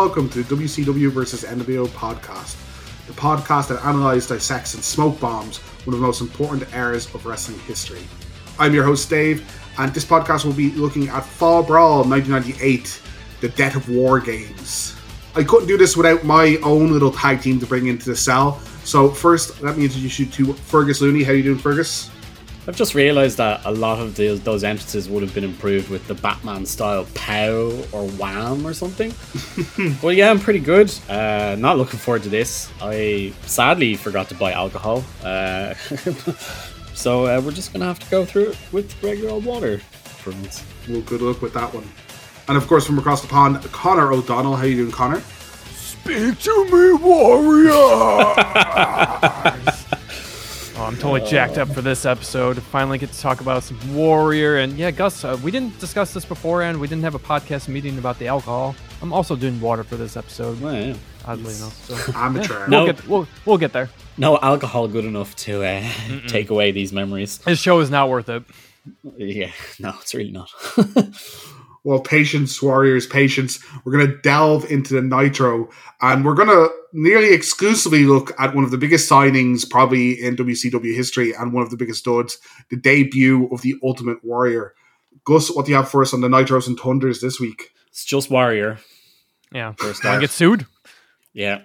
Welcome 0.00 0.30
to 0.30 0.42
the 0.42 0.56
WCW 0.56 1.10
versus 1.10 1.44
NWO 1.44 1.86
podcast, 1.88 2.56
the 3.06 3.12
podcast 3.12 3.68
that 3.68 3.84
analyzes, 3.84 4.28
dissects, 4.28 4.72
and 4.72 4.82
smoke 4.82 5.20
bombs 5.20 5.58
one 5.58 5.92
of 5.92 6.00
the 6.00 6.06
most 6.06 6.22
important 6.22 6.66
eras 6.74 7.14
of 7.14 7.26
wrestling 7.26 7.58
history. 7.60 8.00
I'm 8.58 8.72
your 8.72 8.82
host, 8.82 9.10
Dave, 9.10 9.44
and 9.76 9.92
this 9.92 10.06
podcast 10.06 10.46
will 10.46 10.54
be 10.54 10.70
looking 10.70 11.10
at 11.10 11.22
Fall 11.22 11.62
Brawl 11.62 11.98
1998, 12.04 13.02
the 13.42 13.50
death 13.50 13.76
of 13.76 13.90
war 13.90 14.20
games. 14.20 14.96
I 15.34 15.44
couldn't 15.44 15.68
do 15.68 15.76
this 15.76 15.98
without 15.98 16.24
my 16.24 16.56
own 16.62 16.90
little 16.92 17.12
tag 17.12 17.42
team 17.42 17.60
to 17.60 17.66
bring 17.66 17.88
into 17.88 18.08
the 18.08 18.16
cell. 18.16 18.58
So 18.84 19.10
first, 19.10 19.62
let 19.62 19.76
me 19.76 19.84
introduce 19.84 20.18
you 20.18 20.24
to 20.24 20.54
Fergus 20.54 21.02
Looney. 21.02 21.24
How 21.24 21.32
are 21.32 21.34
you 21.34 21.42
doing, 21.42 21.58
Fergus? 21.58 22.10
I've 22.66 22.76
just 22.76 22.94
realised 22.94 23.38
that 23.38 23.62
a 23.64 23.70
lot 23.70 23.98
of 23.98 24.16
the, 24.16 24.34
those 24.34 24.64
entrances 24.64 25.08
would 25.08 25.22
have 25.22 25.34
been 25.34 25.44
improved 25.44 25.88
with 25.88 26.06
the 26.06 26.14
Batman 26.14 26.66
style 26.66 27.06
POW 27.14 27.84
or 27.92 28.06
WHAM 28.06 28.66
or 28.66 28.74
something. 28.74 29.14
well, 30.02 30.12
yeah, 30.12 30.30
I'm 30.30 30.38
pretty 30.38 30.58
good. 30.58 30.92
Uh, 31.08 31.56
not 31.58 31.78
looking 31.78 31.98
forward 31.98 32.22
to 32.24 32.28
this. 32.28 32.70
I 32.82 33.32
sadly 33.46 33.96
forgot 33.96 34.28
to 34.28 34.34
buy 34.34 34.52
alcohol. 34.52 35.02
Uh, 35.24 35.74
so 36.94 37.26
uh, 37.26 37.40
we're 37.42 37.52
just 37.52 37.72
going 37.72 37.80
to 37.80 37.86
have 37.86 37.98
to 37.98 38.10
go 38.10 38.26
through 38.26 38.50
it 38.50 38.58
with 38.72 39.02
regular 39.02 39.30
old 39.30 39.46
water 39.46 39.78
for 40.04 40.32
once. 40.32 40.62
Well, 40.88 41.00
good 41.00 41.22
luck 41.22 41.40
with 41.40 41.54
that 41.54 41.72
one. 41.72 41.88
And 42.46 42.58
of 42.58 42.66
course, 42.66 42.86
from 42.86 42.98
across 42.98 43.22
the 43.22 43.28
pond, 43.28 43.62
Connor 43.72 44.12
O'Donnell. 44.12 44.56
How 44.56 44.64
you 44.64 44.76
doing, 44.76 44.92
Connor? 44.92 45.20
Speak 45.70 46.38
to 46.40 46.64
me, 46.66 46.92
warrior! 46.92 47.70
Oh, 50.80 50.84
I'm 50.84 50.96
totally 50.96 51.20
jacked 51.28 51.58
up 51.58 51.68
for 51.68 51.82
this 51.82 52.06
episode. 52.06 52.56
Finally 52.62 52.96
get 52.96 53.12
to 53.12 53.20
talk 53.20 53.42
about 53.42 53.62
some 53.62 53.76
Warrior. 53.94 54.56
And 54.56 54.78
yeah, 54.78 54.90
Gus, 54.90 55.26
uh, 55.26 55.38
we 55.44 55.50
didn't 55.50 55.78
discuss 55.78 56.14
this 56.14 56.24
beforehand. 56.24 56.80
We 56.80 56.88
didn't 56.88 57.04
have 57.04 57.14
a 57.14 57.18
podcast 57.18 57.68
meeting 57.68 57.98
about 57.98 58.18
the 58.18 58.28
alcohol. 58.28 58.74
I'm 59.02 59.12
also 59.12 59.36
doing 59.36 59.60
water 59.60 59.84
for 59.84 59.96
this 59.96 60.16
episode, 60.16 60.58
Well, 60.58 60.74
yeah. 60.74 60.94
oddly 61.26 61.54
enough. 61.54 61.84
So 61.84 62.12
Amateur. 62.18 62.66
No. 62.66 62.84
we'll, 62.84 62.92
get, 62.94 63.06
we'll, 63.08 63.28
we'll 63.44 63.58
get 63.58 63.74
there. 63.74 63.90
No 64.16 64.38
alcohol 64.38 64.88
good 64.88 65.04
enough 65.04 65.36
to 65.36 65.62
uh, 65.64 65.86
take 66.28 66.48
away 66.48 66.70
these 66.72 66.94
memories. 66.94 67.36
This 67.40 67.60
show 67.60 67.80
is 67.80 67.90
not 67.90 68.08
worth 68.08 68.30
it. 68.30 68.42
Yeah, 69.18 69.50
no, 69.80 69.92
it's 70.00 70.14
really 70.14 70.32
not. 70.32 70.48
Well, 71.82 72.00
patience, 72.00 72.60
warriors, 72.62 73.06
patience. 73.06 73.58
We're 73.84 73.92
going 73.92 74.06
to 74.06 74.18
delve 74.18 74.70
into 74.70 74.94
the 74.94 75.00
Nitro, 75.00 75.70
and 76.02 76.24
we're 76.24 76.34
going 76.34 76.48
to 76.48 76.68
nearly 76.92 77.32
exclusively 77.32 78.04
look 78.04 78.32
at 78.38 78.54
one 78.54 78.64
of 78.64 78.70
the 78.70 78.78
biggest 78.78 79.10
signings 79.10 79.68
probably 79.68 80.22
in 80.22 80.36
WCW 80.36 80.94
history, 80.94 81.32
and 81.32 81.52
one 81.52 81.62
of 81.62 81.70
the 81.70 81.78
biggest 81.78 82.04
duds, 82.04 82.38
the 82.68 82.76
debut 82.76 83.48
of 83.50 83.62
the 83.62 83.76
Ultimate 83.82 84.22
Warrior. 84.24 84.74
Gus, 85.24 85.50
what 85.54 85.66
do 85.66 85.72
you 85.72 85.76
have 85.76 85.88
for 85.90 86.02
us 86.02 86.12
on 86.12 86.20
the 86.20 86.28
Nitros 86.28 86.66
and 86.66 86.78
Thunders 86.78 87.20
this 87.20 87.40
week? 87.40 87.70
it's 87.90 88.04
just 88.04 88.30
Warrior. 88.30 88.78
Yeah. 89.52 89.72
First 89.72 90.02
time 90.02 90.16
off. 90.16 90.20
get 90.20 90.30
sued? 90.30 90.66
Yeah, 91.32 91.62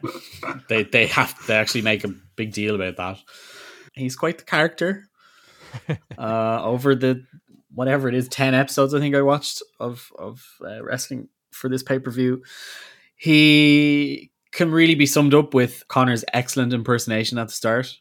they 0.69 0.83
they 0.83 1.07
have 1.07 1.35
they 1.47 1.55
actually 1.55 1.81
make 1.81 2.03
a 2.03 2.09
big 2.35 2.53
deal 2.53 2.75
about 2.75 2.97
that. 2.97 3.17
He's 3.94 4.16
quite 4.16 4.38
the 4.38 4.44
character. 4.44 5.07
Uh, 6.17 6.61
over 6.63 6.95
the 6.95 7.25
whatever 7.75 8.09
it 8.09 8.15
is, 8.15 8.27
ten 8.27 8.53
episodes 8.55 8.93
I 8.93 8.99
think 8.99 9.13
I 9.15 9.21
watched 9.21 9.61
of 9.79 10.11
of 10.17 10.43
uh, 10.65 10.83
wrestling 10.83 11.29
for 11.51 11.69
this 11.69 11.83
pay 11.83 11.99
per 11.99 12.09
view, 12.11 12.41
he 13.17 14.31
can 14.51 14.72
really 14.72 14.95
be 14.95 15.05
summed 15.05 15.33
up 15.33 15.53
with 15.53 15.83
Connor's 15.88 16.23
excellent 16.33 16.73
impersonation 16.73 17.38
at 17.38 17.47
the 17.47 17.53
start 17.53 18.00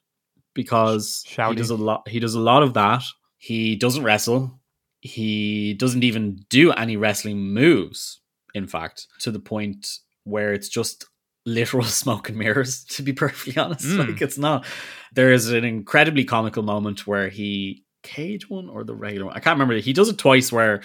because 0.54 1.22
he 1.26 1.54
does 1.54 1.70
a 1.70 1.76
lot. 1.76 2.08
He 2.08 2.20
does 2.20 2.34
a 2.34 2.40
lot 2.40 2.62
of 2.62 2.74
that. 2.74 3.02
He 3.38 3.76
doesn't 3.76 4.04
wrestle. 4.04 4.60
He 5.00 5.74
doesn't 5.74 6.04
even 6.04 6.44
do 6.48 6.72
any 6.72 6.96
wrestling 6.96 7.38
moves. 7.38 8.20
In 8.54 8.66
fact, 8.66 9.06
to 9.20 9.30
the 9.30 9.40
point 9.40 9.86
where 10.24 10.52
it's 10.52 10.68
just 10.68 11.06
literal 11.44 11.84
smoke 12.02 12.28
and 12.28 12.38
mirrors. 12.38 12.84
To 12.84 13.02
be 13.02 13.12
perfectly 13.12 13.60
honest, 13.60 13.84
Mm. 13.86 14.08
like 14.08 14.22
it's 14.22 14.38
not. 14.38 14.64
There 15.12 15.32
is 15.32 15.50
an 15.50 15.64
incredibly 15.64 16.24
comical 16.24 16.62
moment 16.62 17.06
where 17.06 17.28
he 17.28 17.83
cage 18.04 18.48
one 18.48 18.68
or 18.68 18.84
the 18.84 18.94
regular 18.94 19.26
one. 19.26 19.36
I 19.36 19.40
can't 19.40 19.54
remember. 19.58 19.74
He 19.80 19.92
does 19.92 20.08
it 20.08 20.18
twice 20.18 20.52
where 20.52 20.82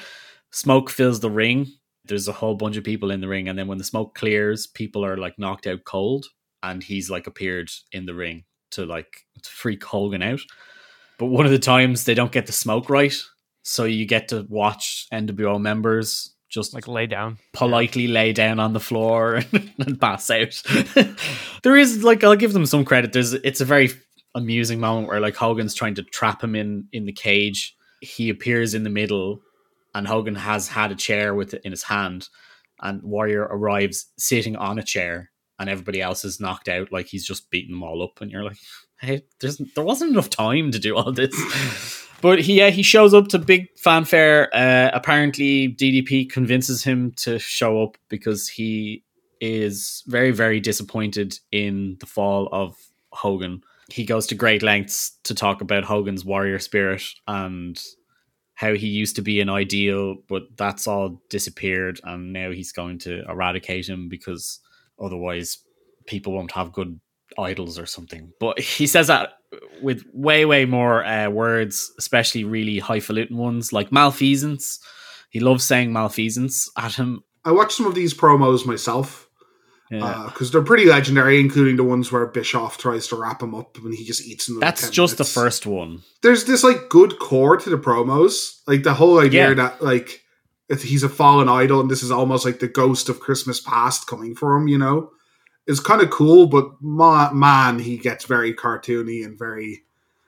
smoke 0.52 0.90
fills 0.90 1.19
the 1.19 1.30
ring. 1.30 1.68
There's 2.06 2.28
a 2.28 2.34
whole 2.34 2.56
bunch 2.56 2.75
of 2.78 2.84
people 2.84 3.12
in 3.12 3.22
the 3.22 3.28
ring, 3.28 3.47
and 3.47 3.59
then 3.59 3.68
when 3.68 3.78
the 3.78 3.84
smoke 3.84 4.16
clears, 4.16 4.66
people 4.66 5.06
are 5.06 5.18
like 5.18 5.38
knocked 5.38 5.68
out 5.68 5.84
cold, 5.85 6.25
and 6.63 6.81
he's 6.81 7.09
like 7.12 7.28
appeared 7.28 7.69
in 7.91 8.06
the 8.08 8.16
ring 8.16 8.46
to 8.72 8.85
like 8.85 9.25
to 9.44 9.50
freak 9.50 9.84
Hogan 9.84 10.24
out. 10.24 10.40
But 11.19 11.28
one 11.28 11.46
of 11.46 11.52
the 11.52 11.59
times 11.59 12.06
they 12.06 12.16
don't 12.16 12.31
get 12.31 12.47
the 12.47 12.52
smoke 12.52 12.90
right, 12.90 13.16
so 13.62 13.84
you 13.84 14.06
get 14.06 14.29
to 14.29 14.46
watch 14.50 15.06
NWO 15.13 15.62
members 15.62 16.34
just 16.50 16.74
Like 16.74 16.88
lay 16.88 17.06
down. 17.06 17.38
politely 17.53 18.08
lay 18.08 18.34
down 18.34 18.59
on 18.59 18.74
the 18.74 18.79
floor 18.79 19.44
and 19.78 20.02
pass 20.02 20.31
out. 20.31 20.59
there 21.63 21.78
is 21.78 22.03
like 22.03 22.24
I'll 22.24 22.35
give 22.35 22.53
them 22.53 22.66
some 22.66 22.85
credit. 22.85 23.13
There's 23.13 23.34
it's 23.34 23.62
a 23.62 23.66
very 23.66 23.90
amusing 24.35 24.79
moment 24.79 25.07
where 25.07 25.19
like 25.19 25.35
Hogan's 25.35 25.73
trying 25.73 25.95
to 25.95 26.03
trap 26.03 26.44
him 26.44 26.56
in 26.56 26.88
in 26.91 27.06
the 27.06 27.13
cage. 27.13 27.75
He 28.01 28.29
appears 28.29 28.73
in 28.73 28.84
the 28.84 28.90
middle, 28.90 29.41
and 29.94 30.07
Hogan 30.07 30.35
has 30.35 30.67
had 30.69 30.91
a 30.91 30.95
chair 30.95 31.35
with 31.35 31.53
it 31.53 31.62
in 31.66 31.72
his 31.72 31.84
hand, 31.84 32.29
and 32.81 33.03
Warrior 33.03 33.44
arrives 33.44 34.07
sitting 34.17 34.56
on 34.56 34.79
a 34.79 34.84
chair, 34.84 35.31
and 35.59 35.69
everybody 35.69 36.01
else 36.01 36.23
is 36.23 36.40
knocked 36.40 36.69
out. 36.69 36.91
Like 36.91 37.07
he's 37.07 37.25
just 37.25 37.50
beaten 37.50 37.75
them 37.75 37.84
all 37.84 38.03
up, 38.03 38.22
and 38.22 38.31
you're 38.31 38.44
like, 38.44 38.57
hey, 39.00 39.23
there's 39.41 39.57
there 39.75 39.84
wasn't 39.84 40.12
enough 40.12 40.29
time 40.29 40.72
to 40.72 40.79
do 40.79 40.96
all 40.96 41.11
this. 41.11 42.06
But 42.22 42.41
he 42.41 42.57
yeah, 42.57 42.69
he 42.69 42.84
shows 42.84 43.13
up 43.13 43.29
to 43.29 43.40
big 43.40 43.67
fanfare. 43.78 44.53
Uh, 44.53 44.90
apparently, 44.94 45.73
DDP 45.73 46.29
convinces 46.29 46.84
him 46.84 47.13
to 47.17 47.40
show 47.40 47.81
up 47.81 47.97
because 48.09 48.47
he 48.47 49.03
is 49.40 50.03
very 50.06 50.31
very 50.31 50.59
disappointed 50.59 51.40
in 51.51 51.97
the 52.00 52.06
fall 52.06 52.50
of 52.51 52.75
Hogan. 53.11 53.63
He 53.92 54.06
goes 54.06 54.28
to 54.28 54.36
great 54.36 54.64
lengths 54.64 55.18
to 55.24 55.34
talk 55.34 55.62
about 55.62 55.84
Hogan's 55.84 56.26
warrior 56.26 56.60
spirit 56.60 57.04
and 57.28 57.82
how 58.60 58.74
he 58.74 58.88
used 58.88 59.16
to 59.16 59.22
be 59.22 59.40
an 59.40 59.50
ideal, 59.50 60.18
but 60.28 60.44
that's 60.58 60.86
all 60.86 61.22
disappeared, 61.30 62.02
and 62.04 62.34
now 62.34 62.52
he's 62.52 62.74
going 62.74 63.00
to 63.00 63.24
eradicate 63.30 63.88
him 63.88 64.10
because 64.10 64.60
otherwise 65.02 65.60
people 66.08 66.34
won't 66.34 66.52
have 66.52 66.74
good 66.74 67.00
idols 67.38 67.80
or 67.80 67.86
something. 67.86 68.34
But 68.38 68.60
he 68.60 68.86
says 68.86 69.08
that 69.08 69.36
with 69.82 70.04
way, 70.14 70.44
way 70.44 70.66
more 70.66 71.06
uh, 71.06 71.30
words, 71.30 71.92
especially 71.98 72.44
really 72.44 72.80
highfalutin 72.80 73.38
ones 73.38 73.72
like 73.72 73.94
malfeasance. 73.94 74.80
He 75.30 75.40
loves 75.40 75.64
saying 75.64 75.94
malfeasance 75.94 76.70
at 76.78 76.96
him. 76.96 77.24
I 77.46 77.54
watched 77.54 77.78
some 77.78 77.86
of 77.86 77.96
these 77.96 78.14
promos 78.14 78.66
myself 78.66 79.28
Yeah. 79.92 80.24
because 80.28 80.52
they're 80.52 80.62
pretty 80.62 80.86
legendary, 80.86 81.40
including 81.40 81.76
the 81.78 81.84
ones 81.84 82.12
where 82.12 82.26
Bischoff 82.28 82.78
tries 82.78 83.08
to 83.08 83.16
wrap 83.16 83.42
him 83.42 83.56
up 83.56 83.76
and 83.78 83.94
he 83.94 84.06
just 84.06 84.26
eats 84.28 84.48
him. 84.48 84.56
in 84.56 84.60
That's 84.60 84.82
10 84.82 84.92
just 84.92 85.14
minutes. 85.18 85.34
the 85.34 85.40
first 85.42 85.66
one. 85.66 86.04
there's 86.22 86.46
this 86.46 86.64
like 86.64 86.90
good 86.90 87.18
core 87.20 87.58
to 87.58 87.70
the 87.70 87.78
promos. 87.78 88.60
Like 88.68 88.84
the 88.84 88.94
whole 88.94 89.20
idea 89.20 89.50
Yeah. 89.50 89.54
that 89.56 89.82
like 89.82 90.22
if 90.70 90.84
he's 90.84 91.02
a 91.02 91.10
fallen 91.10 91.50
idol 91.50 91.80
and 91.82 91.90
this 91.90 92.04
is 92.04 92.12
almost 92.12 92.46
like 92.46 92.60
the 92.60 92.68
ghost 92.68 93.10
of 93.10 93.20
Christmas 93.20 93.60
past 93.60 94.06
coming 94.06 94.36
for 94.36 94.56
him, 94.56 94.68
you 94.68 94.78
know, 94.78 95.10
is 95.66 95.80
kind 95.80 96.02
of 96.04 96.12
cool. 96.12 96.46
But 96.46 96.70
ma- 96.82 97.32
man, 97.34 97.80
he 97.80 97.98
gets 97.98 98.26
very 98.26 98.54
cartoony 98.54 99.26
and 99.26 99.38
very. 99.40 99.86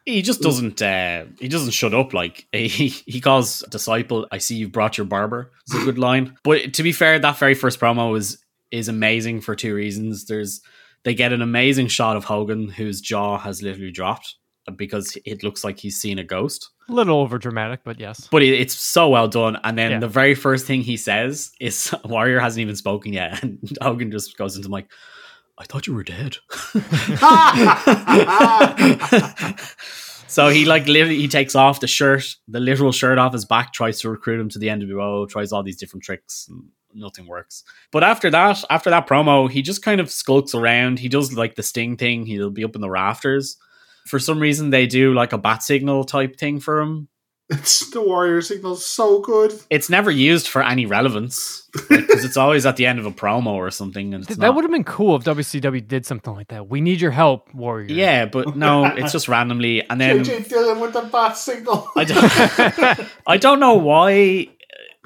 He 0.07 0.23
just 0.23 0.41
doesn't. 0.41 0.81
Uh, 0.81 1.25
he 1.39 1.47
doesn't 1.47 1.69
shut 1.71 1.93
up. 1.93 2.15
Like 2.15 2.47
he 2.51 2.87
he 2.87 3.21
calls 3.21 3.63
disciple. 3.69 4.25
I 4.31 4.39
see 4.39 4.55
you've 4.55 4.71
brought 4.71 4.97
your 4.97 5.05
barber. 5.05 5.51
It's 5.67 5.75
a 5.75 5.85
good 5.85 5.99
line. 5.99 6.35
But 6.43 6.73
to 6.73 6.81
be 6.83 6.91
fair, 6.91 7.19
that 7.19 7.37
very 7.37 7.53
first 7.53 7.79
promo 7.79 8.17
is 8.17 8.39
is 8.71 8.87
amazing 8.87 9.41
for 9.41 9.55
two 9.55 9.73
reasons. 9.75 10.25
There's 10.25 10.61
they 11.03 11.13
get 11.15 11.33
an 11.33 11.41
amazing 11.41 11.87
shot 11.87 12.15
of 12.17 12.25
Hogan 12.25 12.69
whose 12.69 13.01
jaw 13.01 13.37
has 13.39 13.61
literally 13.63 13.91
dropped 13.91 14.35
uh, 14.67 14.71
because 14.71 15.17
it 15.25 15.43
looks 15.43 15.63
like 15.63 15.79
he's 15.79 15.99
seen 15.99 16.19
a 16.19 16.23
ghost. 16.23 16.69
A 16.89 16.93
little 16.93 17.19
over 17.19 17.37
dramatic, 17.37 17.81
but 17.83 17.99
yes. 17.99 18.27
But 18.31 18.43
it, 18.43 18.53
it's 18.53 18.73
so 18.75 19.09
well 19.09 19.27
done. 19.27 19.57
And 19.63 19.77
then 19.77 19.91
Yeah. 19.91 19.99
the 19.99 20.07
very 20.07 20.35
first 20.35 20.65
thing 20.67 20.81
he 20.81 20.97
says 20.97 21.51
is 21.59 21.93
Warrior 22.05 22.39
hasn't 22.39 22.61
even 22.61 22.75
spoken 22.75 23.13
yet, 23.13 23.41
and 23.43 23.59
Hogan 23.81 24.11
just 24.11 24.37
goes 24.37 24.55
into 24.57 24.69
like, 24.69 24.87
"I 25.57 25.63
thought 25.65 25.87
you 25.87 25.93
were 25.95 26.03
dead." 26.03 26.37
so 30.27 30.49
he 30.49 30.65
like 30.65 30.87
literally 30.87 31.17
he 31.17 31.27
takes 31.27 31.55
off 31.55 31.79
the 31.79 31.87
shirt, 31.87 32.23
the 32.47 32.59
literal 32.59 32.91
shirt 32.91 33.17
off 33.17 33.33
his 33.33 33.45
back, 33.45 33.73
tries 33.73 33.99
to 34.01 34.09
recruit 34.09 34.39
him 34.39 34.49
to 34.49 34.59
the 34.59 34.67
NWO, 34.67 35.27
tries 35.29 35.51
all 35.51 35.63
these 35.63 35.77
different 35.77 36.03
tricks, 36.03 36.47
and 36.49 36.63
nothing 36.93 37.27
works. 37.27 37.63
But 37.91 38.03
after 38.03 38.29
that, 38.31 38.63
after 38.69 38.89
that 38.89 39.07
promo, 39.07 39.49
he 39.49 39.61
just 39.61 39.81
kind 39.83 39.99
of 40.01 40.09
skulks 40.11 40.53
around. 40.55 40.99
He 40.99 41.09
does 41.09 41.33
like 41.33 41.55
the 41.55 41.63
sting 41.63 41.97
thing. 41.97 42.25
He'll 42.25 42.49
be 42.49 42.63
up 42.63 42.75
in 42.75 42.81
the 42.81 42.89
rafters. 42.89 43.57
For 44.07 44.19
some 44.19 44.39
reason, 44.39 44.69
they 44.71 44.87
do 44.87 45.13
like 45.13 45.33
a 45.33 45.37
bat 45.37 45.63
signal 45.63 46.03
type 46.05 46.37
thing 46.37 46.59
for 46.59 46.79
him. 46.79 47.07
It's 47.49 47.89
the 47.89 48.01
warrior 48.01 48.41
signal's 48.41 48.85
so 48.85 49.19
good. 49.19 49.53
It's 49.69 49.89
never 49.89 50.09
used 50.09 50.47
for 50.47 50.63
any 50.63 50.85
relevance 50.85 51.67
because 51.89 52.23
it's 52.23 52.37
always 52.37 52.65
at 52.65 52.77
the 52.77 52.85
end 52.85 52.97
of 52.97 53.05
a 53.05 53.11
promo 53.11 53.47
or 53.47 53.69
something. 53.71 54.13
And 54.13 54.21
it's 54.23 54.29
Th- 54.29 54.37
not. 54.39 54.45
that 54.45 54.55
would 54.55 54.63
have 54.63 54.71
been 54.71 54.85
cool 54.85 55.17
if 55.17 55.25
WCW 55.25 55.85
did 55.85 56.05
something 56.05 56.33
like 56.33 56.47
that. 56.47 56.69
We 56.69 56.79
need 56.79 57.01
your 57.01 57.11
help, 57.11 57.53
Warrior. 57.53 57.93
yeah, 57.93 58.25
but 58.25 58.55
no, 58.55 58.85
it's 58.85 59.11
just 59.11 59.27
randomly. 59.35 59.83
And 59.89 59.99
then 59.99 60.23
JJ 60.23 60.47
Dillon 60.47 60.79
with 60.79 60.93
the 60.93 61.01
bat 61.01 61.35
signal. 61.35 61.89
I 61.97 62.05
don't, 62.05 63.09
I 63.27 63.35
don't 63.35 63.59
know 63.59 63.73
why 63.73 64.47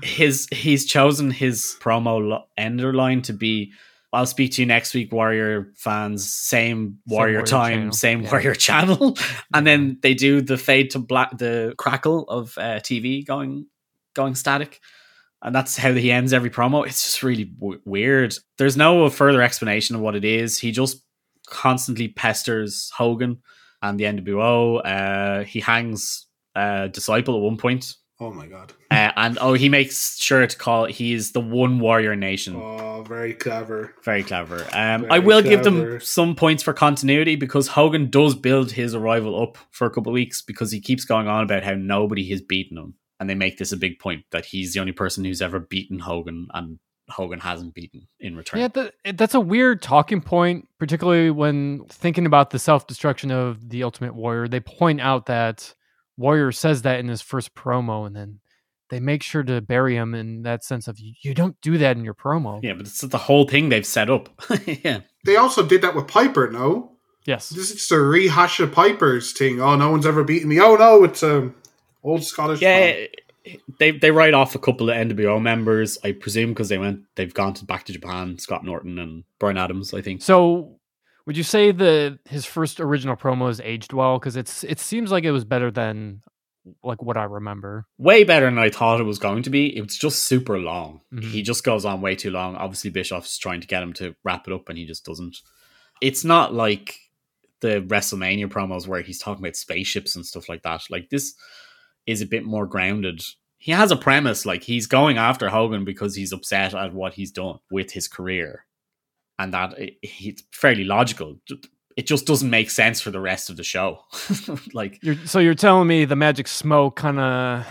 his 0.04 0.48
he's 0.52 0.86
chosen 0.86 1.32
his 1.32 1.76
promo 1.80 2.28
lo- 2.28 2.46
ender 2.58 2.94
line 2.94 3.22
to 3.24 3.34
be 3.34 3.74
I'll 4.14 4.26
speak 4.26 4.54
to 4.54 4.62
you 4.62 4.66
next 4.66 4.94
week, 4.94 5.12
Warrior 5.12 5.74
fans. 5.76 6.30
Same 6.32 7.00
Warrior 7.06 7.40
Warrior 7.40 7.46
time, 7.46 7.78
channel. 7.80 7.92
same 7.94 8.22
Yeah. 8.22 8.32
Warrior 8.32 8.56
channel, 8.68 9.18
and 9.54 9.68
then 9.68 9.98
they 10.02 10.14
do 10.14 10.42
the 10.42 10.58
fade 10.58 10.92
to 10.92 11.00
black, 11.00 11.38
the 11.38 11.76
crackle 11.78 12.24
of 12.30 12.58
uh, 12.58 12.80
TV 12.80 13.26
going 13.26 13.68
going 14.14 14.36
static, 14.36 14.80
and 15.42 15.54
that's 15.54 15.76
how 15.76 15.92
he 15.92 16.12
ends 16.12 16.32
every 16.32 16.50
promo. 16.50 16.86
It's 16.88 17.04
just 17.04 17.24
really 17.24 17.44
w- 17.44 17.82
weird. 17.84 18.36
There's 18.58 18.78
no 18.78 19.10
further 19.10 19.42
explanation 19.42 19.98
of 19.98 20.02
what 20.02 20.16
it 20.16 20.24
is. 20.24 20.60
He 20.60 20.72
just 20.72 21.04
constantly 21.48 22.08
pesters 22.08 22.92
Hogan 22.96 23.42
and 23.82 24.00
the 24.00 24.06
NWO. 24.06 24.82
Uh, 24.86 25.44
he 25.44 25.60
hangs 25.60 26.26
uh, 26.56 26.88
Disciple 26.88 27.36
at 27.36 27.42
one 27.42 27.58
point. 27.58 27.96
Oh 28.20 28.32
my 28.32 28.48
god. 28.48 28.72
Uh, 28.90 29.12
and 29.18 29.38
oh, 29.42 29.54
he 29.54 29.68
makes 29.68 30.18
sure 30.18 30.46
to 30.46 30.58
call 30.58 30.86
he 30.86 31.14
is 31.14 31.34
the 31.34 31.42
one 31.42 31.80
warrior 31.80 32.16
nation. 32.16 32.56
Oh, 32.56 33.04
very 33.06 33.34
clever. 33.34 33.94
Very 34.04 34.24
clever. 34.24 34.62
Um, 34.72 35.02
Very 35.02 35.10
I 35.10 35.20
will 35.20 35.42
give 35.42 35.64
them 35.64 36.00
some 36.00 36.36
points 36.36 36.64
for 36.64 36.74
continuity 36.74 37.36
because 37.36 37.68
Hogan 37.68 38.10
does 38.10 38.34
build 38.34 38.72
his 38.72 38.96
arrival 38.96 39.42
up 39.42 39.58
for 39.72 39.86
a 39.86 39.90
couple 39.90 40.12
of 40.12 40.14
weeks 40.14 40.42
because 40.42 40.72
he 40.72 40.80
keeps 40.80 41.04
going 41.04 41.28
on 41.28 41.44
about 41.44 41.64
how 41.64 41.74
nobody 41.74 42.30
has 42.30 42.42
beaten 42.42 42.78
him, 42.78 42.94
and 43.20 43.30
they 43.30 43.36
make 43.36 43.58
this 43.58 43.74
a 43.74 43.78
big 43.78 44.00
point 44.00 44.24
that 44.32 44.46
he's 44.46 44.74
the 44.74 44.80
only 44.80 44.94
person 44.94 45.26
who's 45.26 45.42
ever 45.42 45.60
beaten 45.60 46.00
Hogan, 46.00 46.48
and 46.54 46.80
Hogan 47.10 47.42
hasn't 47.42 47.74
beaten 47.74 48.08
in 48.22 48.38
return. 48.38 48.62
Yeah, 48.62 48.70
that, 48.70 49.18
that's 49.18 49.36
a 49.36 49.42
weird 49.42 49.82
talking 49.82 50.22
point, 50.22 50.70
particularly 50.80 51.32
when 51.32 51.84
thinking 51.90 52.26
about 52.26 52.52
the 52.52 52.60
self 52.60 52.88
destruction 52.88 53.30
of 53.30 53.70
the 53.70 53.84
Ultimate 53.84 54.16
Warrior. 54.16 54.48
They 54.48 54.62
point 54.62 55.02
out 55.02 55.26
that 55.26 55.74
Warrior 56.18 56.52
says 56.52 56.82
that 56.84 57.00
in 57.00 57.08
his 57.08 57.22
first 57.22 57.54
promo, 57.56 58.06
and 58.08 58.16
then 58.16 58.40
they 58.90 59.00
make 59.00 59.24
sure 59.24 59.44
to 59.44 59.62
bury 59.62 59.96
him 59.96 60.14
in 60.14 60.44
that 60.44 60.64
sense 60.64 60.88
of 60.88 61.00
you, 61.00 61.14
you 61.22 61.34
don't 61.34 61.60
do 61.62 61.78
that 61.80 61.98
in 61.98 62.06
your 62.06 62.14
promo. 62.14 62.60
Yeah, 62.64 62.74
but 62.74 62.86
it's 62.88 63.02
the 63.02 63.18
whole 63.18 63.48
thing 63.48 63.70
they've 63.70 63.86
set 63.86 64.10
up. 64.10 64.30
yeah, 64.66 65.02
They 65.26 65.36
also 65.36 65.66
did 65.66 65.82
that 65.82 65.96
with 65.96 66.08
Piper, 66.08 66.50
no? 66.52 66.92
Yes. 67.26 67.50
This 67.50 67.70
is 67.72 67.76
just 67.78 67.92
a 67.92 68.00
rehash 68.00 68.60
of 68.60 68.72
Piper's 68.72 69.34
thing. 69.34 69.60
Oh, 69.60 69.76
no 69.76 69.90
one's 69.90 70.06
ever 70.06 70.24
beaten 70.24 70.48
me. 70.48 70.60
Oh 70.62 70.76
no, 70.76 71.04
it's 71.04 71.24
um 71.24 71.56
old 72.04 72.24
Scottish. 72.24 72.62
yeah. 72.62 73.06
They 73.80 73.92
they 73.92 74.12
write 74.12 74.34
off 74.34 74.56
a 74.56 74.60
couple 74.60 74.90
of 74.90 74.96
NWO 74.96 75.42
members, 75.42 75.98
I 76.04 76.12
presume, 76.14 76.50
because 76.52 76.70
they 76.70 76.78
went 76.78 77.02
they've 77.16 77.34
gone 77.34 77.54
to, 77.56 77.66
back 77.66 77.86
to 77.86 77.94
Japan. 77.94 78.38
Scott 78.40 78.64
Norton 78.64 78.98
and 79.00 79.24
Brian 79.40 79.58
Adams, 79.58 79.94
I 79.94 80.02
think. 80.02 80.22
So, 80.24 80.78
would 81.26 81.38
you 81.38 81.44
say 81.44 81.72
that 81.72 82.20
his 82.26 82.46
first 82.46 82.80
original 82.80 83.16
promo 83.16 83.48
has 83.48 83.60
aged 83.62 83.94
well? 83.94 84.20
Because 84.20 84.36
it's 84.36 84.64
it 84.64 84.80
seems 84.80 85.12
like 85.12 85.24
it 85.24 85.32
was 85.32 85.46
better 85.46 85.72
than 85.72 86.22
like 86.84 87.02
what 87.04 87.16
I 87.18 87.26
remember. 87.26 87.86
way 88.00 88.24
better 88.24 88.46
than 88.48 88.58
I 88.58 88.70
thought 88.72 89.00
it 89.00 89.04
was 89.04 89.20
going 89.20 89.44
to 89.44 89.52
be. 89.52 89.76
It 89.78 89.82
was 89.82 89.98
just 89.98 90.24
super 90.24 90.58
long. 90.58 91.02
Mhm. 91.14 91.24
He 91.24 91.44
just 91.44 91.64
goes 91.64 91.86
on 91.86 92.02
way 92.02 92.16
too 92.16 92.32
long. 92.32 92.56
Obviously, 92.56 92.90
Bischoff's 92.90 93.38
trying 93.38 93.62
to 93.62 93.68
get 93.68 93.84
him 93.84 93.94
to 93.94 94.16
wrap 94.24 94.48
it 94.48 94.54
up, 94.54 94.68
and 94.70 94.78
he 94.78 94.86
just 94.86 95.06
doesn't. 95.06 95.38
It's 96.02 96.24
not 96.24 96.54
like 96.56 96.98
the 97.62 97.82
WrestleMania 97.82 98.48
promos 98.48 98.88
where 98.88 99.02
he's 99.02 99.20
talking 99.20 99.44
about 99.44 99.56
spaceships 99.56 100.16
and 100.16 100.26
stuff 100.26 100.50
like 100.50 100.64
that. 100.64 100.82
Like 100.90 101.10
this 101.10 101.36
is 102.08 102.22
a 102.22 102.26
bit 102.28 102.44
more 102.46 102.66
grounded. 102.66 103.22
He 103.58 103.72
has 103.72 103.92
a 103.92 103.96
premise, 103.96 104.46
like 104.46 104.64
he's 104.64 104.88
going 104.88 105.18
after 105.18 105.50
Hogan 105.50 105.86
because 105.86 106.16
he's 106.16 106.34
upset 106.34 106.74
at 106.76 106.94
what 106.94 107.14
he's 107.14 107.32
done 107.32 107.60
with 107.72 107.92
his 107.92 108.08
career, 108.08 108.66
and 109.40 109.54
that 109.54 109.78
it, 109.78 109.98
it's 110.02 110.44
fairly 110.52 110.84
logical. 110.84 111.38
It 111.98 112.08
just 112.08 112.26
doesn't 112.26 112.50
make 112.50 112.70
sense 112.70 113.00
for 113.00 113.12
the 113.12 113.22
rest 113.22 113.50
of 113.50 113.58
the 113.58 113.64
show. 113.64 114.00
like 114.74 115.00
You're, 115.02 115.16
so 115.26 115.40
you're 115.40 115.54
telling 115.56 115.88
me 115.88 116.06
the 116.06 116.16
magic 116.16 116.48
smoke 116.48 116.96
kind 116.96 117.20
of 117.20 117.66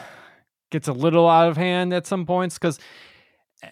gets 0.71 0.89
a 0.89 0.93
little 0.93 1.29
out 1.29 1.49
of 1.49 1.57
hand 1.57 1.93
at 1.93 2.07
some 2.07 2.27
points 2.27 2.59
because 2.59 2.79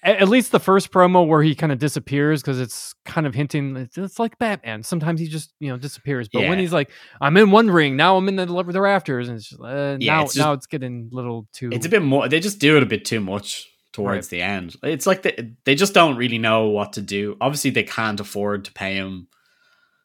at 0.03 0.29
least 0.29 0.53
the 0.53 0.61
first 0.61 0.91
promo 0.91 1.27
where 1.27 1.43
he 1.43 1.55
kind 1.55 1.73
of 1.73 1.79
disappears 1.79 2.41
because 2.41 2.61
it's 2.61 2.95
kind 3.05 3.27
of 3.27 3.35
hinting 3.35 3.77
it's, 3.77 4.19
like 4.19 4.39
Batman. 4.39 4.83
Sometimes 4.83 5.21
he 5.21 5.27
just 5.27 5.53
you 5.61 5.69
know 5.69 5.77
disappears, 5.77 6.29
but 6.33 6.49
when 6.49 6.59
he's 6.59 6.73
like, 6.73 6.91
"I'm 7.21 7.37
in 7.37 7.51
one 7.51 7.71
ring 7.71 7.97
now, 7.97 8.17
I'm 8.17 8.29
in 8.29 8.37
the, 8.37 8.47
the 8.47 8.81
rafters," 8.81 9.29
and 9.29 9.37
it's 9.37 9.49
just, 9.49 9.61
uh, 9.61 9.97
Yeah, 10.01 10.17
now 10.17 10.23
it's 10.23 10.35
just- 10.35 10.45
now 10.47 10.53
it's 10.53 10.67
getting 10.67 11.11
a 11.13 11.15
little 11.15 11.47
too. 11.53 11.71
It's 11.73 11.87
a 11.87 11.89
bit 11.89 12.03
more. 12.03 12.29
They 12.29 12.41
just 12.41 12.59
do 12.59 12.77
it 12.77 12.83
a 12.83 12.87
bit 12.87 13.05
too 13.05 13.21
much 13.21 13.69
towards 13.93 14.29
the 14.29 14.41
end. 14.43 14.77
It's 14.83 15.07
like 15.07 15.23
they 15.23 15.55
they 15.65 15.75
just 15.75 15.95
don't 15.95 16.17
really 16.17 16.39
know 16.39 16.69
what 16.69 16.95
to 16.95 17.03
do. 17.03 17.37
Obviously, 17.41 17.71
they 17.71 17.83
can't 17.85 18.21
afford 18.21 18.65
to 18.65 18.73
pay 18.73 18.95
him 18.97 19.29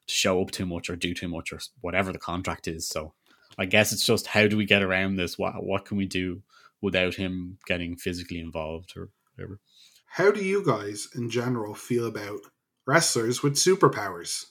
to 0.08 0.14
show 0.14 0.42
up 0.42 0.52
too 0.52 0.66
much 0.66 0.90
or 0.90 0.96
do 0.96 1.14
too 1.14 1.28
much 1.28 1.52
or 1.52 1.60
whatever 1.82 2.12
the 2.12 2.20
contract 2.20 2.68
is. 2.68 2.88
So, 2.88 3.14
I 3.58 3.66
guess 3.66 3.92
it's 3.92 4.06
just 4.06 4.28
how 4.28 4.48
do 4.48 4.58
we 4.58 4.66
get 4.66 4.84
around 4.84 5.16
this? 5.16 5.38
What 5.38 5.64
what 5.64 5.86
can 5.86 5.98
we 5.98 6.06
do 6.06 6.42
without 6.82 7.16
him 7.16 7.58
getting 7.66 7.96
physically 7.96 8.40
involved 8.40 8.94
or 8.96 9.10
whatever? 9.36 9.60
How 10.06 10.32
do 10.32 10.44
you 10.44 10.66
guys 10.66 11.10
in 11.16 11.30
general 11.30 11.74
feel 11.74 12.08
about 12.08 12.40
wrestlers 12.86 13.44
with 13.44 13.56
superpowers? 13.56 14.46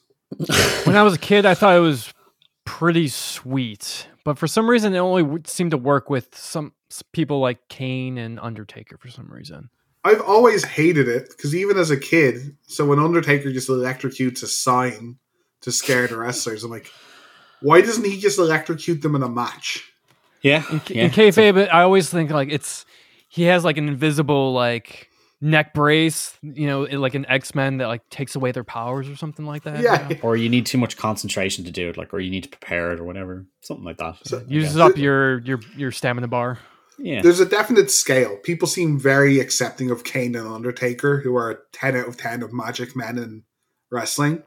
when 0.84 0.96
I 0.96 1.02
was 1.02 1.14
a 1.14 1.18
kid, 1.18 1.46
I 1.46 1.54
thought 1.54 1.76
it 1.76 1.80
was 1.80 2.12
pretty 2.64 3.08
sweet, 3.08 4.08
but 4.24 4.38
for 4.38 4.46
some 4.46 4.68
reason, 4.68 4.94
it 4.94 4.98
only 4.98 5.22
w- 5.22 5.42
seemed 5.46 5.70
to 5.70 5.78
work 5.78 6.10
with 6.10 6.36
some 6.36 6.66
s- 6.66 6.75
people 7.12 7.40
like 7.40 7.68
Kane 7.68 8.18
and 8.18 8.38
Undertaker 8.40 8.96
for 8.98 9.08
some 9.08 9.28
reason. 9.30 9.70
I've 10.04 10.20
always 10.20 10.64
hated 10.64 11.08
it 11.08 11.28
because 11.30 11.54
even 11.54 11.76
as 11.78 11.90
a 11.90 11.96
kid, 11.96 12.56
so 12.66 12.86
when 12.86 12.98
Undertaker 13.00 13.52
just 13.52 13.68
electrocutes 13.68 14.42
a 14.42 14.46
sign 14.46 15.16
to 15.62 15.72
scare 15.72 16.06
the 16.06 16.16
wrestlers, 16.16 16.62
I'm 16.62 16.70
like, 16.70 16.90
why 17.60 17.80
doesn't 17.80 18.04
he 18.04 18.20
just 18.20 18.38
electrocute 18.38 19.02
them 19.02 19.16
in 19.16 19.22
a 19.22 19.28
match? 19.28 19.90
Yeah, 20.42 20.62
In, 20.70 20.76
in 20.96 21.10
kayfabe, 21.10 21.68
I 21.72 21.82
always 21.82 22.08
think 22.08 22.30
like 22.30 22.50
it's 22.52 22.84
he 23.28 23.44
has 23.44 23.64
like 23.64 23.78
an 23.78 23.88
invisible 23.88 24.52
like 24.52 25.08
neck 25.40 25.74
brace, 25.74 26.38
you 26.40 26.66
know, 26.68 26.82
like 26.82 27.14
an 27.14 27.26
X 27.28 27.52
Men 27.54 27.78
that 27.78 27.88
like 27.88 28.08
takes 28.08 28.36
away 28.36 28.52
their 28.52 28.62
powers 28.62 29.08
or 29.08 29.16
something 29.16 29.44
like 29.44 29.64
that. 29.64 29.78
you 29.78 29.84
Yeah. 29.84 30.06
know? 30.08 30.16
or 30.22 30.36
you 30.36 30.48
need 30.48 30.66
too 30.66 30.78
much 30.78 30.96
concentration 30.96 31.64
to 31.64 31.72
do 31.72 31.88
it, 31.88 31.96
like, 31.96 32.14
or 32.14 32.20
you 32.20 32.30
need 32.30 32.44
to 32.44 32.48
prepare 32.48 32.92
it 32.92 33.00
or 33.00 33.04
whatever, 33.04 33.44
something 33.62 33.84
like 33.84 33.96
that. 33.98 34.18
So- 34.24 34.38
I 34.38 34.44
uses 34.46 34.76
up 34.76 34.96
your 34.96 35.40
your 35.40 35.58
your 35.76 35.90
stamina 35.90 36.28
bar. 36.28 36.58
Yeah. 36.98 37.22
There's 37.22 37.40
a 37.40 37.46
definite 37.46 37.90
scale. 37.90 38.36
People 38.36 38.68
seem 38.68 38.98
very 38.98 39.38
accepting 39.40 39.90
of 39.90 40.04
Kane 40.04 40.34
and 40.36 40.46
Undertaker, 40.48 41.20
who 41.20 41.36
are 41.36 41.62
10 41.72 41.96
out 41.96 42.08
of 42.08 42.16
10 42.16 42.42
of 42.42 42.52
magic 42.52 42.96
men 42.96 43.18
in 43.18 43.42
wrestling. 43.90 44.42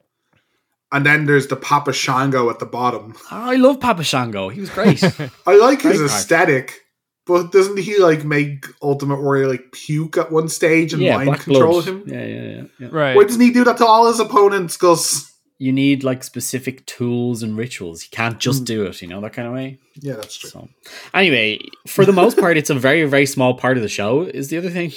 And 0.91 1.05
then 1.05 1.25
there's 1.25 1.47
the 1.47 1.55
Papa 1.55 1.93
Shango 1.93 2.49
at 2.49 2.57
the 2.59 2.65
bottom. 2.65 3.15
I 3.29 3.57
love 3.57 3.79
Papa 3.79 4.03
Shango. 4.03 4.49
He 4.49 4.59
was 4.61 4.69
great. 4.71 5.03
I 5.45 5.55
like 5.55 5.81
his 5.81 5.97
Great 5.97 5.97
character. 5.97 6.05
aesthetic, 6.05 6.79
but 7.27 7.51
doesn't 7.51 7.77
he 7.77 7.99
like 7.99 8.25
make 8.25 8.65
Ultimate 8.81 9.21
Warrior 9.21 9.47
like 9.47 9.71
puke 9.71 10.17
at 10.17 10.31
one 10.31 10.49
stage 10.49 10.93
and 10.93 11.03
mind 11.03 11.25
Black 11.27 11.41
control 11.41 11.73
Blood. 11.83 11.85
him? 11.87 12.03
Yeah, 12.07 12.25
yeah, 12.25 12.41
yeah, 12.41 12.63
yeah. 12.79 12.87
Right. 12.91 13.15
Why 13.15 13.23
doesn't 13.23 13.39
he 13.39 13.51
do 13.51 13.63
that 13.65 13.77
to 13.77 13.85
all 13.85 14.07
his 14.07 14.19
opponents? 14.19 14.77
Gus? 14.77 15.31
You 15.59 15.71
need 15.73 16.03
like 16.05 16.23
specific 16.23 16.85
tools 16.85 17.43
and 17.43 17.57
rituals. 17.57 18.03
You 18.03 18.09
can't 18.11 18.39
just 18.39 18.63
Mm. 18.63 18.65
do 18.65 18.83
it, 18.85 19.01
you 19.01 19.07
know, 19.09 19.19
that 19.21 19.33
kind 19.33 19.47
of 19.47 19.53
way. 19.53 19.77
Yeah, 20.01 20.15
that's 20.15 20.37
true. 20.37 20.49
So, 20.49 20.69
anyway, 21.13 21.59
for 21.85 22.05
the 22.05 22.13
most 22.13 22.37
part, 22.37 22.57
it's 22.57 22.69
a 22.69 22.75
very, 22.75 23.03
very 23.03 23.25
small 23.25 23.53
part 23.53 23.75
of 23.77 23.83
the 23.83 23.89
show. 23.89 24.21
Is 24.23 24.47
the 24.47 24.57
other 24.57 24.69
thing? 24.69 24.93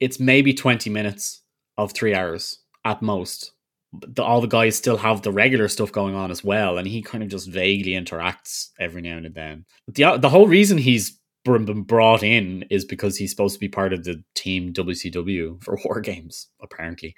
It's 0.00 0.18
maybe 0.18 0.52
twenty 0.52 0.90
minutes 0.90 1.42
of 1.78 1.92
three 1.92 2.14
hours 2.14 2.58
at 2.84 3.00
most. 3.02 3.52
The, 3.92 4.22
all 4.22 4.40
the 4.40 4.46
guys 4.46 4.76
still 4.76 4.96
have 4.98 5.22
the 5.22 5.32
regular 5.32 5.66
stuff 5.68 5.90
going 5.92 6.14
on 6.14 6.30
as 6.30 6.42
well, 6.44 6.78
and 6.78 6.86
he 6.88 7.02
kind 7.02 7.22
of 7.24 7.28
just 7.30 7.48
vaguely 7.48 7.92
interacts 7.92 8.70
every 8.78 9.02
now 9.02 9.16
and 9.16 9.34
then. 9.34 9.64
But 9.86 9.94
the 9.94 10.16
the 10.18 10.28
whole 10.28 10.46
reason 10.48 10.78
he's 10.78 11.18
been 11.44 11.82
brought 11.82 12.22
in 12.22 12.64
is 12.70 12.84
because 12.84 13.16
he's 13.16 13.30
supposed 13.30 13.54
to 13.54 13.60
be 13.60 13.68
part 13.68 13.92
of 13.92 14.04
the 14.04 14.22
team 14.34 14.72
WCW 14.72 15.62
for 15.62 15.78
War 15.84 16.00
Games, 16.00 16.48
apparently. 16.62 17.14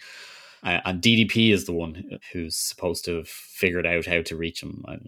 Uh, 0.63 0.81
and 0.85 1.03
DDP 1.03 1.53
is 1.53 1.65
the 1.65 1.73
one 1.73 2.19
who's 2.33 2.57
supposed 2.57 3.05
to 3.05 3.17
have 3.17 3.29
figured 3.29 3.87
out 3.87 4.07
how 4.07 4.23
to 4.23 4.37
reach 4.37 4.63
him. 4.63 4.85
I, 4.87 4.99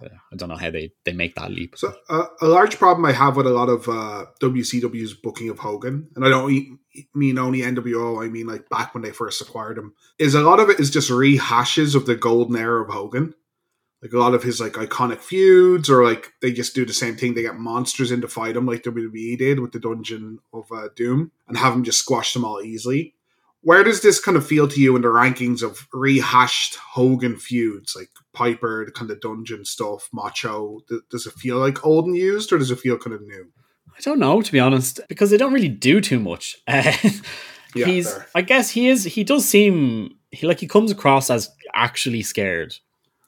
I 0.00 0.36
don't 0.36 0.48
know 0.48 0.56
how 0.56 0.70
they, 0.70 0.92
they 1.04 1.12
make 1.12 1.34
that 1.34 1.50
leap. 1.50 1.76
So 1.76 1.92
uh, 2.08 2.26
a 2.40 2.46
large 2.46 2.78
problem 2.78 3.04
I 3.04 3.12
have 3.12 3.36
with 3.36 3.46
a 3.46 3.50
lot 3.50 3.68
of 3.68 3.88
uh, 3.88 4.26
WCW's 4.40 5.14
booking 5.14 5.48
of 5.48 5.58
Hogan, 5.58 6.08
and 6.14 6.24
I 6.24 6.28
don't 6.28 6.78
mean 7.14 7.38
only 7.38 7.60
NWO, 7.60 8.24
I 8.24 8.28
mean 8.28 8.46
like 8.46 8.68
back 8.68 8.94
when 8.94 9.02
they 9.02 9.10
first 9.10 9.40
acquired 9.40 9.76
him, 9.76 9.94
is 10.18 10.34
a 10.34 10.40
lot 10.40 10.60
of 10.60 10.70
it 10.70 10.78
is 10.78 10.90
just 10.90 11.10
rehashes 11.10 11.94
of 11.94 12.06
the 12.06 12.14
golden 12.14 12.56
era 12.56 12.82
of 12.82 12.90
Hogan. 12.90 13.34
Like 14.00 14.12
a 14.12 14.18
lot 14.18 14.34
of 14.34 14.44
his 14.44 14.60
like 14.60 14.74
iconic 14.74 15.18
feuds, 15.18 15.90
or 15.90 16.04
like 16.04 16.32
they 16.40 16.52
just 16.52 16.76
do 16.76 16.86
the 16.86 16.92
same 16.92 17.16
thing. 17.16 17.34
They 17.34 17.42
get 17.42 17.56
monsters 17.56 18.12
in 18.12 18.20
to 18.20 18.28
fight 18.28 18.56
him, 18.56 18.66
like 18.66 18.84
WWE 18.84 19.36
did 19.36 19.58
with 19.58 19.72
the 19.72 19.80
Dungeon 19.80 20.38
of 20.52 20.70
uh, 20.70 20.88
Doom, 20.94 21.32
and 21.48 21.58
have 21.58 21.74
him 21.74 21.82
just 21.82 21.98
squash 21.98 22.32
them 22.32 22.44
all 22.44 22.62
easily. 22.62 23.16
Where 23.62 23.82
does 23.82 24.02
this 24.02 24.20
kind 24.20 24.36
of 24.36 24.46
feel 24.46 24.68
to 24.68 24.80
you 24.80 24.94
in 24.96 25.02
the 25.02 25.08
rankings 25.08 25.62
of 25.62 25.86
rehashed 25.92 26.76
Hogan 26.76 27.36
feuds, 27.36 27.94
like 27.96 28.08
Piper, 28.32 28.84
the 28.86 28.92
kind 28.92 29.10
of 29.10 29.20
dungeon 29.20 29.64
stuff, 29.64 30.08
Macho? 30.12 30.80
Does 31.10 31.26
it 31.26 31.32
feel 31.34 31.58
like 31.58 31.84
old 31.84 32.06
and 32.06 32.16
used, 32.16 32.52
or 32.52 32.58
does 32.58 32.70
it 32.70 32.78
feel 32.78 32.96
kind 32.98 33.14
of 33.14 33.22
new? 33.22 33.46
I 33.96 34.00
don't 34.00 34.20
know, 34.20 34.40
to 34.40 34.52
be 34.52 34.60
honest, 34.60 35.00
because 35.08 35.30
they 35.30 35.36
don't 35.36 35.52
really 35.52 35.68
do 35.68 36.00
too 36.00 36.20
much. 36.20 36.56
Uh, 36.66 36.92
Yeah, 37.74 37.84
he's, 37.84 38.10
fair. 38.10 38.26
I 38.34 38.40
guess 38.40 38.70
he 38.70 38.88
is, 38.88 39.04
he 39.04 39.24
does 39.24 39.46
seem, 39.46 40.16
he 40.30 40.46
like 40.46 40.58
he 40.58 40.66
comes 40.66 40.90
across 40.90 41.28
as 41.28 41.50
actually 41.74 42.22
scared, 42.22 42.74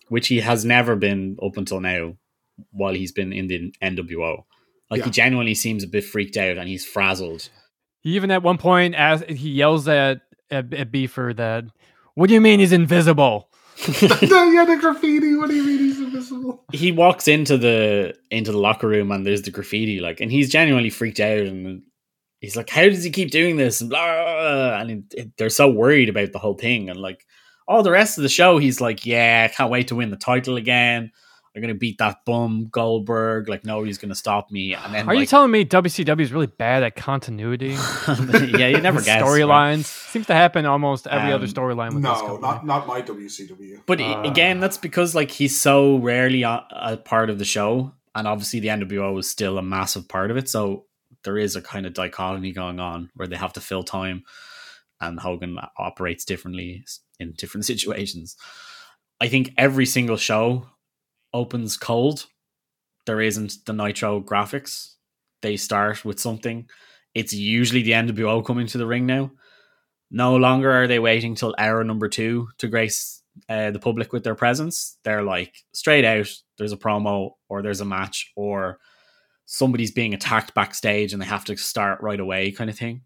which 0.09 0.29
he 0.29 0.41
has 0.41 0.65
never 0.65 0.97
been 0.97 1.37
up 1.43 1.59
until 1.59 1.81
now 1.81 2.15
while 2.71 2.95
he's 2.95 3.13
been 3.13 3.35
in 3.35 3.49
the 3.49 3.71
NWO. 3.83 4.45
Like 4.91 5.01
Yeah. 5.01 5.05
he 5.05 5.11
genuinely 5.11 5.55
seems 5.55 5.85
a 5.85 5.89
bit 5.89 6.05
freaked 6.05 6.39
out 6.39 6.57
and 6.57 6.69
he's 6.69 6.87
frazzled 6.87 7.51
He 8.01 8.17
even 8.17 8.31
at 8.31 8.43
one 8.43 8.59
point 8.59 8.95
as 8.95 9.23
he 9.29 9.51
yells 9.51 9.89
at, 9.89 10.23
at 10.51 10.73
at 10.73 10.91
Beefer 10.91 11.37
that, 11.37 11.65
"What 12.15 12.29
do 12.29 12.35
you 12.35 12.41
mean 12.41 12.61
he's 12.61 12.73
invisible?" 12.73 13.49
yeah, 14.03 14.65
the 14.65 14.79
graffiti. 14.81 15.35
What 15.37 15.49
do 15.49 15.57
you 15.57 15.65
mean 15.65 15.79
he's 15.79 16.01
invisible? 16.01 16.65
he 16.73 16.93
walks 16.93 17.29
into 17.29 17.59
the 17.59 18.15
into 18.31 18.53
the 18.53 18.59
locker 18.59 18.89
room 18.89 19.11
and 19.11 19.27
there's 19.27 19.43
the 19.43 19.51
graffiti 19.51 20.01
like 20.01 20.21
and 20.21 20.31
he's 20.31 20.51
genuinely 20.51 20.91
freaked 20.91 21.21
out 21.21 21.39
and 21.39 21.83
he's 22.41 22.57
like 22.57 22.69
how 22.71 22.83
does 22.83 23.05
he 23.05 23.11
keep 23.11 23.31
doing 23.31 23.57
this 23.57 23.81
and 23.81 23.91
blah, 23.91 24.05
blah, 24.05 24.25
blah. 24.25 24.81
and 24.81 24.91
it, 24.91 25.05
it, 25.15 25.37
they're 25.37 25.49
so 25.49 25.71
worried 25.71 26.09
about 26.09 26.33
the 26.33 26.39
whole 26.39 26.55
thing 26.55 26.89
and 26.89 27.01
like 27.01 27.25
all 27.67 27.83
the 27.83 27.91
rest 27.91 28.19
of 28.19 28.23
the 28.23 28.29
show 28.29 28.59
he's 28.59 28.81
like 28.81 29.05
yeah 29.07 29.49
I 29.51 29.55
can't 29.55 29.71
wait 29.71 29.89
to 29.89 29.97
win 29.97 30.11
the 30.11 30.17
title 30.17 30.57
again 30.57 31.13
I'm 31.55 31.61
gonna 31.63 31.75
beat 31.75 31.99
that 31.99 32.25
bum 32.25 32.69
Goldberg 32.71 33.49
like 33.49 33.65
nobody's 33.65 33.99
gonna 33.99 34.15
stop 34.15 34.51
me 34.53 34.75
and 34.75 34.95
then 34.95 35.09
Are 35.09 35.15
you 35.15 35.27
telling 35.27 35.51
me 35.51 35.65
WCW 35.65 36.21
is 36.21 36.33
really 36.33 36.47
bad 36.47 36.83
at 36.85 36.95
continuity? 36.95 37.71
yeah 38.09 38.69
you 38.69 38.81
never 38.81 39.01
guess 39.03 39.21
right? 39.21 39.29
storylines 39.29 39.85
seems 39.85 40.27
to 40.29 40.35
happen 40.35 40.65
almost 40.65 41.07
every 41.09 41.33
other 41.33 41.47
Um, 41.47 41.51
storyline 41.51 41.93
with 41.95 42.03
this 42.05 42.21
No, 42.23 42.37
not 42.37 42.65
not 42.65 42.87
my 42.87 43.03
WCW. 43.03 43.83
But 43.87 44.01
Uh. 44.01 44.23
again, 44.25 44.61
that's 44.61 44.79
because 44.79 45.15
like 45.15 45.31
he's 45.33 45.59
so 45.61 45.97
rarely 45.97 46.43
a, 46.43 46.65
a 46.71 46.97
part 46.97 47.31
of 47.31 47.39
the 47.39 47.45
show, 47.45 47.95
and 48.15 48.29
obviously 48.29 48.61
the 48.61 48.69
NWO 48.69 49.19
is 49.19 49.29
still 49.29 49.59
a 49.59 49.63
massive 49.63 50.09
part 50.09 50.31
of 50.31 50.37
it. 50.37 50.49
So 50.49 50.87
there 51.25 51.37
is 51.37 51.57
a 51.57 51.63
kind 51.63 51.85
of 51.85 51.95
dichotomy 51.95 52.53
going 52.53 52.79
on 52.81 53.11
where 53.15 53.27
they 53.29 53.37
have 53.37 53.53
to 53.55 53.61
fill 53.61 53.83
time, 53.83 54.23
and 55.01 55.19
Hogan 55.19 55.59
operates 55.77 56.25
differently 56.25 56.85
in 57.19 57.33
different 57.37 57.65
situations. 57.73 58.37
I 59.21 59.29
think 59.29 59.53
every 59.59 59.87
single 59.87 60.17
show 60.17 60.67
opens 61.33 61.77
cold. 61.77 62.27
There 63.07 63.21
isn't 63.21 63.65
the 63.67 63.73
Nitro 63.73 64.21
graphics. 64.21 64.95
They 65.43 65.57
start 65.57 66.05
with 66.05 66.21
something. 66.21 66.69
It's 67.15 67.33
usually 67.33 67.83
the 67.83 67.93
NWO 67.93 68.45
coming 68.45 68.67
to 68.69 68.79
the 68.79 68.87
ring 68.87 69.07
now. 69.07 69.33
No 70.11 70.37
longer 70.37 70.71
are 70.71 70.87
they 70.87 70.99
waiting 70.99 71.35
till 71.35 71.55
hour 71.59 71.83
number 71.85 72.09
two 72.09 72.49
to 72.59 72.69
grace 72.69 73.23
uh, 73.49 73.71
the 73.71 73.79
public 73.79 74.13
with 74.13 74.25
their 74.25 74.35
presence. 74.35 74.99
They're 75.05 75.23
like 75.23 75.55
straight 75.73 76.05
out. 76.05 76.29
There's 76.59 76.73
a 76.73 76.77
promo, 76.77 77.33
or 77.49 77.63
there's 77.63 77.81
a 77.81 77.85
match, 77.85 78.33
or 78.37 78.79
somebody's 79.47 79.93
being 79.93 80.15
attacked 80.15 80.55
backstage, 80.55 81.13
and 81.13 81.23
they 81.23 81.27
have 81.27 81.45
to 81.47 81.57
start 81.57 82.01
right 82.03 82.21
away, 82.21 82.51
kind 82.51 82.71
of 82.71 82.79
thing. 82.79 83.03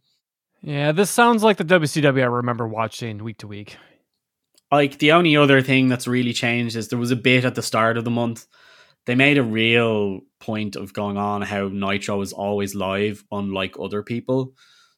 Yeah, 0.63 0.93
this 0.93 1.11
sounds 1.11 1.43
like 1.43 1.59
the 1.59 1.65
WCW 1.65 2.23
I 2.23 2.27
remember 2.27 2.67
watching 2.67 3.23
week 3.23 3.39
to 3.39 3.47
week. 3.47 3.77
Like 4.75 4.99
the 4.99 5.13
only 5.13 5.37
other 5.37 5.63
thing 5.63 5.89
that's 5.89 6.07
really 6.07 6.33
changed 6.33 6.77
is 6.77 6.89
there 6.89 6.99
was 6.99 7.11
a 7.11 7.17
bit 7.17 7.45
at 7.45 7.55
the 7.55 7.63
start 7.63 7.97
of 7.97 8.05
the 8.05 8.11
month. 8.11 8.47
They 9.07 9.15
made 9.15 9.39
a 9.39 9.43
real 9.43 10.21
point 10.41 10.77
of 10.77 10.93
going 10.93 11.17
on 11.17 11.43
how 11.43 11.69
Nitro 11.69 12.21
is 12.23 12.33
always 12.33 12.75
live, 12.75 13.25
unlike 13.31 13.77
other 13.79 14.03
people. 14.03 14.55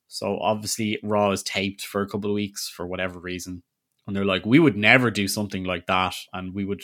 So 0.09 0.39
obviously 0.39 0.99
Raw 1.03 1.31
is 1.33 1.43
taped 1.43 1.83
for 1.83 2.03
a 2.03 2.09
couple 2.09 2.31
of 2.31 2.35
weeks 2.35 2.69
for 2.69 2.87
whatever 2.87 3.19
reason. 3.19 3.63
And 4.07 4.15
they're 4.15 4.25
like, 4.25 4.47
we 4.47 4.59
would 4.59 4.77
never 4.77 5.11
do 5.11 5.27
something 5.29 5.65
like 5.65 5.87
that. 5.87 6.15
And 6.33 6.55
we 6.55 6.65
would 6.65 6.83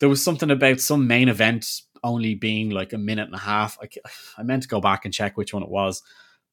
there 0.00 0.08
was 0.08 0.22
something 0.22 0.50
about 0.50 0.80
some 0.80 1.06
main 1.06 1.28
event 1.28 1.82
only 2.02 2.34
being 2.34 2.70
like 2.70 2.92
a 2.92 2.98
minute 2.98 3.26
and 3.26 3.34
a 3.34 3.38
half. 3.38 3.78
I, 3.80 3.88
I 4.38 4.42
meant 4.42 4.62
to 4.62 4.68
go 4.68 4.80
back 4.80 5.04
and 5.04 5.14
check 5.14 5.36
which 5.36 5.54
one 5.54 5.62
it 5.62 5.68
was. 5.68 6.02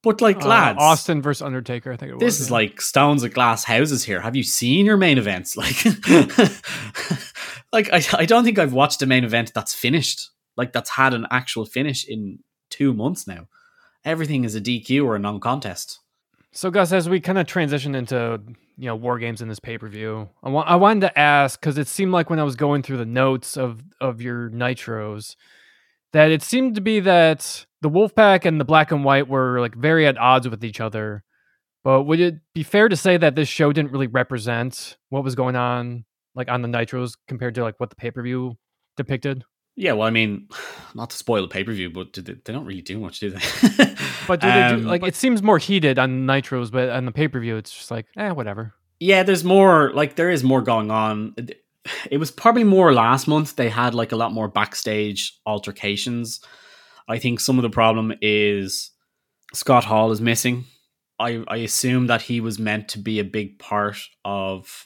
But 0.07 0.21
like 0.21 0.41
Uh, 0.43 0.47
lads, 0.47 0.79
Austin 0.81 1.21
versus 1.21 1.41
Undertaker, 1.41 1.91
I 1.91 1.97
think 1.97 2.11
it 2.11 2.15
was. 2.15 2.21
this 2.21 2.39
is 2.39 2.47
yeah. 2.49 2.53
like 2.53 2.81
stones 2.81 3.23
of 3.23 3.33
glass 3.33 3.63
houses 3.63 4.03
here. 4.03 4.21
Have 4.21 4.35
you 4.35 4.43
seen 4.43 4.85
your 4.85 4.97
main 4.97 5.17
events? 5.17 5.55
Like, 7.73 7.89
like 7.91 8.13
I, 8.13 8.19
I 8.21 8.25
don't 8.25 8.43
think 8.43 8.57
I've 8.59 8.73
watched 8.73 9.01
a 9.01 9.05
main 9.05 9.23
event 9.23 9.51
that's 9.53 9.73
finished, 9.73 10.29
like 10.55 10.71
that's 10.73 10.89
had 10.91 11.13
an 11.13 11.27
actual 11.31 11.65
finish 11.65 12.05
in 12.07 12.39
two 12.69 12.93
months 12.93 13.27
now. 13.27 13.47
Everything 14.05 14.43
is 14.45 14.55
a 14.55 14.61
DQ 14.61 15.03
or 15.05 15.15
a 15.15 15.19
non-contest. 15.19 15.99
So, 16.53 16.71
Gus, 16.71 16.91
as 16.91 17.09
we 17.09 17.19
kind 17.19 17.37
of 17.37 17.45
transition 17.45 17.93
into 17.93 18.41
you 18.77 18.85
know 18.85 18.95
war 18.95 19.19
games 19.19 19.41
in 19.41 19.47
this 19.49 19.59
pay 19.59 19.77
per 19.77 19.87
view, 19.87 20.29
I 20.41 20.49
want 20.49 20.69
I 20.69 20.75
wanted 20.75 21.01
to 21.01 21.19
ask 21.19 21.59
because 21.59 21.77
it 21.77 21.87
seemed 21.87 22.11
like 22.13 22.29
when 22.29 22.39
I 22.39 22.43
was 22.43 22.55
going 22.55 22.83
through 22.83 22.97
the 22.97 23.05
notes 23.05 23.57
of 23.57 23.83
of 23.99 24.21
your 24.21 24.49
nitros, 24.49 25.35
that 26.13 26.31
it 26.31 26.41
seemed 26.41 26.75
to 26.75 26.81
be 26.81 26.99
that 27.01 27.65
the 27.81 27.89
Wolfpack 27.89 28.45
and 28.45 28.59
the 28.59 28.65
Black 28.65 28.91
and 28.91 29.03
White 29.03 29.27
were 29.27 29.59
like 29.59 29.75
very 29.75 30.07
at 30.07 30.17
odds 30.17 30.47
with 30.47 30.63
each 30.63 30.79
other. 30.81 31.23
But 31.83 32.03
would 32.03 32.19
it 32.19 32.35
be 32.53 32.63
fair 32.63 32.89
to 32.89 32.95
say 32.97 33.17
that 33.17 33.35
this 33.35 33.47
show 33.47 33.71
didn't 33.71 33.91
really 33.91 34.07
represent 34.07 34.97
what 35.09 35.23
was 35.23 35.35
going 35.35 35.55
on 35.55 36.05
like 36.35 36.49
on 36.49 36.61
the 36.61 36.67
nitros 36.67 37.13
compared 37.27 37.55
to 37.55 37.63
like 37.63 37.79
what 37.79 37.89
the 37.89 37.95
pay 37.95 38.11
per 38.11 38.21
view 38.21 38.57
depicted? 38.97 39.43
Yeah, 39.75 39.93
well, 39.93 40.07
I 40.07 40.11
mean, 40.11 40.47
not 40.95 41.11
to 41.11 41.15
spoil 41.17 41.43
the 41.43 41.47
pay 41.47 41.63
per 41.63 41.71
view, 41.71 41.89
but 41.89 42.13
they, 42.13 42.21
they 42.33 42.51
don't 42.53 42.65
really 42.65 42.81
do 42.81 42.99
much, 42.99 43.19
do 43.19 43.29
they? 43.31 43.39
But 44.27 44.41
do 44.41 44.47
they 44.47 44.67
do 44.69 44.75
Um, 44.75 44.83
like 44.85 45.03
it 45.03 45.15
seems 45.15 45.41
more 45.41 45.57
heated 45.57 45.97
on 45.97 46.25
nitros, 46.27 46.69
but 46.69 46.89
on 46.89 47.05
the 47.05 47.13
pay 47.13 47.29
per 47.29 47.39
view, 47.39 47.55
it's 47.55 47.71
just 47.73 47.89
like 47.91 48.07
eh, 48.17 48.31
whatever. 48.31 48.73
yeah, 48.99 49.23
there's 49.23 49.43
more. 49.45 49.91
Like 49.93 50.15
there 50.17 50.29
is 50.29 50.43
more 50.43 50.61
going 50.61 50.91
on. 50.91 51.33
It- 52.11 52.17
was 52.17 52.31
probably 52.31 52.63
more 52.63 52.93
last 52.93 53.27
month. 53.27 53.55
They 53.55 53.69
had 53.69 53.93
like 53.93 54.11
a 54.11 54.15
lot 54.17 54.31
more 54.33 54.47
backstage 54.47 55.33
altercations. 55.45 56.39
I 57.07 57.17
think 57.19 57.39
some 57.39 57.57
of 57.57 57.63
the 57.63 57.69
problem 57.69 58.13
is 58.21 58.91
Scott 59.53 59.85
Hall 59.85 60.11
is 60.11 60.21
missing. 60.21 60.65
I 61.19 61.43
I 61.47 61.57
assume 61.57 62.07
that 62.07 62.21
he 62.23 62.41
was 62.41 62.59
meant 62.59 62.89
to 62.89 62.99
be 62.99 63.19
a 63.19 63.23
big 63.23 63.59
part 63.59 63.97
of 64.25 64.85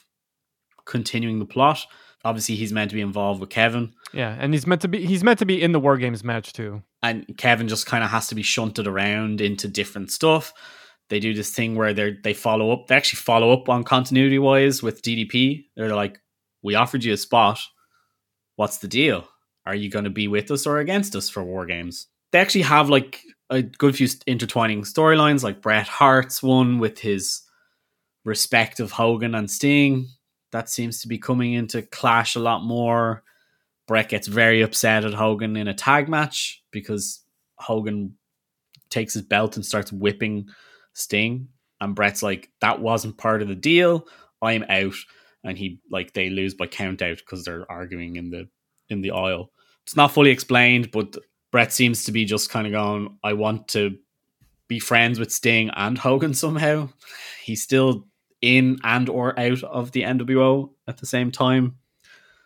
continuing 0.86 1.38
the 1.38 1.44
plot. 1.46 1.84
Obviously, 2.24 2.54
he's 2.54 2.72
meant 2.72 2.90
to 2.90 2.94
be 2.94 3.00
involved 3.02 3.40
with 3.40 3.50
Kevin. 3.50 3.92
Yeah, 4.12 4.36
and 4.38 4.54
he's 4.54 4.66
meant 4.66 4.80
to 4.82 4.88
be 4.88 5.04
he's 5.04 5.24
meant 5.24 5.38
to 5.40 5.46
be 5.46 5.60
in 5.60 5.72
the 5.72 5.80
War 5.80 5.96
Games 5.96 6.22
match 6.22 6.52
too. 6.52 6.82
and 7.02 7.26
Kevin 7.36 7.66
just 7.68 7.86
kind 7.86 8.04
of 8.04 8.10
has 8.10 8.28
to 8.28 8.34
be 8.36 8.42
shunted 8.42 8.86
around 8.86 9.40
into 9.40 9.66
different 9.66 10.10
stuff. 10.12 10.52
They 11.08 11.18
do 11.18 11.34
this 11.34 11.50
thing 11.50 11.74
where 11.74 11.92
they 11.92 12.16
they 12.22 12.32
follow 12.34 12.70
up. 12.72 12.86
They 12.86 12.94
actually 12.94 13.18
follow 13.18 13.52
up 13.52 13.68
on 13.68 13.82
continuity 13.84 14.38
wise 14.38 14.82
with 14.82 15.02
DDP. 15.02 15.64
They're 15.76 15.94
like, 15.96 16.20
"We 16.62 16.74
offered 16.74 17.04
you 17.04 17.12
a 17.12 17.16
spot. 17.16 17.60
What's 18.56 18.78
the 18.78 18.88
deal? 18.88 19.28
Are 19.66 19.74
you 19.74 19.90
going 19.90 20.04
to 20.04 20.10
be 20.10 20.28
with 20.28 20.50
us 20.50 20.66
or 20.66 20.78
against 20.78 21.16
us 21.16 21.28
for 21.28 21.42
War 21.42 21.66
Games?" 21.66 22.08
They 22.30 22.38
actually 22.38 22.62
have 22.62 22.88
like 22.88 23.22
a 23.50 23.62
good 23.62 23.96
few 23.96 24.08
intertwining 24.26 24.82
storylines, 24.82 25.42
like 25.42 25.60
Bret 25.60 25.86
Hart's 25.86 26.42
one 26.42 26.78
with 26.78 26.98
his 26.98 27.42
respect 28.24 28.80
of 28.80 28.92
Hogan 28.92 29.34
and 29.34 29.50
Sting. 29.50 30.08
That 30.52 30.70
seems 30.70 31.00
to 31.02 31.08
be 31.08 31.18
coming 31.18 31.52
into 31.52 31.82
clash 31.82 32.34
a 32.34 32.40
lot 32.40 32.62
more. 32.62 33.22
Bret 33.86 34.08
gets 34.08 34.26
very 34.26 34.62
upset 34.62 35.04
at 35.04 35.14
Hogan 35.14 35.56
in 35.56 35.68
a 35.68 35.74
tag 35.74 36.08
match 36.08 36.62
because 36.70 37.20
Hogan 37.56 38.16
takes 38.90 39.14
his 39.14 39.22
belt 39.22 39.56
and 39.56 39.66
starts 39.66 39.92
whipping 39.92 40.48
Sting. 40.92 41.48
And 41.80 41.94
Bret's 41.94 42.22
like, 42.22 42.50
that 42.60 42.80
wasn't 42.80 43.18
part 43.18 43.42
of 43.42 43.48
the 43.48 43.54
deal. 43.54 44.06
I'm 44.40 44.64
out. 44.68 44.94
And 45.44 45.58
he 45.58 45.80
like 45.90 46.12
they 46.12 46.30
lose 46.30 46.54
by 46.54 46.66
count 46.66 47.02
out 47.02 47.18
because 47.18 47.44
they're 47.44 47.70
arguing 47.70 48.16
in 48.16 48.30
the 48.30 48.48
in 48.88 49.00
the 49.02 49.10
aisle. 49.10 49.50
It's 49.84 49.96
not 49.96 50.12
fully 50.12 50.30
explained, 50.30 50.90
but 50.92 51.16
Bret 51.50 51.72
seems 51.72 52.04
to 52.04 52.12
be 52.12 52.24
just 52.24 52.50
kind 52.50 52.66
of 52.66 52.72
going, 52.72 53.18
I 53.24 53.32
want 53.32 53.68
to 53.68 53.98
be 54.68 54.78
friends 54.78 55.18
with 55.18 55.32
Sting 55.32 55.70
and 55.74 55.98
Hogan 55.98 56.34
somehow. 56.34 56.88
He's 57.42 57.62
still 57.62 58.06
in 58.40 58.78
and 58.84 59.08
or 59.08 59.38
out 59.38 59.62
of 59.64 59.92
the 59.92 60.02
NWO 60.02 60.70
at 60.86 60.98
the 60.98 61.06
same 61.06 61.30
time. 61.30 61.76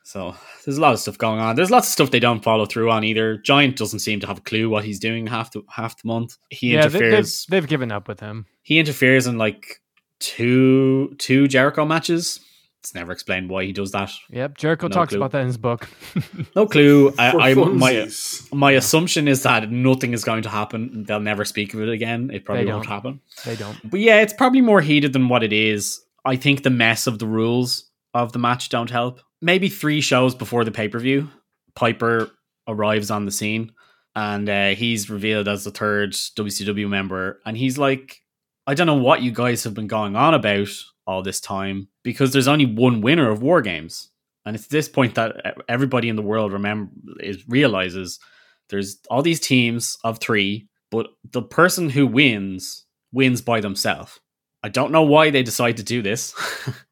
So 0.06 0.36
there's 0.64 0.78
a 0.78 0.80
lot 0.80 0.92
of 0.92 1.00
stuff 1.00 1.18
going 1.18 1.40
on. 1.40 1.56
There's 1.56 1.70
lots 1.70 1.88
of 1.88 1.92
stuff 1.92 2.10
they 2.12 2.20
don't 2.20 2.42
follow 2.42 2.64
through 2.64 2.90
on 2.92 3.02
either. 3.02 3.38
Giant 3.38 3.76
doesn't 3.76 3.98
seem 3.98 4.20
to 4.20 4.26
have 4.28 4.38
a 4.38 4.42
clue 4.42 4.68
what 4.68 4.84
he's 4.84 5.00
doing 5.00 5.26
half 5.26 5.50
the 5.50 5.62
half 5.68 6.00
the 6.00 6.06
month. 6.06 6.36
He 6.48 6.74
yeah, 6.74 6.82
they, 6.82 6.88
they've, 6.88 7.02
interferes. 7.02 7.46
they've 7.46 7.66
given 7.66 7.90
up 7.90 8.06
with 8.06 8.20
him. 8.20 8.46
he 8.62 8.78
interferes 8.78 9.26
in 9.26 9.36
like 9.36 9.80
two 10.20 11.14
two 11.18 11.48
Jericho 11.48 11.84
matches. 11.84 12.38
It's 12.86 12.94
never 12.94 13.10
explained 13.10 13.50
why 13.50 13.64
he 13.64 13.72
does 13.72 13.90
that. 13.90 14.12
Yep, 14.30 14.58
Jericho 14.58 14.86
No 14.86 14.92
talks 14.94 15.08
clue. 15.08 15.18
about 15.18 15.32
that 15.32 15.40
in 15.40 15.48
his 15.48 15.56
book. 15.58 15.88
No 16.54 16.66
clue. 16.66 17.12
I, 17.18 17.30
I 17.50 17.54
my 17.54 17.92
funsies. 17.94 18.54
my 18.54 18.70
assumption 18.70 19.26
is 19.26 19.42
that 19.42 19.70
nothing 19.72 20.12
is 20.12 20.22
going 20.22 20.44
to 20.44 20.48
happen. 20.48 21.02
They'll 21.02 21.18
never 21.18 21.44
speak 21.44 21.74
of 21.74 21.80
it 21.80 21.88
again. 21.88 22.30
It 22.32 22.44
probably 22.44 22.64
They 22.64 22.70
won't 22.70 22.84
don't. 22.84 22.92
happen. 22.92 23.20
they 23.44 23.56
don't. 23.56 23.76
But 23.90 23.98
yeah, 23.98 24.20
it's 24.20 24.32
probably 24.32 24.60
more 24.60 24.80
heated 24.80 25.12
than 25.12 25.28
what 25.28 25.42
it 25.42 25.52
is. 25.52 26.00
I 26.24 26.36
think 26.36 26.62
the 26.62 26.70
mess 26.70 27.08
of 27.08 27.18
the 27.18 27.26
rules 27.26 27.90
of 28.14 28.32
the 28.32 28.38
match 28.38 28.68
don't 28.68 28.88
help. 28.90 29.20
Maybe 29.42 29.68
three 29.68 30.00
shows 30.00 30.36
before 30.36 30.62
the 30.64 30.70
pay 30.70 30.86
per 30.86 31.00
view, 31.00 31.28
Piper 31.74 32.30
arrives 32.68 33.10
on 33.10 33.24
the 33.24 33.32
scene 33.32 33.72
and 34.14 34.48
uh, 34.48 34.68
he's 34.70 35.10
revealed 35.10 35.48
as 35.48 35.64
the 35.64 35.70
third 35.72 36.12
WCW 36.12 36.88
member. 36.88 37.40
And 37.44 37.56
he's 37.56 37.78
like, 37.78 38.22
I 38.66 38.74
don't 38.74 38.86
know 38.86 38.94
what 38.94 39.22
you 39.22 39.32
guys 39.32 39.64
have 39.64 39.74
been 39.74 39.88
going 39.88 40.14
on 40.14 40.34
about 40.34 40.68
all 41.06 41.22
this 41.22 41.40
time 41.40 41.88
because 42.02 42.32
there's 42.32 42.48
only 42.48 42.66
one 42.66 43.00
winner 43.00 43.30
of 43.30 43.42
War 43.42 43.62
Games. 43.62 44.10
And 44.44 44.54
it's 44.54 44.68
this 44.68 44.88
point 44.88 45.16
that 45.16 45.56
everybody 45.68 46.08
in 46.08 46.16
the 46.16 46.22
world 46.22 46.52
remember 46.52 46.90
is 47.20 47.48
realizes 47.48 48.20
there's 48.68 48.98
all 49.10 49.22
these 49.22 49.40
teams 49.40 49.96
of 50.04 50.18
three, 50.18 50.68
but 50.90 51.08
the 51.32 51.42
person 51.42 51.90
who 51.90 52.06
wins 52.06 52.84
wins 53.12 53.40
by 53.40 53.60
themselves. 53.60 54.20
I 54.62 54.68
don't 54.68 54.92
know 54.92 55.02
why 55.02 55.30
they 55.30 55.42
decide 55.42 55.76
to 55.78 55.82
do 55.82 56.02
this. 56.02 56.34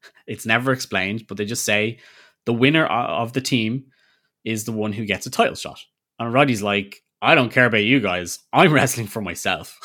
it's 0.26 0.47
never 0.47 0.73
explained, 0.73 1.26
but 1.28 1.37
they 1.37 1.44
just 1.44 1.64
say 1.64 1.99
the 2.47 2.52
winner 2.52 2.87
of 2.87 3.33
the 3.33 3.40
team 3.40 3.87
is 4.44 4.64
the 4.64 4.73
one 4.73 4.92
who 4.92 5.04
gets 5.04 5.26
a 5.26 5.30
title 5.30 5.56
shot. 5.56 5.80
And 6.18 6.33
Roddy's 6.33 6.62
like, 6.62 7.02
I 7.21 7.35
don't 7.35 7.52
care 7.52 7.66
about 7.66 7.85
you 7.85 8.00
guys. 8.00 8.38
I'm 8.52 8.73
wrestling 8.75 9.06
for 9.06 9.23
myself. 9.23 9.78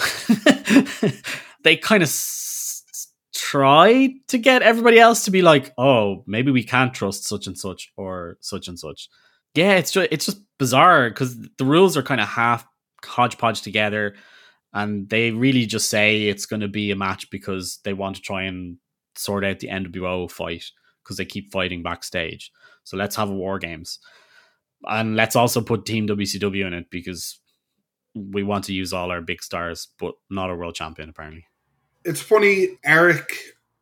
they 1.64 1.78
kind 1.78 2.04
of 2.04 2.10
try 3.50 4.14
to 4.28 4.38
get 4.38 4.62
everybody 4.62 5.00
else 5.00 5.26
to 5.26 5.32
be 5.32 5.42
like, 5.42 5.74
oh, 5.76 6.24
maybe 6.28 6.52
we 6.52 6.64
can't 6.64 6.94
trust 6.94 7.24
such 7.26 7.48
and 7.48 7.58
such 7.58 7.92
or 7.98 8.38
such 8.42 8.68
and 8.68 8.78
such. 8.78 9.10
Yeah, 9.56 9.74
it's 9.74 9.92
just 9.92 10.08
it's 10.12 10.26
just 10.28 10.42
bizarre 10.60 11.10
because 11.10 11.36
the 11.58 11.66
rules 11.66 11.98
are 11.98 12.04
kind 12.04 12.22
of 12.22 12.28
half 12.28 12.68
hodgepodge 13.04 13.62
together, 13.62 14.16
and 14.72 15.10
they 15.10 15.32
really 15.32 15.66
just 15.66 15.90
say 15.90 16.28
it's 16.28 16.46
going 16.46 16.60
to 16.60 16.68
be 16.68 16.92
a 16.92 16.96
match 16.96 17.32
because 17.32 17.80
they 17.84 17.94
want 17.94 18.18
to 18.18 18.22
try 18.22 18.44
and 18.44 18.78
sort 19.16 19.44
out 19.44 19.60
the 19.60 19.70
NWO 19.70 20.30
fight 20.30 20.66
because 21.04 21.18
they 21.18 21.26
keep 21.26 21.52
fighting 21.52 21.82
backstage. 21.82 22.52
So 22.84 22.98
let's 22.98 23.16
have 23.16 23.32
a 23.32 23.36
war 23.36 23.58
games, 23.58 23.98
and 24.84 25.16
let's 25.16 25.36
also 25.36 25.62
put 25.62 25.88
Team 25.88 26.08
WCW 26.08 26.68
in 26.68 26.74
it 26.74 26.92
because 26.92 27.40
we 28.14 28.44
want 28.44 28.66
to 28.66 28.74
use 28.74 28.94
all 28.94 29.10
our 29.10 29.22
big 29.22 29.42
stars, 29.42 29.88
but 29.98 30.14
not 30.30 30.52
a 30.52 30.56
world 30.56 30.76
champion 30.76 31.10
apparently. 31.10 31.46
It's 32.06 32.22
funny, 32.22 32.80
Eric. 32.84 33.36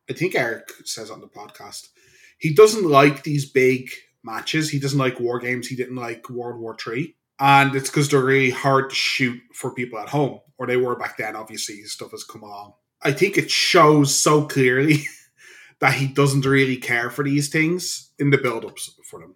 I 0.10 0.14
think 0.14 0.36
Eric 0.36 0.72
says 0.86 1.12
on 1.12 1.22
the 1.22 1.28
podcast 1.28 1.90
he 2.38 2.54
doesn't 2.54 2.86
like 2.86 3.24
these 3.24 3.50
big 3.50 3.90
matches. 4.24 4.70
He 4.70 4.80
doesn't 4.80 5.00
like 5.00 5.20
war 5.20 5.40
games. 5.40 5.68
He 5.68 5.76
didn't 5.76 5.96
like 5.96 6.30
World 6.30 6.60
War 6.60 6.76
Three, 6.80 7.16
and 7.40 7.76
it's 7.76 7.90
because 7.90 8.10
they're 8.10 8.22
really 8.22 8.52
hard 8.52 8.90
to 8.90 8.96
shoot 8.96 9.40
for 9.54 9.74
people 9.74 10.00
at 10.00 10.10
home, 10.10 10.40
or 10.58 10.68
they 10.68 10.78
were 10.78 10.96
back 10.96 11.18
then. 11.18 11.36
Obviously, 11.36 11.82
stuff 11.84 12.12
has 12.12 12.24
come 12.24 12.44
along. 12.44 12.74
I 13.02 13.12
think 13.12 13.38
it 13.38 13.52
shows 13.52 14.16
so 14.16 14.46
clearly 14.46 15.06
that 15.80 15.94
he 15.94 16.08
doesn't 16.08 16.46
really 16.46 16.78
care 16.78 17.10
for 17.10 17.24
these 17.24 17.50
things 17.50 18.12
in 18.18 18.32
the 18.32 18.38
build-ups 18.38 18.96
for 19.04 19.20
them. 19.20 19.36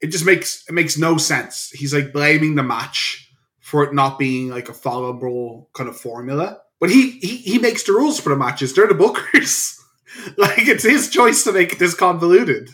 It 0.00 0.08
just 0.08 0.26
makes 0.26 0.64
it 0.68 0.72
makes 0.72 0.98
no 0.98 1.16
sense. 1.16 1.70
He's 1.70 1.94
like 1.94 2.12
blaming 2.12 2.54
the 2.54 2.62
match 2.62 3.30
for 3.60 3.82
it 3.82 3.94
not 3.94 4.18
being 4.18 4.48
like 4.48 4.68
a 4.68 4.72
followable 4.72 5.66
kind 5.74 5.88
of 5.88 5.96
formula. 5.96 6.60
But 6.80 6.90
he 6.90 7.12
he, 7.12 7.36
he 7.36 7.58
makes 7.58 7.82
the 7.84 7.92
rules 7.92 8.20
for 8.20 8.28
the 8.30 8.36
matches. 8.36 8.74
They're 8.74 8.86
the 8.86 8.94
bookers. 8.94 9.78
like 10.36 10.58
it's 10.68 10.84
his 10.84 11.08
choice 11.10 11.44
to 11.44 11.52
make 11.52 11.78
this 11.78 11.94
convoluted. 11.94 12.70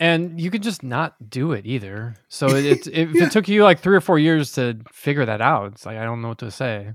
And 0.00 0.40
you 0.40 0.50
could 0.50 0.62
just 0.62 0.82
not 0.82 1.14
do 1.30 1.52
it 1.52 1.66
either. 1.66 2.16
So 2.28 2.48
it, 2.48 2.64
it, 2.66 2.86
if 2.88 3.14
Yeah. 3.14 3.24
it 3.26 3.30
took 3.32 3.46
you 3.48 3.62
like 3.62 3.78
three 3.80 3.96
or 3.96 4.00
four 4.00 4.18
years 4.18 4.52
to 4.52 4.78
figure 4.92 5.24
that 5.24 5.40
out, 5.40 5.72
it's 5.72 5.86
like 5.86 5.98
I 5.98 6.04
don't 6.04 6.20
know 6.22 6.28
what 6.28 6.38
to 6.38 6.50
say. 6.50 6.94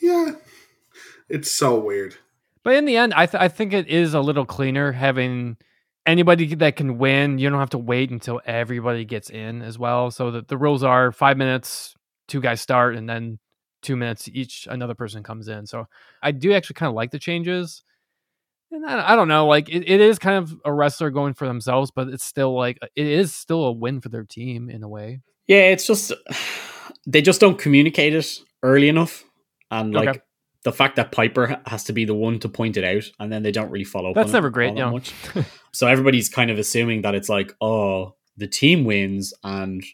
Yeah. 0.00 0.32
It's 1.28 1.50
so 1.50 1.78
weird. 1.78 2.16
But 2.62 2.74
in 2.74 2.84
the 2.84 2.96
end, 2.96 3.14
I 3.14 3.26
th- 3.26 3.40
I 3.40 3.48
think 3.48 3.72
it 3.72 3.88
is 3.88 4.12
a 4.14 4.20
little 4.20 4.44
cleaner 4.44 4.92
having 4.92 5.56
anybody 6.04 6.54
that 6.56 6.76
can 6.76 6.98
win. 6.98 7.38
You 7.38 7.48
don't 7.50 7.58
have 7.58 7.70
to 7.70 7.78
wait 7.78 8.10
until 8.10 8.40
everybody 8.44 9.04
gets 9.04 9.30
in 9.30 9.62
as 9.62 9.78
well. 9.78 10.10
So 10.10 10.30
that 10.32 10.48
the 10.48 10.56
rules 10.58 10.82
are 10.82 11.10
five 11.12 11.36
minutes, 11.36 11.94
two 12.28 12.40
guys 12.40 12.60
start, 12.60 12.96
and 12.96 13.08
then 13.08 13.38
two 13.86 13.96
minutes 13.96 14.28
each 14.32 14.66
another 14.70 14.94
person 14.94 15.22
comes 15.22 15.48
in. 15.48 15.66
So 15.66 15.86
I 16.22 16.32
do 16.32 16.52
actually 16.52 16.74
kind 16.74 16.88
of 16.88 16.94
like 16.94 17.10
the 17.12 17.18
changes. 17.18 17.82
And 18.72 18.84
I, 18.84 19.12
I 19.12 19.16
don't 19.16 19.28
know, 19.28 19.46
like 19.46 19.68
it, 19.68 19.88
it 19.88 20.00
is 20.00 20.18
kind 20.18 20.36
of 20.36 20.52
a 20.64 20.72
wrestler 20.72 21.10
going 21.10 21.34
for 21.34 21.46
themselves, 21.46 21.92
but 21.94 22.08
it's 22.08 22.24
still 22.24 22.54
like 22.54 22.78
it 22.96 23.06
is 23.06 23.34
still 23.34 23.64
a 23.64 23.72
win 23.72 24.00
for 24.00 24.08
their 24.08 24.24
team 24.24 24.68
in 24.68 24.82
a 24.82 24.88
way. 24.88 25.20
Yeah, 25.46 25.68
it's 25.70 25.86
just 25.86 26.12
they 27.06 27.22
just 27.22 27.40
don't 27.40 27.58
communicate 27.58 28.14
it 28.14 28.38
early 28.62 28.88
enough, 28.88 29.22
and 29.70 29.94
like 29.94 30.08
Okay. 30.08 30.20
the 30.64 30.72
fact 30.72 30.96
that 30.96 31.12
Piper 31.12 31.60
has 31.66 31.84
to 31.84 31.92
be 31.92 32.04
the 32.04 32.14
one 32.14 32.40
to 32.40 32.48
point 32.48 32.76
it 32.76 32.82
out, 32.84 33.04
and 33.20 33.32
then 33.32 33.44
they 33.44 33.52
don't 33.52 33.70
really 33.70 33.84
follow. 33.84 34.10
up 34.10 34.16
That's 34.16 34.32
never 34.32 34.50
great, 34.50 34.76
yeah. 34.76 34.92
so 35.72 35.86
everybody's 35.86 36.28
kind 36.28 36.50
of 36.50 36.58
assuming 36.58 37.02
that 37.02 37.14
it's 37.14 37.28
like, 37.28 37.54
oh, 37.60 38.16
the 38.36 38.48
team 38.48 38.84
wins, 38.84 39.32
and 39.44 39.84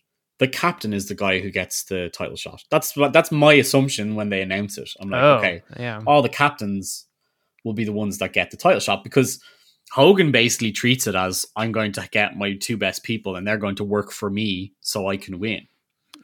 the 0.43 0.49
captain 0.49 0.93
is 0.93 1.07
the 1.07 1.15
guy 1.15 1.39
who 1.39 1.53
gets 1.53 1.85
the 1.85 2.09
title 2.09 2.35
shot. 2.35 2.65
That's 2.69 2.97
what 2.97 3.13
that's 3.13 3.31
my 3.31 3.53
assumption 3.53 4.17
when 4.17 4.29
they 4.29 4.43
announce 4.43 4.77
it. 4.77 4.91
I'm 4.99 5.09
like, 5.09 5.23
oh, 5.23 5.35
okay, 5.35 5.63
yeah. 5.79 6.03
all 6.05 6.21
the 6.21 6.29
captains 6.29 7.07
will 7.63 7.75
be 7.75 7.85
the 7.85 7.93
ones 7.93 8.19
that 8.19 8.33
get 8.33 8.51
the 8.51 8.57
title 8.57 8.81
shot 8.81 9.05
because 9.05 9.41
Hogan 9.93 10.33
basically 10.33 10.73
treats 10.73 11.07
it 11.07 11.15
as 11.15 11.47
I'm 11.55 11.71
going 11.71 11.93
to 11.93 12.09
get 12.11 12.37
my 12.37 12.55
two 12.55 12.77
best 12.77 13.05
people 13.05 13.37
and 13.37 13.47
they're 13.47 13.57
going 13.57 13.77
to 13.77 13.85
work 13.85 14.11
for 14.11 14.31
me 14.31 14.73
so 14.81 15.09
I 15.09 15.17
can 15.17 15.39
win. 15.39 15.69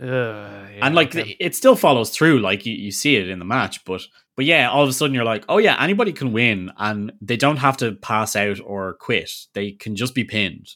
Ugh, 0.00 0.08
yeah, 0.08 0.80
and 0.82 0.96
like 0.96 1.14
okay. 1.14 1.36
it 1.38 1.54
still 1.54 1.76
follows 1.76 2.10
through, 2.10 2.40
like 2.40 2.66
you, 2.66 2.74
you 2.74 2.90
see 2.90 3.14
it 3.14 3.28
in 3.28 3.38
the 3.38 3.44
match, 3.44 3.84
but 3.84 4.02
but 4.34 4.46
yeah, 4.46 4.68
all 4.68 4.82
of 4.82 4.88
a 4.88 4.92
sudden 4.92 5.14
you're 5.14 5.22
like, 5.22 5.44
oh 5.48 5.58
yeah, 5.58 5.80
anybody 5.80 6.12
can 6.12 6.32
win 6.32 6.72
and 6.76 7.12
they 7.20 7.36
don't 7.36 7.58
have 7.58 7.76
to 7.76 7.92
pass 7.92 8.34
out 8.34 8.58
or 8.64 8.94
quit. 8.94 9.30
They 9.52 9.70
can 9.70 9.94
just 9.94 10.16
be 10.16 10.24
pinned. 10.24 10.74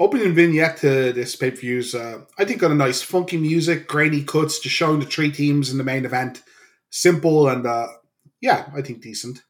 Opening 0.00 0.34
vignette 0.34 0.78
to 0.78 1.12
this 1.12 1.36
pay 1.36 1.50
per 1.50 1.58
views, 1.58 1.94
uh, 1.94 2.22
I 2.38 2.44
think, 2.46 2.60
got 2.60 2.70
a 2.70 2.74
nice 2.74 3.02
funky 3.02 3.36
music, 3.36 3.86
grainy 3.86 4.24
cuts, 4.24 4.58
just 4.58 4.74
showing 4.74 4.98
the 4.98 5.04
three 5.06 5.30
teams 5.30 5.70
in 5.70 5.76
the 5.78 5.84
main 5.84 6.04
event. 6.06 6.42
Simple 6.88 7.48
and, 7.48 7.66
uh, 7.66 7.86
yeah, 8.40 8.70
I 8.74 8.80
think 8.80 9.02
decent. 9.02 9.42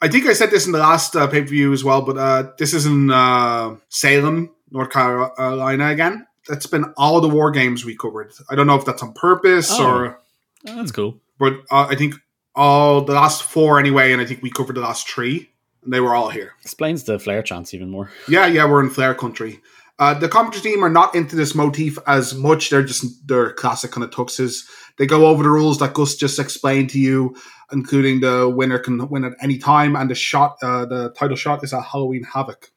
I 0.00 0.06
think 0.08 0.26
I 0.26 0.32
said 0.32 0.50
this 0.52 0.64
in 0.66 0.72
the 0.72 0.78
last 0.78 1.16
uh, 1.16 1.26
pay 1.26 1.40
per 1.42 1.48
view 1.48 1.72
as 1.72 1.82
well, 1.82 2.02
but 2.02 2.16
uh, 2.16 2.52
this 2.56 2.72
is 2.72 2.86
in 2.86 3.10
uh, 3.10 3.76
Salem, 3.88 4.50
North 4.70 4.90
Carolina 4.90 5.88
again. 5.88 6.26
That's 6.48 6.66
been 6.66 6.84
all 6.96 7.20
the 7.20 7.28
war 7.28 7.50
games 7.50 7.84
we 7.84 7.96
covered. 7.96 8.32
I 8.48 8.54
don't 8.54 8.68
know 8.68 8.76
if 8.76 8.84
that's 8.84 9.02
on 9.02 9.12
purpose 9.12 9.68
Oh. 9.72 9.86
or, 9.86 10.20
Oh, 10.68 10.76
that's 10.76 10.92
cool. 10.92 11.20
but 11.38 11.54
uh, 11.70 11.86
I 11.90 11.96
think 11.96 12.14
all 12.54 13.00
the 13.02 13.12
last 13.14 13.42
four 13.42 13.78
anyway, 13.80 14.12
and 14.12 14.20
I 14.22 14.24
think 14.24 14.42
we 14.42 14.50
covered 14.50 14.76
the 14.76 14.80
last 14.80 15.08
three, 15.08 15.50
and 15.82 15.92
they 15.92 16.00
were 16.00 16.14
all 16.14 16.30
here. 16.30 16.52
Explains 16.62 17.02
the 17.04 17.18
Flair 17.18 17.42
chance 17.42 17.74
even 17.74 17.90
more. 17.90 18.10
Yeah, 18.28 18.46
yeah, 18.46 18.64
we're 18.70 18.82
in 18.84 18.90
Flair 18.90 19.14
country. 19.14 19.60
Uh, 19.98 20.12
the 20.14 20.28
commentary 20.28 20.62
team 20.62 20.84
are 20.84 20.90
not 20.90 21.14
into 21.14 21.36
this 21.36 21.54
motif 21.54 21.98
as 22.06 22.34
much. 22.34 22.68
They're 22.68 22.82
just 22.82 23.26
their 23.26 23.52
classic 23.52 23.92
kind 23.92 24.04
of 24.04 24.10
tuxes. 24.10 24.66
They 24.98 25.06
go 25.06 25.26
over 25.26 25.42
the 25.42 25.48
rules 25.48 25.78
that 25.78 25.94
Gus 25.94 26.16
just 26.16 26.38
explained 26.38 26.90
to 26.90 26.98
you, 26.98 27.34
including 27.72 28.20
the 28.20 28.48
winner 28.48 28.78
can 28.78 29.08
win 29.08 29.24
at 29.24 29.32
any 29.40 29.58
time, 29.58 29.96
and 29.96 30.10
the 30.10 30.14
shot, 30.14 30.56
uh, 30.62 30.84
the 30.84 31.12
title 31.12 31.36
shot, 31.36 31.64
is 31.64 31.72
a 31.72 31.80
Halloween 31.80 32.24
Havoc. 32.24 32.70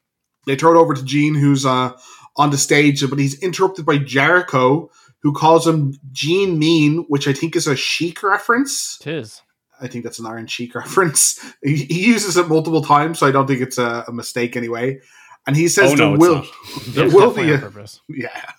They 0.46 0.56
throw 0.56 0.72
it 0.72 0.80
over 0.80 0.94
to 0.94 1.04
Gene, 1.04 1.34
who's 1.34 1.66
uh, 1.66 1.92
on 2.36 2.50
the 2.50 2.58
stage, 2.58 3.08
but 3.08 3.18
he's 3.18 3.40
interrupted 3.42 3.84
by 3.84 3.98
Jericho, 3.98 4.90
who 5.22 5.34
calls 5.34 5.66
him 5.66 5.98
Gene 6.12 6.58
Mean, 6.58 7.04
which 7.08 7.28
I 7.28 7.34
think 7.34 7.54
is 7.54 7.66
a 7.66 7.76
Sheik 7.76 8.22
reference. 8.22 8.96
Tis. 8.98 9.42
I 9.80 9.88
think 9.88 10.04
that's 10.04 10.18
an 10.18 10.26
Iron 10.26 10.46
Sheik 10.46 10.74
reference. 10.74 11.38
He, 11.62 11.84
he 11.84 12.06
uses 12.06 12.38
it 12.38 12.48
multiple 12.48 12.82
times, 12.82 13.18
so 13.18 13.26
I 13.26 13.30
don't 13.30 13.46
think 13.46 13.60
it's 13.60 13.76
a, 13.76 14.04
a 14.08 14.12
mistake 14.12 14.56
anyway. 14.56 14.98
And 15.46 15.56
he 15.56 15.68
says 15.68 15.92
oh 15.92 15.96
there 15.96 16.06
no, 16.06 16.14
it's 16.14 16.20
will 16.20 16.46
there 16.94 17.06
Yeah, 17.06 17.12
will 17.14 17.32
definitely 17.34 17.46
be 17.46 17.52
on 17.52 17.58
a, 17.58 17.62
purpose. 17.62 18.00
yeah 18.08 18.52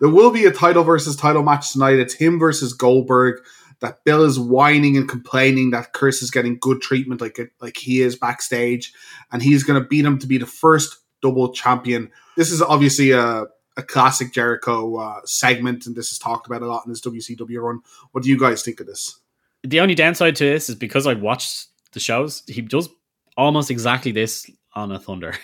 there 0.00 0.10
will 0.10 0.30
be 0.30 0.44
a 0.44 0.52
title 0.52 0.84
versus 0.84 1.16
title 1.16 1.42
match 1.42 1.72
tonight. 1.72 1.98
It's 1.98 2.14
him 2.14 2.38
versus 2.38 2.72
Goldberg. 2.74 3.42
That 3.80 4.04
Bill 4.04 4.24
is 4.24 4.38
whining 4.38 4.98
and 4.98 5.08
complaining 5.08 5.70
that 5.70 5.94
Chris 5.94 6.20
is 6.20 6.30
getting 6.30 6.58
good 6.60 6.82
treatment, 6.82 7.22
like 7.22 7.38
like 7.62 7.78
he 7.78 8.02
is 8.02 8.14
backstage, 8.14 8.92
and 9.32 9.42
he's 9.42 9.64
going 9.64 9.82
to 9.82 9.88
beat 9.88 10.04
him 10.04 10.18
to 10.18 10.26
be 10.26 10.36
the 10.36 10.44
first 10.44 10.98
double 11.22 11.50
champion. 11.54 12.10
This 12.36 12.50
is 12.50 12.60
obviously 12.60 13.12
a 13.12 13.46
a 13.78 13.82
classic 13.82 14.34
Jericho 14.34 14.96
uh, 14.96 15.20
segment, 15.24 15.86
and 15.86 15.96
this 15.96 16.12
is 16.12 16.18
talked 16.18 16.46
about 16.46 16.60
a 16.60 16.66
lot 16.66 16.84
in 16.84 16.90
his 16.90 17.00
WCW 17.00 17.62
run. 17.62 17.80
What 18.12 18.22
do 18.22 18.28
you 18.28 18.38
guys 18.38 18.62
think 18.62 18.80
of 18.80 18.86
this? 18.86 19.18
the 19.62 19.80
only 19.80 19.94
downside 19.94 20.36
to 20.36 20.44
this 20.44 20.68
is 20.68 20.74
because 20.74 21.06
I 21.06 21.14
watched 21.14 21.68
the 21.92 22.00
shows, 22.00 22.42
he 22.46 22.60
does 22.62 22.88
almost 23.38 23.70
exactly 23.70 24.12
this 24.12 24.44
on 24.74 24.92
a 24.92 24.98
Thunder. 24.98 25.34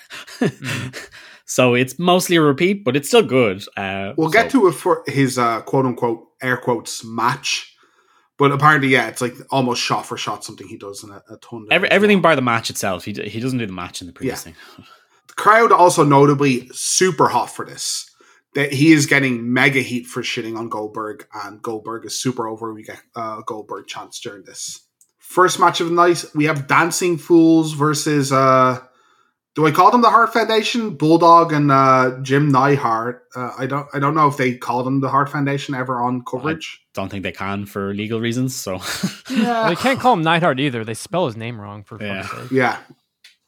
so 1.45 1.75
it's 1.75 1.99
mostly 1.99 2.37
a 2.37 2.41
repeat, 2.41 2.85
but 2.85 2.97
it's 2.97 3.09
still 3.09 3.23
good. 3.23 3.63
Uh, 3.77 4.13
We'll 4.17 4.29
so- 4.29 4.33
get 4.33 4.51
to 4.53 4.69
it 4.69 4.73
for 4.73 5.03
his 5.07 5.39
uh, 5.39 5.61
quote 5.63 5.87
unquote 5.87 6.27
air 6.43 6.57
quotes 6.57 7.05
match, 7.05 7.75
but 8.39 8.53
apparently, 8.53 8.89
yeah, 8.89 9.09
it's 9.09 9.21
like 9.21 9.35
almost 9.51 9.81
shot 9.83 10.05
for 10.07 10.17
shot 10.17 10.45
something 10.45 10.67
he 10.69 10.77
does 10.77 11.03
in 11.05 11.11
a, 11.11 11.23
a 11.31 11.37
ton. 11.39 11.67
Every, 11.71 11.91
everything 11.91 12.21
bar 12.21 12.37
the 12.37 12.43
match 12.43 12.71
itself. 12.71 13.05
He, 13.05 13.13
he 13.13 13.41
doesn't 13.41 13.59
do 13.59 13.67
the 13.67 13.73
match 13.73 14.01
in 14.01 14.07
the 14.07 14.13
previous 14.13 14.45
Yeah. 14.47 14.53
thing. 14.53 14.85
The 15.29 15.35
crowd 15.37 15.73
also 15.73 16.05
notably 16.05 16.69
super 16.73 17.29
hot 17.29 17.47
for 17.51 17.65
this. 17.65 18.11
That 18.55 18.73
he 18.73 18.93
is 18.93 19.05
getting 19.05 19.53
mega 19.53 19.81
heat 19.81 20.07
for 20.07 20.23
shitting 20.23 20.57
on 20.57 20.71
Goldberg, 20.71 21.27
and 21.45 21.61
Goldberg 21.61 22.07
is 22.07 22.19
super 22.19 22.49
over. 22.49 22.73
We 22.73 22.85
get 22.85 23.03
uh, 23.15 23.43
Goldberg 23.45 23.87
chants 23.87 24.19
during 24.21 24.45
this 24.45 24.81
first 25.19 25.61
match 25.61 25.83
of 25.83 25.89
the 25.91 25.95
night. 25.95 26.25
We 26.35 26.47
have 26.47 26.67
Dancing 26.67 27.19
Fools 27.19 27.75
versus. 27.75 28.33
Uh, 28.33 28.79
do 29.57 29.67
I 29.67 29.71
call 29.73 29.91
them 29.91 30.03
the 30.03 30.11
Heart 30.11 30.33
Foundation? 30.33 30.91
Bulldog 30.97 31.53
and 31.53 31.73
uh, 31.73 32.19
Jim 32.23 32.53
Neidhart. 32.53 33.25
Uh, 33.35 33.51
I 33.59 33.67
don't. 33.67 33.89
I 33.93 33.99
don't 33.99 34.15
know 34.15 34.29
if 34.29 34.37
they 34.37 34.55
call 34.55 34.85
them 34.85 35.01
the 35.01 35.09
Heart 35.09 35.31
Foundation 35.31 35.75
ever 35.75 36.01
on 36.01 36.23
coverage. 36.25 36.81
Don't 36.95 37.09
think 37.09 37.23
they 37.25 37.33
can 37.33 37.67
for 37.67 37.93
legal 37.95 38.21
reasons. 38.21 38.55
So 38.55 38.79
Well, 39.31 39.71
you 39.71 39.77
can't 39.77 39.99
call 39.99 40.13
him 40.13 40.23
Neidhart 40.23 40.61
either. 40.61 40.85
They 40.85 40.95
spell 40.95 41.27
his 41.27 41.37
name 41.37 41.61
wrong 41.61 41.83
for 41.83 42.01
Yeah. 42.01 42.27
sake. 42.27 42.51
Yeah. 42.53 42.77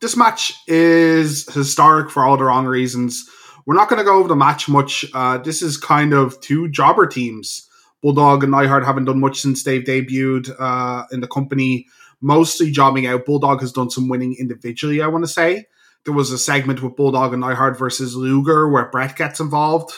This 0.01 0.17
match 0.17 0.55
is 0.67 1.47
historic 1.53 2.11
for 2.11 2.25
all 2.25 2.37
the 2.37 2.45
wrong 2.45 2.67
reasons. 2.67 3.29
We're 3.67 3.75
not 3.75 3.89
going 3.91 3.99
to 3.99 4.05
go 4.05 4.17
over 4.19 4.29
the 4.29 4.37
match 4.37 4.69
much. 4.69 5.05
Uh, 5.13 5.39
this 5.39 5.61
is 5.61 5.77
kind 5.77 6.13
of 6.15 6.41
two 6.41 6.69
jobber 6.71 7.07
teams. 7.07 7.69
Bulldog 8.01 8.43
and 8.45 8.53
Neidhart 8.53 8.85
haven't 8.85 9.07
done 9.07 9.21
much 9.21 9.41
since 9.41 9.65
they've 9.65 9.83
debuted 9.83 10.55
uh, 10.59 11.03
in 11.11 11.21
the 11.21 11.27
company, 11.27 11.87
mostly 12.23 12.71
jobbing 12.71 13.07
out. 13.07 13.27
Bulldog 13.27 13.61
has 13.61 13.73
done 13.73 13.91
some 13.91 14.09
winning 14.09 14.37
individually, 14.39 15.03
I 15.03 15.09
want 15.09 15.25
to 15.25 15.29
say. 15.29 15.67
There 16.05 16.15
was 16.15 16.31
a 16.31 16.39
segment 16.39 16.83
with 16.83 16.97
Bulldog 16.97 17.33
and 17.33 17.41
Neidhart 17.41 17.79
versus 17.79 18.17
Luger 18.17 18.69
where 18.69 18.91
Bret 18.91 19.17
gets 19.17 19.41
involved. 19.41 19.93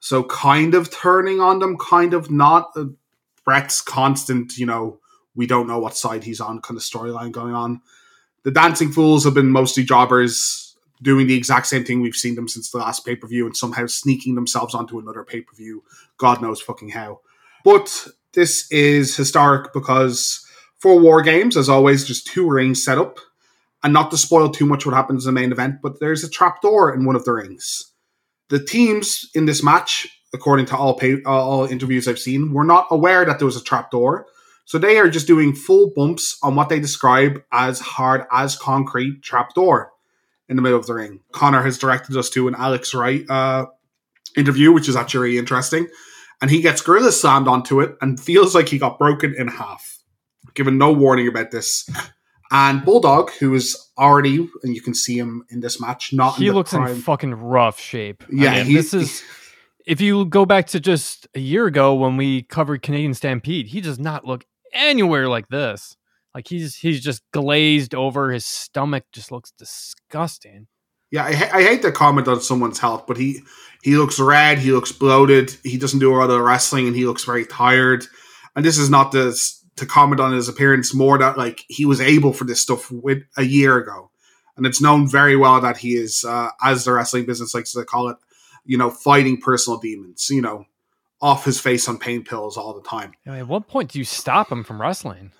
So 0.00 0.24
kind 0.24 0.74
of 0.74 0.90
turning 0.90 1.40
on 1.40 1.58
them, 1.58 1.76
kind 1.78 2.14
of 2.14 2.30
not. 2.30 2.70
Uh, 2.76 2.86
Bret's 3.44 3.80
constant, 3.80 4.58
you 4.58 4.66
know, 4.66 5.00
we 5.34 5.46
don't 5.46 5.66
know 5.66 5.78
what 5.78 5.96
side 5.96 6.22
he's 6.22 6.38
on, 6.38 6.60
kind 6.60 6.76
of 6.76 6.82
storyline 6.82 7.32
going 7.32 7.54
on. 7.54 7.80
The 8.42 8.50
Dancing 8.50 8.92
Fools 8.92 9.24
have 9.24 9.32
been 9.32 9.50
mostly 9.50 9.84
jobbers, 9.84 10.76
doing 11.00 11.26
the 11.26 11.36
exact 11.36 11.66
same 11.66 11.82
thing 11.82 12.02
we've 12.02 12.14
seen 12.14 12.34
them 12.34 12.46
since 12.46 12.70
the 12.70 12.76
last 12.76 13.06
pay 13.06 13.16
per 13.16 13.26
view, 13.26 13.46
and 13.46 13.56
somehow 13.56 13.86
sneaking 13.86 14.34
themselves 14.34 14.74
onto 14.74 14.98
another 14.98 15.24
pay 15.24 15.40
per 15.40 15.54
view. 15.56 15.82
God 16.18 16.42
knows 16.42 16.60
fucking 16.60 16.90
how. 16.90 17.20
But 17.64 18.08
this 18.34 18.70
is 18.70 19.16
historic 19.16 19.72
because 19.72 20.46
for 20.78 21.00
War 21.00 21.22
Games, 21.22 21.56
as 21.56 21.68
always, 21.68 22.06
there's 22.06 22.22
two 22.22 22.48
rings 22.48 22.84
set 22.84 22.98
up. 22.98 23.18
And 23.82 23.92
not 23.92 24.10
to 24.10 24.16
spoil 24.16 24.50
too 24.50 24.66
much 24.66 24.84
what 24.84 24.94
happens 24.94 25.24
in 25.24 25.34
the 25.34 25.40
main 25.40 25.52
event, 25.52 25.76
but 25.82 26.00
there's 26.00 26.24
a 26.24 26.30
trapdoor 26.30 26.92
in 26.92 27.04
one 27.04 27.14
of 27.14 27.24
the 27.24 27.32
rings. 27.32 27.92
The 28.48 28.62
teams 28.62 29.28
in 29.34 29.46
this 29.46 29.62
match, 29.62 30.06
according 30.34 30.66
to 30.66 30.76
all 30.76 30.94
pay, 30.94 31.22
all 31.22 31.64
interviews 31.64 32.08
I've 32.08 32.18
seen, 32.18 32.52
were 32.52 32.64
not 32.64 32.86
aware 32.90 33.24
that 33.24 33.38
there 33.38 33.46
was 33.46 33.56
a 33.56 33.62
trapdoor. 33.62 34.26
So 34.64 34.78
they 34.78 34.98
are 34.98 35.08
just 35.08 35.26
doing 35.26 35.54
full 35.54 35.92
bumps 35.94 36.36
on 36.42 36.54
what 36.54 36.68
they 36.68 36.80
describe 36.80 37.42
as 37.52 37.80
hard 37.80 38.24
as 38.32 38.56
concrete 38.56 39.22
trapdoor 39.22 39.92
in 40.48 40.56
the 40.56 40.62
middle 40.62 40.78
of 40.78 40.86
the 40.86 40.94
ring. 40.94 41.20
Connor 41.32 41.62
has 41.62 41.78
directed 41.78 42.16
us 42.16 42.30
to 42.30 42.48
an 42.48 42.54
Alex 42.56 42.94
Wright 42.94 43.24
uh, 43.30 43.66
interview, 44.36 44.72
which 44.72 44.88
is 44.88 44.96
actually 44.96 45.28
really 45.28 45.38
interesting. 45.38 45.88
And 46.40 46.50
he 46.50 46.60
gets 46.60 46.82
gorilla 46.82 47.12
slammed 47.12 47.48
onto 47.48 47.80
it 47.80 47.96
and 48.00 48.18
feels 48.18 48.54
like 48.54 48.68
he 48.68 48.78
got 48.78 48.98
broken 48.98 49.34
in 49.36 49.48
half, 49.48 49.98
given 50.54 50.78
no 50.78 50.92
warning 50.92 51.28
about 51.28 51.50
this. 51.50 51.88
And 52.50 52.84
Bulldog, 52.84 53.30
who 53.32 53.54
is 53.54 53.76
already, 53.98 54.48
and 54.62 54.74
you 54.74 54.80
can 54.80 54.94
see 54.94 55.18
him 55.18 55.44
in 55.50 55.60
this 55.60 55.80
match, 55.80 56.12
not 56.12 56.36
he 56.36 56.46
in 56.46 56.52
the 56.52 56.56
looks 56.56 56.70
prime. 56.72 56.92
in 56.96 57.00
fucking 57.02 57.34
rough 57.34 57.78
shape. 57.78 58.22
I 58.24 58.26
Yeah, 58.32 58.54
mean, 58.58 58.66
he- 58.66 58.74
this 58.74 58.94
is. 58.94 59.22
If 59.86 60.00
you 60.02 60.26
go 60.26 60.44
back 60.44 60.66
to 60.68 60.80
just 60.80 61.26
a 61.34 61.40
year 61.40 61.64
ago 61.66 61.94
when 61.94 62.16
we 62.18 62.42
covered 62.42 62.82
Canadian 62.82 63.14
Stampede, 63.14 63.68
he 63.68 63.80
does 63.80 63.98
not 63.98 64.24
look 64.26 64.44
anywhere 64.74 65.28
like 65.28 65.48
this. 65.48 65.96
Like 66.34 66.46
he's 66.46 66.76
he's 66.76 67.00
just 67.00 67.22
glazed 67.32 67.94
over. 67.94 68.30
His 68.30 68.44
stomach 68.44 69.04
just 69.12 69.32
looks 69.32 69.50
disgusting. 69.52 70.66
Yeah, 71.10 71.24
I, 71.24 71.32
ha- 71.34 71.50
I 71.54 71.62
hate 71.62 71.80
to 71.82 71.90
comment 71.92 72.28
on 72.28 72.42
someone's 72.42 72.78
health, 72.78 73.04
but 73.06 73.16
he 73.16 73.40
he 73.82 73.96
looks 73.96 74.20
red, 74.20 74.58
he 74.58 74.72
looks 74.72 74.92
bloated, 74.92 75.56
he 75.64 75.78
doesn't 75.78 76.00
do 76.00 76.14
a 76.14 76.16
lot 76.18 76.28
of 76.30 76.40
wrestling, 76.42 76.86
and 76.86 76.94
he 76.94 77.06
looks 77.06 77.24
very 77.24 77.46
tired. 77.46 78.04
And 78.54 78.64
this 78.64 78.76
is 78.76 78.90
not 78.90 79.12
to 79.12 79.32
to 79.78 79.86
comment 79.86 80.20
on 80.20 80.32
his 80.32 80.48
appearance, 80.48 80.94
more 80.94 81.18
that 81.18 81.38
like 81.38 81.64
he 81.68 81.84
was 81.84 82.00
able 82.00 82.32
for 82.32 82.44
this 82.44 82.60
stuff 82.60 82.90
with 82.90 83.22
a 83.36 83.42
year 83.42 83.78
ago, 83.78 84.10
and 84.56 84.66
it's 84.66 84.80
known 84.80 85.08
very 85.08 85.36
well 85.36 85.60
that 85.60 85.78
he 85.78 85.94
is, 85.94 86.24
uh, 86.24 86.50
as 86.62 86.84
the 86.84 86.92
wrestling 86.92 87.26
business 87.26 87.54
likes 87.54 87.72
to 87.72 87.84
call 87.84 88.08
it, 88.08 88.16
you 88.64 88.78
know, 88.78 88.90
fighting 88.90 89.40
personal 89.40 89.78
demons. 89.78 90.28
You 90.30 90.42
know, 90.42 90.66
off 91.20 91.44
his 91.44 91.60
face 91.60 91.88
on 91.88 91.98
pain 91.98 92.24
pills 92.24 92.56
all 92.56 92.74
the 92.74 92.88
time. 92.88 93.12
I 93.26 93.30
mean, 93.30 93.38
at 93.40 93.48
what 93.48 93.68
point 93.68 93.92
do 93.92 93.98
you 93.98 94.04
stop 94.04 94.52
him 94.52 94.64
from 94.64 94.80
wrestling? 94.80 95.32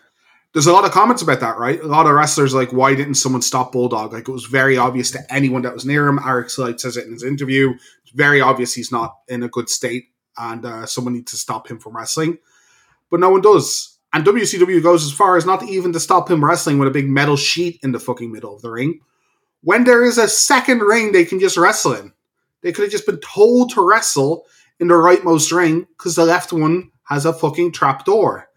there's 0.53 0.67
a 0.67 0.73
lot 0.73 0.85
of 0.85 0.93
comments 0.93 1.23
about 1.23 1.41
that, 1.41 1.59
right? 1.59 1.81
A 1.81 1.87
lot 1.87 2.07
of 2.07 2.13
wrestlers 2.13 2.55
like, 2.55 2.73
why 2.73 2.95
didn't 2.95 3.15
someone 3.15 3.43
stop 3.43 3.73
Bulldog? 3.73 4.13
Like 4.13 4.29
it 4.29 4.33
was 4.33 4.47
very 4.47 4.77
obvious 4.77 5.11
to 5.13 5.21
anyone 5.33 5.63
that 5.63 5.75
was 5.75 5.85
near 5.85 6.09
him. 6.09 6.19
Eric 6.25 6.51
Slide 6.51 6.81
says 6.81 6.97
it 6.97 7.07
in 7.07 7.13
his 7.13 7.23
interview. 7.23 7.75
It's 8.03 8.13
very 8.15 8.41
obvious 8.41 8.75
he's 8.75 8.93
not 8.93 9.17
in 9.29 9.43
a 9.43 9.49
good 9.49 9.69
state, 9.69 10.07
and 10.37 10.65
uh, 10.65 10.87
someone 10.87 11.15
needs 11.15 11.33
to 11.33 11.37
stop 11.37 11.71
him 11.71 11.79
from 11.79 11.97
wrestling. 11.97 12.39
But 13.11 13.21
no 13.21 13.31
one 13.31 13.43
does. 13.43 13.98
And 14.13 14.25
WCW 14.25 14.83
goes 14.83 15.05
as 15.05 15.13
far 15.13 15.37
as 15.37 15.45
not 15.45 15.63
even 15.65 15.93
to 15.93 16.01
stop 16.01 16.31
him 16.31 16.45
wrestling 16.45 16.79
with 16.79 16.89
a 16.89 16.93
big 16.93 17.09
metal 17.09 17.37
sheet 17.37 17.79
in 17.83 17.93
the 17.93 18.01
fucking 18.01 18.33
middle 18.33 18.55
of 18.55 18.63
the 18.63 18.71
ring. 18.71 19.01
When 19.63 19.85
there 19.85 20.05
is 20.05 20.19
a 20.19 20.29
second 20.29 20.81
ring 20.81 21.13
they 21.13 21.25
can 21.25 21.41
just 21.41 21.57
wrestle 21.57 21.95
in. 21.95 22.13
They 22.63 22.73
could 22.73 22.83
have 22.83 22.93
just 22.93 23.07
been 23.07 23.21
told 23.21 23.71
to 23.73 23.87
wrestle 23.87 24.45
in 24.81 24.89
the 24.89 24.95
rightmost 24.95 25.55
ring 25.55 25.87
because 25.97 26.17
the 26.17 26.25
left 26.25 26.53
one 26.53 26.91
has 27.05 27.25
a 27.25 27.33
fucking 27.33 27.73
trap 27.73 28.05
door. 28.05 28.49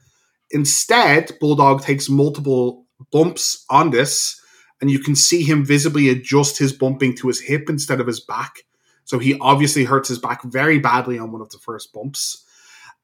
Instead, 0.51 1.31
Bulldog 1.39 1.81
takes 1.81 2.09
multiple 2.09 2.85
bumps 3.11 3.65
on 3.69 3.91
this, 3.91 4.41
and 4.79 4.91
you 4.91 4.99
can 4.99 5.15
see 5.15 5.43
him 5.43 5.65
visibly 5.65 6.09
adjust 6.09 6.57
his 6.57 6.73
bumping 6.73 7.15
to 7.17 7.27
his 7.27 7.39
hip 7.39 7.69
instead 7.69 7.99
of 7.99 8.07
his 8.07 8.19
back. 8.19 8.63
So 9.05 9.19
he 9.19 9.37
obviously 9.39 9.83
hurts 9.83 10.09
his 10.09 10.19
back 10.19 10.43
very 10.43 10.79
badly 10.79 11.17
on 11.17 11.31
one 11.31 11.41
of 11.41 11.49
the 11.49 11.57
first 11.57 11.93
bumps 11.93 12.45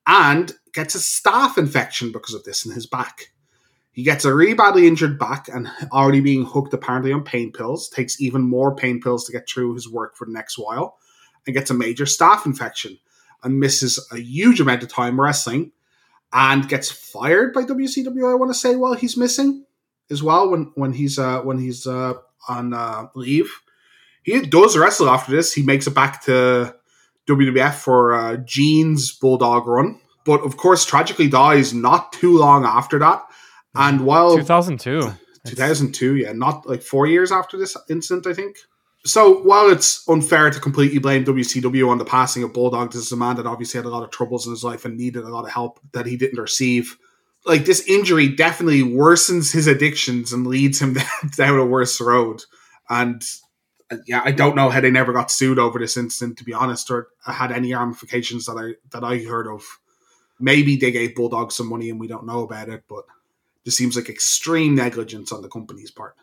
and 0.07 0.53
gets 0.73 0.95
a 0.95 0.99
staph 0.99 1.57
infection 1.57 2.11
because 2.11 2.33
of 2.33 2.43
this 2.45 2.65
in 2.65 2.71
his 2.71 2.87
back. 2.87 3.31
He 3.91 4.03
gets 4.03 4.25
a 4.25 4.33
really 4.33 4.53
badly 4.53 4.87
injured 4.87 5.19
back 5.19 5.47
and 5.49 5.69
already 5.91 6.21
being 6.21 6.45
hooked 6.45 6.73
apparently 6.73 7.11
on 7.11 7.23
pain 7.23 7.51
pills, 7.51 7.89
takes 7.89 8.21
even 8.21 8.41
more 8.41 8.75
pain 8.75 9.01
pills 9.01 9.25
to 9.25 9.31
get 9.31 9.49
through 9.49 9.73
his 9.73 9.89
work 9.89 10.15
for 10.15 10.25
the 10.25 10.31
next 10.31 10.57
while, 10.57 10.97
and 11.45 11.55
gets 11.55 11.71
a 11.71 11.73
major 11.73 12.05
staph 12.05 12.45
infection 12.45 12.97
and 13.43 13.59
misses 13.59 14.07
a 14.11 14.19
huge 14.19 14.61
amount 14.61 14.83
of 14.83 14.89
time 14.89 15.19
wrestling 15.19 15.71
and 16.31 16.69
gets 16.69 16.91
fired 16.91 17.53
by 17.53 17.63
WCW. 17.63 18.31
I 18.31 18.35
want 18.35 18.51
to 18.51 18.57
say 18.57 18.75
while 18.75 18.93
he's 18.93 19.17
missing 19.17 19.65
as 20.09 20.23
well 20.23 20.49
when 20.49 20.71
when 20.75 20.93
he's 20.93 21.19
uh, 21.19 21.41
when 21.41 21.57
he's 21.57 21.87
uh, 21.87 22.13
on 22.47 22.73
uh, 22.73 23.07
leave. 23.15 23.51
He 24.23 24.41
does 24.41 24.77
wrestle 24.77 25.09
after 25.09 25.31
this. 25.31 25.53
He 25.53 25.63
makes 25.63 25.87
it 25.87 25.95
back 25.95 26.23
to 26.25 26.75
WWF 27.27 27.73
for 27.75 28.13
uh, 28.13 28.37
Gene's 28.37 29.11
Bulldog 29.11 29.67
run, 29.67 29.99
but 30.25 30.41
of 30.41 30.57
course 30.57 30.85
tragically 30.85 31.27
dies 31.27 31.73
not 31.73 32.13
too 32.13 32.37
long 32.37 32.65
after 32.65 32.99
that. 32.99 33.23
And 33.75 34.05
while 34.05 34.37
2002. 34.37 35.13
2002, 35.45 36.15
yeah, 36.15 36.33
not 36.33 36.67
like 36.67 36.81
four 36.81 37.07
years 37.07 37.31
after 37.31 37.57
this 37.57 37.77
incident, 37.89 38.27
I 38.27 38.33
think. 38.33 38.57
So 39.05 39.41
while 39.43 39.69
it's 39.69 40.07
unfair 40.09 40.49
to 40.49 40.59
completely 40.59 40.99
blame 40.99 41.23
WCW 41.23 41.87
on 41.87 41.97
the 41.97 42.05
passing 42.05 42.43
of 42.43 42.53
Bulldog, 42.53 42.91
this 42.91 43.05
is 43.05 43.11
a 43.11 43.17
man 43.17 43.37
that 43.37 43.45
obviously 43.45 43.77
had 43.77 43.85
a 43.85 43.89
lot 43.89 44.03
of 44.03 44.11
troubles 44.11 44.45
in 44.45 44.51
his 44.51 44.63
life 44.63 44.83
and 44.83 44.97
needed 44.97 45.23
a 45.23 45.29
lot 45.29 45.45
of 45.45 45.51
help 45.51 45.79
that 45.93 46.05
he 46.05 46.17
didn't 46.17 46.39
receive. 46.39 46.97
Like 47.45 47.63
this 47.63 47.87
injury 47.87 48.27
definitely 48.27 48.81
worsens 48.81 49.53
his 49.53 49.67
addictions 49.67 50.33
and 50.33 50.45
leads 50.45 50.81
him 50.81 50.97
down 51.37 51.59
a 51.59 51.65
worse 51.65 52.01
road. 52.01 52.43
And 52.89 53.23
yeah, 54.05 54.21
I 54.23 54.31
don't 54.31 54.55
know 54.55 54.69
how 54.69 54.81
they 54.81 54.91
never 54.91 55.13
got 55.13 55.31
sued 55.31 55.59
over 55.59 55.79
this 55.79 55.97
incident, 55.97 56.37
to 56.39 56.43
be 56.43 56.53
honest, 56.53 56.91
or 56.91 57.07
had 57.25 57.51
any 57.51 57.73
ramifications 57.73 58.45
that 58.45 58.53
I 58.57 58.75
that 58.91 59.03
I 59.03 59.19
heard 59.19 59.47
of. 59.47 59.63
Maybe 60.39 60.75
they 60.75 60.91
gave 60.91 61.15
Bulldog 61.15 61.51
some 61.51 61.67
money 61.69 61.89
and 61.89 61.99
we 61.99 62.07
don't 62.07 62.25
know 62.25 62.43
about 62.43 62.69
it, 62.69 62.83
but 62.87 63.05
this 63.65 63.75
seems 63.75 63.95
like 63.95 64.07
extreme 64.09 64.75
negligence 64.75 65.31
on 65.31 65.41
the 65.41 65.49
company's 65.49 65.89
part. 65.91 66.15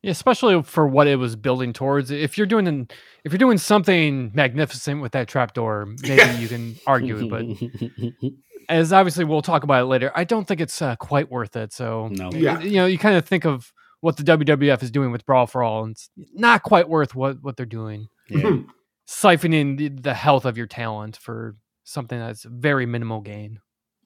Yeah, 0.00 0.12
especially 0.12 0.62
for 0.62 0.86
what 0.86 1.06
it 1.08 1.16
was 1.16 1.34
building 1.36 1.72
towards. 1.72 2.10
If 2.10 2.38
you're 2.38 2.46
doing 2.46 2.68
an, 2.68 2.88
if 3.24 3.32
you're 3.32 3.38
doing 3.38 3.58
something 3.58 4.30
magnificent 4.32 5.02
with 5.02 5.12
that 5.12 5.26
trapdoor, 5.28 5.86
maybe 6.02 6.14
Yeah. 6.14 6.38
you 6.38 6.48
can 6.48 6.76
argue 6.86 7.18
it. 7.18 7.28
But 7.28 8.30
as 8.68 8.92
obviously 8.92 9.24
we'll 9.24 9.42
talk 9.42 9.64
about 9.64 9.82
it 9.82 9.86
later, 9.86 10.12
I 10.14 10.24
don't 10.24 10.46
think 10.46 10.60
it's 10.60 10.80
uh, 10.80 10.94
quite 10.96 11.30
worth 11.30 11.56
it. 11.56 11.72
So 11.72 12.08
no. 12.12 12.30
Yeah. 12.32 12.60
you 12.60 12.76
know, 12.76 12.86
you 12.86 12.96
kind 12.96 13.16
of 13.16 13.24
think 13.26 13.44
of 13.44 13.72
what 14.00 14.16
the 14.16 14.22
WWF 14.22 14.82
is 14.82 14.90
doing 14.90 15.10
with 15.10 15.26
Brawl 15.26 15.46
for 15.46 15.62
All, 15.62 15.84
and 15.84 15.92
it's 15.92 16.10
not 16.34 16.62
quite 16.62 16.88
worth 16.88 17.14
what 17.14 17.42
what 17.42 17.56
they're 17.56 17.66
doing. 17.66 18.08
Yeah. 18.28 18.40
Hmm. 18.40 18.62
Siphoning 19.08 19.78
the, 19.78 19.88
the 19.88 20.14
health 20.14 20.44
of 20.44 20.58
your 20.58 20.66
talent 20.66 21.16
for 21.16 21.56
something 21.84 22.18
that's 22.18 22.44
very 22.44 22.84
minimal 22.84 23.22
gain. 23.22 23.60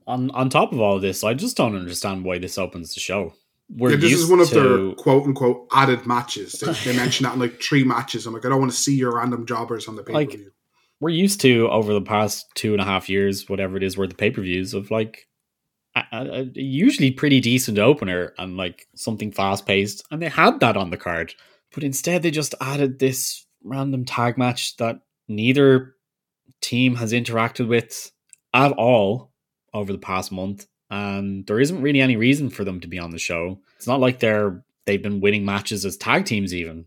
on 0.07 0.31
on 0.31 0.49
top 0.49 0.73
of 0.73 0.81
all 0.81 1.01
this, 1.01 1.25
I 1.25 1.35
just 1.35 1.57
don't 1.57 1.77
understand 1.77 2.25
why 2.25 2.39
this 2.39 2.57
opens 2.59 2.95
the 2.95 3.01
show. 3.01 3.35
We're 3.69 3.91
yeah, 3.91 3.97
this 3.97 4.11
used 4.11 4.25
is 4.25 4.31
one 4.31 4.41
of 4.41 4.49
to, 4.51 4.55
their 4.55 4.95
quote 4.95 5.25
unquote 5.25 5.67
added 5.73 6.07
matches. 6.07 6.53
They, 6.53 6.73
they 6.73 6.97
mention 6.97 7.25
that 7.25 7.35
in 7.35 7.41
like 7.41 7.61
three 7.61 7.85
matches. 7.85 8.27
I'm 8.27 8.35
like, 8.35 8.45
I 8.45 8.49
don't 8.49 8.61
want 8.61 8.71
to 8.71 8.77
see 8.77 8.97
your 8.97 9.17
random 9.17 9.47
jobbers 9.47 9.89
on 9.89 9.97
the 9.97 10.03
pay 10.03 10.13
per 10.13 10.31
view. 10.31 10.53
we're 11.01 11.11
used 11.11 11.41
to 11.41 11.69
over 11.71 11.93
the 11.93 12.03
past 12.03 12.47
two 12.55 12.73
and 12.73 12.81
a 12.81 12.85
half 12.85 13.09
years, 13.09 13.49
whatever 13.49 13.77
it 13.77 13.83
is, 13.83 13.97
worth 13.97 14.11
the 14.11 14.15
pay 14.15 14.31
per 14.31 14.43
views 14.43 14.75
of 14.75 14.91
like 14.91 15.27
a, 15.95 16.05
a, 16.13 16.43
usually 16.55 17.11
pretty 17.11 17.41
decent 17.41 17.79
opener 17.79 18.33
and 18.39 18.57
like 18.57 18.87
something 18.95 19.33
fast 19.33 19.67
paced, 19.67 20.05
and 20.11 20.21
they 20.21 20.29
had 20.29 20.61
that 20.61 20.77
on 20.77 20.91
the 20.91 20.97
card, 20.97 21.35
but 21.75 21.85
instead 21.85 22.23
they 22.23 22.31
just 22.31 22.55
added 22.61 22.99
this 22.99 23.47
random 23.65 24.05
tag 24.05 24.39
match 24.39 24.77
that 24.77 25.01
neither 25.29 25.95
team 26.61 26.95
has 26.97 27.13
interacted 27.13 27.69
with 27.69 28.11
at 28.55 28.73
all 28.73 29.33
over 29.75 29.93
the 29.93 29.99
past 29.99 30.33
month, 30.33 30.67
and 30.91 31.47
there 31.47 31.61
isn't 31.61 31.83
really 31.83 32.01
any 32.01 32.17
reason 32.17 32.51
for 32.51 32.65
them 32.65 32.81
to 32.81 32.89
be 32.89 32.99
on 32.99 33.11
the 33.11 33.19
show. 33.19 33.59
It's 33.77 33.87
not 33.87 34.01
like 34.01 34.21
they're 34.21 34.65
they've 34.87 35.03
been 35.03 35.21
winning 35.21 35.45
matches 35.45 35.85
as 35.85 35.97
tag 35.97 36.25
teams 36.25 36.55
even. 36.55 36.87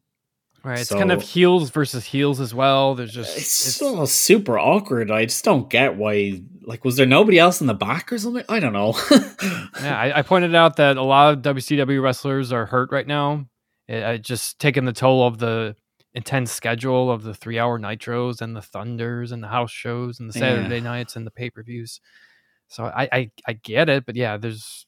Right. 0.65 0.79
It's 0.79 0.89
kind 0.89 1.11
of 1.11 1.21
heels 1.21 1.69
versus 1.69 2.05
heels 2.05 2.39
as 2.39 2.53
well. 2.53 2.95
There's 2.95 3.13
just 3.13 3.37
It's, 3.37 3.67
it's- 3.67 3.75
so 3.75 4.05
super 4.05 4.57
awkward. 4.57 5.11
I 5.11 5.25
just 5.25 5.45
don't 5.45 5.69
get 5.69 5.95
why. 5.95 6.41
Like, 6.63 6.83
was 6.83 6.95
there 6.95 7.05
nobody 7.05 7.37
else 7.37 7.61
in 7.61 7.67
the 7.67 7.75
back 7.75 8.11
or 8.11 8.17
something? 8.17 8.43
I 8.49 8.59
don't 8.59 8.73
know. 8.73 8.95
yeah, 9.81 9.95
I, 9.99 10.19
I 10.19 10.21
pointed 10.23 10.55
out 10.55 10.77
that 10.77 10.97
a 10.97 11.03
lot 11.03 11.33
of 11.33 11.43
WCW 11.55 12.01
wrestlers 12.01 12.51
are 12.51 12.65
hurt 12.65 12.91
right 12.91 13.05
now. 13.05 13.45
It, 13.87 13.97
it 13.97 14.21
just 14.23 14.57
taking 14.57 14.85
the 14.85 14.91
toll 14.93 15.27
of 15.27 15.37
the 15.37 15.75
intense 16.15 16.51
schedule 16.51 17.11
of 17.11 17.21
the 17.21 17.35
three 17.35 17.59
hour 17.59 17.77
nitros 17.79 18.41
and 18.41 18.55
the 18.55 18.61
thunders 18.63 19.31
and 19.31 19.43
the 19.43 19.47
house 19.49 19.69
shows 19.69 20.19
and 20.19 20.31
the 20.33 20.39
Yeah. 20.39 20.55
Saturday 20.55 20.81
nights 20.81 21.15
and 21.15 21.27
the 21.27 21.31
pay 21.31 21.51
per 21.51 21.61
views. 21.61 22.01
So 22.69 22.85
I, 22.85 23.07
I 23.11 23.31
I 23.47 23.53
get 23.53 23.87
it, 23.89 24.07
but 24.07 24.15
yeah, 24.15 24.37
there's 24.37 24.87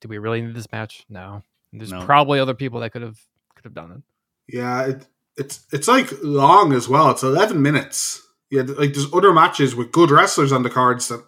do 0.00 0.08
we 0.08 0.18
really 0.18 0.40
need 0.42 0.56
this 0.56 0.72
match? 0.72 1.04
No. 1.08 1.44
There's 1.72 1.92
No. 1.92 2.04
probably 2.04 2.40
other 2.40 2.54
people 2.54 2.80
that 2.80 2.90
could 2.90 3.02
have 3.02 3.20
could 3.54 3.64
have 3.64 3.74
done 3.74 3.92
it. 3.92 4.02
Yeah, 4.48 4.86
it, 4.86 5.06
it's 5.36 5.64
it's 5.72 5.88
like 5.88 6.10
long 6.22 6.72
as 6.72 6.88
well. 6.88 7.10
It's 7.10 7.22
11 7.22 7.60
minutes. 7.60 8.22
Yeah, 8.50 8.62
like 8.62 8.92
there's 8.92 9.12
other 9.12 9.32
matches 9.32 9.74
with 9.74 9.92
good 9.92 10.10
wrestlers 10.10 10.52
on 10.52 10.62
the 10.62 10.70
cards 10.70 11.08
that 11.08 11.24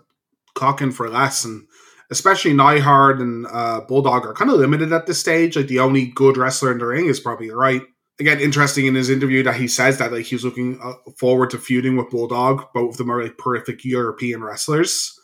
clock 0.54 0.80
in 0.80 0.92
for 0.92 1.08
less, 1.08 1.44
and 1.44 1.66
especially 2.10 2.52
Neidhart 2.52 3.20
and 3.20 3.46
uh, 3.50 3.80
Bulldog 3.80 4.26
are 4.26 4.34
kind 4.34 4.50
of 4.50 4.58
limited 4.58 4.92
at 4.92 5.06
this 5.06 5.18
stage. 5.18 5.56
Like 5.56 5.66
the 5.66 5.80
only 5.80 6.06
good 6.06 6.36
wrestler 6.36 6.72
in 6.72 6.78
the 6.78 6.86
ring 6.86 7.06
is 7.06 7.20
probably 7.20 7.50
right. 7.50 7.82
Again, 8.18 8.40
interesting 8.40 8.86
in 8.86 8.94
his 8.94 9.10
interview 9.10 9.42
that 9.42 9.56
he 9.56 9.68
says 9.68 9.98
that 9.98 10.12
like 10.12 10.24
he 10.24 10.34
was 10.34 10.44
looking 10.44 10.78
uh, 10.82 10.94
forward 11.18 11.50
to 11.50 11.58
feuding 11.58 11.96
with 11.96 12.10
Bulldog. 12.10 12.64
Both 12.72 12.92
of 12.92 12.96
them 12.98 13.10
are 13.10 13.22
like 13.22 13.36
terrific 13.42 13.84
European 13.84 14.42
wrestlers, 14.42 15.18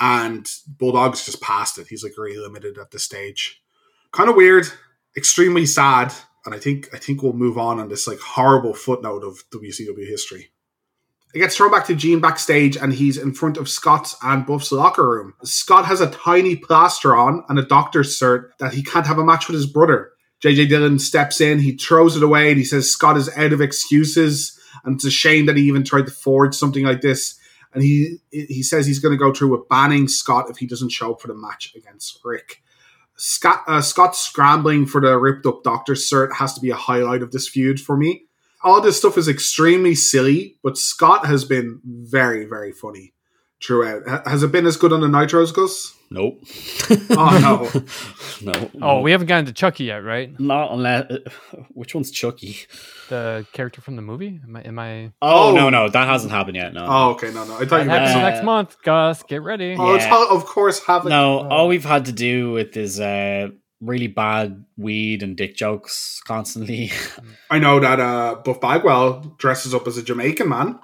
and 0.00 0.46
Bulldog's 0.66 1.24
just 1.24 1.42
past 1.42 1.78
it. 1.78 1.88
He's 1.88 2.02
like 2.02 2.16
really 2.16 2.38
limited 2.38 2.78
at 2.78 2.90
this 2.90 3.04
stage. 3.04 3.60
Kind 4.12 4.30
of 4.30 4.36
weird, 4.36 4.66
extremely 5.16 5.66
sad, 5.66 6.12
and 6.46 6.54
I 6.54 6.58
think 6.58 6.88
I 6.94 6.98
think 6.98 7.22
we'll 7.22 7.32
move 7.32 7.58
on 7.58 7.78
on 7.78 7.88
this 7.88 8.06
like 8.06 8.20
horrible 8.20 8.72
footnote 8.72 9.24
of 9.24 9.44
WCW 9.50 10.06
history. 10.06 10.52
It 11.34 11.40
gets 11.40 11.56
thrown 11.56 11.70
back 11.70 11.86
to 11.86 11.94
Gene 11.94 12.20
backstage, 12.20 12.76
and 12.76 12.94
he's 12.94 13.18
in 13.18 13.34
front 13.34 13.58
of 13.58 13.68
Scott's 13.68 14.16
and 14.22 14.46
Buff's 14.46 14.72
locker 14.72 15.06
room. 15.06 15.34
Scott 15.42 15.84
has 15.84 16.00
a 16.00 16.10
tiny 16.10 16.56
plaster 16.56 17.14
on 17.14 17.44
and 17.48 17.58
a 17.58 17.64
doctor's 17.66 18.18
cert 18.18 18.50
that 18.58 18.72
he 18.72 18.82
can't 18.82 19.06
have 19.06 19.18
a 19.18 19.24
match 19.24 19.48
with 19.48 19.56
his 19.56 19.66
brother. 19.66 20.12
JJ 20.42 20.68
Dillon 20.68 20.98
steps 20.98 21.40
in, 21.40 21.58
he 21.58 21.72
throws 21.72 22.16
it 22.16 22.22
away, 22.22 22.48
and 22.48 22.58
he 22.58 22.64
says 22.64 22.90
Scott 22.90 23.16
is 23.16 23.28
out 23.36 23.52
of 23.52 23.60
excuses, 23.60 24.58
and 24.84 24.94
it's 24.94 25.04
a 25.04 25.10
shame 25.10 25.46
that 25.46 25.56
he 25.56 25.64
even 25.64 25.84
tried 25.84 26.06
to 26.06 26.12
forge 26.12 26.54
something 26.54 26.84
like 26.84 27.00
this. 27.00 27.38
And 27.74 27.82
he 27.82 28.18
he 28.30 28.62
says 28.62 28.86
he's 28.86 29.00
going 29.00 29.12
to 29.12 29.22
go 29.22 29.34
through 29.34 29.50
with 29.50 29.68
banning 29.68 30.08
Scott 30.08 30.48
if 30.48 30.58
he 30.58 30.66
doesn't 30.66 30.92
show 30.92 31.12
up 31.12 31.20
for 31.20 31.28
the 31.28 31.34
match 31.34 31.74
against 31.76 32.20
Rick. 32.24 32.62
Scott, 33.16 33.64
uh, 33.66 33.80
Scott 33.80 34.14
scrambling 34.14 34.86
for 34.86 35.00
the 35.00 35.16
ripped 35.18 35.46
up 35.46 35.62
doctor's 35.62 36.08
cert 36.08 36.34
has 36.34 36.54
to 36.54 36.60
be 36.60 36.70
a 36.70 36.76
highlight 36.76 37.22
of 37.22 37.32
this 37.32 37.48
feud 37.48 37.80
for 37.80 37.96
me. 37.96 38.24
All 38.62 38.80
this 38.80 38.98
stuff 38.98 39.16
is 39.16 39.28
extremely 39.28 39.94
silly, 39.94 40.58
but 40.62 40.76
Scott 40.76 41.26
has 41.26 41.44
been 41.44 41.80
very, 41.84 42.44
very 42.44 42.72
funny 42.72 43.14
throughout. 43.66 44.26
Has 44.26 44.42
it 44.42 44.52
been 44.52 44.66
as 44.66 44.76
good 44.76 44.92
on 44.92 45.00
the 45.00 45.08
Nitros, 45.08 45.52
Gus? 45.52 45.94
Nope. 46.10 46.40
oh 47.10 48.38
no. 48.42 48.52
no. 48.52 48.70
Oh, 48.80 49.00
we 49.00 49.10
haven't 49.10 49.26
gotten 49.26 49.46
to 49.46 49.52
Chucky 49.52 49.84
yet, 49.84 50.04
right? 50.04 50.38
Not 50.38 50.72
unless. 50.72 51.10
Uh, 51.10 51.18
which 51.70 51.94
one's 51.94 52.10
Chucky? 52.10 52.58
The 53.08 53.44
character 53.52 53.80
from 53.80 53.96
the 53.96 54.02
movie? 54.02 54.40
Am 54.44 54.56
I? 54.56 54.60
Am 54.62 54.78
I... 54.78 55.12
Oh, 55.20 55.50
oh, 55.50 55.54
no, 55.54 55.68
no, 55.68 55.88
that 55.88 56.06
hasn't 56.06 56.32
happened 56.32 56.56
yet. 56.56 56.72
No. 56.72 56.86
Oh, 56.88 57.10
okay, 57.12 57.32
no, 57.32 57.44
no. 57.44 57.58
I 57.58 57.66
thought 57.66 57.82
you 57.82 57.88
meant 57.88 58.16
uh, 58.16 58.18
next 58.20 58.44
month, 58.44 58.76
Gus. 58.82 59.24
Get 59.24 59.42
ready. 59.42 59.74
Oh, 59.76 59.90
yeah. 59.90 59.96
it's 59.96 60.06
all, 60.06 60.28
of 60.36 60.46
course 60.46 60.80
having. 60.84 61.10
No, 61.10 61.40
oh. 61.40 61.48
all 61.48 61.68
we've 61.68 61.84
had 61.84 62.04
to 62.04 62.12
do 62.12 62.52
with 62.52 62.76
is 62.76 63.00
uh, 63.00 63.48
really 63.80 64.06
bad 64.06 64.64
weed 64.76 65.22
and 65.22 65.36
dick 65.36 65.56
jokes 65.56 66.20
constantly. 66.24 66.92
I 67.50 67.58
know 67.58 67.80
that 67.80 67.98
uh, 67.98 68.36
Buff 68.44 68.60
Bagwell 68.60 69.34
dresses 69.38 69.74
up 69.74 69.86
as 69.86 69.98
a 69.98 70.02
Jamaican 70.02 70.48
man. 70.48 70.78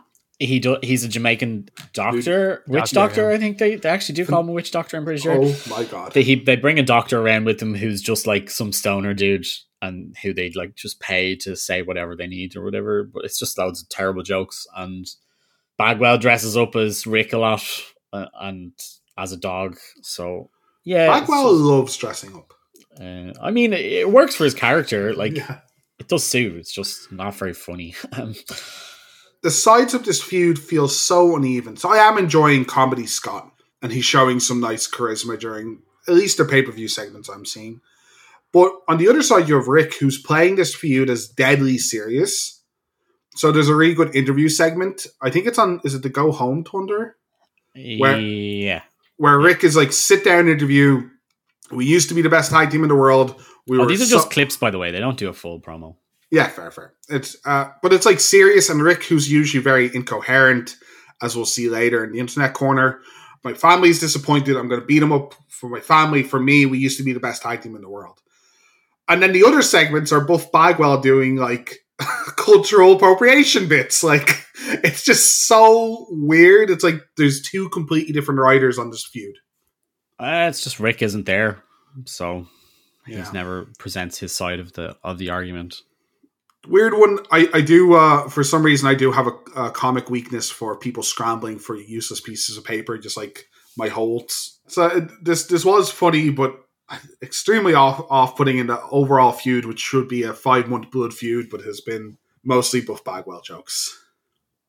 He 0.46 0.58
do, 0.58 0.76
he's 0.82 1.04
a 1.04 1.08
Jamaican 1.08 1.68
doctor, 1.92 2.62
witch 2.66 2.90
doctor. 2.90 3.30
yeah. 3.30 3.36
I 3.36 3.38
think 3.38 3.58
they, 3.58 3.76
they 3.76 3.88
actually 3.88 4.16
do 4.16 4.26
call 4.26 4.40
him 4.40 4.48
a 4.48 4.52
witch 4.52 4.70
doctor. 4.70 4.96
I'm 4.96 5.04
pretty 5.04 5.20
sure. 5.20 5.38
Oh 5.42 5.62
my 5.68 5.84
god! 5.84 6.12
They 6.12 6.22
he, 6.22 6.36
they 6.36 6.56
bring 6.56 6.78
a 6.78 6.82
doctor 6.82 7.20
around 7.20 7.44
with 7.44 7.58
them 7.58 7.74
who's 7.74 8.02
just 8.02 8.26
like 8.26 8.50
some 8.50 8.72
stoner 8.72 9.14
dude, 9.14 9.46
and 9.82 10.16
who 10.22 10.32
they 10.32 10.50
like 10.54 10.74
just 10.76 11.00
pay 11.00 11.34
to 11.36 11.56
say 11.56 11.82
whatever 11.82 12.16
they 12.16 12.26
need 12.26 12.56
or 12.56 12.64
whatever. 12.64 13.04
But 13.04 13.24
it's 13.24 13.38
just 13.38 13.58
loads 13.58 13.82
of 13.82 13.88
terrible 13.88 14.22
jokes. 14.22 14.66
And 14.76 15.06
Bagwell 15.76 16.18
dresses 16.18 16.56
up 16.56 16.76
as 16.76 17.06
Rick 17.06 17.32
a 17.32 17.38
lot 17.38 17.64
uh, 18.12 18.26
and 18.40 18.72
as 19.18 19.32
a 19.32 19.36
dog. 19.36 19.76
So 20.02 20.50
yeah, 20.84 21.08
Bagwell 21.08 21.52
loves 21.52 21.96
dressing 21.96 22.34
up. 22.34 22.54
Uh, 23.00 23.32
I 23.40 23.50
mean, 23.50 23.72
it 23.72 24.10
works 24.10 24.34
for 24.34 24.44
his 24.44 24.54
character. 24.54 25.14
Like, 25.14 25.36
yeah. 25.36 25.60
it 25.98 26.08
does 26.08 26.24
suit. 26.24 26.56
It's 26.56 26.72
just 26.72 27.10
not 27.10 27.34
very 27.34 27.54
funny. 27.54 27.94
The 29.42 29.50
sides 29.50 29.94
of 29.94 30.04
this 30.04 30.22
feud 30.22 30.58
feel 30.58 30.88
so 30.88 31.36
uneven. 31.36 31.76
So 31.76 31.92
I 31.92 31.96
am 31.96 32.18
enjoying 32.18 32.64
comedy 32.64 33.06
Scott, 33.06 33.50
and 33.80 33.92
he's 33.92 34.04
showing 34.04 34.40
some 34.40 34.60
nice 34.60 34.88
charisma 34.88 35.38
during 35.38 35.82
at 36.08 36.14
least 36.14 36.38
the 36.38 36.44
pay 36.44 36.62
per 36.62 36.72
view 36.72 36.88
segments 36.88 37.28
I'm 37.28 37.44
seeing. 37.44 37.80
But 38.52 38.72
on 38.88 38.98
the 38.98 39.08
other 39.08 39.22
side, 39.22 39.48
you 39.48 39.56
have 39.56 39.68
Rick, 39.68 39.94
who's 39.94 40.20
playing 40.20 40.56
this 40.56 40.74
feud 40.74 41.08
as 41.08 41.26
deadly 41.26 41.78
serious. 41.78 42.62
So 43.34 43.50
there's 43.50 43.68
a 43.68 43.74
really 43.74 43.94
good 43.94 44.14
interview 44.14 44.48
segment. 44.48 45.06
I 45.22 45.30
think 45.30 45.46
it's 45.46 45.58
on. 45.58 45.80
Is 45.84 45.94
it 45.94 46.02
the 46.02 46.10
Go 46.10 46.32
Home 46.32 46.64
Thunder? 46.64 47.16
Where, 47.74 48.18
yeah. 48.18 48.82
Where 49.16 49.38
Rick 49.38 49.64
is 49.64 49.74
like 49.74 49.92
sit 49.92 50.24
down 50.24 50.48
interview 50.48 51.08
we 51.72 51.86
used 51.86 52.08
to 52.10 52.14
be 52.14 52.22
the 52.22 52.28
best 52.28 52.50
tag 52.50 52.70
team 52.70 52.82
in 52.82 52.88
the 52.88 52.94
world. 52.94 53.40
We 53.66 53.78
oh, 53.78 53.86
these 53.86 54.02
are 54.02 54.06
so- 54.06 54.16
just 54.16 54.30
clips, 54.30 54.56
by 54.56 54.70
the 54.70 54.78
way. 54.78 54.90
They 54.90 55.00
don't 55.00 55.18
do 55.18 55.28
a 55.28 55.32
full 55.32 55.60
promo. 55.60 55.96
Yeah, 56.32 56.48
fair, 56.48 56.70
fair. 56.70 56.94
It's 57.10 57.36
uh, 57.44 57.68
but 57.82 57.92
it's 57.92 58.06
like 58.06 58.18
serious 58.18 58.70
and 58.70 58.82
Rick, 58.82 59.04
who's 59.04 59.30
usually 59.30 59.62
very 59.62 59.94
incoherent, 59.94 60.76
as 61.20 61.36
we'll 61.36 61.44
see 61.44 61.68
later 61.68 62.02
in 62.02 62.12
the 62.12 62.20
internet 62.20 62.54
corner. 62.54 63.00
My 63.44 63.52
family's 63.52 64.00
disappointed. 64.00 64.56
I'm 64.56 64.66
going 64.66 64.80
to 64.80 64.86
beat 64.86 65.02
him 65.02 65.12
up 65.12 65.34
for 65.50 65.68
my 65.68 65.80
family. 65.80 66.22
For 66.22 66.40
me, 66.40 66.64
we 66.64 66.78
used 66.78 66.96
to 66.96 67.04
be 67.04 67.12
the 67.12 67.20
best 67.20 67.42
tag 67.42 67.60
team 67.60 67.76
in 67.76 67.82
the 67.82 67.88
world. 67.88 68.18
And 69.08 69.22
then 69.22 69.32
the 69.32 69.44
other 69.44 69.60
segments 69.60 70.10
are 70.10 70.22
Buff 70.22 70.50
Bagwell 70.50 71.02
doing 71.02 71.36
like 71.36 71.80
cultural 72.36 72.94
appropriation 72.94 73.68
bits. 73.68 74.02
Like 74.02 74.46
it's 74.56 75.04
just 75.04 75.46
so 75.46 76.06
weird. 76.08 76.70
It's 76.70 76.82
like 76.82 77.02
there's 77.18 77.42
two 77.42 77.68
completely 77.68 78.14
different 78.14 78.40
writers 78.40 78.78
on 78.78 78.90
this 78.90 79.04
feud. 79.04 79.36
Uh, 80.18 80.46
it's 80.48 80.64
just 80.64 80.80
Rick 80.80 81.02
isn't 81.02 81.26
there, 81.26 81.62
so 82.06 82.46
yeah. 83.06 83.18
he's 83.18 83.32
never 83.34 83.66
presents 83.78 84.18
his 84.18 84.32
side 84.32 84.60
of 84.60 84.72
the 84.72 84.96
of 85.04 85.18
the 85.18 85.28
argument. 85.28 85.82
Weird 86.68 86.94
one. 86.94 87.18
I 87.30 87.48
I 87.52 87.60
do 87.60 87.94
uh, 87.94 88.28
for 88.28 88.44
some 88.44 88.62
reason 88.62 88.88
I 88.88 88.94
do 88.94 89.10
have 89.10 89.26
a, 89.26 89.34
a 89.56 89.70
comic 89.70 90.10
weakness 90.10 90.50
for 90.50 90.76
people 90.76 91.02
scrambling 91.02 91.58
for 91.58 91.76
useless 91.76 92.20
pieces 92.20 92.56
of 92.56 92.64
paper, 92.64 92.96
just 92.98 93.16
like 93.16 93.46
my 93.76 93.88
holds. 93.88 94.60
So 94.68 94.86
it, 94.86 95.24
this 95.24 95.46
this 95.46 95.64
was 95.64 95.90
funny, 95.90 96.30
but 96.30 96.56
extremely 97.22 97.74
off 97.74 98.06
off 98.10 98.36
putting 98.36 98.58
in 98.58 98.68
the 98.68 98.80
overall 98.90 99.32
feud, 99.32 99.64
which 99.64 99.80
should 99.80 100.08
be 100.08 100.22
a 100.22 100.32
five 100.32 100.68
month 100.68 100.90
blood 100.90 101.12
feud, 101.12 101.48
but 101.50 101.62
has 101.62 101.80
been 101.80 102.18
mostly 102.44 102.80
Buff 102.80 103.02
Bagwell 103.04 103.40
jokes. 103.42 103.98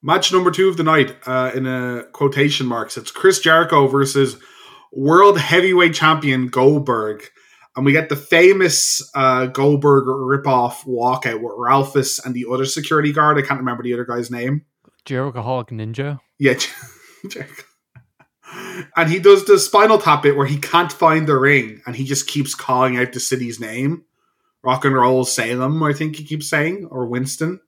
Match 0.02 0.34
number 0.34 0.52
two 0.52 0.68
of 0.68 0.78
the 0.78 0.84
night, 0.84 1.16
uh, 1.26 1.52
in 1.56 1.66
a 1.66 2.04
quotation 2.12 2.68
marks, 2.68 2.98
it's 2.98 3.12
Chris 3.12 3.40
Jericho 3.40 3.88
versus 3.88 4.38
world 4.92 5.40
heavyweight 5.40 5.94
champion 5.94 6.48
Goldberg. 6.48 7.24
And 7.76 7.86
we 7.86 7.92
get 7.92 8.10
the 8.10 8.16
famous 8.16 9.02
uh, 9.16 9.48
Goldberg 9.48 10.06
ripoff 10.06 10.86
walkout 10.86 11.42
with 11.42 11.54
Ralphus 11.58 12.24
and 12.24 12.36
the 12.36 12.46
other 12.52 12.66
security 12.66 13.12
guard. 13.12 13.38
I 13.38 13.42
can't 13.42 13.60
remember 13.60 13.84
the 13.84 13.94
other 13.94 14.06
guy's 14.06 14.30
name. 14.30 14.66
Jerichoholic 15.06 15.70
Ninja? 15.70 16.20
Yeah. 16.38 16.60
and 18.96 19.10
he 19.10 19.20
does 19.20 19.46
the 19.46 19.58
spinal 19.58 19.98
tap 19.98 20.24
bit 20.24 20.38
where 20.38 20.46
he 20.46 20.60
can't 20.60 20.92
find 20.92 21.28
the 21.28 21.38
ring 21.38 21.82
and 21.86 21.96
he 21.96 22.04
just 22.04 22.28
keeps 22.28 22.54
calling 22.54 22.98
out 22.98 23.12
the 23.12 23.20
city's 23.20 23.60
name. 23.60 24.04
Rock 24.64 24.86
and 24.86 24.96
Roll 24.96 25.26
Salem, 25.26 25.82
I 25.84 25.94
think 25.94 26.16
he 26.16 26.24
keeps 26.24 26.50
saying, 26.50 26.88
or 26.90 27.08
Winston. 27.08 27.60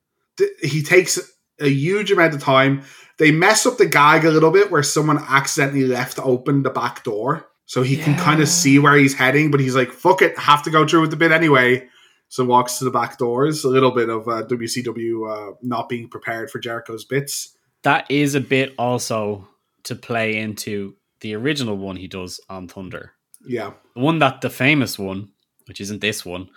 He 0.61 0.81
takes 0.81 1.19
a 1.59 1.67
huge 1.67 2.11
amount 2.11 2.35
of 2.35 2.41
time 2.41 2.83
they 3.17 3.31
mess 3.31 3.65
up 3.65 3.77
the 3.77 3.85
gag 3.85 4.25
a 4.25 4.31
little 4.31 4.51
bit 4.51 4.71
where 4.71 4.83
someone 4.83 5.23
accidentally 5.29 5.85
left 5.85 6.19
open 6.19 6.63
the 6.63 6.69
back 6.69 7.03
door. 7.03 7.47
So 7.65 7.81
he 7.81 7.97
yeah. 7.97 8.03
can 8.03 8.17
kind 8.17 8.41
of 8.41 8.47
see 8.47 8.79
where 8.79 8.95
he's 8.95 9.13
heading, 9.13 9.51
but 9.51 9.59
he's 9.59 9.75
like, 9.75 9.91
fuck 9.91 10.21
it, 10.21 10.37
have 10.37 10.63
to 10.63 10.71
go 10.71 10.87
through 10.87 11.01
with 11.01 11.11
the 11.11 11.17
bit 11.17 11.31
anyway. 11.31 11.87
So 12.29 12.45
walks 12.45 12.79
to 12.79 12.85
the 12.85 12.91
back 12.91 13.17
doors. 13.17 13.63
A 13.63 13.69
little 13.69 13.91
bit 13.91 14.09
of 14.09 14.27
uh, 14.27 14.43
WCW 14.43 15.51
uh, 15.51 15.55
not 15.61 15.89
being 15.89 16.09
prepared 16.09 16.49
for 16.49 16.59
Jericho's 16.59 17.05
bits. 17.05 17.55
That 17.83 18.09
is 18.09 18.35
a 18.35 18.41
bit 18.41 18.73
also 18.77 19.47
to 19.83 19.95
play 19.95 20.37
into 20.37 20.95
the 21.21 21.35
original 21.35 21.77
one 21.77 21.95
he 21.95 22.07
does 22.07 22.39
on 22.49 22.67
Thunder. 22.67 23.11
Yeah. 23.45 23.73
The 23.95 24.01
one 24.01 24.19
that 24.19 24.41
the 24.41 24.49
famous 24.49 24.97
one, 24.97 25.29
which 25.67 25.79
isn't 25.81 26.01
this 26.01 26.25
one, 26.25 26.49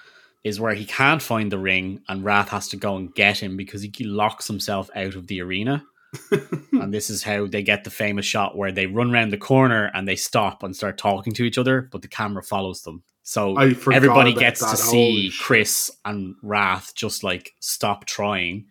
is 0.44 0.60
where 0.60 0.74
he 0.74 0.84
can't 0.84 1.22
find 1.22 1.52
the 1.52 1.58
ring 1.58 2.00
and 2.08 2.24
Wrath 2.24 2.48
has 2.50 2.68
to 2.68 2.76
go 2.76 2.96
and 2.96 3.14
get 3.14 3.38
him 3.38 3.56
because 3.56 3.82
he 3.82 4.04
locks 4.04 4.46
himself 4.46 4.90
out 4.94 5.14
of 5.14 5.26
the 5.26 5.40
arena. 5.40 5.84
and 6.72 6.92
this 6.92 7.10
is 7.10 7.22
how 7.22 7.46
they 7.46 7.62
get 7.62 7.84
the 7.84 7.90
famous 7.90 8.24
shot 8.24 8.56
where 8.56 8.72
they 8.72 8.86
run 8.86 9.12
around 9.12 9.30
the 9.30 9.38
corner 9.38 9.90
and 9.94 10.06
they 10.06 10.16
stop 10.16 10.62
and 10.62 10.74
start 10.74 10.98
talking 10.98 11.32
to 11.34 11.44
each 11.44 11.58
other, 11.58 11.82
but 11.92 12.02
the 12.02 12.08
camera 12.08 12.42
follows 12.42 12.82
them. 12.82 13.02
So 13.22 13.56
everybody 13.58 14.32
gets 14.32 14.60
to 14.60 14.76
see 14.76 15.30
Chris 15.38 15.90
and 16.04 16.34
Wrath 16.42 16.94
just 16.94 17.22
like 17.22 17.52
stop 17.60 18.06
trying 18.06 18.68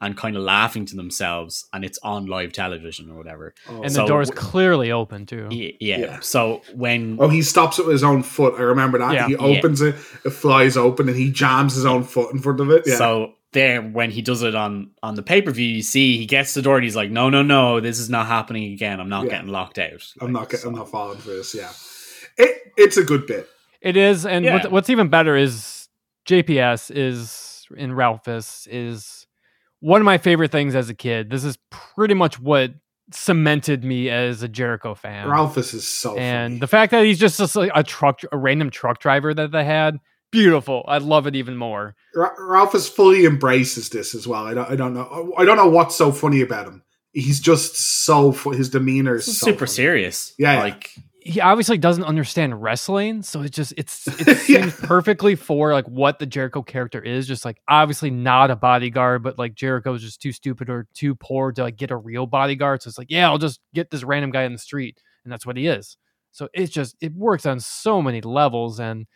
and 0.00 0.16
kind 0.16 0.36
of 0.36 0.42
laughing 0.42 0.84
to 0.86 0.96
themselves, 0.96 1.66
and 1.72 1.84
it's 1.84 1.98
on 2.02 2.26
live 2.26 2.52
television 2.52 3.10
or 3.10 3.16
whatever. 3.16 3.54
Oh. 3.68 3.82
And 3.82 3.90
so, 3.90 4.02
the 4.02 4.06
door 4.06 4.20
is 4.20 4.30
clearly 4.30 4.92
open 4.92 5.24
too. 5.24 5.48
Yeah, 5.50 5.70
yeah, 5.80 6.20
So 6.20 6.62
when 6.74 7.16
oh, 7.18 7.28
he 7.28 7.40
stops 7.40 7.78
it 7.78 7.86
with 7.86 7.94
his 7.94 8.04
own 8.04 8.22
foot. 8.22 8.54
I 8.58 8.62
remember 8.62 8.98
that. 8.98 9.14
Yeah. 9.14 9.28
He 9.28 9.36
opens 9.36 9.80
yeah. 9.80 9.88
it, 9.88 9.94
it 10.24 10.30
flies 10.30 10.76
open, 10.76 11.08
and 11.08 11.16
he 11.16 11.30
jams 11.30 11.74
his 11.74 11.86
own 11.86 12.04
foot 12.04 12.32
in 12.32 12.40
front 12.40 12.60
of 12.60 12.70
it. 12.70 12.82
Yeah. 12.86 12.96
So 12.96 13.34
there 13.56 13.80
when 13.80 14.10
he 14.10 14.22
does 14.22 14.42
it 14.42 14.54
on 14.54 14.90
on 15.02 15.14
the 15.14 15.22
pay 15.22 15.40
per 15.42 15.50
view, 15.50 15.66
you 15.66 15.82
see 15.82 16.18
he 16.18 16.26
gets 16.26 16.54
the 16.54 16.62
door 16.62 16.76
and 16.76 16.84
he's 16.84 16.94
like, 16.94 17.10
"No, 17.10 17.30
no, 17.30 17.42
no, 17.42 17.80
this 17.80 17.98
is 17.98 18.10
not 18.10 18.26
happening 18.26 18.72
again. 18.72 19.00
I'm 19.00 19.08
not 19.08 19.24
yeah. 19.24 19.30
getting 19.30 19.48
locked 19.48 19.78
out. 19.78 19.92
Like, 19.92 20.22
I'm 20.22 20.32
not. 20.32 20.50
Getting, 20.50 20.60
so. 20.60 20.68
I'm 20.68 20.74
not 20.74 20.90
falling 20.90 21.18
for 21.18 21.30
this. 21.30 21.54
Yeah, 21.54 21.72
it 22.36 22.72
it's 22.76 22.96
a 22.96 23.02
good 23.02 23.26
bit. 23.26 23.48
It 23.80 23.96
is, 23.96 24.26
and 24.26 24.44
yeah. 24.44 24.66
what's 24.68 24.90
even 24.90 25.08
better 25.08 25.36
is 25.36 25.88
JPS 26.26 26.94
is 26.94 27.66
in 27.76 27.94
Ralphus 27.94 28.66
is 28.70 29.26
one 29.80 30.00
of 30.00 30.04
my 30.04 30.18
favorite 30.18 30.52
things 30.52 30.74
as 30.74 30.90
a 30.90 30.94
kid. 30.94 31.30
This 31.30 31.44
is 31.44 31.58
pretty 31.70 32.14
much 32.14 32.38
what 32.38 32.72
cemented 33.12 33.84
me 33.84 34.10
as 34.10 34.42
a 34.42 34.48
Jericho 34.48 34.94
fan. 34.94 35.28
Ralphus 35.28 35.72
is 35.72 35.86
so 35.86 36.16
and 36.16 36.52
funny. 36.52 36.60
the 36.60 36.66
fact 36.66 36.90
that 36.90 37.04
he's 37.04 37.18
just, 37.18 37.38
just 37.38 37.56
like 37.56 37.70
a 37.74 37.82
truck, 37.82 38.20
a 38.32 38.36
random 38.36 38.70
truck 38.70 38.98
driver 38.98 39.32
that 39.32 39.52
they 39.52 39.64
had, 39.64 39.98
beautiful. 40.30 40.84
I 40.88 40.98
love 40.98 41.26
it 41.26 41.36
even 41.36 41.56
more. 41.56 41.94
Ralph 42.14 42.74
is 42.74 42.88
fully 42.88 43.24
embraces 43.24 43.88
this 43.90 44.14
as 44.14 44.26
well. 44.26 44.46
I 44.46 44.54
don't, 44.54 44.70
I 44.70 44.76
don't 44.76 44.94
know. 44.94 45.34
I 45.38 45.44
don't 45.44 45.56
know 45.56 45.68
what's 45.68 45.96
so 45.96 46.12
funny 46.12 46.40
about 46.40 46.66
him. 46.66 46.82
He's 47.12 47.40
just 47.40 47.76
so 48.04 48.32
fu- 48.32 48.50
his 48.50 48.68
demeanor 48.70 49.16
is 49.16 49.24
so 49.24 49.46
super 49.46 49.66
funny. 49.66 49.70
serious. 49.74 50.34
Yeah, 50.38 50.54
yeah. 50.54 50.60
like 50.60 50.90
He 51.20 51.40
obviously 51.40 51.78
doesn't 51.78 52.04
understand 52.04 52.60
wrestling, 52.62 53.22
so 53.22 53.40
it 53.40 53.52
just 53.52 53.72
it's 53.78 54.06
it 54.28 54.36
seems 54.38 54.48
Yeah. 54.48 54.86
perfectly 54.86 55.34
for 55.34 55.72
like 55.72 55.86
what 55.88 56.18
the 56.18 56.26
Jericho 56.26 56.62
character 56.62 57.00
is. 57.00 57.26
Just 57.26 57.44
like 57.46 57.58
obviously 57.68 58.10
not 58.10 58.50
a 58.50 58.56
bodyguard, 58.56 59.22
but 59.22 59.38
like 59.38 59.54
Jericho's 59.54 60.02
just 60.02 60.20
too 60.20 60.32
stupid 60.32 60.68
or 60.68 60.88
too 60.94 61.14
poor 61.14 61.52
to 61.52 61.62
like 61.62 61.76
get 61.76 61.90
a 61.90 61.96
real 61.96 62.26
bodyguard. 62.26 62.82
So 62.82 62.88
it's 62.88 62.98
like, 62.98 63.10
yeah, 63.10 63.28
I'll 63.30 63.38
just 63.38 63.60
get 63.72 63.90
this 63.90 64.04
random 64.04 64.30
guy 64.30 64.42
in 64.42 64.52
the 64.52 64.58
street, 64.58 65.00
and 65.24 65.32
that's 65.32 65.46
what 65.46 65.56
he 65.56 65.66
is. 65.68 65.96
So 66.32 66.50
it's 66.52 66.70
just 66.70 66.96
it 67.00 67.14
works 67.14 67.46
on 67.46 67.60
so 67.60 68.02
many 68.02 68.20
levels. 68.20 68.78
And 68.78 69.06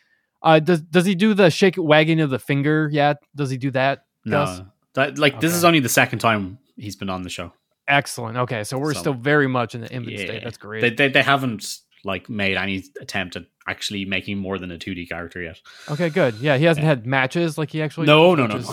uh, 0.43 0.59
does 0.59 0.81
does 0.81 1.07
he 1.07 1.15
do 1.15 1.35
the 1.35 1.51
shake 1.51 1.75
wagging 1.79 2.21
of 2.21 2.31
the 2.31 2.39
finger 2.39 2.89
yet? 2.93 3.19
Does 3.35 3.51
he 3.51 3.57
do 3.57 3.71
that? 3.73 4.05
Gus? 4.29 4.59
no, 4.59 4.67
that 4.95 5.19
like 5.19 5.41
this 5.41 5.55
is 5.55 5.65
only 5.65 5.81
the 5.81 5.89
second 5.89 6.19
time 6.21 6.59
he's 6.77 6.97
been 6.97 7.11
on 7.11 7.23
the 7.23 7.31
show. 7.31 7.53
Excellent. 7.89 8.37
Okay, 8.37 8.63
so 8.65 8.79
we're 8.79 8.95
So- 8.95 9.01
still 9.01 9.15
very 9.15 9.49
much 9.49 9.75
in 9.75 9.81
the 9.81 9.91
infant 9.93 10.17
Yeah, 10.17 10.25
state. 10.25 10.45
That's 10.45 10.57
great. 10.59 10.81
They, 10.81 10.91
they 10.91 11.09
they 11.09 11.23
haven't 11.23 11.79
like 12.05 12.29
made 12.31 12.57
any 12.57 12.83
attempt 13.01 13.37
at 13.37 13.45
actually 13.67 14.05
making 14.05 14.39
more 14.39 14.59
than 14.59 14.71
a 14.71 14.79
two 14.79 14.95
D 14.95 15.07
character 15.07 15.43
yet. 15.43 15.59
okay, 15.91 16.09
good. 16.09 16.35
Yeah, 16.37 16.57
he 16.57 16.65
hasn't 16.65 16.87
had 16.87 17.07
matches 17.07 17.59
like 17.59 17.71
he 17.71 17.83
actually. 17.83 18.07
No, 18.07 18.35
no, 18.35 18.47
no, 18.47 18.57
no, 18.59 18.61
no, 18.63 18.73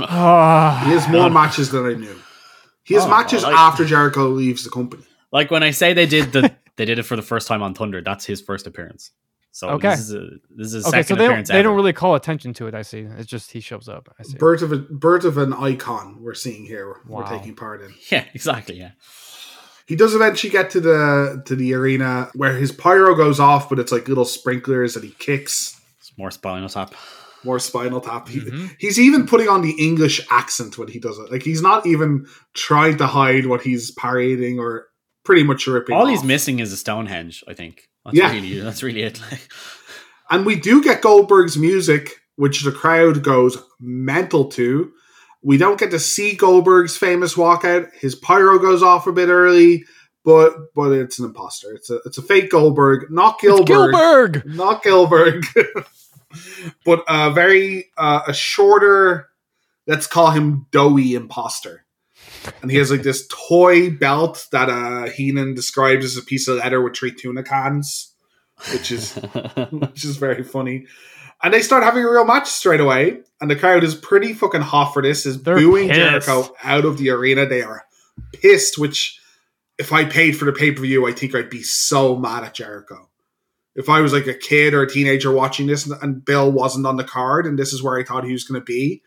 no. 0.00 0.06
Ah. 0.08 0.82
He 0.86 0.92
has 0.92 1.08
more 1.08 1.30
matches 1.30 1.70
than 1.70 1.86
I 1.86 1.94
knew. 1.94 2.16
He 2.84 2.94
has 2.94 3.04
Oh, 3.04 3.08
matches 3.08 3.42
like- 3.44 3.54
after 3.54 3.84
Jericho 3.84 4.28
leaves 4.28 4.64
the 4.64 4.70
company. 4.70 5.04
Like 5.32 5.50
when 5.50 5.62
I 5.62 5.70
say 5.70 5.92
they 5.94 6.06
did 6.06 6.32
the 6.32 6.52
they 6.76 6.84
did 6.84 6.98
it 6.98 7.04
for 7.04 7.14
the 7.16 7.22
first 7.22 7.46
time 7.48 7.62
on 7.62 7.74
Thunder. 7.74 8.02
That's 8.02 8.24
his 8.24 8.40
first 8.40 8.66
appearance. 8.66 9.10
So 9.52 9.68
Okay. 9.70 9.90
this 9.90 10.00
is 10.00 10.14
a 10.14 10.28
this 10.50 10.66
is 10.68 10.72
his 10.74 10.86
okay, 10.86 11.02
second 11.02 11.06
so 11.06 11.14
they 11.14 11.18
don't, 11.24 11.30
appearance. 11.30 11.48
they 11.48 11.62
don't 11.62 11.74
really 11.76 11.92
call 11.92 12.14
attention 12.14 12.52
to 12.54 12.66
it. 12.68 12.74
I 12.74 12.82
see. 12.82 13.00
It's 13.00 13.26
just 13.28 13.50
he 13.50 13.60
shows 13.60 13.88
up. 13.88 14.08
I 14.18 14.22
see. 14.22 14.36
Birth 14.38 14.62
of 14.62 14.72
a 14.72 14.76
birth 14.78 15.24
of 15.24 15.38
an 15.38 15.52
icon 15.52 16.18
we're 16.22 16.34
seeing 16.34 16.64
here. 16.64 16.96
We're 17.06 17.26
taking 17.26 17.54
part 17.56 17.82
in. 17.82 17.92
Yeah, 18.10 18.24
exactly. 18.32 18.76
Yeah. 18.78 18.92
He 19.86 19.96
does 19.96 20.14
eventually 20.14 20.50
get 20.52 20.70
to 20.70 20.80
the 20.80 21.42
to 21.46 21.56
the 21.56 21.74
arena 21.74 22.30
where 22.34 22.54
his 22.56 22.70
pyro 22.70 23.14
goes 23.16 23.40
off, 23.40 23.68
but 23.68 23.78
it's 23.80 23.90
like 23.90 24.06
little 24.08 24.24
sprinklers 24.24 24.94
that 24.94 25.02
he 25.02 25.10
kicks. 25.18 25.80
It's 25.98 26.12
more 26.16 26.30
spinal 26.30 26.68
tap. 26.68 26.94
More 27.42 27.58
spinal 27.58 28.00
tap. 28.00 28.28
He, 28.28 28.38
Mhm. 28.40 28.76
He's 28.78 29.00
even 29.00 29.26
putting 29.26 29.48
on 29.48 29.62
the 29.62 29.72
English 29.72 30.20
accent 30.30 30.78
when 30.78 30.86
he 30.88 31.00
does 31.00 31.18
it. 31.18 31.32
Like 31.32 31.42
he's 31.42 31.60
not 31.62 31.86
even 31.86 32.26
trying 32.54 32.98
to 32.98 33.06
hide 33.08 33.46
what 33.46 33.62
he's 33.62 33.90
parading 33.90 34.60
or 34.60 34.86
pretty 35.24 35.42
much 35.42 35.66
ripping. 35.66 35.96
All 35.96 36.02
off. 36.02 36.08
he's 36.10 36.22
missing 36.22 36.60
is 36.60 36.72
a 36.72 36.76
Stonehenge. 36.76 37.42
I 37.48 37.54
think. 37.54 37.88
That's 38.04 38.16
Yeah. 38.16 38.32
really 38.32 38.60
that's 38.60 38.82
really 38.82 39.02
it. 39.02 39.20
And 40.32 40.46
we 40.46 40.54
do 40.54 40.80
get 40.80 41.02
Goldberg's 41.02 41.58
music, 41.58 42.12
which 42.36 42.62
the 42.62 42.70
crowd 42.70 43.24
goes 43.24 43.58
mental 43.80 44.44
to. 44.50 44.92
We 45.42 45.56
don't 45.56 45.76
get 45.80 45.90
to 45.90 45.98
see 45.98 46.36
Goldberg's 46.36 46.96
famous 46.96 47.34
walkout. 47.34 47.88
His 48.00 48.14
pyro 48.14 48.60
goes 48.60 48.80
off 48.80 49.08
a 49.08 49.12
bit 49.12 49.28
early, 49.28 49.84
but 50.24 50.54
but 50.76 50.92
it's 50.92 51.18
an 51.18 51.24
imposter. 51.24 51.72
It's 51.74 51.90
a 51.90 51.98
it's 52.06 52.16
a 52.16 52.22
fake 52.22 52.48
Goldberg, 52.50 53.10
not 53.10 53.38
It's 53.42 53.64
Gilbert, 53.64 53.90
Gilbert. 53.92 54.46
not 54.46 54.84
Gilbert, 54.84 55.44
but 56.84 57.02
a 57.08 57.32
very 57.32 57.90
uh, 57.98 58.20
a 58.28 58.32
shorter. 58.32 59.26
Let's 59.88 60.06
call 60.06 60.30
him 60.30 60.66
doughy 60.70 61.14
imposter. 61.16 61.84
And 62.62 62.70
he 62.70 62.78
has 62.78 62.90
like 62.90 63.02
this 63.02 63.26
toy 63.28 63.90
belt 63.90 64.46
that 64.52 64.68
uh 64.68 65.10
Heenan 65.10 65.54
describes 65.54 66.04
as 66.04 66.16
a 66.16 66.22
piece 66.22 66.48
of 66.48 66.58
leather 66.58 66.80
with 66.80 66.96
three 66.96 67.12
tuna 67.12 67.42
cans, 67.42 68.14
which 68.72 68.90
is 68.90 69.14
which 69.70 70.04
is 70.04 70.16
very 70.16 70.42
funny. 70.42 70.86
And 71.42 71.54
they 71.54 71.62
start 71.62 71.84
having 71.84 72.04
a 72.04 72.10
real 72.10 72.26
match 72.26 72.48
straight 72.48 72.80
away, 72.80 73.20
and 73.40 73.50
the 73.50 73.56
crowd 73.56 73.82
is 73.82 73.94
pretty 73.94 74.34
fucking 74.34 74.60
hot 74.60 74.92
for 74.92 75.02
this. 75.02 75.24
Is 75.24 75.42
They're 75.42 75.56
booing 75.56 75.88
pissed. 75.88 76.26
Jericho 76.26 76.54
out 76.62 76.84
of 76.84 76.98
the 76.98 77.10
arena. 77.10 77.46
They 77.46 77.62
are 77.62 77.84
pissed. 78.34 78.78
Which, 78.78 79.18
if 79.78 79.92
I 79.92 80.04
paid 80.04 80.32
for 80.32 80.44
the 80.44 80.52
pay 80.52 80.72
per 80.72 80.82
view, 80.82 81.08
I 81.08 81.12
think 81.12 81.34
I'd 81.34 81.50
be 81.50 81.62
so 81.62 82.16
mad 82.16 82.44
at 82.44 82.54
Jericho. 82.54 83.08
If 83.74 83.88
I 83.88 84.00
was 84.00 84.12
like 84.12 84.26
a 84.26 84.34
kid 84.34 84.74
or 84.74 84.82
a 84.82 84.90
teenager 84.90 85.32
watching 85.32 85.66
this, 85.66 85.86
and, 85.86 86.02
and 86.02 86.24
Bill 86.24 86.50
wasn't 86.50 86.86
on 86.86 86.96
the 86.96 87.04
card, 87.04 87.46
and 87.46 87.58
this 87.58 87.72
is 87.72 87.82
where 87.82 87.98
I 87.98 88.04
thought 88.04 88.24
he 88.24 88.32
was 88.32 88.44
going 88.44 88.60
to 88.60 88.64
be, 88.64 89.02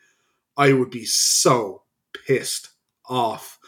I 0.57 0.73
would 0.73 0.89
be 0.89 1.05
so 1.05 1.83
pissed 2.25 2.69
off. 3.09 3.59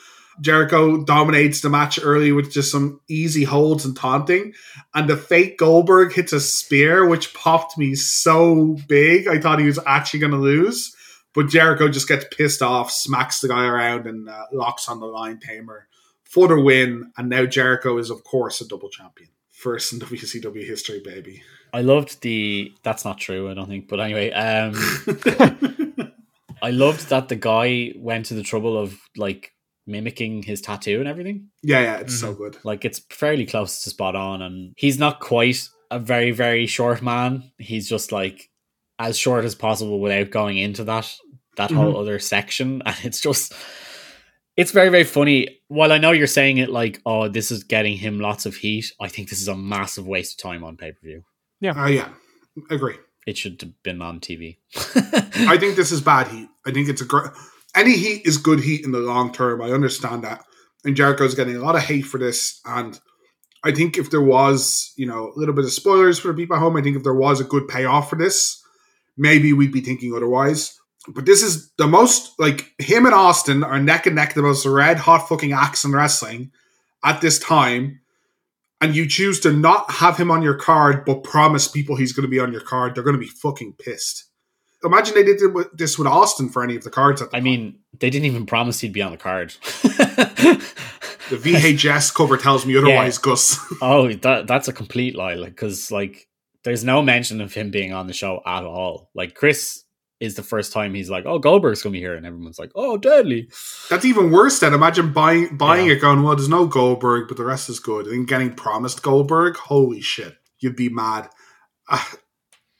Jericho 0.41 1.03
dominates 1.03 1.61
the 1.61 1.69
match 1.69 1.97
early 2.01 2.31
with 2.33 2.51
just 2.51 2.71
some 2.71 2.99
easy 3.07 3.45
holds 3.45 3.85
and 3.85 3.95
taunting 3.95 4.53
and 4.95 5.09
the 5.09 5.17
fake 5.17 5.57
Goldberg 5.57 6.13
hits 6.13 6.33
a 6.33 6.39
spear, 6.39 7.05
which 7.05 7.33
popped 7.33 7.77
me 7.77 7.95
so 7.95 8.77
big. 8.87 9.27
I 9.27 9.39
thought 9.39 9.59
he 9.59 9.65
was 9.65 9.79
actually 9.85 10.21
going 10.21 10.31
to 10.31 10.37
lose, 10.37 10.95
but 11.33 11.49
Jericho 11.49 11.89
just 11.89 12.07
gets 12.07 12.25
pissed 12.35 12.61
off, 12.61 12.89
smacks 12.89 13.41
the 13.41 13.49
guy 13.49 13.65
around, 13.65 14.07
and 14.07 14.29
uh, 14.29 14.45
locks 14.53 14.87
on 14.87 15.01
the 15.01 15.05
Liontamer 15.05 15.81
for 16.23 16.47
the 16.47 16.59
win. 16.59 17.11
And 17.17 17.29
now 17.29 17.45
Jericho 17.45 17.97
is, 17.97 18.09
of 18.09 18.23
course, 18.23 18.61
a 18.61 18.67
double 18.67 18.89
champion. 18.89 19.29
First 19.51 19.91
in 19.91 19.99
WCW 19.99 20.65
history, 20.65 21.01
baby. 21.03 21.43
I 21.73 21.81
loved 21.81 22.21
the. 22.21 22.73
That's 22.83 23.03
not 23.03 23.17
true. 23.17 23.49
I 23.49 23.53
don't 23.53 23.67
think. 23.67 23.89
But 23.89 23.99
anyway, 23.99 24.31
um, 24.31 24.73
I 26.65 26.71
loved 26.71 27.09
that 27.09 27.29
the 27.29 27.35
guy 27.35 27.93
went 27.95 28.25
to 28.25 28.33
the 28.33 28.41
trouble 28.41 28.75
of 28.75 28.99
like 29.15 29.51
mimicking 29.85 30.41
his 30.41 30.61
tattoo 30.61 30.99
and 30.99 31.07
everything. 31.07 31.49
yeah, 31.61 31.81
yeah, 31.81 31.97
it's 31.97 32.19
so 32.19 32.33
good. 32.33 32.57
Like 32.63 32.83
it's 32.83 33.01
fairly 33.11 33.45
close 33.45 33.83
to 33.83 33.91
spot 33.91 34.15
on, 34.15 34.41
and 34.41 34.73
he's 34.75 34.97
not 34.97 35.19
quite 35.19 35.69
a 35.91 35.99
very 35.99 36.31
very 36.31 36.65
short 36.65 37.03
man. 37.03 37.51
He's 37.59 37.87
just 37.87 38.11
like 38.11 38.49
as 38.97 39.15
short 39.15 39.45
as 39.45 39.53
possible 39.53 39.99
without 39.99 40.31
going 40.31 40.57
into 40.57 40.83
that 40.85 41.15
that 41.57 41.69
whole 41.69 41.97
other 41.97 42.17
section, 42.17 42.81
and 42.85 42.95
it's 43.03 43.21
just. 43.21 43.53
It's 44.57 44.71
very, 44.71 44.87
very 44.87 45.03
funny. 45.03 45.59
While 45.67 45.91
I 45.91 45.97
know 45.97 46.13
you're 46.13 46.27
saying 46.27 46.59
it 46.59 46.69
like, 46.69 47.01
oh, 47.05 47.27
this 47.27 47.51
is 47.51 47.65
getting 47.65 47.97
him 47.97 48.21
lots 48.21 48.45
of 48.45 48.55
heat, 48.55 48.85
I 49.01 49.09
think 49.09 49.27
this 49.29 49.41
is 49.41 49.49
a 49.49 49.55
massive 49.57 50.07
waste 50.07 50.39
of 50.39 50.49
time 50.49 50.63
on 50.63 50.77
pay 50.77 50.93
per 50.93 50.99
view. 51.03 51.23
Yeah. 51.59 51.73
Uh, 51.73 51.87
yeah, 51.87 52.09
agree. 52.71 52.95
It 53.25 53.37
should 53.37 53.59
have 53.61 53.83
been 53.83 54.01
on 54.01 54.19
TV. 54.19 54.57
I 54.75 55.57
think 55.57 55.75
this 55.75 55.91
is 55.91 56.01
bad 56.01 56.27
heat. 56.27 56.47
I 56.65 56.71
think 56.71 56.89
it's 56.89 57.01
a 57.01 57.05
great. 57.05 57.31
Any 57.75 57.97
heat 57.97 58.25
is 58.25 58.37
good 58.37 58.59
heat 58.59 58.85
in 58.85 58.91
the 58.91 58.99
long 58.99 59.33
term. 59.33 59.61
I 59.61 59.71
understand 59.71 60.23
that. 60.23 60.43
And 60.83 60.95
Jericho's 60.95 61.35
getting 61.35 61.55
a 61.55 61.63
lot 61.63 61.75
of 61.75 61.81
hate 61.81 62.05
for 62.05 62.19
this. 62.19 62.61
And 62.65 62.99
I 63.63 63.71
think 63.71 63.97
if 63.97 64.11
there 64.11 64.21
was, 64.21 64.93
you 64.95 65.07
know, 65.07 65.33
a 65.35 65.39
little 65.39 65.55
bit 65.55 65.65
of 65.65 65.73
spoilers 65.73 66.19
for 66.19 66.27
the 66.27 66.35
people 66.35 66.55
at 66.55 66.59
home, 66.59 66.77
I 66.77 66.81
think 66.81 66.95
if 66.95 67.03
there 67.03 67.15
was 67.15 67.41
a 67.41 67.45
good 67.45 67.67
payoff 67.67 68.09
for 68.09 68.15
this, 68.15 68.63
maybe 69.17 69.51
we'd 69.53 69.71
be 69.71 69.81
thinking 69.81 70.13
otherwise. 70.15 70.79
But 71.07 71.25
this 71.25 71.41
is 71.41 71.71
the 71.77 71.87
most, 71.87 72.39
like, 72.39 72.73
him 72.79 73.05
and 73.05 73.13
Austin 73.13 73.63
are 73.63 73.79
neck 73.79 74.05
and 74.05 74.15
neck, 74.15 74.33
the 74.33 74.41
most 74.41 74.65
red 74.65 74.97
hot 74.97 75.27
fucking 75.27 75.53
acts 75.53 75.83
in 75.83 75.91
wrestling 75.91 76.51
at 77.03 77.21
this 77.21 77.39
time. 77.39 78.01
And 78.81 78.95
you 78.95 79.07
choose 79.07 79.39
to 79.41 79.53
not 79.53 79.89
have 79.89 80.17
him 80.17 80.29
on 80.29 80.41
your 80.41 80.55
card, 80.55 81.05
but 81.05 81.23
promise 81.23 81.67
people 81.67 81.95
he's 81.95 82.13
going 82.13 82.25
to 82.25 82.29
be 82.29 82.39
on 82.39 82.51
your 82.51 82.61
card, 82.61 82.93
they're 82.93 83.03
going 83.03 83.15
to 83.15 83.19
be 83.19 83.27
fucking 83.27 83.75
pissed 83.79 84.25
imagine 84.85 85.15
they 85.15 85.23
did 85.23 85.39
this 85.73 85.97
with 85.97 86.07
Austin 86.07 86.49
for 86.49 86.63
any 86.63 86.75
of 86.75 86.83
the 86.83 86.89
cards. 86.89 87.21
At 87.21 87.31
the 87.31 87.37
I 87.37 87.41
mean, 87.41 87.79
they 87.99 88.09
didn't 88.09 88.25
even 88.25 88.45
promise 88.45 88.79
he'd 88.79 88.93
be 88.93 89.01
on 89.01 89.11
the 89.11 89.17
card. 89.17 89.55
the 89.81 90.61
VHS 91.31 92.13
cover 92.13 92.37
tells 92.37 92.65
me 92.65 92.77
otherwise, 92.77 93.17
Gus. 93.17 93.59
oh, 93.81 94.13
that 94.13 94.47
that's 94.47 94.67
a 94.67 94.73
complete 94.73 95.15
lie. 95.15 95.33
Like, 95.33 95.51
because 95.51 95.91
like, 95.91 96.27
there's 96.63 96.83
no 96.83 97.01
mention 97.01 97.41
of 97.41 97.53
him 97.53 97.71
being 97.71 97.93
on 97.93 98.07
the 98.07 98.13
show 98.13 98.41
at 98.45 98.63
all. 98.63 99.09
Like, 99.13 99.35
Chris 99.35 99.83
is 100.19 100.35
the 100.35 100.43
first 100.43 100.71
time 100.71 100.93
he's 100.93 101.09
like, 101.09 101.25
"Oh, 101.25 101.39
Goldberg's 101.39 101.81
gonna 101.83 101.93
be 101.93 101.99
here," 101.99 102.15
and 102.15 102.25
everyone's 102.25 102.59
like, 102.59 102.71
"Oh, 102.75 102.97
deadly." 102.97 103.49
That's 103.89 104.05
even 104.05 104.31
worse. 104.31 104.59
Then 104.59 104.73
imagine 104.73 105.11
buying 105.13 105.57
buying 105.57 105.87
Yeah. 105.87 105.93
it, 105.93 106.01
going, 106.01 106.23
"Well, 106.23 106.35
there's 106.35 106.49
no 106.49 106.65
Goldberg, 106.67 107.27
but 107.27 107.37
the 107.37 107.43
rest 107.45 107.69
is 107.69 107.79
good," 107.79 108.07
and 108.07 108.27
getting 108.27 108.53
promised 108.53 109.03
Goldberg. 109.03 109.57
Holy 109.57 110.01
shit, 110.01 110.37
you'd 110.59 110.75
be 110.75 110.89
mad. 110.89 111.29
Uh, 111.89 112.03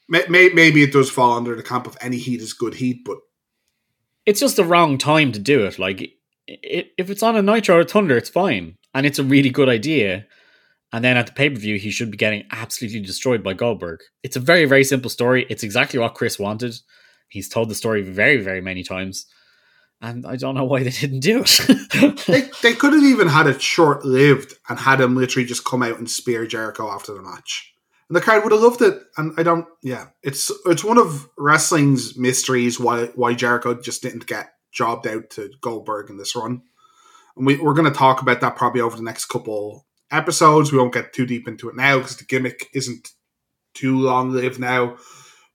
may, 0.08 0.24
may, 0.30 0.50
maybe 0.50 0.82
it 0.84 0.94
does 0.94 1.10
fall 1.10 1.34
under 1.38 1.56
the 1.56 1.64
camp 1.64 1.88
of 1.88 1.98
any 2.02 2.18
heat 2.18 2.42
is 2.42 2.54
good 2.54 2.76
heat, 2.76 3.04
but 3.06 3.18
It's 4.26 4.40
just 4.40 4.56
the 4.56 4.64
wrong 4.64 4.98
time 4.98 5.32
to 5.34 5.40
do 5.40 5.66
it. 5.66 5.78
Like, 5.78 6.02
it, 6.48 6.88
if 6.98 7.10
it's 7.12 7.22
on 7.22 7.36
a 7.36 7.42
Nitro 7.44 7.76
or 7.78 7.82
a 7.82 7.86
Thunder, 7.86 8.18
it's 8.18 8.30
fine, 8.30 8.76
and 8.94 9.06
it's 9.06 9.20
a 9.20 9.24
really 9.24 9.50
good 9.52 9.70
idea. 9.70 10.26
And 10.92 11.04
then 11.04 11.18
at 11.18 11.28
the 11.28 11.34
pay 11.34 11.50
per 11.50 11.58
view, 11.60 11.78
he 11.78 11.92
should 11.92 12.10
be 12.10 12.18
getting 12.18 12.46
absolutely 12.52 13.02
destroyed 13.02 13.44
by 13.44 13.54
Goldberg. 13.54 14.00
It's 14.24 14.36
a 14.36 14.40
very, 14.40 14.66
very 14.66 14.84
simple 14.84 15.10
story. 15.10 15.46
It's 15.50 15.64
exactly 15.64 16.00
what 16.00 16.14
Chris 16.16 16.40
wanted. 16.40 16.74
He's 17.28 17.50
told 17.50 17.70
the 17.70 17.76
story 17.76 18.02
very, 18.02 18.42
very 18.42 18.62
many 18.62 18.84
times. 18.84 19.26
And 20.02 20.26
I 20.26 20.36
don't 20.36 20.56
know 20.56 20.66
why 20.66 20.84
they 20.84 20.90
didn't 20.92 21.22
do 21.22 21.44
it. 21.46 22.26
they, 22.28 22.50
they 22.62 22.76
could 22.76 22.94
have 22.94 23.04
even 23.04 23.28
had 23.28 23.48
it 23.48 23.62
short 23.62 24.06
lived 24.06 24.54
and 24.70 24.78
had 24.78 25.02
him 25.02 25.16
literally 25.16 25.48
just 25.48 25.66
come 25.66 25.84
out 25.84 25.98
and 25.98 26.10
spear 26.10 26.46
Jericho 26.46 26.90
after 26.90 27.14
the 27.14 27.22
match. 27.22 27.74
And 28.10 28.16
the 28.16 28.22
crowd 28.22 28.44
would 28.44 28.52
have 28.52 28.62
loved 28.62 28.82
it. 28.82 29.02
And 29.18 29.34
I 29.38 29.44
don't 29.44 29.66
yeah. 29.82 30.08
It's 30.22 30.52
it's 30.66 30.84
one 30.84 30.98
of 30.98 31.28
wrestling's 31.38 32.18
mysteries 32.18 32.80
why 32.80 33.08
why 33.16 33.34
Jericho 33.34 33.74
just 33.82 34.04
didn't 34.04 34.28
get 34.28 34.52
jobbed 34.72 35.08
out 35.08 35.30
to 35.32 35.50
Goldberg 35.62 36.10
in 36.10 36.18
this 36.18 36.36
run. 36.36 36.62
And 37.36 37.48
we, 37.48 37.58
we're 37.58 37.74
going 37.74 37.92
to 37.92 37.98
talk 37.98 38.22
about 38.22 38.42
that 38.42 38.56
probably 38.56 38.82
over 38.82 38.96
the 38.96 39.04
next 39.04 39.26
couple 39.26 39.86
episodes. 40.12 40.72
We 40.72 40.78
won't 40.78 40.94
get 40.94 41.14
too 41.14 41.26
deep 41.26 41.48
into 41.48 41.70
it 41.70 41.76
now 41.76 41.98
because 41.98 42.18
the 42.18 42.26
gimmick 42.26 42.68
isn't 42.74 43.10
too 43.74 43.98
long 43.98 44.32
lived 44.32 44.60
now. 44.60 44.98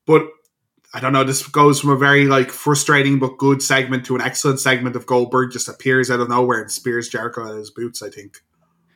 But 0.06 0.28
I 0.92 0.98
don't 1.00 1.12
know. 1.12 1.22
This 1.24 1.46
goes 1.46 1.80
from 1.80 1.90
a 1.90 1.96
very 1.96 2.26
like 2.26 2.50
frustrating 2.50 3.18
but 3.18 3.38
good 3.38 3.62
segment 3.62 4.04
to 4.06 4.16
an 4.16 4.20
excellent 4.20 4.58
segment 4.60 4.96
of 4.96 5.06
Goldberg 5.06 5.52
just 5.52 5.68
appears 5.68 6.10
out 6.10 6.20
of 6.20 6.28
nowhere 6.28 6.60
and 6.62 6.70
spears 6.70 7.08
Jericho 7.08 7.44
out 7.44 7.52
of 7.52 7.58
his 7.58 7.70
boots. 7.70 8.02
I 8.02 8.10
think 8.10 8.38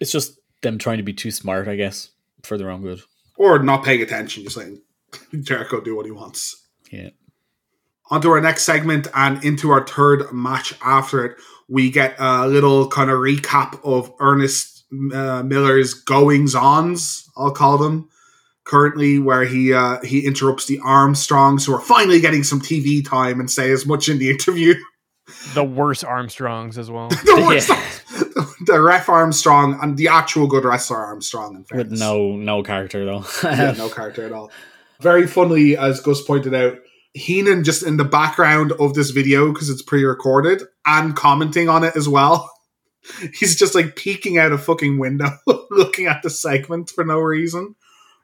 It's 0.00 0.10
just 0.10 0.38
them 0.62 0.78
trying 0.78 0.96
to 0.98 1.04
be 1.04 1.12
too 1.12 1.30
smart, 1.30 1.68
I 1.68 1.76
guess, 1.76 2.10
for 2.42 2.58
their 2.58 2.70
own 2.70 2.82
good. 2.82 3.02
or 3.36 3.58
not 3.62 3.84
paying 3.84 4.02
attention, 4.02 4.42
just 4.44 4.56
letting 4.56 4.80
Jericho 5.42 5.80
do 5.80 5.94
what 5.94 6.06
he 6.06 6.12
wants. 6.12 6.66
Yeah. 6.90 7.10
On 8.10 8.20
to 8.20 8.30
our 8.30 8.40
next 8.40 8.64
segment 8.64 9.06
and 9.14 9.42
into 9.44 9.70
our 9.70 9.86
third 9.86 10.32
match 10.32 10.74
after 10.84 11.24
it, 11.24 11.36
we 11.68 11.90
get 11.90 12.16
a 12.18 12.46
little 12.46 12.88
kind 12.88 13.08
of 13.10 13.18
recap 13.18 13.80
of 13.84 14.12
Ernest 14.20 14.84
uh, 15.12 15.42
Miller's 15.42 15.94
goings 15.94 16.54
ons, 16.54 17.30
I'll 17.36 17.50
call 17.52 17.78
them, 17.78 18.08
currently, 18.64 19.18
where 19.18 19.44
he 19.44 19.72
uh, 19.72 20.00
he 20.02 20.26
interrupts 20.26 20.66
the 20.66 20.78
Armstrongs, 20.80 21.66
who 21.66 21.74
are 21.74 21.80
finally 21.80 22.20
getting 22.20 22.42
some 22.42 22.60
TV 22.60 23.06
time 23.06 23.40
and 23.40 23.50
say 23.50 23.70
as 23.70 23.86
much 23.86 24.08
in 24.08 24.18
the 24.18 24.30
interview. 24.30 24.74
The 25.54 25.64
worst 25.64 26.04
Armstrongs 26.04 26.76
as 26.76 26.90
well. 26.90 27.08
the, 27.08 27.44
worst- 27.46 27.68
the 28.66 28.80
ref 28.80 29.08
Armstrong 29.08 29.78
and 29.82 29.96
the 29.96 30.08
actual 30.08 30.46
good 30.46 30.64
wrestler 30.64 30.98
Armstrong, 30.98 31.64
in 31.70 31.76
With 31.76 31.92
no 31.92 32.32
no 32.32 32.62
character 32.62 33.04
though. 33.04 33.24
yeah, 33.44 33.72
no 33.72 33.88
character 33.88 34.24
at 34.26 34.32
all. 34.32 34.50
Very 35.00 35.26
funnily, 35.26 35.76
as 35.76 36.00
Gus 36.00 36.22
pointed 36.22 36.54
out, 36.54 36.78
Heenan 37.14 37.64
just 37.64 37.84
in 37.84 37.96
the 37.96 38.04
background 38.04 38.72
of 38.72 38.94
this 38.94 39.10
video 39.10 39.52
because 39.52 39.70
it's 39.70 39.82
pre-recorded 39.82 40.62
and 40.86 41.16
commenting 41.16 41.68
on 41.68 41.84
it 41.84 41.96
as 41.96 42.08
well. 42.08 42.50
He's 43.34 43.56
just 43.56 43.74
like 43.74 43.96
peeking 43.96 44.38
out 44.38 44.52
a 44.52 44.58
fucking 44.58 44.98
window, 44.98 45.30
looking 45.70 46.06
at 46.06 46.22
the 46.22 46.30
segment 46.30 46.90
for 46.90 47.04
no 47.04 47.18
reason, 47.20 47.74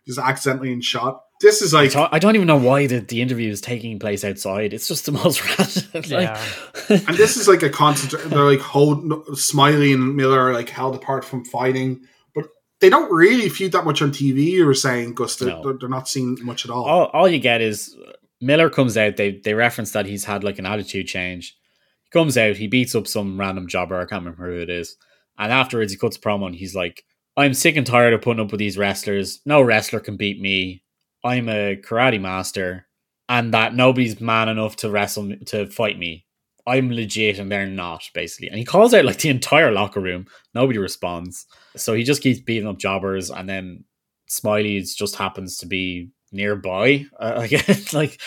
just 0.07 0.19
accidentally 0.19 0.73
in 0.73 0.81
shot. 0.81 1.23
This 1.41 1.63
is 1.63 1.73
I 1.73 1.83
like, 1.85 1.93
don't- 1.93 2.13
I 2.13 2.19
don't 2.19 2.35
even 2.35 2.47
know 2.47 2.59
why 2.59 2.87
the, 2.87 3.01
the 3.01 3.23
interview 3.23 3.51
is 3.51 3.61
taking 3.63 3.99
place 3.99 4.25
outside. 4.25 4.75
It's 4.75 4.87
just 4.89 5.07
the 5.07 5.13
most 5.13 5.43
random. 5.95 6.11
Yeah. 6.11 6.45
and 6.91 7.17
this 7.17 7.37
is 7.39 7.49
like 7.49 7.63
a 7.63 7.71
constant. 7.71 8.23
They're 8.31 8.41
like 8.45 8.61
hold 8.61 9.39
Smiley 9.39 9.93
and 9.93 10.17
Miller 10.17 10.39
are 10.41 10.53
like 10.53 10.69
held 10.69 10.95
apart 10.97 11.25
from 11.25 11.45
fighting, 11.47 12.01
but 12.35 12.45
they 12.81 12.91
don't 12.91 13.11
really 13.11 13.49
feud 13.49 13.73
that 13.73 13.85
much 13.87 14.03
on 14.03 14.11
TV. 14.11 14.43
You 14.45 14.67
were 14.67 14.75
saying, 14.75 15.15
Gus, 15.15 15.37
they're, 15.37 15.49
No. 15.49 15.63
they're, 15.63 15.79
they're 15.81 15.89
not 15.89 16.09
seen 16.09 16.37
much 16.43 16.65
at 16.67 16.71
all. 16.71 16.85
all, 16.85 17.05
all 17.07 17.29
you 17.29 17.39
get 17.39 17.63
is 17.63 17.97
Miller 18.43 18.69
comes 18.69 18.99
out. 18.99 19.17
They 19.17 19.33
they 19.43 19.55
reference 19.55 19.93
that 19.93 20.05
he's 20.07 20.25
had 20.27 20.45
like 20.45 20.59
an 20.59 20.67
attitude 20.67 21.07
change. 21.07 21.57
He 22.05 22.11
comes 22.11 22.37
out. 22.37 22.57
He 22.59 22.67
beats 22.67 22.95
up 22.95 23.07
some 23.07 23.41
random 23.41 23.67
jobber. 23.67 23.97
I 23.97 24.05
can't 24.05 24.25
remember 24.25 24.47
who 24.53 24.61
it 24.61 24.69
is. 24.69 24.97
And 25.39 25.51
afterwards, 25.51 25.91
he 25.93 25.99
cuts 25.99 26.17
a 26.17 26.21
promo 26.21 26.47
and 26.47 26.55
he's 26.55 26.75
like, 26.75 27.03
"I'm 27.37 27.55
sick 27.55 27.77
and 27.77 27.87
tired 27.87 28.13
of 28.13 28.23
putting 28.23 28.41
up 28.41 28.51
with 28.53 28.59
these 28.59 28.79
wrestlers. 28.79 29.41
No 29.47 29.63
wrestler 29.63 30.01
can 30.01 30.17
beat 30.17 30.41
me. 30.41 30.83
I'm 31.25 31.49
a 31.49 31.77
karate 31.77 32.21
master, 32.21 32.87
and 33.29 33.53
that 33.55 33.75
nobody's 33.75 34.21
man 34.21 34.49
enough 34.49 34.77
to 34.77 34.91
wrestle 34.91 35.33
to 35.47 35.67
fight 35.67 35.99
me. 35.99 36.27
I'm 36.67 36.91
legit, 36.91 37.39
and 37.39 37.51
they're 37.51 37.67
not 37.67 38.09
basically." 38.15 38.49
And 38.49 38.59
he 38.59 38.65
calls 38.65 38.95
out 38.95 39.05
like 39.05 39.19
the 39.19 39.29
entire 39.31 39.71
locker 39.73 40.01
room. 40.01 40.27
Nobody 40.55 40.79
responds. 40.79 41.47
So 41.77 41.95
he 41.95 42.03
just 42.05 42.23
keeps 42.23 42.41
beating 42.41 42.69
up 42.69 42.79
jobbers, 42.79 43.31
and 43.31 43.49
then 43.49 43.85
Smiley 44.29 44.81
just 44.83 45.17
happens 45.17 45.57
to 45.59 45.67
be 45.67 46.11
nearby, 46.33 47.07
uh, 47.19 47.35
again, 47.45 47.77
like, 47.93 48.21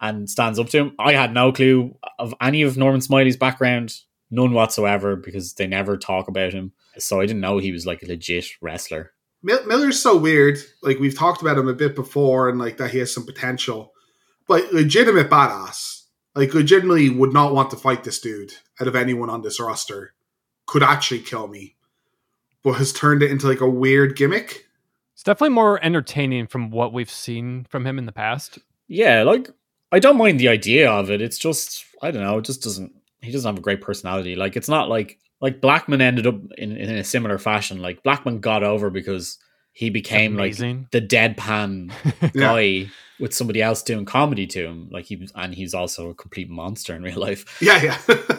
and 0.00 0.30
stands 0.30 0.58
up 0.58 0.68
to 0.70 0.78
him. 0.78 0.92
I 0.98 1.12
had 1.12 1.34
no 1.34 1.52
clue 1.52 1.96
of 2.18 2.34
any 2.40 2.62
of 2.62 2.76
Norman 2.76 3.00
Smiley's 3.00 3.36
background, 3.36 3.96
none 4.30 4.52
whatsoever, 4.52 5.16
because 5.16 5.54
they 5.54 5.66
never 5.66 5.96
talk 5.96 6.28
about 6.28 6.52
him. 6.52 6.72
So 6.98 7.20
I 7.20 7.26
didn't 7.26 7.40
know 7.40 7.58
he 7.58 7.72
was 7.72 7.86
like 7.86 8.02
a 8.02 8.06
legit 8.06 8.46
wrestler. 8.60 9.12
Miller's 9.42 10.00
so 10.00 10.16
weird. 10.16 10.58
Like 10.82 10.98
we've 10.98 11.16
talked 11.16 11.42
about 11.42 11.58
him 11.58 11.68
a 11.68 11.74
bit 11.74 11.94
before, 11.94 12.48
and 12.48 12.58
like 12.58 12.76
that 12.78 12.90
he 12.90 12.98
has 12.98 13.12
some 13.12 13.26
potential, 13.26 13.92
but 14.46 14.72
legitimate 14.72 15.30
badass. 15.30 16.04
Like 16.34 16.54
legitimately 16.54 17.10
would 17.10 17.32
not 17.32 17.54
want 17.54 17.70
to 17.70 17.76
fight 17.76 18.04
this 18.04 18.20
dude 18.20 18.52
out 18.80 18.88
of 18.88 18.94
anyone 18.96 19.30
on 19.30 19.42
this 19.42 19.60
roster. 19.60 20.14
Could 20.66 20.82
actually 20.82 21.20
kill 21.20 21.48
me, 21.48 21.76
but 22.62 22.72
has 22.72 22.92
turned 22.92 23.22
it 23.22 23.30
into 23.30 23.48
like 23.48 23.60
a 23.60 23.68
weird 23.68 24.16
gimmick. 24.16 24.66
It's 25.14 25.22
definitely 25.22 25.54
more 25.54 25.82
entertaining 25.84 26.46
from 26.46 26.70
what 26.70 26.92
we've 26.92 27.10
seen 27.10 27.66
from 27.68 27.86
him 27.86 27.98
in 27.98 28.06
the 28.06 28.12
past. 28.12 28.58
Yeah, 28.86 29.22
like 29.22 29.50
I 29.90 29.98
don't 29.98 30.18
mind 30.18 30.38
the 30.38 30.48
idea 30.48 30.90
of 30.90 31.10
it. 31.10 31.22
It's 31.22 31.38
just 31.38 31.84
I 32.02 32.10
don't 32.10 32.22
know. 32.22 32.38
It 32.38 32.44
just 32.44 32.62
doesn't. 32.62 32.92
He 33.20 33.32
doesn't 33.32 33.48
have 33.48 33.58
a 33.58 33.62
great 33.62 33.80
personality. 33.80 34.36
Like 34.36 34.56
it's 34.56 34.68
not 34.68 34.88
like 34.88 35.18
like 35.40 35.60
Blackman 35.60 36.00
ended 36.00 36.26
up 36.26 36.36
in, 36.56 36.76
in 36.76 36.90
a 36.96 37.04
similar 37.04 37.38
fashion. 37.38 37.80
Like 37.80 38.02
Blackman 38.02 38.40
got 38.40 38.62
over 38.62 38.90
because 38.90 39.38
he 39.72 39.90
became 39.90 40.36
like 40.36 40.56
the 40.56 41.00
deadpan 41.00 41.92
Yeah. 42.22 42.30
guy 42.34 42.90
with 43.20 43.32
somebody 43.34 43.62
else 43.62 43.82
doing 43.82 44.04
comedy 44.04 44.46
to 44.48 44.64
him. 44.66 44.88
Like 44.90 45.04
he 45.06 45.16
was, 45.16 45.32
and 45.34 45.54
he's 45.54 45.74
also 45.74 46.10
a 46.10 46.14
complete 46.14 46.48
monster 46.50 46.94
in 46.96 47.02
real 47.02 47.18
life. 47.20 47.60
Yeah, 47.62 47.82
yeah. 48.08 48.36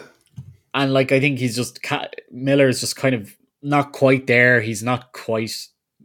And 0.72 0.92
like 0.92 1.10
I 1.10 1.18
think 1.18 1.40
he's 1.40 1.56
just 1.56 1.82
ca- 1.82 2.10
Miller 2.30 2.68
is 2.68 2.78
just 2.80 2.94
kind 2.94 3.14
of 3.14 3.36
not 3.60 3.90
quite 3.92 4.28
there. 4.28 4.60
He's 4.60 4.84
not 4.84 5.12
quite 5.12 5.50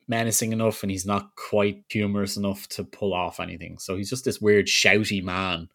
menacing 0.08 0.54
enough, 0.54 0.82
and 0.82 0.90
he's 0.92 1.06
not 1.06 1.36
quite 1.36 1.84
humorous 1.90 2.36
enough 2.36 2.68
to 2.70 2.84
pull 2.84 3.14
off 3.14 3.40
anything. 3.40 3.78
So 3.78 3.96
he's 3.96 4.10
just 4.10 4.26
this 4.26 4.42
weird 4.42 4.66
shouty 4.66 5.24
man, 5.24 5.70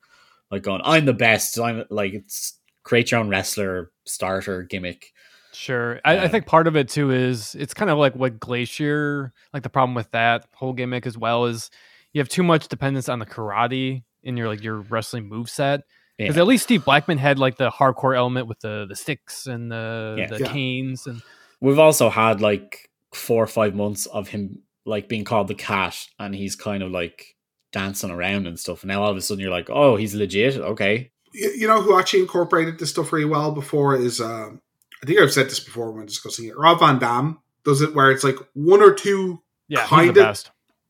like 0.50 0.62
going, 0.62 0.80
"I'm 0.84 1.04
the 1.04 1.12
best." 1.12 1.56
I'm 1.60 1.84
like 1.88 2.14
it's 2.14 2.58
create 2.82 3.10
your 3.10 3.20
own 3.20 3.28
wrestler 3.28 3.90
starter 4.04 4.62
gimmick. 4.62 5.12
Sure. 5.52 6.00
I, 6.04 6.16
I 6.16 6.24
um, 6.24 6.30
think 6.30 6.46
part 6.46 6.66
of 6.66 6.76
it 6.76 6.88
too 6.88 7.10
is 7.10 7.54
it's 7.56 7.74
kind 7.74 7.90
of 7.90 7.98
like 7.98 8.14
what 8.14 8.38
Glacier, 8.38 9.32
like 9.52 9.62
the 9.62 9.68
problem 9.68 9.94
with 9.94 10.10
that 10.12 10.46
whole 10.54 10.72
gimmick 10.72 11.06
as 11.06 11.18
well 11.18 11.46
is 11.46 11.70
you 12.12 12.20
have 12.20 12.28
too 12.28 12.42
much 12.42 12.68
dependence 12.68 13.08
on 13.08 13.18
the 13.18 13.26
karate 13.26 14.04
in 14.22 14.36
your 14.36 14.48
like 14.48 14.62
your 14.62 14.76
wrestling 14.76 15.28
moveset. 15.28 15.82
Because 16.18 16.36
Yeah. 16.36 16.42
at 16.42 16.46
least 16.46 16.64
Steve 16.64 16.84
Blackman 16.84 17.18
had 17.18 17.38
like 17.38 17.56
the 17.56 17.70
hardcore 17.70 18.16
element 18.16 18.46
with 18.46 18.60
the 18.60 18.86
the 18.88 18.96
sticks 18.96 19.46
and 19.46 19.70
the 19.72 20.16
Yeah. 20.18 20.26
the 20.26 20.38
Yeah. 20.40 20.52
canes 20.52 21.06
and 21.06 21.22
We've 21.60 21.78
also 21.78 22.08
had 22.10 22.40
like 22.40 22.88
four 23.12 23.42
or 23.42 23.48
five 23.48 23.74
months 23.74 24.06
of 24.06 24.28
him 24.28 24.62
like 24.86 25.08
being 25.08 25.24
called 25.24 25.48
the 25.48 25.54
cat, 25.54 25.96
and 26.18 26.34
he's 26.34 26.56
kind 26.56 26.82
of 26.82 26.90
like 26.90 27.36
dancing 27.72 28.10
around 28.10 28.46
and 28.46 28.58
stuff. 28.58 28.82
And 28.82 28.88
now 28.88 29.02
all 29.02 29.10
of 29.10 29.16
a 29.16 29.20
sudden 29.20 29.42
you're 29.42 29.50
like, 29.50 29.68
"Oh, 29.68 29.96
he's 29.96 30.14
legit." 30.14 30.56
Okay, 30.56 31.10
you, 31.32 31.50
you 31.50 31.66
know 31.68 31.80
who 31.82 31.98
actually 31.98 32.20
incorporated 32.20 32.78
this 32.78 32.90
stuff 32.90 33.12
really 33.12 33.24
well 33.24 33.52
before 33.52 33.96
is 33.96 34.20
um 34.20 34.60
I 35.02 35.06
think 35.06 35.18
I've 35.20 35.32
said 35.32 35.46
this 35.46 35.60
before 35.60 35.90
when 35.92 36.06
discussing 36.06 36.46
it. 36.46 36.58
Rob 36.58 36.80
Van 36.80 36.98
Dam 36.98 37.38
does 37.64 37.80
it 37.80 37.94
where 37.94 38.10
it's 38.10 38.24
like 38.24 38.36
one 38.54 38.82
or 38.82 38.92
two 38.92 39.42
yeah, 39.68 39.86
Kinda- 39.86 40.34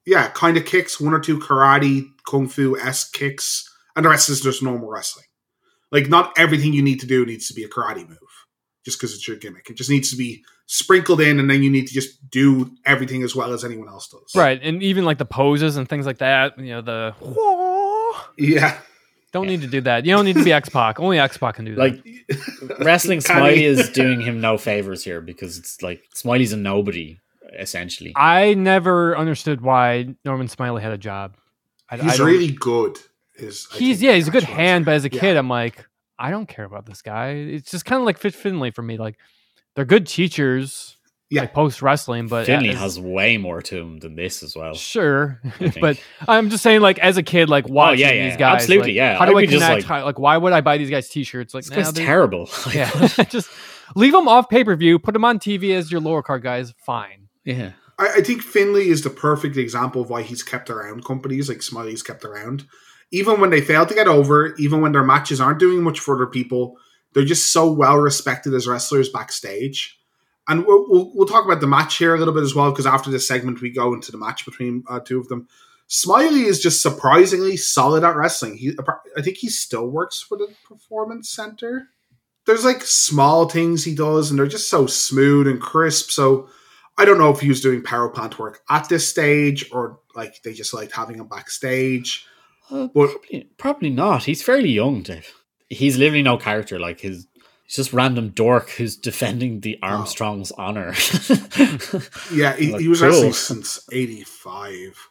yeah, 0.07 0.29
kind 0.31 0.57
of 0.57 0.65
kicks, 0.65 0.99
one 0.99 1.13
or 1.13 1.21
two 1.21 1.39
karate, 1.39 2.07
kung 2.27 2.49
fu 2.49 2.79
esque 2.79 3.13
kicks, 3.13 3.69
and 3.95 4.05
the 4.05 4.09
rest 4.09 4.31
is 4.31 4.41
just 4.41 4.63
normal 4.63 4.89
wrestling. 4.89 5.27
Like, 5.93 6.09
not 6.09 6.33
everything 6.39 6.73
you 6.73 6.83
need 6.83 7.01
to 7.01 7.07
do 7.07 7.27
needs 7.27 7.47
to 7.49 7.55
be 7.55 7.63
a 7.65 7.69
karate 7.69 8.09
move 8.09 8.19
just 8.85 8.99
because 8.99 9.15
it's 9.15 9.29
your 9.29 9.37
gimmick. 9.37 9.69
It 9.69 9.77
just 9.77 9.91
needs 9.91 10.11
to 10.11 10.17
be 10.17 10.43
sprinkled 10.67 11.21
in, 11.21 11.39
and 11.39 11.51
then 11.51 11.63
you 11.63 11.69
need 11.71 11.87
to 11.89 11.93
just 11.95 12.31
do 12.31 12.71
everything 12.87 13.23
as 13.23 13.37
well 13.37 13.53
as 13.53 13.65
anyone 13.65 13.89
else 13.89 14.09
does. 14.09 14.33
Right. 14.35 14.59
And 14.63 14.83
even 14.83 15.05
like 15.05 15.19
the 15.19 15.27
poses 15.27 15.77
and 15.77 15.87
things 15.89 16.07
like 16.07 16.19
that, 16.19 16.59
you 16.59 16.71
know, 16.71 16.81
the 16.81 17.15
Yeah. 18.39 18.79
Don't 19.33 19.47
need 19.47 19.61
to 19.61 19.69
do 19.69 19.81
that. 19.83 20.05
You 20.05 20.15
don't 20.15 20.25
need 20.25 20.37
to 20.37 20.45
be 20.45 20.53
X 20.53 20.69
Pac. 20.69 20.99
Only 20.99 21.19
X 21.19 21.37
Pac 21.39 21.55
can 21.57 21.65
do 21.65 21.75
that. 21.77 21.81
like 21.81 22.79
wrestling 22.81 23.21
Smiley 23.21 23.65
is 23.65 23.89
doing 23.91 24.21
him 24.21 24.41
no 24.41 24.59
favors 24.59 25.05
here 25.05 25.21
because 25.21 25.57
it's 25.59 25.83
like 25.83 26.03
Smiley's 26.15 26.53
a 26.53 26.57
nobody 26.57 27.19
essentially. 27.59 28.13
I 28.17 28.55
never 28.55 29.17
understood 29.17 29.61
why 29.61 30.15
Norman 30.25 30.49
Smiley 30.49 30.83
had 30.83 30.93
a 30.93 30.99
job. 30.99 31.37
I, 31.91 31.97
I 31.97 31.99
He's 31.99 32.17
don't- 32.19 32.27
really 32.27 32.53
good. 32.53 32.99
Is 33.37 33.67
I 33.73 33.77
he's 33.79 33.99
think, 33.99 34.07
yeah, 34.09 34.15
he's 34.17 34.29
a 34.29 34.31
good 34.31 34.43
actual 34.43 34.57
hand, 34.57 34.85
but 34.85 34.95
as 34.95 35.05
a 35.05 35.11
Yeah. 35.13 35.21
kid, 35.21 35.37
I'm 35.37 35.49
like, 35.49 35.87
I 36.19 36.31
don't 36.31 36.47
care 36.47 36.65
about 36.65 36.87
this 36.87 37.01
guy. 37.03 37.31
It's 37.31 37.71
just 37.71 37.85
kind 37.87 38.01
of 38.01 38.07
like 38.07 38.19
Fit 38.19 38.35
Finlay 38.35 38.71
for 38.71 38.83
me. 38.83 38.99
Like, 38.99 39.17
they're 39.75 39.85
good 39.87 40.07
teachers, 40.07 40.97
Yeah. 41.31 41.43
like 41.43 41.55
post 41.55 41.81
wrestling, 41.81 42.27
but 42.27 42.47
Finlay 42.47 42.71
as- 42.71 42.79
has 42.79 43.01
way 43.01 43.37
more 43.39 43.63
to 43.63 43.77
him 43.79 43.99
than 43.99 44.17
this 44.17 44.43
as 44.43 44.57
well. 44.57 44.75
sure, 44.75 45.41
but 45.81 46.01
I'm 46.27 46.51
just 46.51 46.63
saying, 46.63 46.81
like, 46.81 46.99
as 46.99 47.17
a 47.17 47.23
kid, 47.23 47.49
like 47.49 47.67
oh, 47.69 47.73
watching 47.73 48.01
yeah, 48.01 48.13
yeah, 48.13 48.29
these 48.29 48.37
guys, 48.37 48.63
absolutely, 48.63 48.89
like, 48.91 48.97
yeah. 48.97 49.17
How 49.19 49.27
do 49.27 49.33
I'd 49.33 49.39
I 49.39 49.41
be 49.43 49.47
just 49.47 49.63
connect? 49.65 49.89
like- 49.89 50.01
How- 50.01 50.05
like, 50.05 50.19
why 50.19 50.37
would 50.37 50.53
I 50.53 50.61
buy 50.61 50.77
these 50.79 50.91
guys 50.91 51.09
T-shirts? 51.09 51.55
Like, 51.55 51.65
This 51.65 51.71
nah, 51.71 51.83
guy's 51.83 51.93
terrible. 51.93 52.51
Yeah, 52.75 52.91
just 53.29 53.49
leave 53.95 54.13
them 54.13 54.27
off 54.29 54.49
pay 54.49 54.65
per 54.65 54.75
view. 54.77 54.99
Put 54.99 55.13
them 55.13 55.25
on 55.25 55.39
TV 55.39 55.75
as 55.77 55.91
your 55.93 56.01
lower 56.01 56.23
card 56.23 56.43
guys. 56.43 56.75
Fine. 56.85 57.29
yeah. 57.45 57.73
I, 57.99 58.15
I 58.17 58.21
think 58.23 58.43
Finlay 58.43 58.89
is 58.89 59.03
the 59.03 59.11
perfect 59.11 59.57
example 59.57 60.01
of 60.03 60.11
why 60.11 60.23
he's 60.23 60.43
kept 60.43 60.69
around 60.71 61.05
companies 61.05 61.49
like 61.49 61.63
Smiley's 61.63 62.03
kept 62.03 62.25
around. 62.25 62.65
Even 63.13 63.41
when 63.41 63.51
they 63.51 63.61
fail 63.61 63.85
to 63.87 63.95
get 63.95 64.09
over, 64.09 64.55
even 64.57 64.81
when 64.81 64.93
their 64.93 65.05
matches 65.05 65.41
aren't 65.41 65.59
doing 65.59 65.83
much 65.83 66.01
for 66.01 66.15
other 66.15 66.27
people, 66.27 66.77
they're 67.13 67.25
just 67.25 67.53
so 67.53 67.71
well 67.71 67.97
respected 67.99 68.55
as 68.55 68.67
wrestlers 68.67 69.09
backstage. 69.11 69.99
And 70.51 70.67
we'll, 70.67 70.85
we'll, 70.89 71.11
we'll 71.15 71.29
talk 71.29 71.45
about 71.45 71.61
the 71.61 71.67
match 71.67 71.97
here 71.97 72.15
a 72.15 72.19
little 72.19 72.35
bit 72.35 72.43
as 72.43 72.55
well, 72.55 72.71
because 72.71 72.87
after 72.87 73.09
this 73.11 73.27
segment, 73.29 73.61
we 73.61 73.71
go 73.71 73.95
into 73.95 74.11
the 74.13 74.19
match 74.19 74.45
between 74.45 74.83
uh, 74.89 74.99
two 75.01 75.21
of 75.21 75.29
them. 75.29 75.47
Smiley 75.87 76.43
is 76.43 76.61
just 76.61 76.83
surprisingly 76.83 77.57
solid 77.57 78.05
at 78.05 78.17
wrestling. 78.17 78.57
He, 78.57 78.73
I 79.17 79.23
think 79.23 79.37
he 79.39 79.49
still 79.49 79.89
works 79.89 80.21
for 80.21 80.37
the 80.37 80.49
Performance 80.69 81.31
Center. 81.31 81.89
there's 82.47 82.65
like 82.65 82.83
small 82.83 83.49
things 83.49 83.85
he 83.85 83.95
does, 83.95 84.31
and 84.31 84.39
they're 84.39 84.47
just 84.47 84.69
so 84.69 84.87
smooth 84.87 85.47
and 85.49 85.61
crisp. 85.61 86.11
So 86.11 86.49
I 86.99 87.05
don't 87.05 87.19
know 87.19 87.31
if 87.31 87.41
he 87.41 87.49
was 87.49 87.61
doing 87.61 87.83
power 87.83 88.09
plant 88.09 88.39
work 88.39 88.61
at 88.69 88.89
this 88.89 89.09
stage 89.09 89.71
or 89.73 89.99
like 90.15 90.43
they 90.43 90.53
just 90.53 90.75
liked 90.75 90.93
having 90.93 91.17
him 91.17 91.29
backstage. 91.29 92.27
Uh, 92.71 92.89
But- 92.95 93.11
probably, 93.11 93.51
probably 93.57 93.91
not. 93.91 94.25
He's 94.25 94.43
fairly 94.43 94.71
young, 94.71 95.03
Dave. 95.03 95.33
He's 95.69 95.97
literally 95.99 96.23
no 96.23 96.37
character. 96.37 96.79
Like 96.81 97.01
his, 97.01 97.27
he's 97.71 97.77
just 97.77 97.93
random 97.93 98.31
dork 98.31 98.71
who's 98.71 98.97
defending 98.97 99.61
the 99.61 99.79
Armstrong's 99.83 100.51
honor. 100.53 100.93
Yeah, 102.33 102.57
he, 102.57 102.73
Like, 102.73 102.81
he 102.81 102.89
was 102.89 103.01
cool. 103.01 103.09
wrestling 103.09 103.33
since 103.33 103.81
'85. 103.93 105.09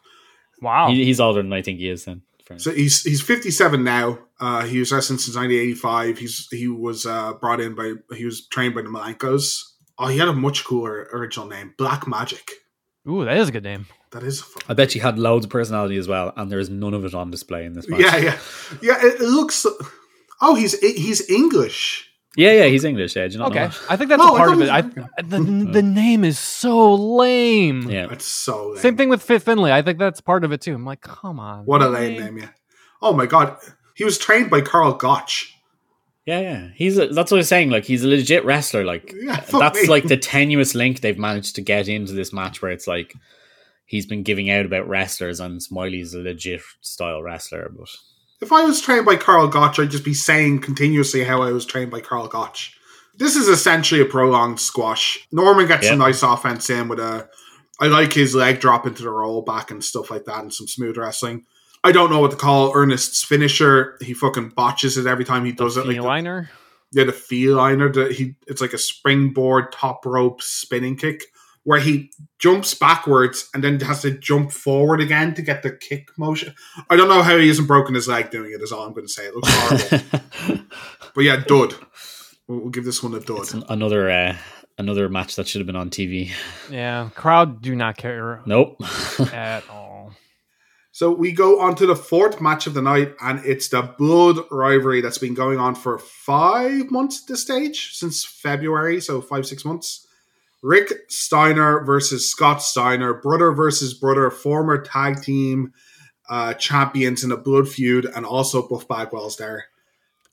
Wow. 0.62 0.88
he, 0.90 1.04
he's 1.04 1.20
older 1.20 1.42
than 1.42 1.52
I 1.52 1.62
think 1.62 1.78
he 1.78 1.88
is. 1.88 2.04
Then, 2.04 2.22
So 2.56 2.72
he's 2.72 3.02
he's 3.02 3.20
57 3.22 3.82
now. 3.82 4.18
Uh, 4.38 4.62
he 4.64 4.78
was 4.78 4.92
wrestling 4.92 5.18
since 5.18 5.36
1985. 5.36 6.18
He's 6.18 6.48
he 6.50 6.68
was 6.68 7.06
uh, 7.06 7.34
brought 7.34 7.60
in 7.60 7.74
by 7.74 7.94
he 8.14 8.24
was 8.24 8.46
trained 8.46 8.74
by 8.74 8.82
the 8.82 8.88
Malenkos. 8.88 9.62
Oh, 9.98 10.08
he 10.08 10.18
had 10.18 10.28
a 10.28 10.32
much 10.32 10.64
cooler 10.64 11.08
original 11.12 11.46
name, 11.46 11.74
Black 11.76 12.06
Magic. 12.06 12.50
Ooh, 13.08 13.24
that 13.24 13.36
is 13.36 13.48
a 13.48 13.52
good 13.52 13.64
name. 13.64 13.86
That 14.12 14.22
is 14.22 14.40
a 14.40 14.44
fun. 14.44 14.62
I 14.68 14.74
bet 14.74 14.94
you 14.94 15.00
had 15.00 15.18
loads 15.18 15.44
of 15.44 15.50
personality 15.50 15.96
as 15.96 16.08
well, 16.08 16.32
and 16.36 16.50
there's 16.50 16.68
none 16.70 16.94
of 16.94 17.04
it 17.04 17.14
on 17.14 17.30
display 17.30 17.64
in 17.64 17.74
this 17.74 17.88
match. 17.88 18.00
Yeah, 18.00 18.16
yeah, 18.16 18.38
yeah. 18.82 19.06
It, 19.06 19.20
it 19.20 19.28
looks. 19.28 19.66
Oh, 20.40 20.54
he's 20.54 20.78
he's 20.80 21.28
English. 21.30 22.09
Yeah, 22.36 22.52
yeah. 22.52 22.64
He's 22.66 22.84
English. 22.84 23.16
Yeah, 23.16 23.24
you 23.24 23.38
not 23.38 23.50
Okay, 23.50 23.66
know? 23.66 23.72
I 23.88 23.96
think 23.96 24.08
that's 24.10 24.22
Oh, 24.22 24.32
a 24.32 24.34
I 24.34 24.38
part 24.38 24.52
of 24.52 24.60
it. 24.62 24.68
I, 24.70 24.80
the, 25.22 25.68
the 25.72 25.82
name 25.82 26.24
is 26.24 26.38
so 26.38 26.94
lame. 26.94 27.90
Yeah, 27.90 28.06
it's 28.10 28.24
so 28.26 28.68
lame. 28.68 28.76
Same 28.78 28.96
thing 28.96 29.08
with 29.08 29.22
Fit 29.22 29.42
Finlay. 29.42 29.72
I 29.72 29.82
think 29.82 29.98
that's 29.98 30.20
part 30.20 30.44
of 30.44 30.52
it 30.52 30.60
too. 30.60 30.74
I'm 30.74 30.84
like, 30.84 31.00
come 31.00 31.40
on. 31.40 31.64
What 31.66 31.82
a 31.82 31.88
lame 31.88 32.20
name, 32.20 32.38
yeah. 32.38 32.48
Oh 33.02 33.12
my 33.12 33.26
god, 33.26 33.56
he 33.94 34.04
was 34.04 34.16
trained 34.18 34.48
by 34.50 34.60
Karl 34.60 34.92
Gotch. 34.94 35.54
yeah, 36.26 36.40
yeah. 36.40 36.68
He's 36.76 36.98
a, 36.98 37.08
that's 37.08 37.30
what 37.32 37.38
I 37.38 37.40
was 37.40 37.48
saying. 37.48 37.70
Like 37.70 37.84
he's 37.84 38.04
a 38.04 38.08
legit 38.08 38.44
wrestler. 38.44 38.84
Like 38.84 39.12
Yeah, 39.20 39.42
uh, 39.52 39.58
that's 39.58 39.82
me. 39.82 39.88
like 39.88 40.04
the 40.06 40.16
tenuous 40.16 40.74
link 40.76 41.00
they've 41.00 41.18
managed 41.18 41.56
to 41.56 41.62
get 41.62 41.88
into 41.88 42.12
this 42.12 42.32
match, 42.32 42.62
where 42.62 42.70
it's 42.70 42.86
like 42.86 43.12
he's 43.86 44.06
been 44.06 44.22
giving 44.22 44.50
out 44.50 44.66
about 44.66 44.86
wrestlers, 44.88 45.40
and 45.40 45.60
Smiley's 45.60 46.14
a 46.14 46.20
legit 46.20 46.60
style 46.80 47.22
wrestler. 47.22 47.72
But 47.76 47.88
If 48.40 48.52
I 48.52 48.64
was 48.64 48.80
trained 48.80 49.04
by 49.06 49.16
Karl 49.16 49.48
Gotch, 49.48 49.78
I'd 49.78 49.90
just 49.90 50.04
be 50.04 50.14
saying 50.14 50.60
continuously 50.60 51.24
how 51.24 51.42
I 51.42 51.52
was 51.52 51.66
trained 51.66 51.90
by 51.90 52.00
Karl 52.00 52.26
Gotch. 52.26 52.76
This 53.16 53.36
is 53.36 53.48
essentially 53.48 54.00
a 54.00 54.06
prolonged 54.06 54.60
squash. 54.60 55.26
Norman 55.30 55.66
gets 55.66 55.86
Yeah. 55.86 55.92
a 55.94 55.96
nice 55.96 56.22
offense 56.22 56.70
in 56.70 56.88
with 56.88 57.00
a. 57.00 57.28
I 57.80 57.86
like 57.86 58.12
his 58.12 58.34
leg 58.34 58.60
drop 58.60 58.86
into 58.86 59.02
the 59.02 59.10
roll 59.10 59.42
back 59.42 59.70
and 59.70 59.84
stuff 59.84 60.10
like 60.10 60.24
that, 60.24 60.40
and 60.42 60.52
some 60.52 60.66
smooth 60.68 60.96
wrestling. 60.96 61.44
I 61.82 61.92
don't 61.92 62.10
know 62.10 62.20
what 62.20 62.30
to 62.30 62.36
call 62.36 62.72
Ernest's 62.74 63.24
finisher. 63.24 63.96
He 64.02 64.12
fucking 64.14 64.50
botches 64.50 64.96
it 64.98 65.06
every 65.06 65.24
time 65.24 65.44
he 65.46 65.52
does 65.52 65.76
it. 65.78 65.86
Like 65.86 65.96
the, 65.96 66.02
liner. 66.02 66.50
yeah, 66.92 67.04
the 67.04 67.12
feliner. 67.12 67.92
The, 67.92 68.12
he 68.12 68.36
it's 68.46 68.60
like 68.60 68.74
a 68.74 68.78
springboard 68.78 69.72
top 69.72 70.04
rope 70.06 70.42
spinning 70.42 70.96
kick 70.96 71.24
where 71.64 71.80
he 71.80 72.10
jumps 72.38 72.72
backwards 72.74 73.48
and 73.52 73.62
then 73.62 73.78
has 73.80 74.02
to 74.02 74.10
jump 74.10 74.50
forward 74.50 75.00
again 75.00 75.34
to 75.34 75.42
get 75.42 75.62
the 75.62 75.70
kick 75.70 76.08
motion. 76.18 76.54
I 76.88 76.96
don't 76.96 77.08
know 77.08 77.22
how 77.22 77.36
he 77.36 77.48
hasn't 77.48 77.68
broken 77.68 77.94
his 77.94 78.08
leg 78.08 78.30
doing 78.30 78.52
it. 78.52 78.62
Is 78.62 78.72
all 78.72 78.86
I'm 78.86 78.92
going 78.94 79.06
to 79.06 79.12
say. 79.12 79.26
It 79.26 79.34
looks 79.34 79.48
horrible, 79.50 80.64
but 81.14 81.20
yeah, 81.24 81.36
dud. 81.46 81.74
We'll, 82.48 82.60
we'll 82.60 82.70
give 82.70 82.84
this 82.84 83.02
one 83.02 83.14
a 83.14 83.20
dud. 83.20 83.38
it's 83.40 83.54
an- 83.54 83.64
another 83.68 84.10
uh, 84.10 84.36
another 84.78 85.08
match 85.08 85.36
that 85.36 85.46
should 85.48 85.60
have 85.60 85.66
been 85.66 85.76
on 85.76 85.90
TV. 85.90 86.32
Yeah, 86.70 87.10
crowd 87.14 87.60
do 87.62 87.76
not 87.76 87.96
care 87.96 88.40
Nope. 88.46 88.76
at 89.32 89.62
all. 89.70 90.12
So 90.92 91.12
we 91.12 91.30
go 91.32 91.60
on 91.60 91.76
to 91.76 91.86
the 91.86 91.94
fourth 91.94 92.40
match 92.40 92.66
of 92.66 92.74
the 92.74 92.82
night, 92.82 93.14
and 93.20 93.38
it's 93.44 93.68
the 93.68 93.82
blood 93.82 94.38
rivalry 94.50 95.00
that's 95.00 95.18
been 95.18 95.34
going 95.34 95.58
on 95.60 95.74
for 95.76 95.98
five 95.98 96.90
months 96.90 97.22
at 97.22 97.28
this 97.28 97.42
stage, 97.42 97.92
since 97.94 98.24
February, 98.24 99.00
so 99.00 99.20
five, 99.20 99.46
six 99.46 99.64
months. 99.64 100.06
Rick 100.62 100.92
Steiner 101.08 101.84
versus 101.84 102.30
Scott 102.30 102.62
Steiner, 102.62 103.14
brother 103.14 103.52
versus 103.52 103.94
brother, 103.94 104.30
former 104.30 104.80
tag 104.82 105.22
team 105.22 105.72
uh, 106.28 106.54
champions 106.54 107.24
in 107.24 107.32
a 107.32 107.36
blood 107.36 107.68
feud, 107.68 108.04
and 108.14 108.24
also 108.26 108.68
Buff 108.68 108.86
Bagwell's 108.86 109.36
there. 109.36 109.64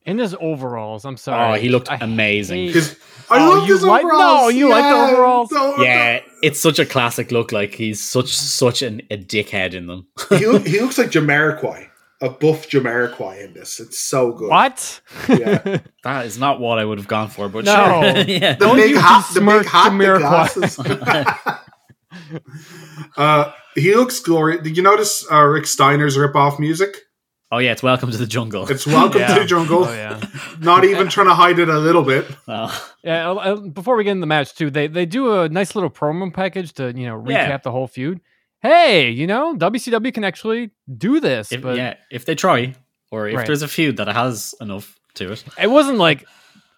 In 0.05 0.19
his 0.19 0.35
overalls, 0.39 1.03
I'm 1.05 1.17
sorry. 1.17 1.57
Oh, 1.57 1.61
he 1.61 1.67
looked 1.69 1.91
I 1.91 1.95
amazing. 1.99 2.57
hate- 2.57 2.67
Because 2.67 2.95
I 3.29 3.45
Oh, 3.45 3.49
love 3.55 3.67
you 3.67 3.73
his 3.73 3.83
like- 3.83 4.05
overalls. 4.05 4.41
no, 4.41 4.47
you 4.49 4.69
like 4.69 4.83
the 4.83 5.13
overalls? 5.13 5.51
no, 5.51 5.75
yeah, 5.83 6.19
it's 6.41 6.59
such 6.61 6.79
a 6.79 6.85
classic 6.85 7.31
look. 7.31 7.51
Like 7.51 7.73
he's 7.73 8.01
such 8.01 8.29
such 8.33 8.81
an, 8.81 9.01
a 9.11 9.17
dickhead 9.17 9.73
in 9.73 9.87
them. 9.87 10.07
he, 10.29 10.45
look, 10.47 10.65
he 10.67 10.79
looks 10.79 10.97
like 10.97 11.09
Jamiroquai, 11.11 11.87
a 12.21 12.29
buff 12.29 12.67
Jamiroquai 12.69 13.45
in 13.45 13.53
this. 13.53 13.79
It's 13.79 13.99
so 13.99 14.31
good. 14.31 14.49
What? 14.49 15.01
Yeah. 15.29 15.79
That 16.03 16.25
is 16.25 16.39
not 16.39 16.61
what 16.61 16.79
I 16.79 16.85
would 16.85 16.99
have 16.99 17.07
gone 17.09 17.27
for, 17.27 17.49
but 17.49 17.65
No. 17.65 17.75
sure. 17.75 18.17
yeah. 18.27 18.53
the 18.53 18.59
Don't 18.65 18.77
big 18.77 18.91
you 18.91 18.99
hat, 18.99 19.25
the 19.33 19.41
big 19.41 19.45
besmirch 19.47 19.67
hat, 19.67 19.89
the 19.89 20.05
Jamiroquai. 20.05 20.19
glasses. 20.19 20.79
uh, 23.17 23.51
he 23.75 23.95
looks 23.95 24.19
glorious. 24.19 24.63
Did 24.63 24.77
you 24.77 24.83
notice 24.83 25.25
uh, 25.31 25.43
Rick 25.43 25.67
Steiner's 25.67 26.17
rip-off 26.17 26.59
music? 26.59 26.97
Oh 27.51 27.59
yeah, 27.59 27.71
it's 27.71 27.83
Welcome 27.83 28.11
to 28.11 28.17
the 28.17 28.25
Jungle. 28.27 28.69
It's 28.69 28.85
"Welcome 28.85 29.21
Yeah. 29.21 29.33
to 29.35 29.39
the 29.41 29.45
Jungle." 29.45 29.85
Oh 29.85 29.93
yeah. 29.93 30.19
Not 30.59 30.83
even 30.83 31.07
trying 31.07 31.27
to 31.27 31.33
hide 31.33 31.59
it 31.59 31.69
a 31.69 31.79
little 31.79 32.03
bit. 32.03 32.25
Oh. 32.45 32.91
Yeah, 33.05 33.29
uh, 33.29 33.35
uh, 33.35 33.55
before 33.55 33.95
we 33.95 34.03
get 34.03 34.11
in 34.11 34.19
the 34.19 34.27
match 34.27 34.53
too, 34.53 34.69
they 34.69 34.87
they 34.87 35.05
do 35.05 35.39
a 35.41 35.47
nice 35.47 35.73
little 35.73 35.89
promo 35.89 36.33
package 36.33 36.73
to 36.73 36.91
you 36.93 37.05
know 37.05 37.15
recap 37.17 37.29
Yeah. 37.29 37.57
the 37.57 37.71
whole 37.71 37.87
feud. 37.87 38.19
Hey, 38.61 39.11
you 39.11 39.27
know 39.27 39.55
WCW 39.55 40.13
can 40.13 40.23
actually 40.23 40.71
do 40.97 41.19
this, 41.19 41.51
If, 41.51 41.61
but 41.61 41.77
yeah, 41.77 41.95
if 42.11 42.25
they 42.25 42.35
try, 42.35 42.73
or 43.11 43.27
if 43.27 43.35
Right. 43.37 43.45
there's 43.47 43.61
a 43.61 43.67
feud 43.67 43.97
that 43.97 44.07
has 44.07 44.55
enough 44.61 44.97
to 45.15 45.31
it. 45.31 45.43
it 45.61 45.67
wasn't 45.67 45.97
like 45.99 46.25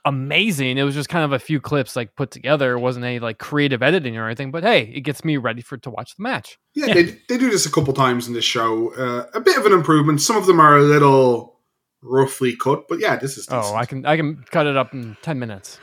amazing. 0.05 0.77
It 0.77 0.83
was 0.83 0.95
just 0.95 1.09
kind 1.09 1.25
of 1.25 1.31
a 1.33 1.39
few 1.39 1.59
clips 1.59 1.95
like 1.95 2.15
put 2.15 2.31
together. 2.31 2.73
It 2.73 2.79
wasn't 2.79 3.05
any 3.05 3.19
like 3.19 3.37
creative 3.37 3.81
editing 3.83 4.17
or 4.17 4.25
anything. 4.25 4.51
But 4.51 4.63
hey, 4.63 4.83
it 4.93 5.01
gets 5.01 5.23
me 5.23 5.37
ready 5.37 5.61
for 5.61 5.77
to 5.77 5.89
watch 5.89 6.15
the 6.15 6.23
match. 6.23 6.57
Yeah, 6.73 6.87
Yeah. 6.87 6.93
They, 6.95 7.03
they 7.27 7.37
do 7.37 7.49
this 7.49 7.65
a 7.65 7.71
couple 7.71 7.93
times 7.93 8.27
in 8.27 8.33
this 8.33 8.45
show. 8.45 8.93
Uh, 8.95 9.25
a 9.33 9.39
bit 9.41 9.57
of 9.57 9.65
an 9.65 9.73
improvement. 9.73 10.21
Some 10.21 10.37
of 10.37 10.45
them 10.47 10.59
are 10.59 10.77
a 10.77 10.81
little 10.83 11.59
roughly 12.01 12.55
cut, 12.55 12.87
but 12.87 12.99
yeah, 12.99 13.17
this 13.17 13.37
is. 13.37 13.47
Oh. 13.51 13.75
I 13.75 13.85
can 13.85 14.05
I 14.05 14.15
can 14.15 14.43
cut 14.51 14.67
it 14.67 14.77
up 14.77 14.93
in 14.93 15.17
ten 15.21 15.37
minutes. 15.39 15.79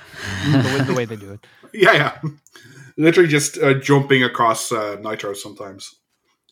the, 0.50 0.58
way, 0.58 0.84
the 0.84 0.94
way 0.94 1.04
they 1.04 1.16
do 1.16 1.32
it. 1.32 1.46
Yeah, 1.74 1.92
yeah. 1.92 2.30
Literally 2.96 3.28
just 3.28 3.58
uh, 3.58 3.74
jumping 3.74 4.22
across 4.22 4.72
uh, 4.72 4.96
Nitro 5.02 5.34
sometimes. 5.34 5.94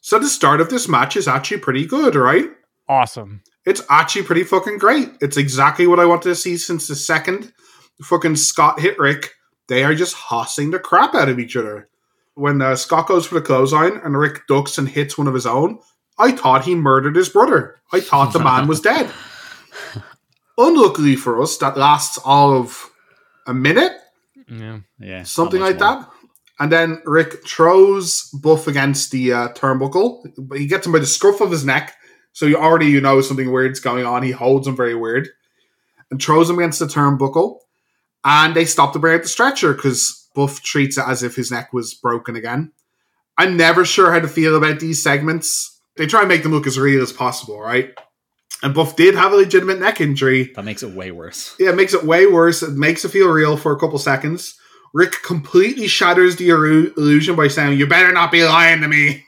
So 0.01 0.18
the 0.18 0.28
start 0.28 0.61
of 0.61 0.68
this 0.68 0.88
match 0.88 1.16
is 1.16 1.26
actually 1.26 1.59
pretty 1.59 1.86
good, 1.86 2.14
right? 2.14 2.51
Awesome. 2.88 3.42
It's 3.64 3.82
actually 3.88 4.24
pretty 4.24 4.45
fucking 4.45 4.76
great. 4.78 5.09
It's 5.22 5.38
exactly 5.38 5.86
what 5.86 5.99
I 5.99 6.05
wanted 6.05 6.28
to 6.28 6.34
see 6.34 6.59
since 6.59 6.86
the 6.86 6.95
second 6.95 7.53
fucking 8.03 8.36
Scott 8.36 8.80
hit 8.80 8.99
Rick. 8.99 9.32
They 9.68 9.82
are 9.82 9.95
just 9.95 10.14
hossing 10.14 10.70
the 10.70 10.78
crap 10.78 11.14
out 11.14 11.30
of 11.30 11.38
each 11.38 11.57
other. 11.57 11.88
When 12.34 12.61
uh, 12.61 12.76
Scott 12.76 13.07
goes 13.09 13.26
for 13.26 13.36
the 13.36 13.40
clothesline 13.40 13.99
and 14.05 14.18
Rick 14.18 14.47
ducks 14.47 14.76
and 14.76 14.88
hits 14.88 15.16
one 15.16 15.28
of 15.28 15.34
his 15.34 15.47
own, 15.47 15.78
I 16.18 16.32
thought 16.32 16.64
he 16.64 16.74
murdered 16.74 17.16
his 17.16 17.28
brother. 17.28 17.80
I 17.92 18.01
thought 18.01 18.32
the 18.32 18.40
man 18.40 18.66
was 18.66 18.80
dead. 18.80 19.11
Unluckily 20.59 21.16
for 21.16 21.40
us, 21.40 21.57
that 21.59 21.78
lasts 21.78 22.18
all 22.18 22.55
of 22.55 22.90
a 23.47 23.55
minute 23.55 23.92
Yeah. 24.49 24.80
Yeah, 24.99 25.22
something 25.22 25.61
like 25.61 25.80
more. 25.80 26.01
that. 26.01 26.11
And 26.59 26.70
then 26.70 27.02
Rick 27.05 27.46
throws 27.46 28.30
Buff 28.30 28.68
against 28.68 29.11
the 29.11 29.32
uh, 29.32 29.48
turnbuckle. 29.50 30.22
But 30.38 30.59
He 30.59 30.66
gets 30.66 30.86
him 30.86 30.92
by 30.92 31.00
the 31.00 31.07
scruff 31.07 31.40
of 31.40 31.50
his 31.50 31.64
neck, 31.64 31.96
so 32.32 32.46
you 32.46 32.57
already 32.57 32.86
you 32.86 33.00
know 33.00 33.20
something 33.20 33.50
weird's 33.50 33.80
going 33.80 34.07
on. 34.07 34.22
He 34.22 34.30
holds 34.30 34.66
him 34.66 34.76
very 34.76 34.94
weird 34.94 35.28
and 36.11 36.22
throws 36.22 36.48
him 36.48 36.59
against 36.59 36.78
the 36.78 36.86
turnbuckle. 36.86 37.59
And 38.24 38.55
they 38.55 38.64
stop 38.64 38.92
to 38.92 38.98
bring 38.98 39.16
out 39.16 39.22
the 39.22 39.28
stretcher 39.28 39.74
because 39.74 40.28
Buff 40.34 40.62
treats 40.62 40.96
it 40.96 41.05
as 41.07 41.22
if 41.22 41.36
his 41.36 41.50
neck 41.50 41.72
was 41.72 41.92
broken 41.94 42.36
again. 42.36 42.72
I'm 43.36 43.57
never 43.57 43.84
sure 43.84 44.12
how 44.12 44.20
to 44.20 44.28
feel 44.28 44.57
about 44.57 44.80
these 44.80 45.02
segments. 45.02 45.80
They 45.96 46.07
try 46.07 46.20
and 46.20 46.28
make 46.28 46.42
them 46.42 46.52
look 46.52 46.66
as 46.66 46.78
real 46.78 47.02
as 47.02 47.12
possible, 47.12 47.61
right? 47.61 47.90
And 48.62 48.74
Buff 48.74 48.96
did 48.96 49.14
have 49.14 49.32
a 49.32 49.36
legitimate 49.36 49.80
neck 49.80 50.00
injury. 50.00 50.52
That 50.55 50.64
makes 50.64 50.82
it 50.82 50.94
way 50.94 51.11
worse. 51.11 51.55
Yeah, 51.59 51.70
it 51.70 51.76
makes 51.76 51.94
it 51.94 52.05
way 52.05 52.26
worse. 52.26 52.62
It 52.62 52.72
makes 52.72 53.05
it 53.05 53.11
feel 53.11 53.28
real 53.28 53.57
for 53.57 53.72
a 53.72 53.78
couple 53.78 53.98
seconds. 53.98 54.59
Rick 54.95 55.22
completely 55.24 55.86
shatters 55.88 56.36
the 56.36 56.49
illusion 56.51 57.36
by 57.36 57.49
saying, 57.49 57.78
You 57.78 57.86
better 57.86 58.12
not 58.12 58.32
be 58.32 58.45
lying 58.45 58.80
to 58.80 58.88
me. 58.88 59.24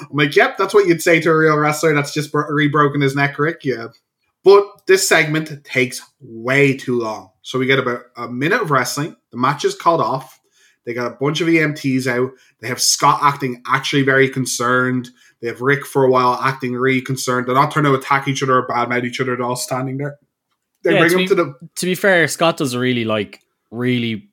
I'm 0.00 0.08
like, 0.12 0.34
Yep, 0.36 0.58
that's 0.58 0.74
what 0.74 0.86
you'd 0.86 1.00
say 1.02 1.20
to 1.20 1.30
a 1.30 1.36
real 1.36 1.56
wrestler 1.56 1.94
that's 1.94 2.12
just 2.12 2.30
bro- 2.32 2.46
re-broken 2.48 3.00
his 3.00 3.14
neck, 3.16 3.38
Rick. 3.38 3.64
Yeah. 3.64 3.88
But 4.42 4.86
this 4.86 5.08
segment 5.08 5.64
takes 5.64 6.02
way 6.20 6.76
too 6.76 7.00
long. 7.00 7.30
So 7.42 7.58
we 7.58 7.66
get 7.66 7.78
about 7.78 8.02
a 8.16 8.28
minute 8.28 8.60
of 8.60 8.70
wrestling. 8.70 9.16
The 9.30 9.38
match 9.38 9.64
is 9.64 9.74
called 9.74 10.00
off. 10.02 10.38
They 10.84 10.92
got 10.92 11.06
a 11.10 11.16
bunch 11.18 11.40
of 11.40 11.48
EMTs 11.48 12.06
out. 12.06 12.32
They 12.60 12.68
have 12.68 12.80
Scott 12.82 13.20
acting 13.22 13.62
actually 13.66 14.02
very 14.02 14.28
concerned. 14.28 15.08
They 15.40 15.48
have 15.48 15.62
Rick 15.62 15.86
for 15.86 16.04
a 16.04 16.10
while 16.10 16.34
acting 16.34 16.74
really 16.74 17.00
concerned. 17.00 17.46
They're 17.46 17.54
not 17.54 17.70
trying 17.70 17.86
to 17.86 17.94
attack 17.94 18.28
each 18.28 18.42
other 18.42 18.58
or 18.58 18.66
badmouth 18.68 19.04
each 19.04 19.18
other. 19.20 19.34
They're 19.36 19.46
all 19.46 19.56
standing 19.56 19.96
there. 19.96 20.18
They 20.82 20.92
Yeah, 20.92 20.98
bring 20.98 21.10
to 21.10 21.14
him 21.16 21.20
me- 21.22 21.28
to 21.28 21.34
the 21.36 21.54
To 21.76 21.86
be 21.86 21.94
fair, 21.94 22.28
Scott 22.28 22.58
does 22.58 22.76
really 22.76 23.04
like 23.06 23.40
really 23.70 24.28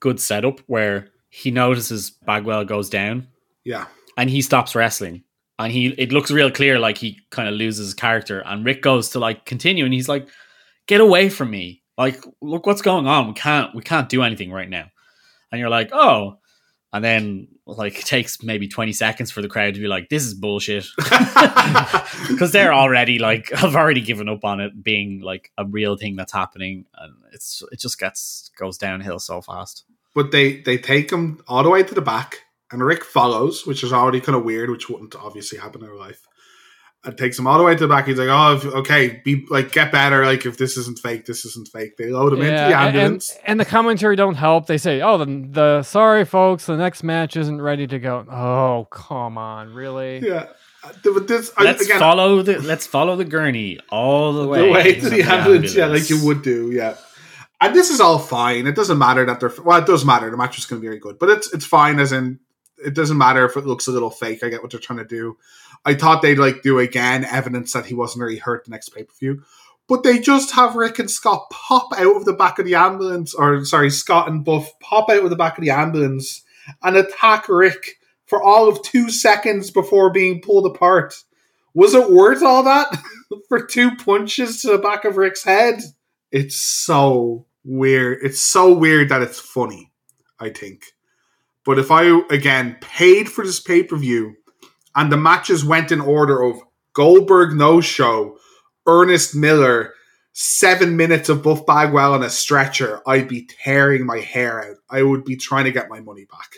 good 0.00 0.20
setup 0.20 0.60
where 0.66 1.08
he 1.28 1.50
notices 1.50 2.10
Bagwell 2.10 2.64
goes 2.64 2.90
down 2.90 3.28
yeah. 3.64 3.86
and 4.16 4.28
he 4.28 4.42
stops 4.42 4.74
wrestling. 4.74 5.22
And 5.58 5.70
he 5.70 5.88
it 5.98 6.10
looks 6.10 6.30
real 6.30 6.50
clear 6.50 6.78
like 6.78 6.96
he 6.96 7.18
kind 7.30 7.46
of 7.48 7.54
loses 7.54 7.88
his 7.88 7.94
character. 7.94 8.42
And 8.46 8.64
Rick 8.64 8.80
goes 8.82 9.10
to 9.10 9.18
like 9.18 9.44
continue 9.44 9.84
and 9.84 9.92
he's 9.92 10.08
like, 10.08 10.26
Get 10.86 11.00
away 11.00 11.28
from 11.28 11.50
me. 11.50 11.82
Like, 11.96 12.24
look 12.40 12.66
what's 12.66 12.82
going 12.82 13.06
on. 13.06 13.28
We 13.28 13.34
can't 13.34 13.74
we 13.74 13.82
can't 13.82 14.08
do 14.08 14.22
anything 14.22 14.50
right 14.50 14.68
now. 14.68 14.86
And 15.52 15.60
you're 15.60 15.70
like, 15.70 15.90
oh. 15.92 16.38
And 16.92 17.04
then 17.04 17.48
like 17.66 17.98
it 18.00 18.04
takes 18.04 18.42
maybe 18.42 18.66
20 18.66 18.92
seconds 18.92 19.30
for 19.30 19.42
the 19.42 19.48
crowd 19.48 19.74
to 19.74 19.80
be 19.80 19.86
like, 19.86 20.08
this 20.08 20.24
is 20.24 20.34
bullshit. 20.34 20.86
Because 22.28 22.52
they're 22.52 22.74
already 22.74 23.18
like 23.18 23.50
i've 23.62 23.76
already 23.76 24.00
given 24.00 24.28
up 24.28 24.44
on 24.44 24.60
it 24.60 24.82
being 24.82 25.20
like 25.20 25.50
a 25.56 25.64
real 25.64 25.96
thing 25.96 26.16
that's 26.16 26.32
happening. 26.32 26.86
And 26.98 27.14
it's 27.32 27.62
it 27.72 27.78
just 27.80 27.98
gets 27.98 28.50
goes 28.58 28.78
downhill 28.78 29.18
so 29.18 29.40
fast. 29.40 29.84
but 30.14 30.30
they 30.32 30.60
they 30.62 30.78
take 30.78 31.10
him 31.12 31.40
all 31.46 31.62
the 31.62 31.70
way 31.70 31.82
to 31.82 31.94
the 31.94 32.00
back, 32.00 32.40
and 32.72 32.84
Rick 32.84 33.04
follows, 33.04 33.66
which 33.66 33.82
is 33.84 33.92
already 33.92 34.20
kind 34.20 34.36
of 34.36 34.44
weird, 34.44 34.70
which 34.70 34.88
wouldn't 34.88 35.14
obviously 35.14 35.58
happen 35.58 35.82
in 35.82 35.90
real 35.90 35.98
life. 35.98 36.26
And 37.02 37.16
takes 37.16 37.38
him 37.38 37.46
all 37.46 37.56
the 37.56 37.64
way 37.64 37.72
to 37.74 37.78
the 37.78 37.88
back. 37.88 38.06
He's 38.06 38.18
like, 38.18 38.28
"Oh, 38.28 38.56
if, 38.56 38.64
okay, 38.66 39.22
be 39.24 39.46
like, 39.48 39.72
get 39.72 39.90
better. 39.90 40.26
Like, 40.26 40.44
if 40.44 40.58
this 40.58 40.76
isn't 40.76 40.98
fake, 40.98 41.24
this 41.24 41.46
isn't 41.46 41.68
fake." 41.68 41.96
They 41.96 42.10
load 42.10 42.34
him 42.34 42.40
into 42.40 42.50
the 42.50 42.56
and, 42.56 42.74
ambulance. 42.74 43.38
and 43.46 43.58
the 43.58 43.64
commentary 43.64 44.16
don't 44.16 44.34
help. 44.34 44.66
They 44.66 44.76
say, 44.76 45.00
"Oh, 45.00 45.16
the, 45.16 45.48
the 45.50 45.82
sorry 45.82 46.26
folks, 46.26 46.66
the 46.66 46.76
next 46.76 47.02
match 47.02 47.38
isn't 47.38 47.62
ready 47.62 47.86
to 47.86 47.98
go." 47.98 48.26
Oh, 48.30 48.86
come 48.90 49.38
on, 49.38 49.72
really? 49.72 50.18
yeah, 50.18 50.48
this 51.26 51.52
Let's 51.58 51.84
again, 51.84 51.98
follow 51.98 52.42
the 52.42 52.58
let's 52.60 52.86
follow 52.86 53.16
the 53.16 53.24
gurney 53.24 53.78
all 53.90 54.32
the 54.32 54.46
way, 54.46 54.66
the 54.66 54.72
way 54.72 55.00
to 55.00 55.08
the 55.08 55.22
ambulance, 55.22 55.74
yeah, 55.74 55.86
like 55.86 56.10
you 56.10 56.24
would 56.24 56.42
do, 56.42 56.70
yeah. 56.70 56.96
And 57.60 57.74
this 57.74 57.90
is 57.90 58.00
all 58.00 58.18
fine. 58.18 58.66
It 58.66 58.74
doesn't 58.74 58.98
matter 58.98 59.26
that 59.26 59.40
they're 59.40 59.52
well. 59.62 59.78
It 59.78 59.86
does 59.86 60.04
matter. 60.04 60.30
The 60.30 60.36
match 60.36 60.56
is 60.58 60.64
going 60.64 60.80
to 60.80 60.82
be 60.82 60.88
very 60.88 60.98
good, 60.98 61.18
but 61.18 61.28
it's 61.28 61.52
it's 61.52 61.66
fine. 61.66 61.98
As 61.98 62.12
in, 62.12 62.40
it 62.84 62.94
doesn't 62.94 63.18
matter 63.18 63.44
if 63.44 63.56
it 63.56 63.66
looks 63.66 63.86
a 63.86 63.92
little 63.92 64.10
fake. 64.10 64.42
I 64.42 64.48
get 64.48 64.62
what 64.62 64.70
they're 64.70 64.80
trying 64.80 64.98
to 64.98 65.04
do. 65.04 65.36
I 65.84 65.94
thought 65.94 66.22
they'd 66.22 66.38
like 66.38 66.62
do 66.62 66.78
again 66.78 67.24
evidence 67.24 67.72
that 67.72 67.86
he 67.86 67.94
wasn't 67.94 68.22
really 68.22 68.38
hurt 68.38 68.64
the 68.64 68.70
next 68.70 68.90
pay 68.90 69.04
per 69.04 69.12
view, 69.18 69.42
but 69.88 70.02
they 70.02 70.18
just 70.18 70.52
have 70.52 70.76
Rick 70.76 70.98
and 70.98 71.10
Scott 71.10 71.50
pop 71.50 71.88
out 71.96 72.16
of 72.16 72.24
the 72.24 72.32
back 72.32 72.58
of 72.58 72.64
the 72.64 72.74
ambulance, 72.74 73.34
or 73.34 73.64
sorry, 73.64 73.90
Scott 73.90 74.28
and 74.28 74.44
Buff 74.44 74.78
pop 74.80 75.10
out 75.10 75.24
of 75.24 75.30
the 75.30 75.36
back 75.36 75.58
of 75.58 75.64
the 75.64 75.70
ambulance 75.70 76.42
and 76.82 76.96
attack 76.96 77.48
Rick 77.48 77.96
for 78.26 78.42
all 78.42 78.68
of 78.68 78.82
two 78.82 79.10
seconds 79.10 79.70
before 79.70 80.10
being 80.10 80.40
pulled 80.40 80.66
apart. 80.66 81.14
Was 81.74 81.94
it 81.94 82.10
worth 82.10 82.42
all 82.42 82.62
that 82.64 82.96
for 83.48 83.64
two 83.64 83.96
punches 83.96 84.62
to 84.62 84.68
the 84.68 84.78
back 84.78 85.04
of 85.04 85.16
Rick's 85.16 85.44
head? 85.44 85.80
It's 86.30 86.56
so 86.56 87.46
weird. 87.64 88.18
It's 88.22 88.40
so 88.40 88.72
weird 88.72 89.08
that 89.08 89.22
it's 89.22 89.40
funny, 89.40 89.90
I 90.38 90.50
think. 90.50 90.84
But 91.64 91.78
if 91.78 91.90
I, 91.90 92.20
again, 92.30 92.76
paid 92.80 93.30
for 93.30 93.44
this 93.44 93.60
pay 93.60 93.82
per 93.82 93.96
view 93.96 94.34
and 94.94 95.12
the 95.12 95.16
matches 95.16 95.64
went 95.64 95.92
in 95.92 96.00
order 96.00 96.42
of 96.42 96.60
Goldberg 96.94 97.54
no 97.54 97.80
show, 97.80 98.38
Ernest 98.86 99.34
Miller, 99.34 99.94
seven 100.32 100.96
minutes 100.96 101.28
of 101.28 101.42
Buff 101.42 101.66
Bagwell 101.66 102.14
on 102.14 102.22
a 102.22 102.30
stretcher, 102.30 103.02
I'd 103.06 103.28
be 103.28 103.46
tearing 103.62 104.06
my 104.06 104.18
hair 104.18 104.62
out. 104.62 104.76
I 104.88 105.02
would 105.02 105.24
be 105.24 105.36
trying 105.36 105.64
to 105.64 105.72
get 105.72 105.88
my 105.88 106.00
money 106.00 106.24
back. 106.24 106.50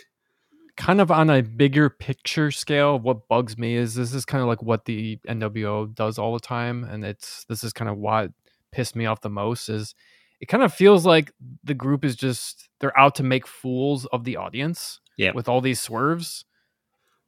Kind 0.75 1.01
of 1.01 1.11
on 1.11 1.29
a 1.29 1.43
bigger 1.43 1.89
picture 1.89 2.49
scale, 2.49 2.97
what 2.97 3.27
bugs 3.27 3.57
me 3.57 3.75
is 3.75 3.93
this 3.93 4.13
is 4.13 4.25
kind 4.25 4.41
of 4.41 4.47
like 4.47 4.63
what 4.63 4.85
the 4.85 5.19
NWO 5.27 5.93
does 5.93 6.17
all 6.17 6.33
the 6.33 6.39
time, 6.39 6.83
and 6.83 7.03
it's 7.03 7.45
this 7.47 7.63
is 7.63 7.73
kind 7.73 7.89
of 7.89 7.97
what 7.97 8.31
pissed 8.71 8.95
me 8.95 9.05
off 9.05 9.21
the 9.21 9.29
most 9.29 9.69
is 9.69 9.93
it 10.39 10.47
kind 10.47 10.63
of 10.63 10.73
feels 10.73 11.05
like 11.05 11.31
the 11.63 11.73
group 11.73 12.03
is 12.03 12.15
just 12.15 12.69
they're 12.79 12.97
out 12.97 13.15
to 13.15 13.23
make 13.23 13.47
fools 13.47 14.05
of 14.07 14.23
the 14.23 14.37
audience. 14.37 14.99
Yeah. 15.15 15.31
with 15.35 15.47
all 15.47 15.61
these 15.61 15.79
swerves. 15.79 16.43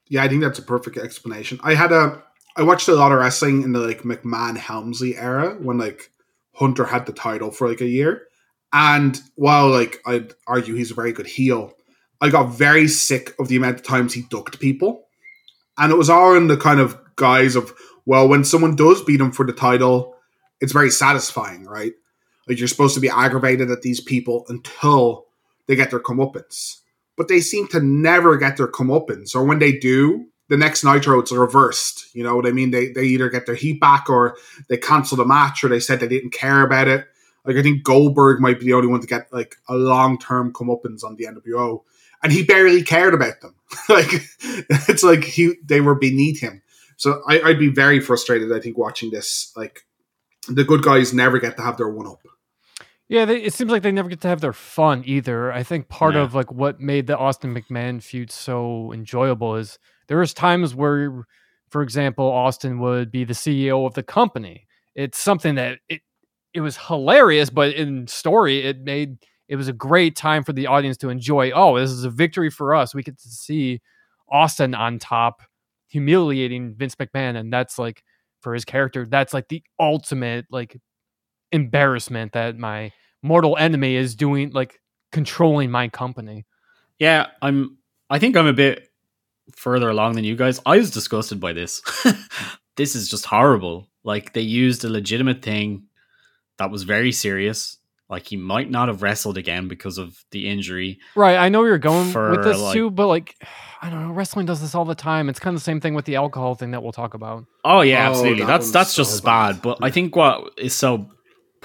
Yeah, 0.09 0.23
I 0.23 0.27
think 0.27 0.41
that's 0.41 0.57
a 0.57 0.63
perfect 0.63 0.97
explanation. 0.97 1.59
I 1.63 1.75
had 1.75 1.91
a 1.91 2.23
I 2.57 2.63
watched 2.63 2.87
a 2.87 2.95
lot 2.95 3.11
of 3.11 3.19
wrestling 3.19 3.63
in 3.63 3.73
the 3.73 3.79
like 3.79 4.01
McMahon 4.01 4.57
Helmsley 4.57 5.17
era 5.17 5.55
when 5.59 5.77
like 5.77 6.09
Hunter 6.53 6.85
had 6.85 7.05
the 7.05 7.13
title 7.13 7.51
for 7.51 7.67
like 7.67 7.81
a 7.81 7.87
year. 7.87 8.23
And 8.71 9.19
while 9.35 9.69
like 9.69 10.01
I'd 10.05 10.33
argue 10.47 10.75
he's 10.75 10.91
a 10.91 10.95
very 10.95 11.11
good 11.11 11.27
heel, 11.27 11.73
I 12.21 12.29
got 12.29 12.55
very 12.55 12.87
sick 12.87 13.35
of 13.39 13.47
the 13.49 13.57
amount 13.57 13.75
of 13.75 13.83
times 13.83 14.13
he 14.13 14.23
ducked 14.29 14.59
people. 14.59 15.07
And 15.77 15.91
it 15.91 15.97
was 15.97 16.09
all 16.09 16.35
in 16.35 16.47
the 16.47 16.57
kind 16.57 16.79
of 16.79 16.97
guise 17.17 17.55
of, 17.55 17.73
well, 18.05 18.27
when 18.27 18.45
someone 18.45 18.75
does 18.75 19.03
beat 19.03 19.19
him 19.19 19.31
for 19.31 19.45
the 19.45 19.53
title, 19.53 20.15
it's 20.61 20.71
very 20.71 20.89
satisfying, 20.89 21.65
right? 21.65 21.93
Like 22.47 22.59
you're 22.59 22.67
supposed 22.67 22.95
to 22.95 23.01
be 23.01 23.09
aggravated 23.09 23.71
at 23.71 23.81
these 23.81 23.99
people 23.99 24.45
until 24.49 25.25
they 25.67 25.75
get 25.75 25.89
their 25.89 25.99
comeuppance 25.99 26.79
but 27.15 27.27
they 27.27 27.39
seem 27.39 27.67
to 27.69 27.79
never 27.79 28.37
get 28.37 28.57
their 28.57 28.67
comeuppance. 28.67 29.35
Or 29.35 29.43
when 29.43 29.59
they 29.59 29.71
do, 29.73 30.27
the 30.49 30.57
next 30.57 30.83
Nitro 30.83 31.19
it's 31.19 31.31
reversed. 31.31 32.13
You 32.13 32.23
know 32.23 32.35
what 32.35 32.45
I 32.45 32.51
mean? 32.51 32.71
They 32.71 32.89
they 32.89 33.03
either 33.03 33.29
get 33.29 33.45
their 33.45 33.55
heat 33.55 33.79
back 33.79 34.09
or 34.09 34.37
they 34.69 34.77
cancel 34.77 35.17
the 35.17 35.25
match 35.25 35.63
or 35.63 35.69
they 35.69 35.79
said 35.79 35.99
they 35.99 36.07
didn't 36.07 36.33
care 36.33 36.61
about 36.61 36.87
it. 36.87 37.07
Like 37.45 37.57
I 37.57 37.61
think 37.61 37.83
Goldberg 37.83 38.39
might 38.39 38.59
be 38.59 38.65
the 38.65 38.73
only 38.73 38.87
one 38.87 39.01
to 39.01 39.07
get 39.07 39.31
like 39.31 39.55
a 39.67 39.75
long 39.75 40.19
term 40.19 40.53
comeuppance 40.53 41.03
on 41.03 41.15
the 41.15 41.25
NWO, 41.25 41.81
and 42.21 42.31
he 42.31 42.43
barely 42.43 42.83
cared 42.83 43.13
about 43.13 43.41
them. 43.41 43.55
like 43.89 44.07
it's 44.89 45.03
like 45.03 45.23
he 45.23 45.55
they 45.63 45.81
were 45.81 45.95
beneath 45.95 46.41
him. 46.41 46.61
So 46.97 47.21
I, 47.27 47.41
I'd 47.41 47.59
be 47.59 47.69
very 47.69 47.99
frustrated. 47.99 48.53
I 48.53 48.59
think 48.59 48.77
watching 48.77 49.11
this, 49.11 49.51
like 49.55 49.81
the 50.47 50.63
good 50.63 50.83
guys 50.83 51.13
never 51.13 51.39
get 51.39 51.57
to 51.57 51.63
have 51.63 51.77
their 51.77 51.89
one 51.89 52.07
up. 52.07 52.21
Yeah, 53.07 53.25
they, 53.25 53.41
it 53.43 53.53
seems 53.53 53.71
like 53.71 53.83
they 53.83 53.91
never 53.91 54.09
get 54.09 54.21
to 54.21 54.27
have 54.27 54.41
their 54.41 54.53
fun 54.53 55.03
either. 55.05 55.51
I 55.51 55.61
think 55.63 55.89
part 55.89 56.15
Yeah. 56.15 56.21
of 56.21 56.33
like 56.33 56.51
what 56.51 56.79
made 56.79 57.05
the 57.07 57.17
Austin 57.17 57.53
McMahon 57.53 58.01
feud 58.01 58.31
so 58.31 58.91
enjoyable 58.93 59.55
is 59.55 59.77
there 60.07 60.17
was 60.17 60.33
times 60.33 60.73
where, 60.73 61.25
for 61.69 61.81
example, 61.83 62.25
Austin 62.25 62.79
would 62.79 63.11
be 63.11 63.23
the 63.23 63.33
CEO 63.33 63.85
of 63.85 63.93
the 63.93 64.03
company. 64.03 64.65
It's 64.95 65.19
something 65.19 65.55
that 65.55 65.79
it 65.89 66.01
it 66.53 66.61
was 66.61 66.77
hilarious, 66.77 67.49
but 67.49 67.73
in 67.73 68.07
story, 68.07 68.63
it 68.63 68.79
made 68.81 69.17
it 69.49 69.57
was 69.57 69.67
a 69.67 69.73
great 69.73 70.15
time 70.15 70.43
for 70.43 70.53
the 70.53 70.65
audience 70.67 70.97
to 70.97 71.09
enjoy. 71.09 71.51
Oh, 71.51 71.77
this 71.77 71.91
is 71.91 72.05
a 72.05 72.09
victory 72.09 72.49
for 72.49 72.73
us. 72.73 72.95
We 72.95 73.03
get 73.03 73.19
to 73.19 73.29
see 73.29 73.81
Austin 74.29 74.73
on 74.73 74.97
top, 74.97 75.41
humiliating 75.89 76.73
Vince 76.75 76.95
McMahon, 76.95 77.35
and 77.37 77.53
that's 77.53 77.77
like 77.77 78.03
for 78.41 78.53
his 78.55 78.65
character. 78.65 79.05
That's 79.05 79.33
like 79.33 79.47
the 79.49 79.61
ultimate 79.79 80.45
like 80.49 80.77
embarrassment 81.51 82.33
that 82.33 82.57
my 82.57 82.91
mortal 83.21 83.55
enemy 83.57 83.95
is 83.95 84.15
doing 84.15 84.51
like 84.51 84.79
controlling 85.11 85.71
my 85.71 85.87
company. 85.89 86.45
Yeah, 86.99 87.27
I'm. 87.41 87.77
I 88.09 88.19
think 88.19 88.37
I'm 88.37 88.47
a 88.47 88.53
bit 88.53 88.89
further 89.55 89.89
along 89.89 90.13
than 90.15 90.23
you 90.23 90.35
guys. 90.35 90.61
I 90.65 90.77
was 90.77 90.91
disgusted 90.91 91.39
by 91.39 91.53
this. 91.53 91.81
this 92.77 92.95
is 92.95 93.09
just 93.09 93.25
horrible. 93.25 93.87
Like 94.03 94.33
they 94.33 94.41
used 94.41 94.83
a 94.85 94.89
legitimate 94.89 95.41
thing 95.41 95.83
that 96.57 96.69
was 96.71 96.83
very 96.83 97.11
serious. 97.11 97.77
Like 98.07 98.27
he 98.27 98.37
might 98.37 98.69
not 98.69 98.87
have 98.87 99.01
wrestled 99.01 99.35
again 99.37 99.67
because 99.67 99.97
of 99.97 100.23
the 100.29 100.47
injury. 100.47 100.99
Right. 101.15 101.37
I 101.37 101.49
know 101.49 101.63
you're 101.63 101.79
going 101.79 102.11
For, 102.11 102.29
with 102.31 102.43
this 102.43 102.59
like- 102.59 102.73
too, 102.73 102.91
but 102.91 103.07
like 103.07 103.35
I 103.81 103.89
don't 103.89 104.07
know, 104.07 104.13
wrestling 104.13 104.45
does 104.45 104.61
this 104.61 104.75
all 104.75 104.85
the 104.85 104.95
time. 104.95 105.27
It's 105.29 105.39
kind 105.39 105.55
of 105.55 105.61
the 105.61 105.65
same 105.65 105.79
thing 105.81 105.95
with 105.95 106.05
the 106.05 106.15
alcohol 106.15 106.53
thing 106.55 106.71
that 106.71 106.81
we'll 106.83 106.91
talk 106.91 107.13
about. 107.15 107.45
Oh 107.63 107.81
yeah, 107.81 108.07
Oh, 108.07 108.11
absolutely. 108.11 108.39
that 108.41 108.47
That's 108.47 108.65
one's 108.65 108.71
that's 108.73 108.93
so 108.93 109.01
just 109.03 109.13
as 109.15 109.21
bad. 109.21 109.53
bad. 109.53 109.61
But 109.63 109.77
I 109.81 109.89
think 109.89 110.15
what 110.15 110.51
is 110.57 110.73
so 110.75 111.09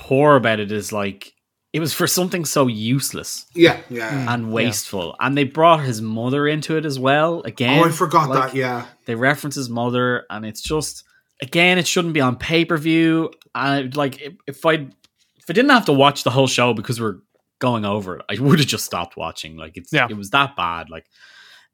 poor 0.01 0.37
about 0.37 0.61
it 0.61 0.73
is 0.73 0.93
like 0.93 1.33
it 1.73 1.79
was 1.79 1.93
for 1.95 2.07
something 2.09 2.45
so 2.45 2.67
useless 2.67 3.47
Yeah, 3.55 3.79
yeah. 3.89 4.11
Mm. 4.27 4.35
and 4.35 4.53
wasteful, 4.53 5.15
and 5.21 5.37
they 5.39 5.45
brought 5.45 5.85
his 5.85 6.01
mother 6.03 6.49
into 6.49 6.77
it 6.77 6.85
as 6.85 6.99
well. 6.99 7.43
Again, 7.43 7.79
oh, 7.85 7.87
I 7.87 7.91
forgot 7.91 8.29
like, 8.29 8.51
that. 8.53 8.57
Yeah. 8.57 8.87
they 9.07 9.15
reference 9.15 9.55
his 9.55 9.69
mother 9.71 10.25
and 10.31 10.45
it's 10.45 10.63
just 10.63 11.05
again 11.43 11.79
it 11.79 11.87
shouldn't 11.87 12.15
be 12.15 12.21
on 12.21 12.37
pay-per-view 12.37 13.31
and 13.55 13.97
like 13.97 14.21
if, 14.21 14.35
if 14.47 14.67
i 14.67 14.73
if 14.75 15.45
i 15.49 15.53
didn't 15.55 15.71
have 15.71 15.87
to 15.87 15.93
watch 15.93 16.23
the 16.25 16.31
whole 16.31 16.47
show 16.47 16.75
because 16.75 17.01
we're 17.01 17.19
going 17.61 17.85
over 17.87 18.17
it 18.17 18.23
i 18.29 18.39
would 18.41 18.59
have 18.59 18.69
just 18.69 18.85
stopped 18.85 19.17
watching 19.17 19.57
like 19.57 19.77
it's 19.79 19.91
Yeah. 19.93 20.07
it 20.11 20.17
was 20.19 20.31
that 20.31 20.55
bad 20.57 20.91
like 20.91 21.07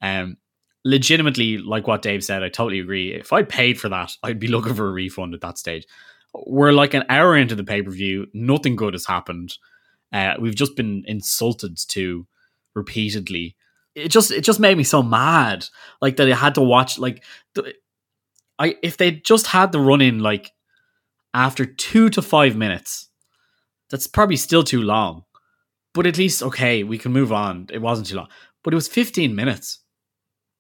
um 0.03 0.37
legitimately 0.85 1.59
like 1.59 1.89
what 1.89 2.01
dave 2.03 2.23
said 2.23 2.45
i 2.45 2.49
totally 2.49 2.79
agree 2.79 3.13
if 3.13 3.33
i 3.33 3.43
paid 3.43 3.81
for 3.81 3.89
that 3.89 4.13
i'd 4.23 4.39
be 4.39 4.47
looking 4.47 4.75
for 4.75 4.87
a 4.87 4.93
refund 4.93 5.35
at 5.35 5.41
that 5.41 5.59
stage 5.59 5.85
we're 6.47 6.73
like 6.73 6.95
an 6.95 7.05
hour 7.09 7.37
into 7.37 7.55
the 7.55 7.65
pay-per-view 7.65 8.27
nothing 8.33 8.77
good 8.77 8.95
has 8.95 9.07
happened 9.07 9.55
uh, 10.13 10.35
we've 10.39 10.55
just 10.55 10.77
been 10.77 11.03
insulted 11.07 11.77
to 11.89 12.27
repeatedly 12.75 13.57
it 13.97 14.09
just 14.09 14.31
it 14.31 14.45
just 14.45 14.61
made 14.61 14.77
me 14.77 14.85
so 14.85 15.03
mad 15.03 15.67
like 16.01 16.17
that 16.17 16.31
I 16.31 16.35
had 16.35 16.55
to 16.57 16.63
watch 16.63 16.99
like 16.99 17.25
I 18.59 18.77
if 18.83 18.97
they 18.97 19.13
just 19.13 19.49
had 19.49 19.73
the 19.73 19.81
run 19.81 20.03
in 20.03 20.21
like 20.21 20.53
after 21.35 21.65
two 21.65 22.09
to 22.11 22.23
five 22.23 22.57
minutes, 22.57 23.09
that's 23.91 24.07
probably 24.07 24.37
still 24.37 24.63
too 24.63 24.83
long. 24.83 25.25
But 25.95 26.07
at 26.07 26.19
least 26.19 26.43
okay, 26.43 26.83
we 26.83 26.99
can 26.99 27.13
move 27.13 27.33
on. 27.33 27.69
It 27.73 27.81
wasn't 27.81 28.09
too 28.09 28.17
long, 28.17 28.29
but 28.63 28.75
it 28.75 28.77
was 28.77 28.89
fifteen 28.89 29.35
minutes. 29.35 29.81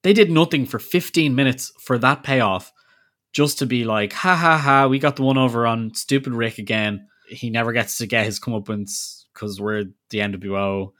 They 0.02 0.14
did 0.14 0.30
nothing 0.30 0.64
for 0.64 0.78
fifteen 0.78 1.34
minutes 1.34 1.72
for 1.78 1.98
that 1.98 2.22
payoff, 2.22 2.72
just 3.36 3.58
to 3.58 3.66
be 3.66 3.84
like, 3.84 4.14
ha 4.14 4.34
ha 4.34 4.56
ha, 4.56 4.86
we 4.86 4.98
got 4.98 5.16
the 5.16 5.22
one 5.22 5.36
over 5.36 5.66
on 5.66 5.92
stupid 5.92 6.32
Rick 6.32 6.56
again. 6.56 7.06
He 7.28 7.50
never 7.50 7.72
gets 7.72 7.98
to 7.98 8.06
get 8.06 8.24
his 8.24 8.40
comeuppance 8.40 9.24
because 9.34 9.60
we're 9.60 9.84
the 10.08 10.20
NWO. 10.20 10.92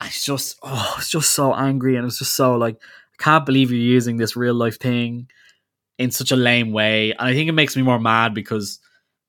I 0.00 0.06
was 0.06 0.24
just 0.24 0.58
oh, 0.64 0.90
I 0.94 0.98
was 0.98 1.08
just 1.08 1.30
so 1.30 1.54
angry 1.54 1.94
and 1.94 2.02
it 2.02 2.06
was 2.06 2.18
just 2.18 2.34
so 2.34 2.56
like 2.56 2.74
I 2.74 3.22
can't 3.22 3.46
believe 3.46 3.70
you're 3.70 3.78
using 3.78 4.16
this 4.16 4.34
real 4.34 4.54
life 4.54 4.80
thing 4.80 5.28
in 5.98 6.10
such 6.10 6.32
a 6.32 6.36
lame 6.36 6.72
way. 6.72 7.12
And 7.12 7.28
I 7.28 7.32
think 7.32 7.48
it 7.48 7.52
makes 7.52 7.76
me 7.76 7.82
more 7.82 8.00
mad 8.00 8.34
because 8.34 8.80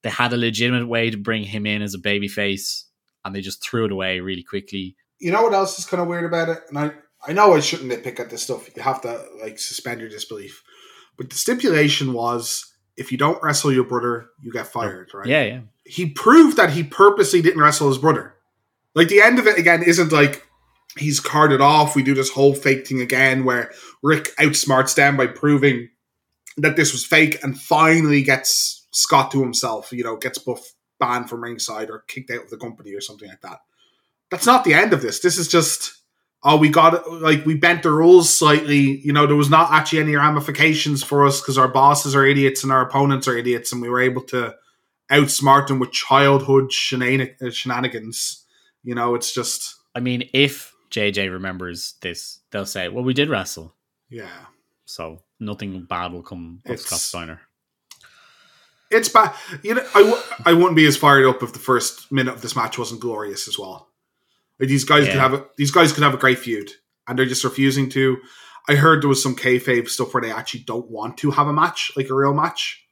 they 0.02 0.10
had 0.10 0.34
a 0.34 0.38
legitimate 0.38 0.88
way 0.88 1.12
to 1.12 1.18
bring 1.18 1.44
him 1.44 1.68
in 1.68 1.84
as 1.84 1.94
a 1.94 2.00
babyface 2.00 2.86
and 3.24 3.36
they 3.36 3.42
just 3.42 3.64
threw 3.64 3.86
it 3.86 3.92
away 3.92 4.22
really 4.22 4.44
quickly. 4.44 4.96
You 5.20 5.32
know 5.32 5.44
what 5.44 5.54
else 5.54 5.78
is 5.78 5.86
kind 5.86 6.02
of 6.02 6.08
weird 6.08 6.26
about 6.26 6.50
it? 6.50 6.64
And 6.70 6.80
I, 6.80 6.94
I 7.28 7.32
know 7.32 7.54
I 7.54 7.60
shouldn't 7.60 7.92
nitpick 7.92 8.20
at 8.20 8.32
this 8.32 8.42
stuff. 8.42 8.76
You 8.76 8.82
have 8.82 9.02
to 9.02 9.24
like 9.40 9.60
suspend 9.60 10.02
your 10.02 10.10
disbelief. 10.10 10.64
But 11.20 11.30
the 11.30 11.36
stipulation 11.36 12.14
was 12.14 12.74
if 12.96 13.12
you 13.12 13.18
don't 13.18 13.44
wrestle 13.44 13.74
your 13.74 13.84
brother, 13.84 14.30
you 14.42 14.54
get 14.54 14.68
fired, 14.68 15.12
right? 15.14 15.28
Yeah, 15.28 15.44
yeah. 15.44 15.60
He 15.84 16.06
proved 16.06 16.56
that 16.56 16.70
he 16.70 16.82
purposely 16.82 17.42
didn't 17.42 17.62
wrestle 17.62 17.90
his 17.90 17.98
brother. 17.98 18.36
Like 18.96 19.10
the 19.10 19.20
end 19.20 19.38
of 19.38 19.46
it 19.46 19.60
again 19.60 19.84
isn't 19.84 20.14
like 20.14 20.48
he's 20.98 21.20
carded 21.20 21.60
off. 21.60 21.94
We 21.94 22.04
do 22.04 22.16
this 22.16 22.30
whole 22.30 22.56
fake 22.56 22.88
thing 22.88 23.02
again 23.02 23.44
where 23.44 23.70
Rick 24.02 24.30
outsmarts 24.38 24.96
them 24.96 25.18
by 25.18 25.28
proving 25.28 25.90
that 26.56 26.78
this 26.78 26.94
was 26.94 27.06
fake 27.06 27.44
and 27.44 27.60
finally 27.60 28.22
gets 28.22 28.88
Scott 28.92 29.30
to 29.32 29.42
himself, 29.42 29.92
you 29.92 30.06
know, 30.06 30.16
gets 30.16 30.38
Buff 30.38 30.72
banned 31.02 31.30
from 31.30 31.44
ringside 31.44 31.90
or 31.90 32.06
kicked 32.08 32.32
out 32.32 32.46
of 32.46 32.50
the 32.50 32.58
company 32.58 32.94
or 32.94 33.02
something 33.02 33.28
like 33.28 33.42
that. 33.42 33.60
That's 34.32 34.46
not 34.46 34.64
the 34.64 34.74
end 34.74 34.94
of 34.94 35.02
this. 35.02 35.20
This 35.20 35.38
is 35.38 35.50
just 35.50 35.99
oh, 36.44 36.58
we 36.58 36.70
got 36.70 37.12
like 37.12 37.46
we 37.46 37.56
bent 37.56 37.84
the 37.84 37.92
rules 37.92 38.30
slightly. 38.30 39.00
You 39.00 39.14
know, 39.14 39.28
there 39.28 39.36
was 39.36 39.50
not 39.50 39.72
actually 39.72 40.00
any 40.00 40.16
ramifications 40.16 41.04
for 41.04 41.26
us 41.26 41.42
because 41.42 41.58
our 41.58 41.68
bosses 41.68 42.16
are 42.16 42.26
idiots 42.26 42.64
and 42.64 42.72
our 42.72 42.82
opponents 42.82 43.28
are 43.28 43.38
idiots, 43.38 43.72
and 43.72 43.82
we 43.82 43.90
were 43.90 44.02
able 44.02 44.22
to 44.24 44.56
outsmart 45.12 45.68
them 45.68 45.80
with 45.80 45.92
childhood 45.92 46.70
shenan- 46.72 47.42
uh, 47.42 47.52
shenanigans. 47.52 48.46
You 48.84 48.96
know, 48.96 49.16
it's 49.16 49.34
just. 49.34 49.76
I 49.96 50.00
mean, 50.00 50.30
if 50.34 50.74
JJ 50.92 51.32
remembers 51.32 51.96
this, 52.02 52.40
they'll 52.52 52.66
say, 52.66 52.88
"Well, 52.90 53.04
we 53.04 53.14
did 53.14 53.30
wrestle." 53.30 53.76
Yeah. 54.10 54.46
So 54.86 55.22
nothing 55.40 55.84
bad 55.84 56.14
will 56.14 56.24
come 56.24 56.62
of 56.66 56.80
Scott 56.80 57.00
Steiner. 57.00 57.42
It's 58.92 59.10
bad. 59.10 59.34
You 59.62 59.76
know, 59.76 59.86
I 59.94 60.00
w- 60.00 60.24
I 60.46 60.54
wouldn't 60.54 60.76
be 60.76 60.88
as 60.88 60.98
fired 60.98 61.26
up 61.26 61.44
if 61.44 61.54
the 61.54 61.60
first 61.60 62.12
minute 62.12 62.34
of 62.34 62.42
this 62.42 62.56
match 62.56 62.80
wasn't 62.80 63.02
glorious 63.02 63.48
as 63.48 63.60
well. 63.60 63.89
Like 64.60 64.70
these 64.70 64.84
guys 64.86 65.06
could 65.06 65.16
Yeah. 65.16 65.22
have 65.22 65.34
a, 65.34 65.46
these 65.58 65.72
guys 65.72 65.92
could 65.94 66.04
have 66.04 66.14
a 66.14 66.18
great 66.18 66.40
feud, 66.40 66.72
and 67.08 67.18
they're 67.18 67.26
just 67.26 67.44
refusing 67.44 67.90
to. 67.92 68.18
I 68.68 68.76
heard 68.76 69.02
there 69.02 69.10
was 69.10 69.24
some 69.24 69.36
kayfabe 69.36 69.90
stuff 69.90 70.14
where 70.14 70.22
they 70.22 70.32
actually 70.32 70.62
don't 70.62 70.90
want 70.92 71.18
to 71.20 71.32
have 71.32 71.48
a 71.48 71.54
match, 71.54 71.92
like 71.96 72.10
a 72.10 72.14
real 72.16 72.34
match. 72.34 72.84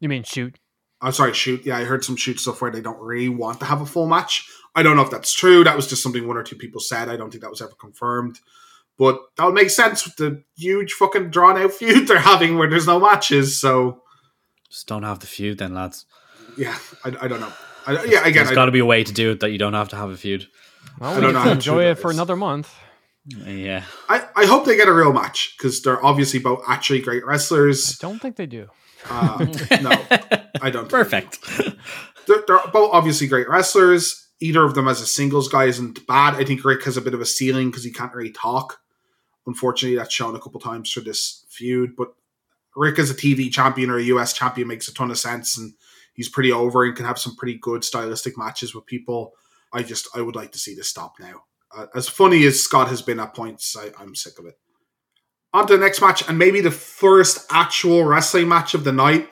You 0.00 0.08
mean 0.08 0.22
shoot? 0.22 0.58
I'm 1.02 1.12
sorry, 1.12 1.34
shoot. 1.34 1.66
Yeah, 1.66 1.76
I 1.76 1.84
heard 1.84 2.04
some 2.04 2.16
shoot 2.16 2.40
stuff 2.40 2.62
where 2.62 2.70
they 2.70 2.80
don't 2.80 2.98
really 3.00 3.28
want 3.28 3.60
to 3.60 3.66
have 3.66 3.82
a 3.82 3.86
full 3.86 4.06
match. 4.06 4.48
I 4.74 4.82
don't 4.82 4.96
know 4.96 5.02
if 5.02 5.10
that's 5.10 5.32
true. 5.34 5.62
That 5.64 5.76
was 5.76 5.86
just 5.88 6.02
something 6.02 6.26
one 6.26 6.36
or 6.38 6.42
two 6.42 6.56
people 6.56 6.80
said. 6.80 7.08
I 7.10 7.16
don't 7.16 7.30
think 7.30 7.42
that 7.42 7.50
was 7.50 7.60
ever 7.60 7.74
confirmed. 7.78 8.40
But 8.98 9.20
that 9.36 9.44
would 9.44 9.54
make 9.54 9.68
sense 9.68 10.06
with 10.06 10.16
the 10.16 10.42
huge 10.56 10.92
fucking 10.94 11.28
drawn 11.30 11.58
out 11.58 11.72
feud 11.74 12.08
they're 12.08 12.18
having 12.18 12.56
where 12.56 12.68
there's 12.70 12.86
no 12.86 12.98
matches. 12.98 13.60
So 13.60 14.02
Just 14.70 14.86
don't 14.86 15.02
have 15.02 15.18
the 15.18 15.26
feud, 15.26 15.58
then, 15.58 15.74
lads. 15.74 16.06
yeah, 16.56 16.78
I, 17.04 17.14
I 17.22 17.28
don't 17.28 17.40
know. 17.40 17.52
I, 17.86 17.92
yeah, 18.04 18.20
again, 18.22 18.32
There's 18.32 18.50
I, 18.50 18.54
got 18.54 18.64
to 18.66 18.72
be 18.72 18.78
a 18.80 18.86
way 18.86 19.04
to 19.04 19.12
do 19.12 19.32
it 19.32 19.40
that 19.40 19.50
you 19.50 19.58
don't 19.58 19.74
have 19.74 19.90
to 19.90 19.96
have 19.96 20.10
a 20.10 20.16
feud. 20.16 20.48
Well, 20.98 21.12
I 21.12 21.14
we 21.16 21.20
don't 21.20 21.34
know 21.34 21.44
to 21.44 21.50
enjoy 21.50 21.84
it 21.84 21.98
for 21.98 22.10
another 22.10 22.36
month. 22.36 22.74
Yeah. 23.26 23.82
I, 24.08 24.26
I 24.36 24.46
hope 24.46 24.64
they 24.64 24.76
get 24.76 24.88
a 24.88 24.92
real 24.92 25.12
match 25.12 25.54
because 25.56 25.82
they're 25.82 26.04
obviously 26.04 26.38
both 26.38 26.62
actually 26.68 27.00
great 27.00 27.24
I 27.24 27.26
wrestlers. 27.26 27.98
don't 27.98 28.20
think 28.20 28.36
they 28.36 28.46
do. 28.46 28.68
Uh, 29.08 29.46
no, 29.82 29.90
I 30.62 30.70
don't. 30.70 30.88
Perfect. 30.90 31.38
they're, 32.26 32.42
they're 32.46 32.60
both 32.72 32.90
obviously 32.92 33.26
great 33.26 33.48
wrestlers. 33.48 34.22
Either 34.40 34.64
of 34.64 34.74
them 34.74 34.86
as 34.88 35.00
a 35.00 35.06
singles 35.06 35.48
guy 35.48 35.64
isn't 35.64 36.06
bad. 36.06 36.34
I 36.34 36.44
think 36.44 36.64
Rick 36.64 36.84
has 36.84 36.96
a 36.96 37.00
bit 37.00 37.14
of 37.14 37.20
a 37.20 37.26
ceiling 37.26 37.70
because 37.70 37.84
he 37.84 37.90
can't 37.92 38.14
really 38.14 38.32
talk. 38.32 38.78
Unfortunately, 39.46 39.96
that's 39.96 40.12
shown 40.12 40.34
a 40.36 40.40
couple 40.40 40.60
times 40.60 40.92
through 40.92 41.04
this 41.04 41.44
feud. 41.48 41.96
But 41.96 42.08
Rick 42.74 42.98
as 42.98 43.10
a 43.10 43.14
TV 43.14 43.50
champion 43.50 43.90
or 43.90 43.98
a 43.98 44.02
US 44.04 44.32
champion 44.32 44.68
makes 44.68 44.88
a 44.88 44.94
ton 44.94 45.10
of 45.10 45.18
sense, 45.18 45.56
and 45.56 45.72
he's 46.14 46.28
pretty 46.28 46.52
over 46.52 46.84
and 46.84 46.94
can 46.96 47.06
have 47.06 47.18
some 47.18 47.34
pretty 47.36 47.58
good 47.58 47.82
stylistic 47.84 48.36
matches 48.36 48.74
with 48.74 48.86
people. 48.86 49.32
I 49.72 49.82
just 49.82 50.08
I 50.14 50.20
would 50.20 50.36
like 50.36 50.52
to 50.52 50.58
see 50.58 50.74
this 50.74 50.88
stop 50.88 51.14
now. 51.20 51.42
Uh, 51.76 51.86
as 51.94 52.08
funny 52.08 52.44
as 52.44 52.62
Scott 52.62 52.88
has 52.88 53.02
been 53.02 53.20
at 53.20 53.34
points, 53.34 53.76
I, 53.76 53.90
I'm 54.00 54.14
sick 54.14 54.38
of 54.38 54.46
it. 54.46 54.54
On 55.52 55.66
to 55.66 55.76
the 55.76 55.82
next 55.82 56.00
match, 56.00 56.28
and 56.28 56.38
maybe 56.38 56.60
the 56.60 56.70
first 56.70 57.46
actual 57.50 58.04
wrestling 58.04 58.48
match 58.48 58.74
of 58.74 58.84
the 58.84 58.92
night. 58.92 59.28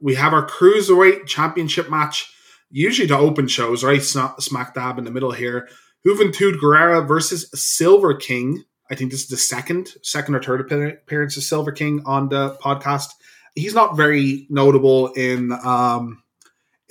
We 0.00 0.14
have 0.16 0.32
our 0.32 0.46
cruiserweight 0.46 1.26
championship 1.26 1.88
match. 1.88 2.32
Usually 2.70 3.06
the 3.06 3.18
open 3.18 3.48
shows, 3.48 3.84
right? 3.84 4.02
Smack 4.02 4.74
dab 4.74 4.98
in 4.98 5.04
the 5.04 5.10
middle 5.10 5.30
here. 5.30 5.68
Juventud 6.06 6.58
Guerrera 6.58 7.06
versus 7.06 7.48
Silver 7.54 8.14
King. 8.14 8.64
I 8.90 8.94
think 8.94 9.10
this 9.10 9.22
is 9.22 9.28
the 9.28 9.36
second, 9.36 9.94
second 10.02 10.34
or 10.34 10.42
third 10.42 10.60
appearance 10.60 11.36
of 11.36 11.44
Silver 11.44 11.70
King 11.70 12.02
on 12.04 12.28
the 12.28 12.56
podcast. 12.62 13.08
He's 13.54 13.74
not 13.74 13.96
very 13.96 14.46
notable 14.50 15.12
in 15.12 15.52
um, 15.52 16.22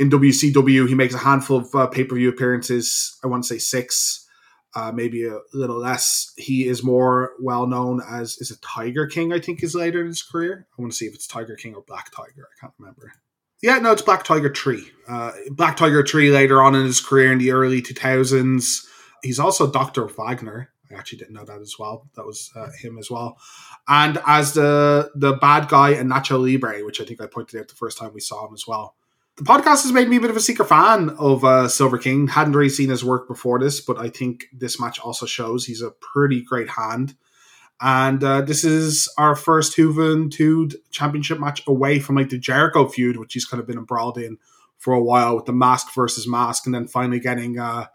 in 0.01 0.09
WCW. 0.09 0.87
He 0.87 0.95
makes 0.95 1.13
a 1.13 1.19
handful 1.19 1.57
of 1.57 1.75
uh, 1.75 1.87
pay 1.87 2.03
per 2.03 2.15
view 2.15 2.29
appearances. 2.29 3.17
I 3.23 3.27
want 3.27 3.43
to 3.43 3.47
say 3.47 3.59
six, 3.59 4.27
uh, 4.75 4.91
maybe 4.91 5.27
a 5.27 5.37
little 5.53 5.77
less. 5.77 6.33
He 6.37 6.67
is 6.67 6.83
more 6.83 7.33
well 7.39 7.67
known 7.67 8.01
as 8.09 8.37
is 8.39 8.49
a 8.49 8.59
Tiger 8.61 9.05
King? 9.05 9.31
I 9.31 9.39
think 9.39 9.61
is 9.61 9.75
later 9.75 10.01
in 10.01 10.07
his 10.07 10.23
career. 10.23 10.67
I 10.77 10.81
want 10.81 10.91
to 10.91 10.97
see 10.97 11.05
if 11.05 11.13
it's 11.13 11.27
Tiger 11.27 11.55
King 11.55 11.75
or 11.75 11.83
Black 11.87 12.11
Tiger. 12.11 12.47
I 12.57 12.59
can't 12.59 12.73
remember. 12.79 13.13
Yeah, 13.61 13.77
no, 13.77 13.91
it's 13.91 14.01
Black 14.01 14.23
Tiger 14.23 14.49
Tree. 14.49 14.89
Uh, 15.07 15.33
Black 15.51 15.77
Tiger 15.77 16.01
Tree 16.01 16.31
later 16.31 16.63
on 16.63 16.73
in 16.73 16.83
his 16.83 16.99
career 16.99 17.31
in 17.31 17.37
the 17.37 17.51
early 17.51 17.83
two 17.83 17.93
thousands. 17.93 18.87
He's 19.21 19.39
also 19.39 19.69
Doctor 19.69 20.07
Wagner. 20.07 20.69
I 20.89 20.95
actually 20.95 21.19
didn't 21.19 21.35
know 21.35 21.45
that 21.45 21.61
as 21.61 21.75
well. 21.77 22.09
That 22.15 22.25
was 22.25 22.49
uh, 22.55 22.69
him 22.81 22.97
as 22.97 23.11
well. 23.11 23.37
And 23.87 24.19
as 24.25 24.53
the 24.53 25.11
the 25.13 25.33
bad 25.33 25.69
guy 25.69 25.89
in 25.91 26.09
Nacho 26.09 26.41
Libre, 26.41 26.83
which 26.83 26.99
I 26.99 27.05
think 27.05 27.21
I 27.21 27.27
pointed 27.27 27.59
out 27.59 27.67
the 27.67 27.75
first 27.75 27.99
time 27.99 28.13
we 28.15 28.19
saw 28.19 28.47
him 28.47 28.55
as 28.55 28.65
well. 28.67 28.95
The 29.37 29.43
podcast 29.43 29.83
has 29.83 29.91
made 29.91 30.09
me 30.09 30.17
a 30.17 30.21
bit 30.21 30.29
of 30.29 30.35
a 30.35 30.41
secret 30.41 30.67
fan 30.67 31.09
of 31.11 31.43
uh, 31.43 31.67
Silver 31.67 31.97
King. 31.97 32.27
Hadn't 32.27 32.53
really 32.53 32.69
seen 32.69 32.89
his 32.89 33.03
work 33.03 33.27
before 33.27 33.59
this, 33.59 33.79
but 33.79 33.97
I 33.97 34.09
think 34.09 34.45
this 34.53 34.79
match 34.79 34.99
also 34.99 35.25
shows 35.25 35.65
he's 35.65 35.81
a 35.81 35.91
pretty 35.91 36.41
great 36.41 36.69
hand. 36.69 37.15
And 37.79 38.23
uh, 38.23 38.41
this 38.41 38.63
is 38.63 39.11
our 39.17 39.35
first 39.35 39.75
Juventud 39.75 40.75
championship 40.91 41.39
match 41.39 41.63
away 41.65 41.99
from 41.99 42.17
like 42.17 42.29
the 42.29 42.37
Jericho 42.37 42.87
feud, 42.87 43.17
which 43.17 43.33
he's 43.33 43.45
kind 43.45 43.59
of 43.59 43.65
been 43.65 43.79
embroiled 43.79 44.19
in 44.19 44.37
for 44.77 44.93
a 44.93 45.01
while 45.01 45.35
with 45.35 45.45
the 45.45 45.53
mask 45.53 45.93
versus 45.95 46.27
mask, 46.27 46.65
and 46.65 46.75
then 46.75 46.87
finally 46.87 47.19
getting 47.19 47.57
uh, 47.57 47.87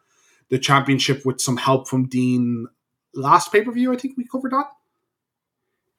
the 0.48 0.58
championship 0.58 1.24
with 1.24 1.40
some 1.40 1.56
help 1.56 1.86
from 1.86 2.08
Dean 2.08 2.66
last 3.14 3.52
pay 3.52 3.62
per 3.62 3.70
view. 3.70 3.92
I 3.92 3.96
think 3.96 4.16
we 4.16 4.24
covered 4.24 4.52
that. 4.52 4.66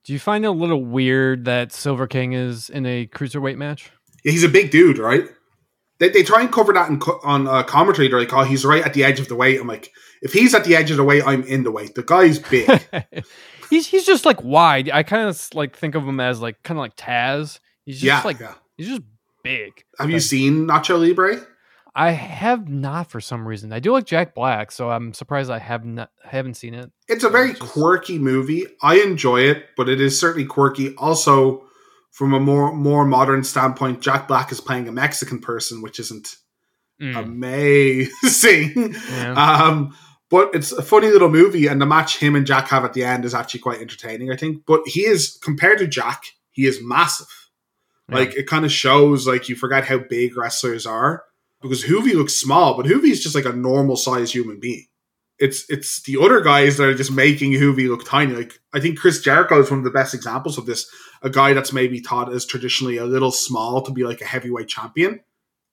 Do 0.04 0.14
you 0.14 0.20
find 0.20 0.44
it 0.44 0.48
a 0.48 0.52
little 0.52 0.84
weird 0.84 1.46
that 1.46 1.72
Silver 1.72 2.08
King 2.08 2.34
is 2.34 2.70
in 2.70 2.86
a 2.86 3.08
cruiserweight 3.08 3.58
match? 3.58 3.92
Yeah, 4.24 4.32
he's 4.32 4.44
a 4.44 4.50
big 4.50 4.72
dude, 4.72 4.98
right? 4.98 5.24
They, 6.00 6.10
they 6.10 6.24
try 6.24 6.42
and 6.42 6.52
cover 6.52 6.74
that 6.74 6.90
in, 6.90 7.02
on 7.24 7.48
uh, 7.48 7.64
commentary. 7.64 8.08
They're 8.08 8.20
like, 8.20 8.34
oh, 8.34 8.44
he's 8.44 8.66
right 8.66 8.84
at 8.84 8.94
the 8.94 9.04
edge 9.04 9.20
of 9.20 9.28
the 9.28 9.36
weight. 9.36 9.60
I'm 9.60 9.68
like, 9.68 9.92
if 10.22 10.34
he's 10.34 10.54
at 10.54 10.64
the 10.64 10.76
edge 10.76 10.92
of 10.92 10.98
the 10.98 11.04
weight, 11.04 11.24
I'm 11.26 11.44
in 11.44 11.64
the 11.64 11.72
weight. 11.72 11.96
The 11.96 12.04
guy's 12.04 12.40
big. 12.40 12.70
he's 13.70 13.88
he's 13.88 14.06
just 14.06 14.26
like 14.26 14.44
wide. 14.44 14.90
I 14.92 15.04
kind 15.04 15.28
of 15.28 15.50
like 15.54 15.76
think 15.76 15.96
of 15.96 16.08
him 16.08 16.20
as 16.20 16.40
like 16.40 16.62
kind 16.64 16.78
of 16.78 16.82
like 16.82 16.96
Taz. 16.96 17.60
He's 17.86 17.96
just 18.02 18.04
yeah, 18.04 18.22
like 18.24 18.40
yeah. 18.40 18.56
he's 18.78 18.88
just 18.88 19.02
big. 19.44 19.84
Have 20.00 20.10
you 20.10 20.18
like- 20.18 20.24
seen 20.24 20.68
Nacho 20.68 21.00
Libre? 21.00 21.46
I 21.96 22.12
have 22.12 22.70
not 22.70 23.10
for 23.10 23.20
some 23.20 23.48
reason. 23.48 23.74
I 23.74 23.80
do 23.80 23.92
like 23.92 24.06
Jack 24.06 24.36
Black, 24.36 24.72
so 24.72 24.92
I'm 24.92 25.16
surprised 25.16 25.50
I 25.50 25.58
have 25.58 25.84
not 25.84 26.12
haven't 26.24 26.54
seen 26.54 26.76
it. 26.76 26.92
It's 27.08 27.24
a 27.24 27.30
very 27.30 27.54
Just- 27.54 27.62
quirky 27.62 28.20
movie. 28.20 28.68
I 28.84 29.00
enjoy 29.00 29.42
it, 29.42 29.70
but 29.76 29.90
it 29.90 30.00
is 30.00 30.20
certainly 30.20 30.46
quirky. 30.46 30.94
Also, 30.98 31.67
from 32.12 32.34
a 32.34 32.40
more 32.40 32.74
more 32.74 33.06
modern 33.06 33.44
standpoint, 33.44 34.02
Jack 34.02 34.28
Black 34.28 34.52
is 34.52 34.60
playing 34.62 34.88
a 34.88 34.92
Mexican 34.92 35.40
person, 35.40 35.82
which 35.82 36.00
isn't 36.00 36.36
Mm, 37.00 37.16
amazing. 37.16 38.96
yeah. 39.12 39.34
Um, 39.34 39.96
but 40.30 40.50
it's 40.56 40.72
a 40.72 40.82
funny 40.82 41.10
little 41.10 41.30
movie, 41.30 41.68
and 41.68 41.80
the 41.80 41.86
match 41.86 42.18
him 42.18 42.36
and 42.36 42.46
Jack 42.46 42.68
have 42.70 42.84
at 42.84 42.94
the 42.94 43.04
end 43.04 43.24
is 43.24 43.34
actually 43.36 43.60
quite 43.60 43.80
entertaining, 43.82 44.32
I 44.32 44.36
think. 44.36 44.64
But 44.66 44.82
he 44.88 45.02
is 45.02 45.38
compared 45.44 45.78
to 45.80 45.88
Jack, 45.88 46.24
he 46.52 46.66
is 46.66 46.80
massive. 46.82 47.28
Yeah. 48.10 48.16
Like 48.16 48.36
it 48.36 48.48
kind 48.48 48.66
of 48.66 48.72
shows 48.72 49.28
like 49.28 49.48
you 49.48 49.56
forget 49.56 49.86
how 49.86 50.00
big 50.00 50.36
wrestlers 50.36 50.86
are 50.88 51.24
because 51.62 51.84
Juvi 51.84 52.14
looks 52.16 52.34
small, 52.34 52.76
but 52.76 52.86
Juvi 52.88 53.10
is 53.12 53.22
just 53.22 53.36
like 53.36 53.46
a 53.46 53.54
normal 53.54 53.96
sized 53.96 54.34
human 54.34 54.60
being. 54.60 54.88
It's 55.40 55.70
it's 55.70 56.02
the 56.04 56.18
other 56.20 56.42
guys 56.42 56.78
that 56.78 56.88
are 56.88 56.96
just 56.96 57.12
making 57.12 57.52
Juvi 57.52 57.88
look 57.88 58.06
tiny. 58.06 58.34
Like 58.34 58.60
I 58.74 58.80
think 58.80 58.98
Chris 59.00 59.22
Jericho 59.22 59.60
is 59.62 59.70
one 59.70 59.80
of 59.80 59.86
the 59.86 59.92
best 59.92 60.14
examples 60.14 60.58
of 60.58 60.66
this. 60.66 60.90
A 61.22 61.30
guy 61.30 61.54
that's 61.54 61.74
maybe 61.74 62.00
thought 62.00 62.32
as 62.34 62.46
traditionally 62.46 62.98
a 62.98 63.06
little 63.06 63.32
small 63.32 63.82
to 63.82 63.92
be 63.92 64.04
like 64.04 64.22
a 64.22 64.26
heavyweight 64.26 64.68
champion. 64.68 65.20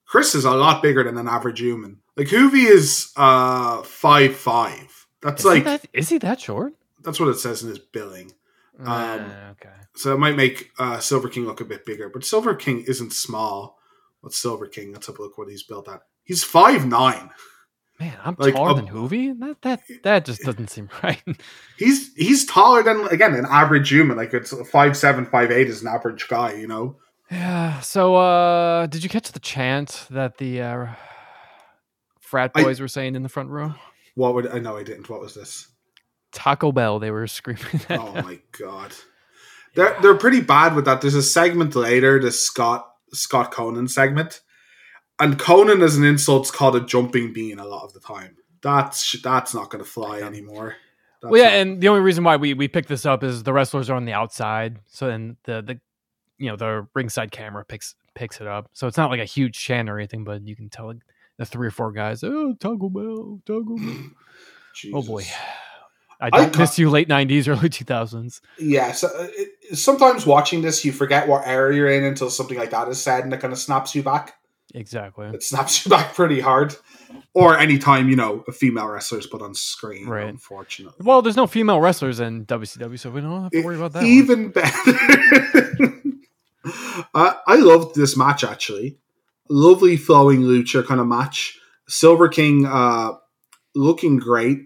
Chris 0.05 0.35
is 0.35 0.45
a 0.45 0.51
lot 0.51 0.83
bigger 0.83 1.03
than 1.03 1.17
an 1.17 1.27
average 1.27 1.59
human. 1.59 2.01
Like 2.15 2.27
Juvi 2.27 2.67
is 2.69 3.11
uh 3.15 3.81
five 3.83 4.35
five. 4.35 5.07
That's 5.21 5.43
is, 5.43 5.51
he 5.51 5.55
like 5.55 5.63
that, 5.63 5.85
is 5.93 6.09
he 6.09 6.17
that 6.19 6.39
short? 6.39 6.73
that's 7.03 7.19
what 7.19 7.29
it 7.29 7.37
says 7.37 7.61
in 7.63 7.69
his 7.69 7.79
billing. 7.79 8.31
Um, 8.79 8.87
Ah, 8.87 9.49
okay. 9.51 9.69
So 9.95 10.13
it 10.13 10.17
might 10.19 10.35
make 10.35 10.71
uh, 10.77 10.99
Silver 10.99 11.29
King 11.29 11.45
look 11.45 11.61
a 11.61 11.65
bit 11.65 11.85
bigger, 11.85 12.09
but 12.09 12.25
Silver 12.25 12.55
King 12.55 12.83
isn't 12.87 13.13
small. 13.13 13.77
What's 14.21 14.37
Silver 14.37 14.67
King? 14.67 14.91
Let's 14.91 15.07
have 15.07 15.17
a 15.19 15.21
look 15.21 15.37
what 15.37 15.49
he's 15.49 15.63
built 15.63 15.87
at. 15.87 16.01
He's 16.23 16.43
five 16.43 16.85
nine. 16.85 17.29
Man, 17.99 18.17
I'm 18.25 18.35
like, 18.37 18.53
taller 18.53 18.71
um, 18.71 18.77
than 18.77 18.87
Juvi. 18.87 19.39
That 19.39 19.61
that 19.61 19.81
that 20.03 20.25
just 20.25 20.41
doesn't 20.41 20.69
seem 20.69 20.89
right. 21.03 21.23
He's 21.77 22.13
he's 22.15 22.45
taller 22.45 22.83
than 22.83 23.07
again 23.07 23.33
an 23.35 23.45
average 23.49 23.89
human. 23.89 24.17
Like 24.17 24.33
it's 24.33 24.53
five 24.69 24.97
seven, 24.97 25.25
five 25.25 25.49
eight 25.51 25.69
is 25.69 25.81
an 25.81 25.87
average 25.87 26.27
guy. 26.27 26.53
You 26.53 26.67
know. 26.67 26.97
yeah. 27.31 27.79
So, 27.79 28.15
uh, 28.15 28.87
did 28.87 29.03
you 29.03 29.09
catch 29.09 29.31
the 29.31 29.39
chant 29.39 30.07
that 30.09 30.37
the 30.37 30.61
uh, 30.61 30.87
frat 32.19 32.51
I- 32.55 32.63
boys 32.63 32.81
were 32.81 32.89
saying 32.89 33.15
in 33.15 33.23
the 33.23 33.29
front 33.29 33.49
row? 33.49 33.73
What 34.15 34.33
would 34.33 34.47
I 34.47 34.59
know? 34.59 34.77
I 34.77 34.83
didn't. 34.83 35.09
What 35.09 35.21
was 35.21 35.33
this? 35.33 35.67
Taco 36.31 36.71
Bell, 36.73 36.99
they 36.99 37.11
were 37.11 37.27
screaming. 37.27 37.81
Oh 37.89 38.13
my 38.21 38.39
god, 38.59 38.93
they're 39.73 39.95
they're 40.01 40.15
pretty 40.17 40.41
bad 40.41 40.75
with 40.75 40.83
that. 40.85 40.99
There's 40.99 41.15
a 41.15 41.23
segment 41.23 41.75
later, 41.75 42.19
the 42.19 42.31
Scott 42.31 42.89
Scott 43.13 43.53
Konnan 43.53 43.89
segment, 43.89 44.41
and 45.19 45.37
Konnan 45.39 45.81
as 45.81 45.95
an 45.97 46.03
insult's 46.03 46.51
called 46.51 46.75
a 46.75 46.81
jumping 46.81 47.33
bean 47.33 47.59
a 47.59 47.65
lot 47.65 47.83
of 47.83 47.93
the 47.93 47.99
time. 47.99 48.37
That's 48.61 49.21
that's 49.21 49.53
not 49.53 49.69
going 49.69 49.83
to 49.83 49.89
fly 49.89 50.19
anymore. 50.21 50.75
That's 51.21 51.31
well, 51.31 51.41
yeah, 51.41 51.49
not- 51.49 51.57
and 51.57 51.81
the 51.81 51.87
only 51.89 52.01
reason 52.01 52.23
why 52.23 52.35
we 52.35 52.53
we 52.53 52.67
picked 52.67 52.89
this 52.89 53.05
up 53.05 53.23
is 53.23 53.43
the 53.43 53.53
wrestlers 53.53 53.89
are 53.89 53.95
on 53.95 54.05
the 54.05 54.13
outside, 54.13 54.79
so 54.87 55.07
then 55.07 55.37
the 55.43 55.61
the 55.61 55.79
you 56.37 56.49
know 56.49 56.55
the 56.55 56.87
ringside 56.93 57.31
camera 57.31 57.63
picks 57.63 57.95
picks 58.13 58.41
it 58.41 58.47
up. 58.47 58.69
So 58.73 58.87
it's 58.87 58.97
not 58.97 59.09
like 59.11 59.19
a 59.19 59.25
huge 59.25 59.57
chant 59.57 59.89
or 59.89 59.97
anything, 59.97 60.23
but 60.23 60.45
you 60.47 60.55
can 60.55 60.69
tell 60.69 60.87
like, 60.87 60.97
the 61.37 61.45
three 61.45 61.67
or 61.67 61.71
four 61.71 61.91
guys. 61.91 62.23
Oh, 62.23 62.53
Taco 62.59 62.89
Bell, 62.89 63.41
Taco 63.45 63.75
Bell. 63.75 63.97
oh 64.93 65.01
boy, 65.03 65.23
I 66.19 66.27
I 66.27 66.29
don't 66.29 66.53
ca- 66.53 66.59
miss 66.59 66.79
you 66.79 66.89
late 66.89 67.07
'90s, 67.07 67.47
early 67.47 67.69
2000s. 67.69 68.41
Yeah, 68.57 68.91
so 68.91 69.07
uh, 69.07 69.27
it, 69.37 69.77
sometimes 69.77 70.25
watching 70.25 70.61
this, 70.61 70.83
you 70.85 70.91
forget 70.91 71.27
what 71.27 71.45
era 71.45 71.75
you're 71.75 71.89
in 71.89 72.03
until 72.03 72.29
something 72.29 72.57
like 72.57 72.71
that 72.71 72.87
is 72.87 73.01
said, 73.01 73.23
and 73.23 73.33
it 73.33 73.39
kind 73.39 73.53
of 73.53 73.59
snaps 73.59 73.93
you 73.95 74.03
back. 74.03 74.35
Exactly. 74.73 75.27
It 75.27 75.43
snaps 75.43 75.85
you 75.85 75.89
back 75.95 76.15
pretty 76.15 76.39
hard. 76.39 76.75
Or 77.33 77.57
anytime 77.57 78.09
you 78.09 78.15
know 78.15 78.43
a 78.47 78.51
female 78.51 78.87
wrestler 78.87 79.19
is 79.19 79.27
put 79.27 79.41
on 79.41 79.53
screen. 79.53 80.07
Right. 80.07 80.27
Unfortunately. 80.27 80.95
Well, 81.05 81.21
there's 81.21 81.35
no 81.35 81.47
female 81.47 81.79
wrestlers 81.79 82.19
in 82.19 82.45
WCW, 82.45 82.97
so 82.99 83.09
we 83.09 83.21
don't 83.21 83.43
have 83.43 83.51
to 83.51 83.61
worry 83.61 83.75
about 83.75 83.93
that. 83.93 83.99
one. 83.99 84.07
Even 84.07 84.49
better. 84.49 84.71
I 87.13 87.35
I 87.47 87.55
loved 87.57 87.95
this 87.95 88.17
match 88.17 88.43
actually. 88.43 88.97
Lovely 89.49 89.97
flowing 89.97 90.41
lucha 90.41 90.85
kind 90.85 90.99
of 90.99 91.07
match. 91.07 91.57
Silver 91.87 92.27
King 92.27 92.65
uh 92.65 93.11
looking 93.75 94.17
great. 94.17 94.59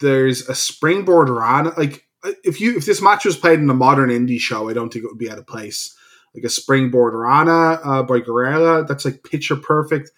There's 0.00 0.48
a 0.48 0.54
springboard 0.54 1.28
run. 1.28 1.72
Like 1.76 2.06
if 2.42 2.60
you 2.60 2.76
if 2.76 2.86
this 2.86 3.00
match 3.00 3.24
was 3.24 3.36
played 3.36 3.60
in 3.60 3.70
a 3.70 3.74
modern 3.74 4.10
indie 4.10 4.40
show, 4.40 4.68
I 4.68 4.72
don't 4.72 4.92
think 4.92 5.04
it 5.04 5.08
would 5.08 5.18
be 5.18 5.30
out 5.30 5.38
of 5.38 5.46
place. 5.46 5.96
Like 6.34 6.44
a 6.44 6.48
springboard 6.48 7.14
rana 7.14 7.80
uh, 7.84 8.02
by 8.02 8.20
Guerrera, 8.20 8.86
that's 8.86 9.04
like 9.04 9.22
picture 9.22 9.56
perfect. 9.56 10.10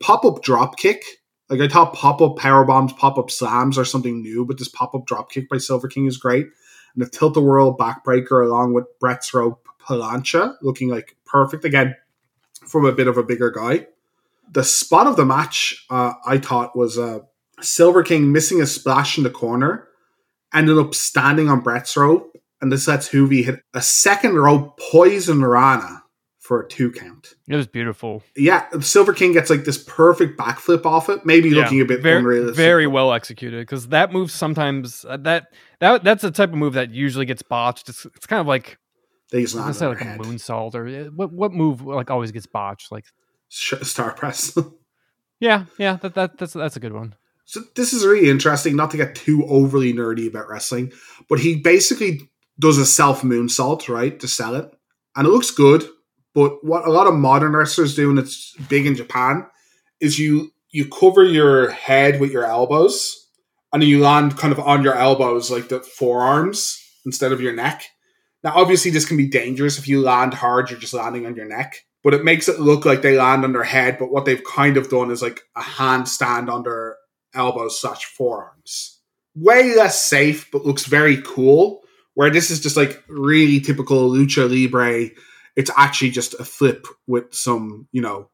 Pop 0.00 0.24
up 0.24 0.42
drop 0.42 0.76
kick. 0.76 1.02
Like 1.48 1.60
I 1.60 1.68
thought 1.68 1.94
pop 1.94 2.20
up 2.20 2.36
power 2.36 2.64
bombs, 2.64 2.92
pop 2.92 3.18
up 3.18 3.30
slams 3.30 3.78
are 3.78 3.84
something 3.84 4.20
new, 4.22 4.44
but 4.44 4.58
this 4.58 4.68
pop 4.68 4.94
up 4.94 5.06
drop 5.06 5.30
kick 5.30 5.48
by 5.48 5.58
Silver 5.58 5.88
King 5.88 6.06
is 6.06 6.16
great 6.16 6.46
and 6.94 7.04
the 7.04 7.08
tilt 7.08 7.34
the 7.34 7.40
whirl 7.40 7.76
backbreaker 7.76 8.44
along 8.44 8.74
with 8.74 8.86
Brett's 9.00 9.32
rope 9.34 9.66
Palancha 9.80 10.56
looking 10.62 10.88
like 10.88 11.16
perfect 11.24 11.64
again 11.64 11.96
from 12.66 12.84
a 12.84 12.92
bit 12.92 13.08
of 13.08 13.16
a 13.16 13.22
bigger 13.22 13.50
guy. 13.50 13.86
The 14.50 14.64
spot 14.64 15.06
of 15.06 15.16
the 15.16 15.24
match 15.24 15.86
uh, 15.90 16.12
I 16.26 16.38
thought 16.38 16.76
was 16.76 16.98
uh, 16.98 17.20
Silver 17.60 18.02
King 18.02 18.32
missing 18.32 18.60
a 18.60 18.66
splash 18.66 19.16
in 19.16 19.24
the 19.24 19.30
corner, 19.30 19.88
ended 20.52 20.78
up 20.78 20.94
standing 20.94 21.48
on 21.48 21.60
Brett's 21.60 21.96
rope, 21.96 22.36
and 22.62 22.72
this 22.72 22.88
lets 22.88 23.10
Juvi 23.10 23.44
hit 23.44 23.60
a 23.74 23.82
second 23.82 24.36
rope 24.36 24.78
poison 24.90 25.44
Rana 25.44 26.02
for 26.38 26.62
a 26.62 26.68
two 26.68 26.90
count. 26.90 27.34
It 27.48 27.56
was 27.56 27.66
beautiful. 27.66 28.22
Yeah, 28.36 28.66
Silver 28.80 29.12
King 29.12 29.32
gets 29.32 29.50
like 29.50 29.64
this 29.64 29.82
perfect 29.82 30.38
backflip 30.38 30.86
off 30.86 31.08
it, 31.08 31.26
maybe 31.26 31.50
Yeah, 31.50 31.62
looking 31.62 31.80
a 31.80 31.84
bit 31.84 32.00
very, 32.00 32.18
unrealistic. 32.18 32.56
very 32.56 32.86
well 32.86 33.12
executed 33.12 33.60
because 33.60 33.88
that 33.88 34.12
move 34.12 34.30
sometimes 34.30 35.04
uh, 35.08 35.18
that 35.18 35.48
that 35.80 36.02
that's 36.04 36.22
the 36.22 36.30
type 36.30 36.48
of 36.50 36.54
move 36.56 36.72
that 36.74 36.90
usually 36.90 37.26
gets 37.26 37.42
botched. 37.42 37.88
It's, 37.88 38.06
it's 38.06 38.26
kind 38.26 38.40
of 38.40 38.46
like 38.46 38.78
They 39.30 39.42
just 39.42 39.54
I 39.54 39.58
land 39.58 39.68
was 39.68 39.78
say 39.78 39.86
like 39.86 39.98
their 40.00 40.14
a 40.14 40.18
moonsault 40.18 40.74
or 40.74 40.86
uh, 40.88 41.04
what 41.10 41.32
what 41.32 41.52
move 41.52 41.82
like 41.82 42.10
always 42.10 42.32
gets 42.32 42.46
botched. 42.46 42.90
Like 42.90 43.04
Star 43.48 44.12
press. 44.12 44.56
yeah, 45.40 45.66
yeah, 45.78 45.96
that, 45.96 46.14
that 46.14 46.38
that's 46.38 46.54
that's 46.54 46.76
a 46.76 46.80
good 46.80 46.92
one. 46.92 47.14
So 47.44 47.60
this 47.76 47.92
is 47.92 48.04
really 48.06 48.30
interesting, 48.30 48.76
not 48.76 48.90
to 48.92 48.96
get 48.96 49.14
too 49.14 49.44
overly 49.46 49.92
nerdy 49.92 50.26
about 50.28 50.48
wrestling, 50.48 50.92
but 51.28 51.38
he 51.38 51.56
basically 51.56 52.30
does 52.58 52.78
a 52.78 52.86
self 52.86 53.22
moonsault, 53.22 53.88
right, 53.88 54.18
to 54.20 54.28
sell 54.28 54.54
it. 54.54 54.70
And 55.16 55.26
it 55.26 55.30
looks 55.30 55.50
good, 55.50 55.84
but 56.34 56.64
what 56.64 56.86
a 56.86 56.90
lot 56.90 57.06
of 57.06 57.14
modern 57.14 57.52
wrestlers 57.52 57.94
do, 57.94 58.10
and 58.10 58.18
it's 58.18 58.54
big 58.68 58.86
in 58.86 58.94
Japan, 58.94 59.46
is 60.00 60.18
you 60.18 60.52
you 60.70 60.88
cover 60.88 61.22
your 61.22 61.70
head 61.70 62.18
with 62.18 62.32
your 62.32 62.46
elbows 62.46 63.22
and 63.72 63.82
then 63.82 63.88
you 63.88 64.00
land 64.00 64.36
kind 64.36 64.52
of 64.52 64.60
on 64.60 64.82
your 64.82 64.94
elbows 64.94 65.50
like 65.50 65.68
the 65.68 65.80
forearms 65.80 66.78
instead 67.04 67.32
of 67.32 67.40
your 67.40 67.54
neck. 67.54 67.84
Now 68.42 68.52
obviously 68.54 68.90
this 68.90 69.04
can 69.04 69.16
be 69.16 69.28
dangerous 69.28 69.78
if 69.78 69.86
you 69.86 70.00
land 70.00 70.34
hard, 70.34 70.70
you're 70.70 70.80
just 70.80 70.94
landing 70.94 71.26
on 71.26 71.36
your 71.36 71.46
neck. 71.46 71.76
But 72.02 72.14
it 72.14 72.24
makes 72.24 72.48
it 72.48 72.58
look 72.58 72.84
like 72.84 73.02
they 73.02 73.16
land 73.16 73.44
on 73.44 73.52
their 73.52 73.62
head, 73.62 73.96
but 73.98 74.10
what 74.10 74.24
they've 74.24 74.42
kind 74.42 74.76
of 74.76 74.90
done 74.90 75.10
is 75.10 75.22
like 75.22 75.42
a 75.56 75.60
handstand 75.60 76.64
their 76.64 76.96
elbows 77.34 77.80
slash 77.80 78.04
forearms. 78.04 79.00
Way 79.36 79.76
less 79.76 80.04
safe, 80.04 80.50
but 80.50 80.66
looks 80.66 80.84
very 80.86 81.22
cool. 81.22 81.81
Where 82.14 82.30
this 82.30 82.50
is 82.50 82.60
just 82.60 82.76
like 82.76 83.02
really 83.08 83.60
typical 83.60 84.10
lucha 84.10 84.48
libre. 84.48 85.10
It's 85.56 85.70
actually 85.76 86.10
just 86.10 86.34
a 86.34 86.44
flip 86.44 86.86
with 87.06 87.34
some, 87.34 87.88
you 87.92 88.00
know, 88.00 88.30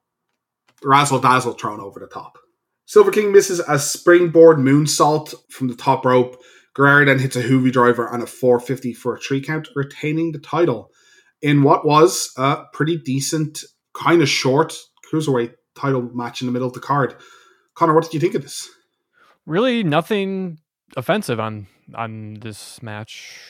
razzle 0.83 1.20
dazzle 1.20 1.55
thrown 1.55 1.81
over 1.81 2.01
the 2.01 2.07
top. 2.07 2.39
Silver 2.87 3.11
King 3.11 3.33
misses 3.33 3.61
a 3.61 3.79
springboard 3.79 4.59
moonsault 4.59 5.35
from 5.51 5.68
the 5.68 5.74
top 5.74 6.05
rope. 6.05 6.41
Guerrera 6.76 7.07
then 7.07 7.18
hits 7.18 7.37
a 7.37 7.43
Juvi 7.43 7.72
driver 7.72 8.09
on 8.09 8.22
a 8.22 8.26
450 8.26 8.95
for 8.95 9.16
a 9.16 9.20
three 9.20 9.43
count, 9.43 9.68
retaining 9.74 10.33
the 10.33 10.39
title 10.39 10.91
in 11.43 11.62
what 11.62 11.85
was 11.85 12.33
a 12.37 12.64
pretty 12.72 12.97
decent, 12.97 13.64
kind 13.95 14.22
of 14.22 14.29
short 14.29 14.79
cruiserweight 15.12 15.55
title 15.76 16.03
match 16.14 16.41
in 16.41 16.47
the 16.47 16.53
middle 16.53 16.68
of 16.68 16.74
the 16.74 16.81
card. 16.81 17.16
Connor, 17.74 17.95
what 17.95 18.05
did 18.05 18.14
you 18.14 18.20
think 18.20 18.35
of 18.35 18.43
this? 18.43 18.68
Really, 19.47 19.83
nothing 19.83 20.59
offensive 20.97 21.41
on 21.41 21.66
on 21.95 22.35
this 22.41 22.83
match. 22.83 23.41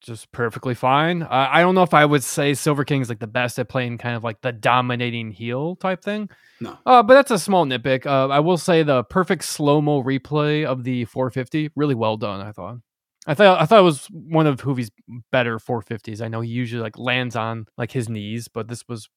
Just 0.00 0.32
perfectly 0.32 0.74
fine. 0.74 1.22
Uh, 1.22 1.48
I 1.50 1.60
don't 1.60 1.74
know 1.74 1.82
if 1.82 1.92
I 1.92 2.04
would 2.04 2.24
say 2.24 2.54
Silver 2.54 2.84
King 2.84 3.02
is 3.02 3.08
like 3.08 3.18
the 3.18 3.26
best 3.26 3.58
at 3.58 3.68
playing 3.68 3.98
kind 3.98 4.16
of 4.16 4.24
like 4.24 4.40
the 4.40 4.50
dominating 4.50 5.30
heel 5.30 5.76
type 5.76 6.02
thing. 6.02 6.30
No. 6.60 6.78
Uh, 6.86 7.02
but 7.02 7.14
that's 7.14 7.30
a 7.30 7.38
small 7.38 7.66
nitpick. 7.66 8.06
Uh, 8.06 8.28
I 8.28 8.40
will 8.40 8.56
say 8.56 8.82
the 8.82 9.04
perfect 9.04 9.44
slow 9.44 9.80
mo 9.82 10.02
replay 10.02 10.64
of 10.64 10.84
the 10.84 11.04
450, 11.04 11.70
really 11.76 11.94
well 11.94 12.16
done. 12.16 12.40
I 12.40 12.52
thought. 12.52 12.78
I 13.26 13.34
thought 13.34 13.60
I 13.60 13.66
thought 13.66 13.80
it 13.80 13.82
was 13.82 14.06
one 14.06 14.46
of 14.46 14.56
Juvi's 14.56 14.90
better 15.30 15.58
450s. 15.58 16.22
I 16.22 16.28
know 16.28 16.40
he 16.40 16.50
usually 16.50 16.82
like 16.82 16.98
lands 16.98 17.36
on 17.36 17.66
like 17.76 17.92
his 17.92 18.08
knees, 18.08 18.48
but 18.48 18.68
this 18.68 18.88
was 18.88 19.10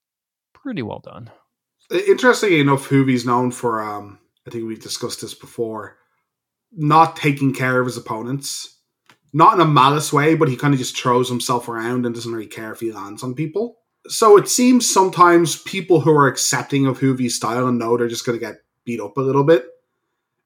pretty 0.53 0.81
well 0.81 0.99
done. 0.99 1.31
Interestingly 1.91 2.59
enough, 2.59 2.89
Juvi's 2.89 3.25
known 3.25 3.51
for, 3.51 3.81
um, 3.81 4.19
I 4.47 4.51
think 4.51 4.65
we've 4.65 4.81
discussed 4.81 5.21
this 5.21 5.33
before, 5.33 5.97
not 6.71 7.15
taking 7.15 7.53
care 7.53 7.79
of 7.79 7.85
his 7.85 7.97
opponents. 7.97 8.79
Not 9.33 9.55
in 9.55 9.61
a 9.61 9.65
malice 9.65 10.13
way, 10.13 10.35
but 10.35 10.47
he 10.47 10.55
kind 10.55 10.73
of 10.73 10.79
just 10.79 10.97
throws 10.97 11.27
himself 11.27 11.67
around 11.67 12.05
and 12.05 12.13
doesn't 12.13 12.31
really 12.31 12.47
care 12.47 12.71
if 12.71 12.79
he 12.79 12.91
lands 12.91 13.23
on 13.23 13.33
people. 13.33 13.77
So 14.07 14.37
it 14.37 14.47
seems 14.47 14.91
sometimes 14.91 15.61
people 15.61 16.01
who 16.01 16.11
are 16.11 16.27
accepting 16.27 16.85
of 16.85 16.99
Juvi's 16.99 17.35
style 17.35 17.67
and 17.67 17.79
know 17.79 17.97
they're 17.97 18.07
just 18.07 18.25
going 18.25 18.37
to 18.37 18.45
get 18.45 18.57
beat 18.85 18.99
up 18.99 19.17
a 19.17 19.21
little 19.21 19.43
bit. 19.43 19.65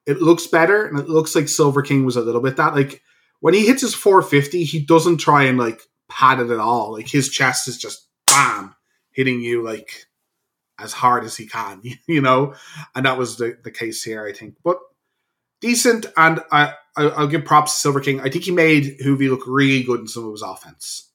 It 0.05 0.21
looks 0.21 0.47
better, 0.47 0.85
and 0.85 0.97
it 0.97 1.09
looks 1.09 1.35
like 1.35 1.49
Silver 1.49 1.81
King 1.81 2.05
was 2.05 2.15
a 2.15 2.21
little 2.21 2.39
bit 2.39 2.55
that. 2.55 2.75
Like 2.75 3.01
when 3.41 3.53
he 3.53 3.65
hits 3.65 3.81
his 3.81 3.93
450, 3.93 4.63
he 4.63 4.79
doesn't 4.79 5.17
try 5.17 5.43
and 5.43 5.57
like 5.57 5.81
pad 6.07 6.39
it 6.39 6.49
at 6.49 6.59
all. 6.59 6.93
Like 6.93 7.07
his 7.07 7.29
chest 7.29 7.67
is 7.67 7.77
just 7.77 8.07
bam 8.25 8.75
hitting 9.11 9.41
you 9.41 9.63
like 9.63 10.05
as 10.79 10.93
hard 10.93 11.23
as 11.23 11.35
he 11.35 11.47
can, 11.47 11.81
you 12.07 12.21
know, 12.21 12.53
and 12.95 13.05
that 13.05 13.17
was 13.17 13.37
the, 13.37 13.57
the 13.63 13.71
case 13.71 14.03
here, 14.03 14.25
I 14.25 14.33
think. 14.33 14.55
But 14.63 14.77
decent, 15.61 16.05
and 16.15 16.39
I, 16.51 16.73
I 16.97 17.03
I'll 17.09 17.27
give 17.27 17.45
props 17.45 17.73
to 17.75 17.79
Silver 17.79 17.99
King. 18.01 18.19
I 18.21 18.29
think 18.29 18.43
he 18.43 18.51
made 18.51 18.97
Juvi 18.99 19.29
look 19.29 19.43
really 19.47 19.83
good 19.83 19.99
in 20.01 20.07
some 20.07 20.25
of 20.25 20.31
his 20.31 20.41
offense. 20.41 21.09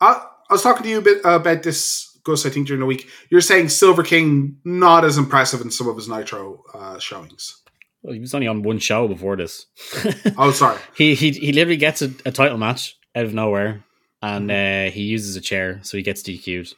I, 0.00 0.22
I 0.48 0.52
was 0.52 0.62
talking 0.62 0.84
to 0.84 0.88
you 0.88 0.98
a 0.98 1.02
bit 1.02 1.20
about 1.24 1.62
this, 1.62 2.18
Gus. 2.24 2.46
I 2.46 2.50
think 2.50 2.66
during 2.66 2.80
the 2.80 2.86
week, 2.86 3.08
you're 3.30 3.40
saying 3.40 3.68
Silver 3.70 4.02
King 4.02 4.58
not 4.64 5.04
as 5.04 5.18
impressive 5.18 5.60
in 5.60 5.70
some 5.70 5.88
of 5.88 5.96
his 5.96 6.08
Nitro 6.08 6.62
uh, 6.72 6.98
showings. 6.98 7.62
Well, 8.02 8.14
he 8.14 8.20
was 8.20 8.34
only 8.34 8.46
on 8.46 8.62
one 8.62 8.78
show 8.78 9.08
before 9.08 9.36
this. 9.36 9.66
Oh, 10.36 10.52
sorry. 10.52 10.78
he 10.94 11.14
he 11.14 11.32
he 11.32 11.52
literally 11.52 11.76
gets 11.76 12.00
a, 12.02 12.10
a 12.24 12.30
title 12.30 12.58
match 12.58 12.96
out 13.16 13.24
of 13.24 13.34
nowhere, 13.34 13.82
and 14.22 14.50
uh, 14.50 14.90
he 14.90 15.02
uses 15.02 15.34
a 15.36 15.40
chair, 15.40 15.80
so 15.82 15.96
he 15.96 16.02
gets 16.02 16.22
DQ'd. 16.22 16.74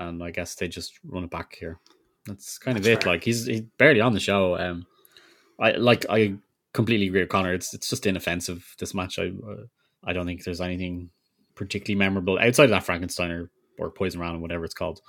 And 0.00 0.22
I 0.24 0.30
guess 0.30 0.54
they 0.54 0.66
just 0.66 0.98
run 1.04 1.24
it 1.24 1.30
back 1.30 1.54
here. 1.60 1.78
That's 2.26 2.58
kind 2.58 2.78
of 2.78 2.86
it. 2.86 3.02
fair. 3.02 3.12
Like 3.12 3.22
he's 3.24 3.46
he's 3.46 3.60
barely 3.78 4.00
on 4.00 4.12
the 4.12 4.20
show. 4.20 4.58
Um, 4.58 4.86
I 5.60 5.72
like 5.72 6.06
I 6.08 6.34
completely 6.72 7.08
agree 7.08 7.20
with 7.20 7.28
Connor. 7.28 7.54
It's 7.54 7.74
it's 7.74 7.88
just 7.88 8.06
inoffensive. 8.06 8.74
This 8.78 8.94
match, 8.94 9.18
I 9.18 9.28
uh, 9.28 9.64
I 10.04 10.12
don't 10.12 10.26
think 10.26 10.44
there's 10.44 10.60
anything 10.60 11.10
particularly 11.54 11.98
memorable 11.98 12.38
outside 12.38 12.64
of 12.64 12.70
that 12.70 12.84
Frankenstein 12.84 13.30
or, 13.30 13.50
or 13.78 13.90
Poison 13.90 14.20
Rana, 14.20 14.38
whatever 14.38 14.64
it's 14.64 14.74
called. 14.74 15.00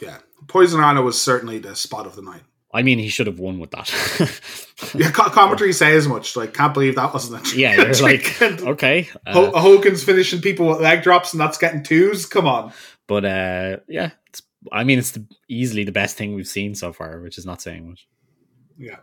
Yeah, 0.00 0.18
Poison 0.46 0.80
Rana 0.80 1.02
was 1.02 1.20
certainly 1.20 1.58
the 1.58 1.74
spot 1.76 2.06
of 2.06 2.16
the 2.16 2.22
night. 2.22 2.42
I 2.72 2.82
mean, 2.82 2.98
he 2.98 3.08
should 3.08 3.26
have 3.26 3.38
won 3.38 3.58
with 3.58 3.70
that. 3.72 3.92
Yeah, 4.94 5.10
commentary 5.10 5.72
say 5.72 5.96
as 5.96 6.06
much. 6.06 6.36
Like, 6.36 6.54
can't 6.54 6.72
believe 6.72 6.94
that 6.94 7.12
wasn't 7.12 7.52
a 7.52 7.58
yeah, 7.58 7.74
you're 7.74 7.92
like 7.94 8.40
okay, 8.42 9.08
uh, 9.26 9.32
Ho- 9.32 9.50
Hogan's 9.58 10.04
finishing 10.04 10.40
people 10.40 10.68
with 10.68 10.80
leg 10.80 11.02
drops, 11.02 11.32
and 11.32 11.40
that's 11.40 11.58
getting 11.58 11.82
twos. 11.82 12.26
Come 12.26 12.46
on. 12.46 12.72
but 13.08 13.24
uh, 13.24 13.78
yeah, 13.88 14.12
it's, 14.28 14.40
I 14.70 14.84
mean, 14.84 15.00
it's 15.00 15.10
the, 15.10 15.26
easily 15.48 15.82
the 15.82 15.90
best 15.90 16.16
thing 16.16 16.36
we've 16.36 16.46
seen 16.46 16.76
so 16.76 16.92
far, 16.92 17.20
which 17.20 17.38
is 17.38 17.44
not 17.44 17.60
saying 17.60 17.88
much. 17.88 18.06
Yeah. 18.78 18.98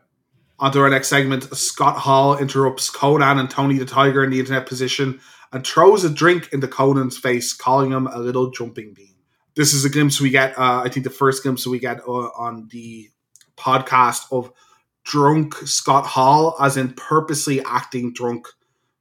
On 0.59 0.71
to 0.71 0.79
our 0.79 0.89
next 0.89 1.09
segment. 1.09 1.43
Scott 1.55 1.97
Hall 1.97 2.37
interrupts 2.37 2.89
Konnan 2.89 3.39
and 3.39 3.49
Tony 3.49 3.77
the 3.77 3.85
Tiger 3.85 4.23
in 4.23 4.29
the 4.29 4.39
internet 4.39 4.65
position 4.67 5.19
and 5.51 5.65
throws 5.65 6.03
a 6.03 6.09
drink 6.09 6.49
into 6.53 6.67
Konnan's 6.67 7.17
face, 7.17 7.53
calling 7.53 7.91
him 7.91 8.07
a 8.07 8.19
little 8.19 8.51
jumping 8.51 8.93
bean. 8.93 9.15
This 9.55 9.73
is 9.73 9.85
a 9.85 9.89
glimpse 9.89 10.19
we 10.19 10.29
get, 10.29 10.57
uh, 10.57 10.81
I 10.83 10.89
think 10.89 11.05
the 11.05 11.09
first 11.09 11.43
glimpse 11.43 11.65
we 11.65 11.79
get 11.79 12.01
uh, 12.07 12.11
on 12.11 12.67
the 12.71 13.09
podcast 13.57 14.31
of 14.31 14.51
drunk 15.03 15.55
Scott 15.65 16.05
Hall, 16.05 16.55
as 16.59 16.77
in 16.77 16.93
purposely 16.93 17.63
acting 17.63 18.11
drunk 18.11 18.47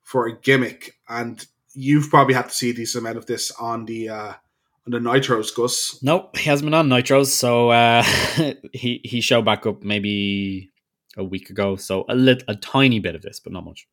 for 0.02 0.26
a 0.26 0.40
gimmick. 0.40 0.92
And 1.08 1.44
you've 1.74 2.10
probably 2.10 2.34
had 2.34 2.48
to 2.48 2.54
see 2.54 2.70
a 2.70 2.74
decent 2.74 3.02
amount 3.02 3.18
of 3.18 3.26
this 3.26 3.50
on 3.52 3.84
the 3.84 4.08
uh, 4.10 4.32
on 4.86 4.90
the 4.90 4.98
Nitros, 4.98 5.54
Gus. 5.54 5.98
Nope, 6.02 6.36
he 6.36 6.48
hasn't 6.50 6.66
been 6.66 6.74
on 6.74 6.88
Nitros, 6.88 7.26
so 7.26 7.70
uh, 7.70 8.02
he 8.72 9.00
he 9.04 9.20
showed 9.20 9.44
back 9.44 9.66
up 9.66 9.82
maybe 9.82 10.70
a 11.16 11.24
week 11.24 11.50
ago. 11.50 11.76
So 11.76 12.04
a 12.08 12.14
lit, 12.14 12.42
a 12.48 12.56
tiny 12.56 13.00
bit 13.00 13.14
of 13.14 13.22
this, 13.22 13.40
but 13.40 13.52
not 13.52 13.64
much. 13.64 13.86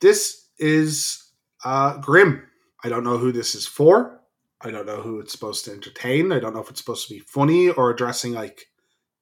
This 0.00 0.48
is 0.58 1.30
uh, 1.64 1.98
grim. 1.98 2.42
I 2.84 2.88
don't 2.88 3.04
know 3.04 3.18
who 3.18 3.32
this 3.32 3.54
is 3.54 3.66
for. 3.66 4.20
I 4.60 4.70
don't 4.70 4.86
know 4.86 5.02
who 5.02 5.20
it's 5.20 5.32
supposed 5.32 5.64
to 5.66 5.72
entertain. 5.72 6.32
I 6.32 6.38
don't 6.38 6.54
know 6.54 6.60
if 6.60 6.70
it's 6.70 6.80
supposed 6.80 7.08
to 7.08 7.14
be 7.14 7.20
funny 7.20 7.68
or 7.68 7.90
addressing 7.90 8.32
like 8.32 8.66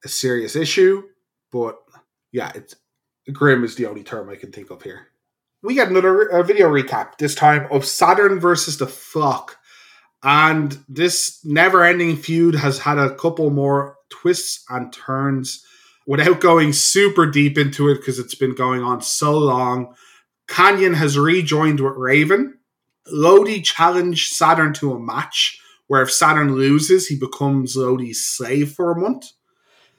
a 0.05 0.09
serious 0.09 0.55
issue. 0.55 1.03
But 1.51 1.79
yeah, 2.33 2.53
it's 2.55 2.77
grim 3.33 3.65
is 3.65 3.77
the 3.77 3.87
only 3.87 4.03
term 4.03 4.29
I 4.29 4.37
can 4.37 4.53
think 4.53 4.71
of 4.71 4.83
here. 4.83 5.09
We 5.63 5.75
get 5.75 5.89
another 5.89 6.43
video 6.43 6.69
recap 6.69 7.17
this 7.19 7.35
time 7.35 7.67
of 7.71 7.87
Saturn 7.87 8.39
versus 8.39 8.77
the 8.77 8.87
Flock, 8.87 9.57
and 10.23 10.79
this 10.89 11.43
never-ending 11.43 12.17
feud 12.17 12.55
has 12.55 12.79
had 12.81 12.99
a 12.99 13.15
couple 13.15 13.49
more 13.49 13.97
twists 14.11 14.63
and 14.69 14.93
turns. 14.93 15.65
Without 16.07 16.41
going 16.41 16.73
super 16.73 17.27
deep 17.27 17.57
into 17.57 17.89
it 17.89 17.97
because 17.97 18.19
it's 18.19 18.35
been 18.35 18.55
going 18.55 18.83
on 18.83 19.01
so 19.01 19.37
long, 19.39 19.95
Kanyon 20.49 20.95
has 20.95 21.19
rejoined 21.19 21.81
with 21.81 21.95
Raven. 21.97 22.59
Lodi 23.11 23.61
challenged 23.63 24.33
Saturn 24.35 24.73
to 24.75 24.93
a 24.93 24.99
match 25.01 25.59
where 25.87 26.03
if 26.03 26.11
Saturn 26.13 26.55
loses, 26.57 27.07
he 27.07 27.17
becomes 27.19 27.77
Lodi's 27.77 28.25
slave 28.27 28.73
for 28.73 28.93
a 28.93 29.01
month. 29.01 29.27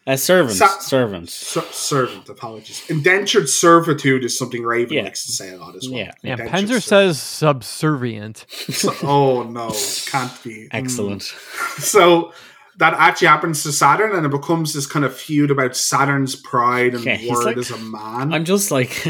A 0.07 0.17
servant, 0.19 0.55
Sa- 0.57 0.77
servant. 0.79 1.29
Ser- 1.31 1.61
servant, 1.71 2.29
apologies. 2.29 2.83
Indentured 2.89 3.49
servitude 3.49 4.23
is 4.23 4.37
something 4.37 4.61
Raven 4.63 4.93
Yeah. 4.97 5.03
likes 5.05 5.25
to 5.25 5.31
say 5.31 5.51
a 5.51 5.57
lot 5.57 5.75
as 5.75 5.89
well. 5.89 5.97
Yeah. 5.97 6.11
Yeah, 6.21 6.35
Penzer 6.37 6.73
ser- 6.75 6.79
says 6.81 7.19
subservient. 7.19 8.45
So- 8.49 8.95
oh 9.01 9.43
no, 9.43 9.71
can't 10.05 10.43
be. 10.43 10.51
Mm. 10.65 10.67
Excellent. 10.73 11.23
So 11.79 12.33
that 12.77 12.93
actually 12.93 13.27
happens 13.27 13.63
to 13.63 13.71
Saturn, 13.71 14.15
and 14.15 14.25
it 14.25 14.29
becomes 14.31 14.73
this 14.73 14.85
kind 14.87 15.05
of 15.05 15.15
feud 15.15 15.51
about 15.51 15.75
Saturn's 15.75 16.35
pride 16.35 16.93
and 16.95 17.03
Yeah, 17.05 17.17
word 17.29 17.45
like- 17.45 17.57
as 17.57 17.71
a 17.71 17.77
man. 17.77 18.33
I'm 18.33 18.45
just 18.45 18.71
like, 18.71 19.05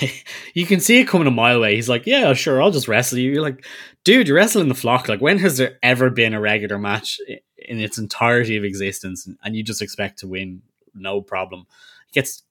you 0.54 0.66
can 0.66 0.80
see 0.80 1.00
it 1.00 1.08
coming 1.08 1.26
a 1.26 1.30
mile 1.32 1.56
away. 1.56 1.74
He's 1.74 1.88
like, 1.88 2.06
yeah, 2.06 2.32
sure, 2.34 2.62
I'll 2.62 2.70
just 2.70 2.88
wrestle 2.88 3.18
you. 3.18 3.32
You're 3.32 3.42
like, 3.42 3.64
dude, 4.04 4.28
you're 4.28 4.36
wrestling 4.36 4.68
the 4.68 4.74
flock. 4.74 5.08
Like, 5.08 5.20
when 5.20 5.38
has 5.38 5.56
there 5.56 5.78
ever 5.82 6.10
been 6.10 6.34
a 6.34 6.40
regular 6.40 6.78
match 6.78 7.20
in 7.58 7.80
its 7.80 7.98
entirety 7.98 8.56
of 8.56 8.64
existence, 8.64 9.28
and 9.42 9.56
you 9.56 9.62
just 9.62 9.82
expect 9.82 10.18
to 10.20 10.28
win? 10.28 10.62
No 10.94 11.20
problem. 11.20 11.66
He 12.06 12.20
gets 12.20 12.42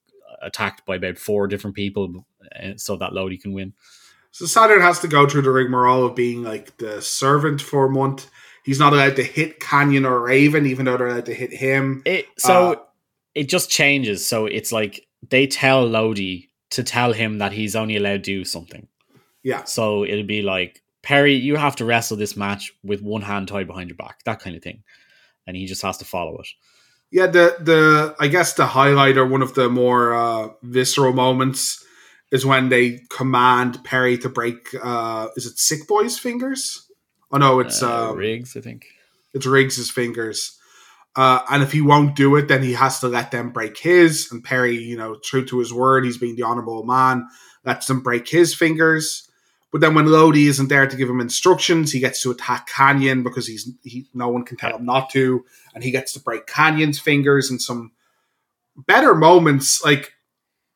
attacked 0.42 0.84
by 0.86 0.96
about 0.96 1.18
four 1.18 1.46
different 1.48 1.74
people, 1.76 2.24
uh, 2.54 2.72
so 2.76 2.96
that 2.96 3.12
Lodi 3.12 3.36
can 3.38 3.52
win. 3.52 3.72
So 4.30 4.46
Saturn 4.46 4.82
has 4.82 5.00
to 5.00 5.08
go 5.08 5.26
through 5.26 5.42
the 5.42 5.50
rigmarole 5.50 6.04
of 6.06 6.14
being 6.14 6.42
like 6.44 6.76
the 6.76 7.00
servant 7.02 7.60
for 7.60 7.86
a 7.86 7.90
month. 7.90 8.30
He's 8.68 8.78
not 8.78 8.92
allowed 8.92 9.16
to 9.16 9.22
hit 9.22 9.60
Kanyon 9.60 10.04
or 10.04 10.20
Raven, 10.20 10.66
even 10.66 10.84
though 10.84 10.98
they're 10.98 11.06
allowed 11.06 11.24
to 11.24 11.34
hit 11.34 11.54
him. 11.54 12.02
It 12.04 12.26
so 12.36 12.72
Uh, 12.72 12.76
it 13.34 13.48
just 13.48 13.70
changes. 13.70 14.26
So 14.26 14.44
it's 14.44 14.72
like 14.72 15.06
they 15.26 15.46
tell 15.46 15.86
Lodi 15.86 16.50
to 16.72 16.82
tell 16.82 17.14
him 17.14 17.38
that 17.38 17.52
he's 17.52 17.74
only 17.74 17.96
allowed 17.96 18.24
to 18.24 18.40
do 18.40 18.44
something. 18.44 18.86
Yeah. 19.42 19.64
So 19.64 20.04
it'll 20.04 20.22
be 20.26 20.42
like 20.42 20.82
Perry, 21.00 21.32
you 21.32 21.56
have 21.56 21.76
to 21.76 21.86
wrestle 21.86 22.18
this 22.18 22.36
match 22.36 22.70
with 22.84 23.00
one 23.00 23.22
hand 23.22 23.48
tied 23.48 23.68
behind 23.68 23.88
your 23.88 23.96
back, 23.96 24.22
that 24.24 24.40
kind 24.40 24.54
of 24.54 24.62
thing, 24.62 24.82
and 25.46 25.56
he 25.56 25.64
just 25.64 25.80
has 25.80 25.96
to 25.96 26.04
follow 26.04 26.36
it. 26.38 26.48
Yeah, 27.10 27.26
the 27.26 27.56
the 27.60 28.16
I 28.20 28.28
guess 28.28 28.52
the 28.52 28.66
highlight 28.66 29.16
or 29.16 29.24
one 29.26 29.40
of 29.40 29.54
the 29.54 29.70
more 29.70 30.12
uh, 30.12 30.48
visceral 30.62 31.14
moments 31.14 31.82
is 32.30 32.44
when 32.44 32.68
they 32.68 33.00
command 33.08 33.82
Perry 33.82 34.18
to 34.18 34.28
break. 34.28 34.74
Uh, 34.82 35.28
is 35.36 35.46
it 35.46 35.58
Sick 35.58 35.88
Boy's 35.88 36.18
fingers? 36.18 36.84
Oh 37.30 37.38
no, 37.38 37.60
it's 37.60 37.82
Uh, 37.82 38.10
um, 38.10 38.16
Riggs, 38.16 38.56
I 38.56 38.60
think. 38.60 38.86
it's 39.34 39.46
Riggs's 39.46 39.90
fingers. 39.90 40.58
Uh, 41.16 41.40
and 41.50 41.62
if 41.62 41.72
he 41.72 41.80
won't 41.80 42.14
do 42.14 42.36
it, 42.36 42.48
then 42.48 42.62
he 42.62 42.72
has 42.74 43.00
to 43.00 43.08
let 43.08 43.30
them 43.30 43.50
break 43.50 43.76
his. 43.76 44.30
And 44.30 44.44
Perry, 44.44 44.76
you 44.76 44.96
know, 44.96 45.16
true 45.22 45.44
to 45.46 45.58
his 45.58 45.72
word, 45.72 46.04
he's 46.04 46.18
being 46.18 46.36
the 46.36 46.44
honorable 46.44 46.84
man, 46.84 47.26
lets 47.64 47.86
them 47.86 48.00
break 48.02 48.28
his 48.28 48.54
fingers. 48.54 49.28
But 49.72 49.80
then 49.80 49.94
when 49.94 50.06
Lodi 50.06 50.46
isn't 50.46 50.68
there 50.68 50.86
to 50.86 50.96
give 50.96 51.10
him 51.10 51.20
instructions, 51.20 51.92
he 51.92 52.00
gets 52.00 52.22
to 52.22 52.30
attack 52.30 52.68
Kanyon 52.68 53.22
because 53.22 53.46
he's 53.46 53.70
he 53.82 54.06
no 54.14 54.28
one 54.28 54.44
can 54.44 54.56
tell 54.56 54.76
him 54.76 54.86
not 54.86 55.10
to, 55.10 55.44
and 55.74 55.84
he 55.84 55.90
gets 55.90 56.12
to 56.14 56.20
break 56.20 56.46
Kanyon's 56.46 56.98
fingers 56.98 57.50
in 57.50 57.58
some 57.58 57.92
better 58.76 59.14
moments. 59.14 59.84
Like 59.84 60.14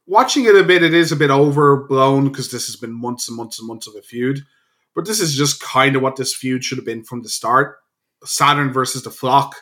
watching 0.06 0.44
it 0.44 0.56
a 0.56 0.62
bit, 0.64 0.82
it 0.82 0.92
is 0.92 1.10
a 1.12 1.16
bit 1.16 1.30
overblown 1.30 2.28
because 2.28 2.50
this 2.50 2.66
has 2.66 2.76
been 2.76 2.92
months 2.92 3.28
and 3.28 3.36
months 3.36 3.58
and 3.58 3.68
months 3.68 3.86
of 3.86 3.94
a 3.94 4.02
feud. 4.02 4.40
But 4.94 5.06
this 5.06 5.20
is 5.20 5.34
just 5.34 5.62
kind 5.62 5.96
of 5.96 6.02
what 6.02 6.16
this 6.16 6.34
feud 6.34 6.64
should 6.64 6.78
have 6.78 6.84
been 6.84 7.04
from 7.04 7.22
the 7.22 7.28
start. 7.28 7.78
Saturn 8.24 8.72
versus 8.72 9.02
the 9.02 9.10
flock. 9.10 9.56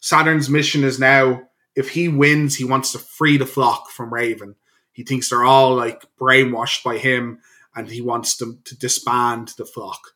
Saturn's 0.00 0.48
mission 0.48 0.84
is 0.84 0.98
now 0.98 1.42
if 1.74 1.90
he 1.90 2.08
wins, 2.08 2.56
he 2.56 2.64
wants 2.64 2.92
to 2.92 2.98
free 2.98 3.36
the 3.36 3.46
flock 3.46 3.90
from 3.90 4.12
Raven. 4.12 4.56
He 4.92 5.04
thinks 5.04 5.28
they're 5.28 5.44
all 5.44 5.74
like 5.74 6.04
brainwashed 6.18 6.82
by 6.82 6.96
him 6.96 7.40
and 7.74 7.88
he 7.88 8.00
wants 8.00 8.36
them 8.38 8.60
to 8.64 8.76
disband 8.76 9.52
the 9.58 9.66
flock. 9.66 10.14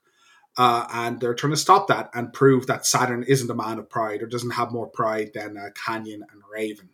Uh, 0.56 0.86
and 0.92 1.20
they're 1.20 1.34
trying 1.34 1.52
to 1.52 1.56
stop 1.56 1.86
that 1.88 2.10
and 2.14 2.32
prove 2.32 2.66
that 2.66 2.86
Saturn 2.86 3.22
isn't 3.22 3.50
a 3.50 3.54
man 3.54 3.78
of 3.78 3.88
pride 3.88 4.22
or 4.22 4.26
doesn't 4.26 4.52
have 4.52 4.72
more 4.72 4.88
pride 4.88 5.30
than 5.34 5.56
uh, 5.56 5.68
Kanyon 5.74 6.22
and 6.32 6.42
Raven. 6.50 6.88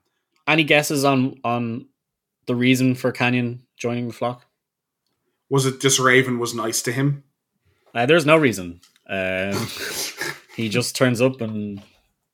Any 0.46 0.64
guesses 0.64 1.04
on 1.04 1.40
on 1.42 1.86
the 2.46 2.54
reason 2.54 2.94
for 2.94 3.12
Kanyon 3.12 3.62
joining 3.76 4.08
the 4.08 4.12
flock? 4.12 4.46
Was 5.48 5.64
it 5.64 5.80
just 5.80 5.98
Raven 5.98 6.38
was 6.38 6.54
nice 6.54 6.82
to 6.82 6.92
him? 6.92 7.24
Uh, 7.96 8.06
there's 8.06 8.26
no 8.26 8.36
reason. 8.36 8.80
Um, 9.08 9.54
he 10.54 10.68
just 10.68 10.94
turns 10.96 11.20
up 11.22 11.40
and 11.40 11.82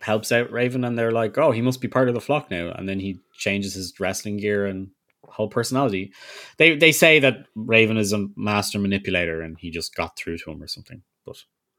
helps 0.01 0.33
out 0.33 0.51
Raven, 0.51 0.85
and 0.85 0.99
they're 0.99 1.13
like, 1.13 1.39
"Oh, 1.39 1.53
he 1.53 1.63
must 1.63 1.81
be 1.81 1.89
part 1.89 2.09
of 2.09 2.15
the 2.15 2.21
flock 2.21 2.51
now." 2.51 2.73
And 2.73 2.89
then 2.89 2.99
he 2.99 3.21
changes 3.35 3.75
his 3.75 3.95
wrestling 4.01 4.39
gear 4.39 4.67
and 4.67 4.91
whole 5.29 5.49
personality. 5.49 6.13
They 6.59 6.77
they 6.77 6.93
say 6.93 7.21
that 7.21 7.47
Raven 7.55 7.97
is 7.97 8.13
a 8.13 8.27
master 8.37 8.79
manipulator, 8.79 9.41
and 9.41 9.57
he 9.59 9.71
just 9.71 9.95
got 9.95 10.17
through 10.17 10.39
to 10.39 10.51
him 10.51 10.63
or 10.63 10.67
something. 10.67 11.03
But 11.25 11.37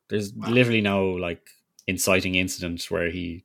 there's 0.10 0.34
Wow. 0.34 0.50
literally 0.50 0.82
no 0.82 1.10
like 1.10 1.42
inciting 1.86 2.36
incident 2.36 2.86
where 2.90 3.10
he 3.10 3.44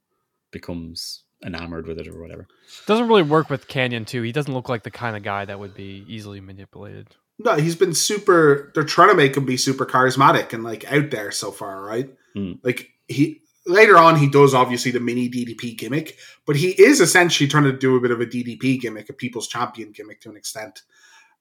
becomes 0.52 1.24
enamored 1.44 1.86
with 1.86 1.98
it 1.98 2.08
or 2.08 2.20
whatever. 2.20 2.46
Doesn't 2.86 3.08
really 3.08 3.22
work 3.22 3.50
with 3.50 3.68
Kanyon 3.68 4.04
too. 4.06 4.22
He 4.22 4.32
doesn't 4.32 4.52
look 4.52 4.68
like 4.68 4.82
the 4.82 4.90
kind 4.90 5.16
of 5.16 5.22
guy 5.22 5.44
that 5.44 5.58
would 5.58 5.74
be 5.74 6.04
easily 6.08 6.40
manipulated. 6.40 7.08
No, 7.38 7.56
he's 7.56 7.76
been 7.76 7.94
super. 7.94 8.72
They're 8.74 8.84
trying 8.84 9.10
to 9.10 9.14
make 9.14 9.36
him 9.36 9.44
be 9.44 9.56
super 9.56 9.86
charismatic 9.86 10.52
and 10.52 10.64
like 10.64 10.90
out 10.90 11.10
there 11.10 11.30
so 11.30 11.52
far, 11.52 11.82
right? 11.82 12.10
Hmm. 12.34 12.54
Like 12.62 12.90
he 13.06 13.42
later 13.66 13.96
on, 13.96 14.16
he 14.16 14.28
does 14.28 14.54
obviously 14.54 14.90
the 14.90 15.00
mini 15.00 15.28
DDP 15.28 15.76
gimmick, 15.76 16.18
but 16.46 16.56
he 16.56 16.70
is 16.70 17.00
essentially 17.00 17.48
trying 17.48 17.64
to 17.64 17.72
do 17.72 17.96
a 17.96 18.00
bit 18.00 18.10
of 18.10 18.20
a 18.20 18.26
DDP 18.26 18.80
gimmick, 18.80 19.08
a 19.08 19.12
People's 19.12 19.46
Champion 19.46 19.92
gimmick 19.92 20.20
to 20.22 20.30
an 20.30 20.36
extent. 20.36 20.82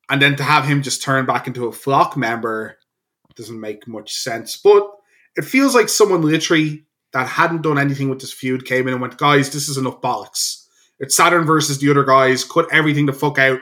And 0.09 0.21
then 0.21 0.35
to 0.35 0.43
have 0.43 0.65
him 0.65 0.83
just 0.83 1.01
turn 1.01 1.25
back 1.25 1.47
into 1.47 1.67
a 1.67 1.71
flock 1.71 2.15
member 2.15 2.77
doesn't 3.35 3.59
make 3.59 3.87
much 3.87 4.13
sense. 4.13 4.57
But 4.57 4.89
it 5.35 5.45
feels 5.45 5.75
like 5.75 5.89
someone 5.89 6.21
literally 6.21 6.85
that 7.13 7.27
hadn't 7.27 7.61
done 7.61 7.77
anything 7.77 8.09
with 8.09 8.19
this 8.19 8.33
feud 8.33 8.65
came 8.65 8.87
in 8.87 8.93
and 8.93 9.01
went, 9.01 9.17
guys, 9.17 9.51
this 9.51 9.69
is 9.69 9.77
enough 9.77 10.01
bollocks. 10.01 10.65
It's 10.99 11.15
Saturn 11.15 11.45
versus 11.45 11.79
the 11.79 11.89
other 11.89 12.03
guys. 12.03 12.43
Cut 12.43 12.67
everything 12.71 13.05
the 13.05 13.13
fuck 13.13 13.37
out. 13.37 13.59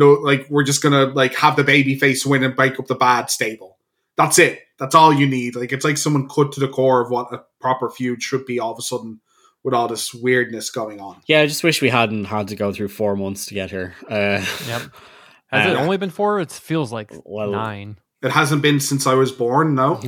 And 0.00 0.22
like 0.22 0.46
we're 0.50 0.64
just 0.64 0.82
gonna 0.82 1.06
like 1.06 1.34
have 1.36 1.56
the 1.56 1.64
baby 1.64 1.94
face 1.96 2.24
win 2.26 2.42
and 2.44 2.54
break 2.56 2.78
up 2.78 2.86
the 2.86 2.94
bad 2.94 3.30
stable. 3.30 3.78
That's 4.16 4.38
it. 4.38 4.60
That's 4.78 4.94
all 4.94 5.12
you 5.12 5.26
need. 5.26 5.56
Like 5.56 5.72
it's 5.72 5.84
like 5.84 5.96
someone 5.98 6.28
cut 6.28 6.52
to 6.52 6.60
the 6.60 6.68
core 6.68 7.00
of 7.00 7.10
what 7.10 7.32
a 7.32 7.42
proper 7.60 7.90
feud 7.90 8.22
should 8.22 8.44
be 8.46 8.58
all 8.60 8.72
of 8.72 8.78
a 8.78 8.82
sudden 8.82 9.20
with 9.62 9.72
all 9.74 9.88
this 9.88 10.12
weirdness 10.12 10.70
going 10.70 11.00
on. 11.00 11.22
Yeah, 11.26 11.40
I 11.40 11.46
just 11.46 11.64
wish 11.64 11.80
we 11.80 11.88
hadn't 11.88 12.26
had 12.26 12.48
to 12.48 12.56
go 12.56 12.72
through 12.72 12.88
four 12.88 13.16
months 13.16 13.46
to 13.46 13.54
get 13.54 13.70
here. 13.70 13.94
Uh, 14.08 14.44
Yep. 14.68 14.82
Has 15.48 15.70
it 15.70 15.76
Uh, 15.76 15.80
only 15.80 15.96
been 15.96 16.10
four? 16.10 16.40
It 16.40 16.50
feels 16.50 16.92
like 16.92 17.12
well, 17.24 17.52
nine. 17.52 17.98
It 18.22 18.30
hasn't 18.32 18.62
been 18.62 18.80
since 18.80 19.06
I 19.06 19.14
was 19.14 19.30
born, 19.32 19.74
no. 19.74 20.00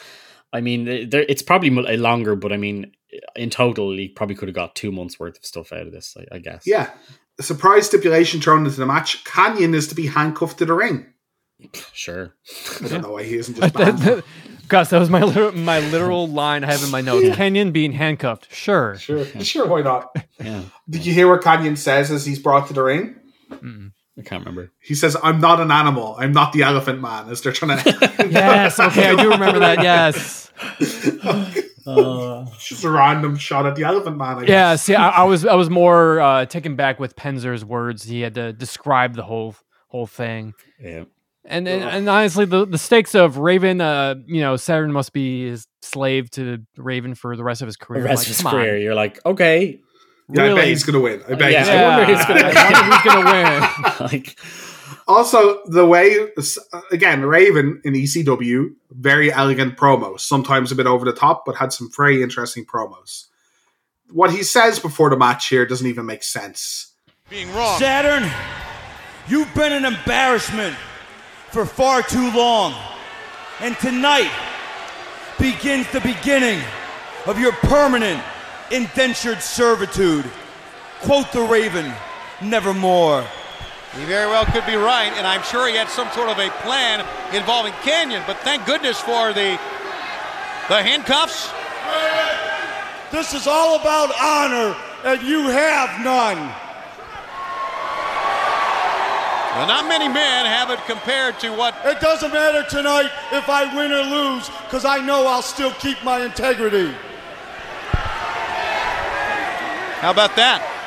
I 0.52 0.60
mean, 0.60 1.08
there, 1.10 1.24
it's 1.28 1.42
probably 1.42 1.70
longer, 1.70 2.36
but 2.36 2.52
I 2.52 2.56
mean, 2.58 2.92
in 3.34 3.50
total, 3.50 3.90
he 3.96 4.08
probably 4.08 4.36
could 4.36 4.48
have 4.48 4.54
got 4.54 4.76
two 4.76 4.92
months 4.92 5.18
worth 5.18 5.38
of 5.38 5.44
stuff 5.44 5.72
out 5.72 5.86
of 5.86 5.92
this. 5.92 6.16
I, 6.16 6.36
I 6.36 6.38
guess. 6.38 6.62
Yeah. 6.66 6.90
A 7.38 7.42
surprise 7.42 7.86
stipulation 7.86 8.40
thrown 8.40 8.64
into 8.66 8.78
the 8.78 8.86
match. 8.86 9.24
Kanyon 9.24 9.74
is 9.74 9.88
to 9.88 9.94
be 9.94 10.06
handcuffed 10.06 10.58
to 10.58 10.64
the 10.66 10.74
ring. 10.74 11.06
sure. 11.92 12.34
I 12.84 12.88
don't 12.88 13.02
know 13.02 13.12
why 13.12 13.22
he 13.24 13.36
isn't 13.36 13.54
just 13.56 13.74
That- 13.74 13.98
banned. 13.98 14.22
Gus, 14.68 14.88
that 14.90 14.98
was 15.00 15.10
my 15.10 15.22
literal, 15.22 15.52
my 15.52 15.80
literal 15.80 16.28
line 16.28 16.64
I 16.64 16.72
have 16.72 16.82
in 16.82 16.90
my 16.90 17.02
notes. 17.02 17.36
Kanyon 17.36 17.72
being 17.72 17.92
handcuffed. 17.92 18.54
Sure. 18.54 18.96
Sure, 18.96 19.24
sure, 19.42 19.66
why 19.66 19.82
not? 19.82 20.16
Yeah, 20.40 20.62
Did 20.88 21.04
you 21.04 21.12
hear 21.12 21.28
what 21.28 21.42
Kanyon 21.42 21.76
says 21.76 22.10
as 22.10 22.24
he's 22.24 22.38
brought 22.38 22.68
to 22.68 22.72
the 22.72 22.82
ring? 22.82 23.16
Mm-mm. 23.50 23.92
I 24.18 24.22
can't 24.22 24.40
remember. 24.44 24.70
He 24.80 24.94
says, 24.94 25.16
"I'm 25.22 25.40
not 25.40 25.60
an 25.60 25.70
animal. 25.70 26.16
I'm 26.18 26.32
not 26.32 26.52
the 26.52 26.62
elephant 26.62 27.00
man." 27.00 27.28
As 27.30 27.40
they're 27.42 27.52
trying 27.52 27.78
to 27.82 28.26
Yes. 28.30 28.78
Okay, 28.80 29.08
I 29.10 29.16
do 29.22 29.30
remember 29.30 29.58
that. 29.58 29.82
Yes. 29.82 30.50
Uh, 31.86 32.46
just 32.58 32.84
a 32.84 32.90
random 32.90 33.36
shot 33.36 33.66
at 33.66 33.74
the 33.76 33.84
elephant 33.84 34.16
man. 34.16 34.38
I 34.38 34.42
Yeah. 34.44 34.76
See, 34.76 34.94
I, 34.94 35.08
I 35.10 35.22
was 35.24 35.44
I 35.46 35.54
was 35.54 35.68
more 35.70 36.20
uh, 36.20 36.46
taken 36.46 36.76
back 36.76 37.00
with 37.00 37.16
Penzer's 37.16 37.64
words. 37.64 38.04
He 38.04 38.20
had 38.20 38.34
to 38.34 38.52
describe 38.52 39.14
the 39.14 39.22
whole 39.24 39.54
whole 39.88 40.06
thing. 40.06 40.54
yeah. 40.80 41.04
And 41.44 41.66
and, 41.66 41.82
and 41.82 42.08
honestly, 42.08 42.44
the, 42.44 42.64
the 42.64 42.78
stakes 42.78 43.16
of 43.16 43.36
Raven, 43.38 43.80
uh, 43.80 44.14
you 44.26 44.40
know, 44.42 44.54
Saturn 44.56 44.92
must 44.92 45.12
be 45.12 45.48
his 45.48 45.66
slave 45.80 46.30
to 46.32 46.58
Raven 46.76 47.16
for 47.16 47.36
the 47.36 47.42
rest 47.42 47.62
of 47.62 47.66
his 47.66 47.76
The 47.76 47.84
career. 47.84 48.04
rest 48.04 48.18
Like, 48.20 48.26
of 48.26 48.28
his 48.28 48.36
come 48.38 48.46
on, 48.46 48.52
career, 48.52 48.78
you're 48.78 48.94
like, 48.94 49.18
okay, 49.26 49.80
Yeah, 50.32 50.52
I 50.52 50.54
bet 50.54 50.68
he's 50.68 50.84
gonna 50.84 51.00
win. 51.00 51.20
I 51.28 51.34
bet 51.34 51.50
Yeah, 51.50 51.58
he's 51.58 51.68
I 51.68 51.72
gonna 51.74 51.82
Yeah, 51.82 51.98
wonder 51.98 52.14
who's 52.14 52.26
gonna- 52.26 52.52
I 52.54 52.72
wonder 52.72 52.94
who's 52.94 53.02
gonna 53.12 53.98
win. 53.98 54.12
like 54.12 54.38
Also, 55.08 55.62
the 55.66 55.86
way 55.86 56.16
again, 56.90 57.24
Raven 57.24 57.80
in 57.84 57.94
ECW, 57.94 58.74
very 58.90 59.32
elegant 59.32 59.76
promos, 59.76 60.20
sometimes 60.20 60.70
a 60.70 60.74
bit 60.76 60.86
over 60.86 61.04
the 61.04 61.12
top, 61.12 61.44
but 61.44 61.56
had 61.56 61.72
some 61.72 61.90
very 61.94 62.22
interesting 62.22 62.64
promos. 62.64 63.26
What 64.10 64.30
he 64.30 64.42
says 64.42 64.78
before 64.78 65.10
the 65.10 65.16
match 65.16 65.48
here 65.48 65.66
doesn't 65.66 65.86
even 65.86 66.06
make 66.06 66.22
sense. 66.22 66.92
being 67.28 67.52
wrong. 67.54 67.78
Saturn, 67.78 68.30
you've 69.26 69.52
been 69.54 69.72
an 69.72 69.84
embarrassment 69.84 70.76
for 71.50 71.64
far 71.66 72.02
too 72.02 72.30
long. 72.32 72.74
And 73.60 73.76
tonight 73.78 74.30
begins 75.38 75.90
the 75.92 76.00
beginning 76.00 76.60
of 77.26 77.38
your 77.38 77.52
permanent 77.52 78.22
indentured 78.70 79.40
servitude. 79.40 80.24
Quote 81.02 81.30
the 81.32 81.42
Raven, 81.42 81.92
nevermore. 82.42 83.24
He 83.96 84.04
very 84.04 84.26
well 84.26 84.46
could 84.46 84.64
be 84.64 84.76
right, 84.76 85.12
and 85.16 85.26
I'm 85.26 85.42
sure 85.42 85.68
he 85.68 85.76
had 85.76 85.88
some 85.88 86.10
sort 86.12 86.30
of 86.30 86.38
a 86.38 86.48
plan 86.62 87.04
involving 87.34 87.74
Kanyon. 87.84 88.22
But 88.26 88.38
thank 88.38 88.64
goodness 88.64 88.98
for 88.98 89.34
the 89.34 89.58
the 90.68 90.82
handcuffs. 90.82 91.52
This 93.10 93.34
is 93.34 93.46
all 93.46 93.78
about 93.78 94.10
honor, 94.18 94.74
and 95.04 95.20
you 95.22 95.42
have 95.42 96.02
none. 96.02 96.38
Well, 99.52 99.66
not 99.66 99.86
many 99.86 100.08
men 100.08 100.46
have 100.46 100.70
it 100.70 100.80
compared 100.86 101.38
to 101.40 101.50
what 101.50 101.74
It 101.84 102.00
doesn't 102.00 102.32
matter 102.32 102.64
tonight 102.70 103.10
if 103.32 103.50
I 103.50 103.74
win 103.76 103.92
or 103.92 104.02
lose, 104.02 104.48
because 104.64 104.86
I 104.86 105.04
know 105.04 105.26
I'll 105.26 105.42
still 105.42 105.72
keep 105.72 106.02
my 106.02 106.24
integrity. 106.24 106.94
How 110.00 110.10
about 110.10 110.34
that? 110.36 110.81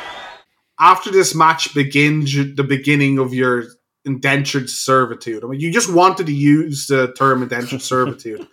After 0.80 1.12
this 1.12 1.34
match 1.34 1.74
begins 1.74 2.34
the 2.56 2.64
beginning 2.64 3.20
of 3.20 3.34
your 3.34 3.66
indentured 4.04 4.70
servitude. 4.70 5.44
I 5.44 5.48
mean, 5.48 5.60
you 5.60 5.72
just 5.72 5.92
wanted 5.92 6.26
to 6.28 6.34
use 6.34 6.88
the 6.88 7.14
term 7.14 7.42
indentured 7.44 7.82
servitude. 7.94 8.46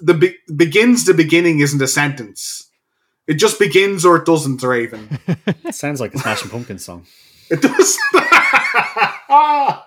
the 0.00 0.14
be- 0.14 0.36
begins 0.54 1.04
the 1.04 1.14
beginning 1.14 1.60
isn't 1.60 1.80
a 1.80 1.86
sentence. 1.86 2.68
It 3.28 3.34
just 3.34 3.58
begins 3.58 4.04
or 4.04 4.16
it 4.16 4.26
doesn't, 4.26 4.62
Raven. 4.62 5.18
it 5.64 5.74
sounds 5.82 6.00
like 6.00 6.14
a 6.14 6.18
Smashing 6.18 6.50
Pumpkins 6.50 6.84
song. 6.84 7.06
It 7.50 7.62
does. 7.62 7.98
It 8.14 9.78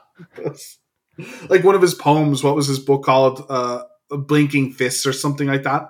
does. 0.43 0.78
like 1.49 1.63
one 1.63 1.76
of 1.76 1.82
his 1.82 1.93
poems. 1.93 2.43
What 2.43 2.55
was 2.55 2.67
his 2.67 2.80
book 2.80 3.03
called? 3.03 3.45
Uh, 3.49 3.84
Blinking 4.09 4.73
Fists 4.73 5.05
or 5.05 5.13
something 5.13 5.47
like 5.47 5.63
that. 5.63 5.89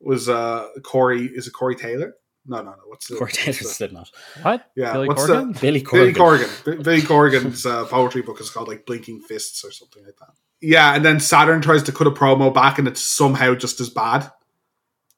Was 0.00 0.28
uh 0.28 0.66
Corey? 0.82 1.26
Is 1.26 1.46
it 1.46 1.52
Corey 1.52 1.76
Taylor? 1.76 2.14
No, 2.50 2.56
no, 2.58 2.70
no. 2.70 2.76
What's 2.86 3.06
the? 3.08 3.16
Corey 3.16 3.30
Taylor 3.32 3.46
what's 3.54 3.58
the- 3.60 3.68
Slipknot. 3.74 4.10
What? 4.42 4.70
Yeah, 4.76 4.92
Billy 4.92 5.08
what's 5.08 5.22
Corgan? 5.22 5.54
the 5.54 5.60
Billy 5.60 5.82
Billy 5.90 6.12
Corgan. 6.12 6.44
Corgan? 6.64 6.76
B- 6.78 6.82
Billy 6.82 7.00
Corgan's 7.02 7.64
uh, 7.64 7.84
poetry 7.86 8.22
book 8.22 8.40
is 8.40 8.50
called 8.50 8.66
like 8.68 8.84
Blinking 8.86 9.20
Fists 9.20 9.64
or 9.64 9.70
something 9.70 10.04
like 10.04 10.16
that. 10.18 10.30
Yeah, 10.60 10.94
and 10.94 11.04
then 11.04 11.20
Saturn 11.20 11.62
tries 11.62 11.82
to 11.84 11.92
cut 11.92 12.06
a 12.06 12.10
promo 12.10 12.52
back, 12.52 12.78
and 12.78 12.86
it's 12.88 13.00
somehow 13.02 13.54
just 13.54 13.80
as 13.80 13.88
bad. 13.88 14.30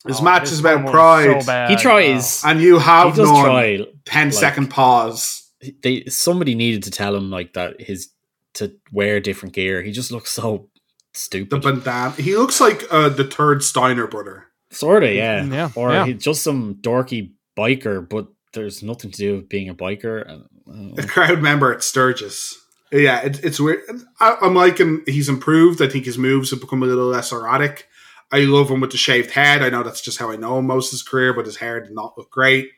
His 0.06 0.20
Oh, 0.20 0.24
match 0.24 0.42
this 0.42 0.52
is 0.52 0.60
about 0.60 0.90
pride, 0.90 1.42
so. 1.42 1.66
He 1.68 1.76
tries. 1.76 2.44
and 2.44 2.60
you 2.60 2.78
have 2.78 3.14
does 3.16 3.28
none. 3.30 3.44
try. 3.44 3.86
10 4.04 4.26
like- 4.28 4.32
second 4.34 4.68
pause. 4.68 5.48
They 5.82 6.04
somebody 6.06 6.54
needed 6.54 6.82
to 6.84 6.90
tell 6.90 7.14
him 7.16 7.30
like 7.30 7.54
that 7.54 7.80
his 7.80 8.10
to 8.54 8.74
wear 8.90 9.20
different 9.20 9.54
gear. 9.54 9.80
He 9.80 9.92
just 9.92 10.10
looks 10.12 10.30
so 10.32 10.68
stupid. 11.14 11.50
The 11.50 11.60
stupid. 11.62 11.84
bandana. 11.84 12.22
He 12.22 12.36
looks 12.36 12.60
like 12.60 12.82
uh, 12.90 13.08
the 13.10 13.24
third 13.24 13.62
Steiner 13.62 14.06
brother. 14.08 14.46
Sort 14.72 15.04
of, 15.04 15.10
yeah. 15.14 15.44
Yeah, 15.44 15.70
Or 15.74 15.92
yeah. 15.92 16.06
he's 16.06 16.22
just 16.22 16.42
some 16.42 16.76
dorky 16.76 17.32
biker, 17.56 18.08
but 18.08 18.28
there's 18.54 18.82
nothing 18.82 19.10
to 19.10 19.16
do 19.16 19.36
with 19.36 19.48
being 19.48 19.68
a 19.68 19.74
biker. 19.74 20.28
Uh, 20.28 20.94
a 21.02 21.06
crowd 21.06 21.40
member 21.42 21.72
at 21.72 21.82
Sturgis. 21.82 22.58
Yeah, 22.90 23.20
it, 23.22 23.42
it's 23.44 23.58
weird. 23.60 23.80
I, 24.20 24.36
I'm 24.42 24.54
liking 24.54 25.02
he's 25.06 25.28
improved. 25.28 25.80
I 25.80 25.88
think 25.88 26.04
his 26.04 26.18
moves 26.18 26.50
have 26.50 26.60
become 26.60 26.82
a 26.82 26.86
little 26.86 27.06
less 27.06 27.32
erratic. 27.32 27.88
I 28.30 28.40
love 28.40 28.70
him 28.70 28.80
with 28.80 28.90
the 28.92 28.96
shaved 28.98 29.30
head. 29.30 29.62
I 29.62 29.68
know 29.70 29.82
that's 29.82 30.00
just 30.02 30.18
how 30.18 30.30
I 30.30 30.36
know 30.36 30.58
him 30.58 30.66
most 30.66 30.88
of 30.88 30.92
his 30.92 31.02
career, 31.02 31.32
but 31.34 31.46
his 31.46 31.56
hair 31.56 31.80
did 31.80 31.92
not 31.92 32.16
look 32.18 32.30
great. 32.30 32.68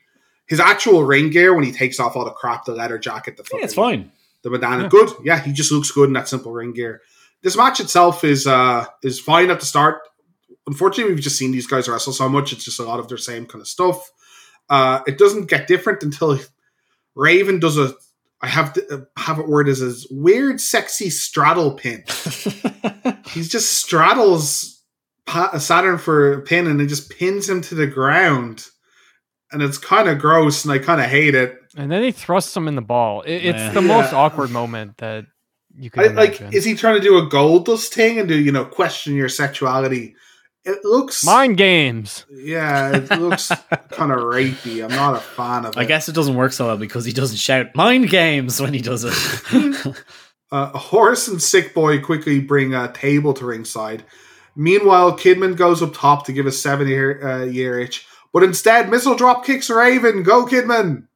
His 0.46 0.60
actual 0.60 1.04
ring 1.04 1.30
gear 1.30 1.54
when 1.54 1.64
he 1.64 1.72
takes 1.72 1.98
off 1.98 2.16
all 2.16 2.24
the 2.24 2.30
crap, 2.32 2.64
the 2.64 2.72
leather 2.74 2.98
jacket, 2.98 3.36
the 3.36 3.44
yeah, 3.52 3.64
it's 3.64 3.74
fine. 3.74 4.10
the 4.42 4.50
bandana, 4.50 4.84
Yeah. 4.84 4.88
good. 4.88 5.10
Yeah, 5.24 5.40
he 5.40 5.52
just 5.52 5.72
looks 5.72 5.90
good 5.90 6.08
in 6.08 6.12
that 6.14 6.28
simple 6.28 6.52
ring 6.52 6.72
gear. 6.74 7.00
This 7.42 7.56
match 7.56 7.80
itself 7.80 8.24
is 8.24 8.46
uh 8.46 8.86
is 9.02 9.18
fine 9.20 9.50
at 9.50 9.60
the 9.60 9.66
start. 9.66 10.00
Unfortunately, 10.66 11.12
we've 11.12 11.22
just 11.22 11.36
seen 11.38 11.52
these 11.52 11.66
guys 11.66 11.88
wrestle 11.88 12.12
so 12.12 12.28
much; 12.28 12.52
it's 12.52 12.64
just 12.64 12.80
a 12.80 12.84
lot 12.84 13.00
of 13.00 13.08
their 13.08 13.18
same 13.18 13.46
kind 13.46 13.60
of 13.60 13.68
stuff. 13.68 14.10
Uh, 14.70 15.00
it 15.06 15.18
doesn't 15.18 15.48
get 15.50 15.66
different 15.68 16.02
until 16.02 16.38
Raven 17.14 17.60
does 17.60 17.78
a. 17.78 17.94
I 18.40 18.46
have 18.48 18.72
to 18.74 18.86
uh, 18.94 19.20
have 19.20 19.38
it 19.38 19.48
worded 19.48 19.70
as 19.72 19.82
a 20.10 20.14
weird, 20.14 20.60
sexy 20.60 21.10
straddle 21.10 21.72
pin. 21.74 22.04
He 23.28 23.42
just 23.42 23.72
straddles 23.78 24.82
Pa- 25.26 25.58
Saturn 25.58 25.98
for 25.98 26.34
a 26.34 26.40
pin, 26.42 26.66
and 26.66 26.80
it 26.80 26.86
just 26.86 27.10
pins 27.10 27.48
him 27.48 27.62
to 27.62 27.74
the 27.74 27.86
ground, 27.86 28.66
and 29.50 29.60
it's 29.62 29.76
kind 29.78 30.08
of 30.08 30.18
gross, 30.18 30.64
and 30.64 30.72
I 30.72 30.78
kind 30.78 31.00
of 31.00 31.06
hate 31.08 31.34
it. 31.34 31.56
And 31.76 31.90
then 31.90 32.02
he 32.02 32.12
thrusts 32.12 32.56
him 32.56 32.68
in 32.68 32.76
the 32.76 32.82
ball. 32.82 33.22
It, 33.22 33.36
it's 33.44 33.58
Yeah. 33.58 33.72
the 33.72 33.82
most 33.82 34.12
Yeah. 34.12 34.18
awkward 34.18 34.50
moment 34.50 34.98
that 34.98 35.24
you 35.76 35.90
can 35.90 36.04
I, 36.04 36.06
like, 36.08 36.40
is 36.54 36.64
he 36.64 36.74
trying 36.74 36.94
to 36.94 37.00
do 37.00 37.16
a 37.18 37.28
Goldust 37.28 37.88
thing 37.88 38.18
and 38.20 38.28
do 38.28 38.38
you 38.38 38.52
know 38.52 38.64
question 38.64 39.14
your 39.14 39.28
sexuality? 39.30 40.14
It 40.66 40.84
looks, 40.84 41.24
Mind 41.24 41.56
games. 41.58 42.24
yeah, 42.30 42.96
it 42.96 43.10
looks 43.20 43.48
kind 43.90 44.10
of 44.12 44.18
rapey. 44.20 44.82
I'm 44.82 44.90
not 44.90 45.14
a 45.16 45.20
fan 45.20 45.66
of 45.66 45.76
it. 45.76 45.78
I 45.78 45.84
guess 45.84 46.08
it 46.08 46.14
doesn't 46.14 46.36
work 46.36 46.52
so 46.52 46.66
well 46.68 46.78
because 46.78 47.04
he 47.04 47.12
doesn't 47.12 47.36
shout 47.36 47.74
mind 47.74 48.08
games 48.08 48.60
when 48.60 48.72
he 48.72 48.80
does 48.80 49.04
it. 49.04 49.96
Uh, 50.52 50.66
Horace 50.78 51.26
and 51.26 51.42
Sick 51.42 51.74
Boy 51.74 52.00
quickly 52.00 52.38
bring 52.40 52.74
a 52.74 52.92
table 52.92 53.34
to 53.34 53.44
ringside. 53.44 54.04
Meanwhile, 54.54 55.18
Kidman 55.18 55.56
goes 55.56 55.82
up 55.82 55.94
top 55.94 56.26
to 56.26 56.32
give 56.32 56.46
a 56.46 56.52
seven 56.52 56.86
year, 56.86 57.26
uh, 57.26 57.44
year 57.44 57.80
itch, 57.80 58.06
but 58.32 58.44
instead, 58.44 58.88
missile 58.88 59.16
drop 59.16 59.44
kicks 59.44 59.68
Raven. 59.68 60.22
Go, 60.22 60.46
Kidman! 60.46 61.08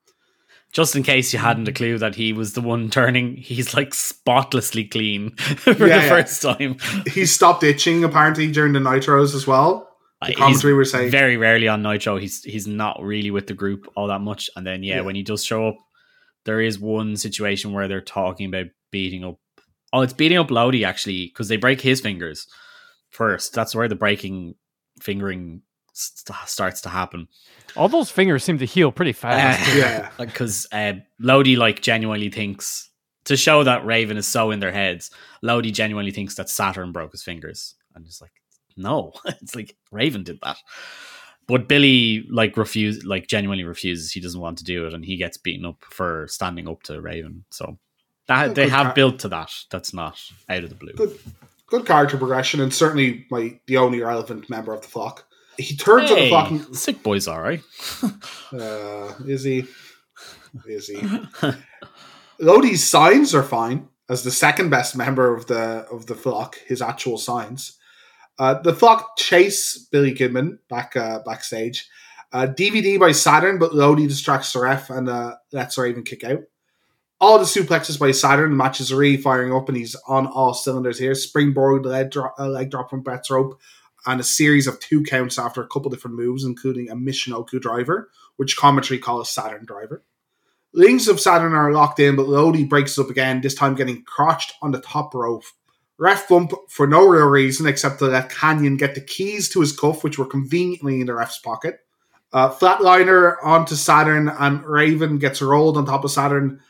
Just 0.72 0.94
in 0.94 1.02
case 1.02 1.32
you 1.32 1.38
hadn't 1.38 1.66
a 1.68 1.72
clue 1.72 1.96
that 1.98 2.14
he 2.14 2.32
was 2.34 2.52
the 2.52 2.60
one 2.60 2.90
turning, 2.90 3.36
he's 3.36 3.72
like 3.74 3.94
spotlessly 3.94 4.84
clean 4.84 5.30
for 5.36 5.72
the 5.74 5.88
Yeah, 5.88 6.02
yeah. 6.02 6.08
first 6.08 6.42
time. 6.42 6.76
He 7.12 7.24
stopped 7.26 7.62
itching 7.64 8.04
apparently 8.04 8.50
during 8.52 8.74
the 8.74 8.78
Nitros 8.78 9.34
as 9.34 9.46
well. 9.46 9.88
The 10.20 10.26
uh, 10.26 10.28
He's 10.28 10.36
commentary 10.36 10.74
were 10.74 10.84
saying, 10.84 11.10
very 11.10 11.36
rarely 11.36 11.68
on 11.68 11.82
Nitro. 11.82 12.18
He's 12.18 12.42
he's 12.44 12.66
not 12.66 13.00
really 13.02 13.30
with 13.30 13.46
the 13.46 13.54
group 13.54 13.86
all 13.96 14.08
that 14.08 14.20
much. 14.20 14.50
And 14.56 14.66
then 14.66 14.82
yeah, 14.82 14.96
Yeah. 14.96 15.00
when 15.02 15.14
he 15.14 15.22
does 15.22 15.42
show 15.44 15.68
up, 15.68 15.76
there 16.44 16.60
is 16.60 16.78
one 16.78 17.16
situation 17.16 17.72
where 17.72 17.88
they're 17.88 18.00
talking 18.02 18.46
about 18.48 18.66
beating 18.90 19.24
up. 19.24 19.38
Oh, 19.92 20.02
it's 20.02 20.12
beating 20.12 20.36
up 20.38 20.50
Lodi 20.50 20.84
actually 20.84 21.26
because 21.26 21.48
they 21.48 21.56
break 21.56 21.80
his 21.80 22.00
fingers 22.02 22.46
first. 23.10 23.54
That's 23.54 23.74
where 23.74 23.88
the 23.88 23.94
breaking 23.94 24.54
fingering 25.00 25.62
st- 25.98 26.36
starts 26.48 26.80
to 26.82 26.88
happen. 26.88 27.28
All 27.76 27.88
those 27.88 28.10
fingers 28.10 28.44
seem 28.44 28.58
to 28.58 28.64
heal 28.64 28.90
pretty 28.92 29.12
fast. 29.24 29.74
Yeah. 29.76 30.10
because 30.18 30.66
uh, 30.72 30.94
Lodi 31.18 31.56
like 31.56 31.82
genuinely 31.82 32.30
thinks 32.30 32.90
to 33.24 33.36
show 33.36 33.62
that 33.64 33.84
Raven 33.84 34.16
is 34.16 34.26
so 34.26 34.50
in 34.50 34.60
their 34.60 34.72
heads. 34.72 35.10
Lodi 35.42 35.70
genuinely 35.70 36.12
thinks 36.12 36.34
that 36.36 36.48
Saturn 36.48 36.92
broke 36.92 37.12
his 37.12 37.22
fingers, 37.22 37.74
and 37.94 38.06
it's 38.06 38.20
like, 38.22 38.32
no, 38.76 39.12
it's 39.26 39.54
like 39.54 39.76
Raven 39.90 40.22
did 40.24 40.38
that. 40.42 40.56
But 41.46 41.66
Billy 41.68 42.26
like 42.30 42.56
refuse, 42.56 43.04
like 43.04 43.26
genuinely 43.26 43.64
refuses. 43.64 44.12
He 44.12 44.20
doesn't 44.20 44.40
want 44.40 44.58
to 44.58 44.64
do 44.64 44.86
it, 44.86 44.94
and 44.94 45.04
he 45.04 45.16
gets 45.16 45.36
beaten 45.38 45.64
up 45.66 45.82
for 45.90 46.26
standing 46.28 46.68
up 46.68 46.82
to 46.84 47.00
Raven. 47.00 47.44
So 47.50 47.78
that 48.26 48.54
they 48.54 48.68
have 48.68 48.86
car- 48.86 48.94
built 48.94 49.18
to 49.20 49.28
that. 49.28 49.50
That's 49.70 49.94
not 49.94 50.20
out 50.50 50.64
of 50.64 50.68
the 50.68 50.74
blue. 50.74 50.92
good, 50.92 51.18
good 51.66 51.86
character 51.86 52.18
progression, 52.18 52.60
and 52.60 52.72
certainly 52.72 53.26
my 53.30 53.58
the 53.66 53.78
only 53.78 54.00
relevant 54.02 54.50
member 54.50 54.74
of 54.74 54.82
the 54.82 54.88
flock. 54.88 55.24
He 55.58 55.76
turns 55.76 56.10
on 56.10 56.16
the 56.16 56.22
Hey, 56.22 56.28
flock. 56.30 56.74
sick 56.74 57.02
boy's 57.02 57.28
all 57.28 57.40
right. 57.40 57.60
Uh, 58.52 59.12
is 59.26 59.42
he? 59.44 59.66
Is 60.66 60.86
he? 60.88 61.02
Lodi's 62.40 62.82
signs 62.88 63.34
are 63.34 63.42
fine 63.42 63.88
as 64.08 64.22
the 64.22 64.30
second 64.30 64.70
best 64.70 64.96
member 64.96 65.34
of 65.34 65.46
the 65.46 65.86
of 65.92 66.06
the 66.06 66.14
flock. 66.14 66.56
His 66.66 66.80
actual 66.80 67.18
signs. 67.18 67.76
Uh, 68.38 68.54
the 68.62 68.72
Flock 68.72 69.16
chase 69.18 69.76
Billy 69.90 70.14
Kidman 70.14 70.58
back 70.70 70.96
uh, 70.96 71.18
backstage. 71.26 71.88
Uh, 72.32 72.46
DVD 72.46 72.98
by 72.98 73.10
Saturn, 73.10 73.58
but 73.58 73.74
Lodi 73.74 74.06
distracts 74.06 74.52
the 74.52 74.60
ref 74.60 74.90
and 74.90 75.08
uh, 75.08 75.34
lets 75.52 75.76
even 75.78 76.04
kick 76.04 76.22
out. 76.24 76.40
All 77.20 77.38
the 77.38 77.44
suplexes 77.44 77.98
by 77.98 78.12
Saturn, 78.12 78.56
matches 78.56 78.92
are 78.92 78.96
really 78.96 79.16
firing 79.16 79.52
up, 79.52 79.68
and 79.68 79.76
he's 79.76 79.96
on 80.06 80.28
all 80.28 80.54
cylinders 80.54 81.00
here. 81.00 81.16
Springboard 81.16 81.84
leg 81.84 82.12
drop, 82.12 82.34
uh, 82.38 82.46
leg 82.48 82.70
drop 82.70 82.88
from 82.90 83.00
Brett's 83.02 83.28
rope, 83.28 83.58
and 84.06 84.20
a 84.20 84.24
series 84.24 84.66
of 84.66 84.80
two 84.80 85.02
counts 85.02 85.38
after 85.38 85.62
a 85.62 85.68
couple 85.68 85.90
different 85.90 86.16
moves, 86.16 86.44
including 86.44 86.90
a 86.90 86.96
Michinoku 86.96 87.60
driver, 87.60 88.10
which 88.36 88.56
commentary 88.56 88.98
calls 88.98 89.30
Saturn 89.30 89.64
driver. 89.64 90.04
Rings 90.74 91.08
of 91.08 91.18
Saturn 91.18 91.54
are 91.54 91.72
locked 91.72 91.98
in, 91.98 92.14
but 92.14 92.28
Lodi 92.28 92.64
breaks 92.64 92.98
up 92.98 93.10
again, 93.10 93.40
this 93.40 93.54
time 93.54 93.74
getting 93.74 94.02
crotched 94.04 94.52
on 94.62 94.70
the 94.70 94.80
top 94.80 95.14
rope. 95.14 95.44
Ref 95.98 96.28
bump 96.28 96.52
for 96.68 96.86
no 96.86 97.06
real 97.06 97.26
reason 97.26 97.66
except 97.66 97.98
to 97.98 98.06
let 98.06 98.30
Kanyon 98.30 98.76
get 98.76 98.94
the 98.94 99.00
keys 99.00 99.48
to 99.50 99.60
his 99.60 99.76
cuff, 99.76 100.04
which 100.04 100.18
were 100.18 100.26
conveniently 100.26 101.00
in 101.00 101.06
the 101.06 101.14
ref's 101.14 101.38
pocket. 101.38 101.80
Uh, 102.32 102.50
flatliner 102.50 103.36
onto 103.42 103.74
Saturn, 103.74 104.28
and 104.28 104.64
Raven 104.64 105.18
gets 105.18 105.42
rolled 105.42 105.76
on 105.76 105.86
top 105.86 106.04
of 106.04 106.10
Saturn. 106.10 106.60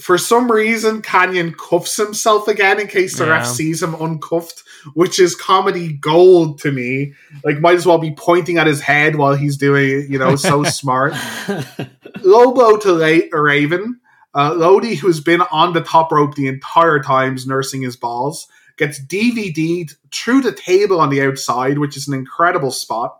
For 0.00 0.16
some 0.18 0.50
reason, 0.50 1.02
Kanyon 1.02 1.54
cuffs 1.54 1.96
himself 1.96 2.46
again 2.48 2.78
in 2.80 2.86
case 2.86 3.18
the 3.18 3.24
Yeah. 3.26 3.32
ref 3.32 3.46
sees 3.46 3.82
him 3.82 3.94
uncuffed, 3.94 4.62
which 4.94 5.18
is 5.18 5.34
comedy 5.34 5.92
gold 5.94 6.60
to 6.60 6.70
me. 6.72 7.14
Like, 7.44 7.60
might 7.60 7.74
as 7.76 7.84
well 7.86 7.98
be 7.98 8.12
pointing 8.16 8.58
at 8.58 8.66
his 8.66 8.80
head 8.80 9.16
while 9.16 9.34
he's 9.34 9.56
doing 9.56 9.90
it, 9.90 10.08
you 10.08 10.18
know, 10.18 10.36
so 10.36 10.62
smart. 10.64 11.14
Low 12.22 12.52
blow 12.52 12.76
to 12.78 12.92
La- 12.92 13.38
Raven. 13.40 14.00
Uh, 14.34 14.54
Lodi, 14.54 14.94
who's 14.94 15.20
been 15.20 15.40
on 15.50 15.72
the 15.72 15.80
top 15.80 16.12
rope 16.12 16.34
the 16.34 16.46
entire 16.48 17.00
times 17.02 17.46
nursing 17.46 17.82
his 17.82 17.96
balls, 17.96 18.46
gets 18.76 19.00
DVD'd 19.00 19.96
through 20.12 20.42
the 20.42 20.52
table 20.52 21.00
on 21.00 21.10
the 21.10 21.22
outside, 21.22 21.78
which 21.78 21.96
is 21.96 22.06
an 22.06 22.14
incredible 22.14 22.70
spot. 22.70 23.18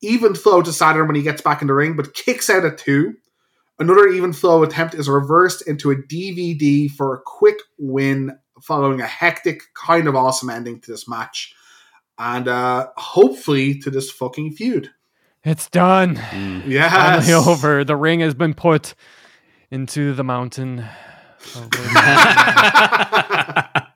Even 0.00 0.34
flow 0.34 0.62
to 0.62 0.72
Saturn 0.72 1.06
when 1.08 1.16
he 1.16 1.22
gets 1.22 1.42
back 1.42 1.60
in 1.60 1.66
the 1.66 1.74
ring, 1.74 1.96
but 1.96 2.14
kicks 2.14 2.48
out 2.48 2.64
at 2.64 2.78
two. 2.78 3.14
Another 3.78 4.08
even 4.08 4.32
flow 4.32 4.62
attempt 4.62 4.94
is 4.94 5.08
reversed 5.08 5.66
into 5.68 5.90
a 5.90 5.96
DVD 5.96 6.90
for 6.90 7.14
a 7.14 7.20
quick 7.24 7.58
win, 7.78 8.36
following 8.60 9.00
a 9.00 9.06
hectic, 9.06 9.62
kind 9.74 10.08
of 10.08 10.16
awesome 10.16 10.50
ending 10.50 10.80
to 10.80 10.90
this 10.90 11.08
match. 11.08 11.54
And 12.18 12.48
uh, 12.48 12.88
hopefully 12.96 13.78
to 13.80 13.90
this 13.90 14.10
fucking 14.10 14.52
feud. 14.52 14.90
It's 15.44 15.70
done. 15.70 16.16
Mm. 16.16 16.66
Yes. 16.66 16.92
Finally 16.92 17.32
over. 17.32 17.84
The 17.84 17.94
ring 17.94 18.20
has 18.20 18.34
been 18.34 18.54
put 18.54 18.94
into 19.70 20.12
the 20.12 20.24
mountain. 20.24 20.84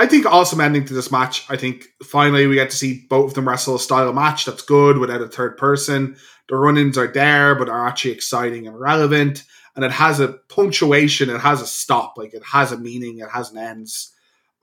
I 0.00 0.06
think 0.06 0.24
awesome 0.24 0.62
ending 0.62 0.86
to 0.86 0.94
this 0.94 1.12
match. 1.12 1.44
I 1.50 1.58
think 1.58 1.88
finally 2.02 2.46
we 2.46 2.54
get 2.54 2.70
to 2.70 2.76
see 2.76 3.04
both 3.10 3.32
of 3.32 3.34
them 3.34 3.46
wrestle 3.46 3.74
a 3.74 3.78
style 3.78 4.10
match 4.14 4.46
that's 4.46 4.62
good 4.62 4.96
without 4.96 5.20
a 5.20 5.28
third 5.28 5.58
person. 5.58 6.16
The 6.48 6.56
run-ins 6.56 6.96
are 6.96 7.06
there, 7.06 7.54
but 7.54 7.68
are 7.68 7.86
actually 7.86 8.12
exciting 8.12 8.66
and 8.66 8.80
relevant. 8.80 9.44
And 9.76 9.84
it 9.84 9.90
has 9.90 10.18
a 10.18 10.38
punctuation, 10.48 11.28
it 11.28 11.42
has 11.42 11.60
a 11.60 11.66
stop, 11.66 12.14
like 12.16 12.32
it 12.32 12.42
has 12.42 12.72
a 12.72 12.78
meaning, 12.78 13.18
it 13.18 13.28
has 13.28 13.52
an 13.52 13.58
ends. 13.58 14.14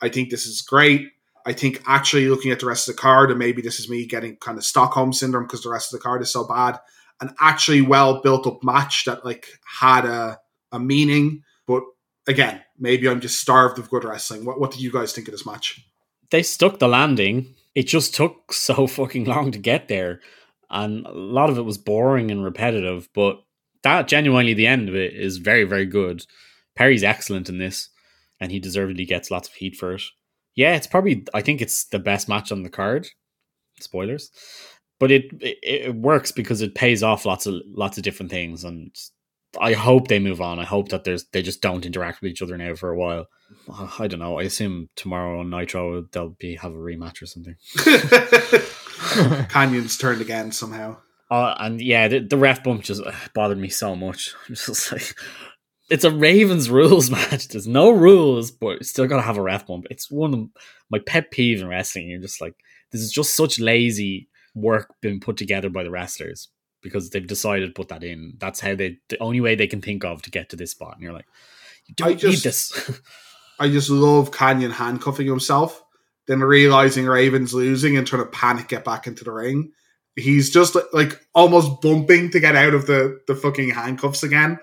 I 0.02 0.10
think 0.10 0.32
this 0.32 0.48
is 0.48 0.64
great. 0.64 1.12
I 1.46 1.54
think 1.54 1.84
actually 1.86 2.30
looking 2.30 2.52
at 2.52 2.60
the 2.60 2.66
rest 2.66 2.90
of 2.90 2.96
the 2.96 3.02
card, 3.02 3.30
and 3.30 3.38
maybe 3.38 3.62
this 3.62 3.80
is 3.80 3.88
me 3.88 4.08
getting 4.08 4.38
kind 4.38 4.58
of 4.58 4.66
Stockholm 4.66 5.14
syndrome 5.14 5.44
because 5.44 5.62
the 5.62 5.70
rest 5.70 5.94
of 5.94 6.00
the 6.00 6.04
card 6.04 6.24
is 6.24 6.32
so 6.32 6.48
bad. 6.48 6.80
An 7.22 7.36
actually 7.40 7.82
well 7.82 8.24
built 8.24 8.48
up 8.48 8.64
match 8.64 9.06
that 9.06 9.24
like 9.24 9.50
had 9.80 10.04
a 10.06 10.40
a 10.72 10.80
meaning, 10.80 11.44
again, 12.28 12.62
maybe 12.78 13.08
I'm 13.08 13.22
just 13.22 13.40
starved 13.40 13.80
of 13.80 13.90
good 13.90 14.04
wrestling. 14.04 14.46
What 14.46 14.60
what 14.60 14.72
do 14.72 14.80
you 14.80 14.92
guys 14.92 15.14
think 15.14 15.28
of 15.28 15.32
this 15.34 15.46
match? 15.46 15.84
they 16.32 16.44
stuck 16.44 16.80
the 16.80 16.88
landing. 16.88 17.56
It 17.76 17.84
just 17.84 18.16
took 18.16 18.54
so 18.54 18.88
fucking 18.88 19.26
long 19.26 19.52
to 19.52 19.60
get 19.60 19.88
there. 19.88 20.22
And 20.70 21.06
a 21.06 21.12
lot 21.12 21.50
of 21.50 21.58
it 21.58 21.64
was 21.64 21.78
boring 21.78 22.30
and 22.30 22.44
repetitive, 22.44 23.08
but 23.14 23.42
that 23.84 24.08
genuinely 24.08 24.54
the 24.54 24.68
end 24.68 24.90
of 24.90 24.96
it 24.96 25.14
is 25.14 25.38
very, 25.38 25.64
very 25.64 25.86
good. 25.86 26.26
Perry's 26.76 27.04
excellent 27.04 27.48
in 27.48 27.58
this, 27.58 27.90
and 28.40 28.52
he 28.52 28.60
deservedly 28.60 29.06
gets 29.06 29.32
lots 29.32 29.48
of 29.48 29.54
heat 29.54 29.76
for 29.78 29.94
it. 29.94 30.04
Yeah, 30.56 30.76
it's 30.76 30.88
probably 30.88 31.26
I 31.34 31.42
think 31.42 31.62
it's 31.62 31.86
the 31.86 32.00
best 32.00 32.28
match 32.28 32.52
on 32.52 32.64
the 32.64 32.70
card. 32.70 33.08
Spoilers. 33.80 34.30
But 35.00 35.12
it, 35.12 35.26
it 35.40 35.58
it 35.62 35.96
works 35.96 36.32
because 36.32 36.62
it 36.62 36.76
pays 36.76 37.02
off 37.04 37.26
lots 37.26 37.46
of 37.46 37.62
lots 37.68 37.98
of 37.98 38.04
different 38.04 38.32
things 38.32 38.64
and 38.64 38.94
I 39.60 39.74
hope 39.74 40.08
they 40.08 40.20
move 40.20 40.42
on. 40.42 40.60
I 40.60 40.66
hope 40.66 40.90
that 40.90 41.04
there's 41.04 41.26
they 41.28 41.42
just 41.42 41.62
don't 41.62 41.86
interact 41.86 42.22
with 42.22 42.32
each 42.32 42.42
other 42.42 42.58
now 42.58 42.76
for 42.76 42.90
a 42.90 42.98
while. 42.98 43.28
I 43.98 44.08
don't 44.08 44.20
know. 44.20 44.40
I 44.40 44.44
assume 44.44 44.90
tomorrow 44.96 45.40
on 45.40 45.50
Nitro 45.50 46.04
they'll 46.12 46.36
be 46.38 46.56
have 46.56 46.74
a 46.74 46.78
rematch 46.78 47.22
or 47.22 47.26
something. 47.26 47.56
Kanyon's 49.50 49.98
turned 49.98 50.22
again 50.22 50.52
somehow. 50.52 50.98
Uh, 51.30 51.56
and 51.60 51.82
yeah, 51.82 52.08
the, 52.08 52.20
the 52.20 52.38
ref 52.38 52.64
bump 52.64 52.84
just 52.84 53.04
uh, 53.04 53.12
bothered 53.34 53.58
me 53.58 53.70
so 53.70 53.96
much. 53.96 54.34
I'm 54.48 54.56
just 54.56 54.92
like, 54.92 55.16
it's 55.90 56.04
a 56.04 56.12
Ravens 56.12 56.70
rules 56.70 57.10
match. 57.10 57.48
There's 57.50 57.68
no 57.68 57.92
rules, 57.92 58.52
but 58.52 58.86
still 58.86 59.08
got 59.08 59.18
to 59.18 59.22
have 59.22 59.38
a 59.38 59.42
ref 59.42 59.68
bump. 59.68 59.88
It's 59.90 60.10
one 60.10 60.34
of 60.34 60.48
my 60.90 61.00
pet 61.00 61.32
peeves 61.32 61.62
in 61.62 61.68
wrestling. 61.68 62.10
You're 62.10 62.22
just 62.22 62.42
like, 62.42 62.56
this 62.92 63.02
is 63.02 63.12
just 63.12 63.36
such 63.36 63.60
lazy 63.60 64.30
work 64.56 64.94
being 65.02 65.20
put 65.20 65.38
together 65.38 65.70
by 65.70 65.84
the 65.84 65.92
wrestlers 65.92 66.50
because 66.82 67.10
they've 67.10 67.26
decided 67.28 67.68
to 67.68 67.74
put 67.74 67.90
that 67.90 68.04
in. 68.04 68.34
That's 68.38 68.60
how 68.60 68.76
they, 68.76 68.98
the 69.10 69.20
only 69.20 69.42
way 69.42 69.56
they 69.56 69.68
can 69.68 69.82
think 69.82 70.04
of 70.04 70.22
to 70.24 70.32
get 70.32 70.50
to 70.50 70.56
this 70.56 70.72
spot. 70.72 70.94
And 70.94 71.04
you're 71.04 71.14
like, 71.14 71.28
you 71.88 71.96
I 72.02 72.14
don't 72.14 72.24
need 72.24 72.40
just- 72.40 72.44
this. 72.44 73.02
I 73.60 73.70
just 73.70 73.90
love 73.90 74.30
Kanyon 74.30 74.72
handcuffing 74.72 75.26
himself, 75.26 75.84
then 76.28 76.42
realizing 76.42 77.08
Raven's 77.08 77.56
losing 77.56 77.98
and 77.98 78.06
trying 78.06 78.24
to 78.24 78.30
panic 78.30 78.68
get 78.68 78.86
back 78.86 79.08
into 79.08 79.24
the 79.24 79.32
ring. 79.32 79.72
He's 80.16 80.52
just 80.52 80.76
like, 80.76 80.86
like 80.94 81.20
almost 81.34 81.82
bumping 81.82 82.30
to 82.32 82.40
get 82.40 82.56
out 82.56 82.76
of 82.76 82.86
the, 82.86 83.20
the 83.28 83.36
fucking 83.36 83.72
handcuffs 83.72 84.22
again. 84.22 84.60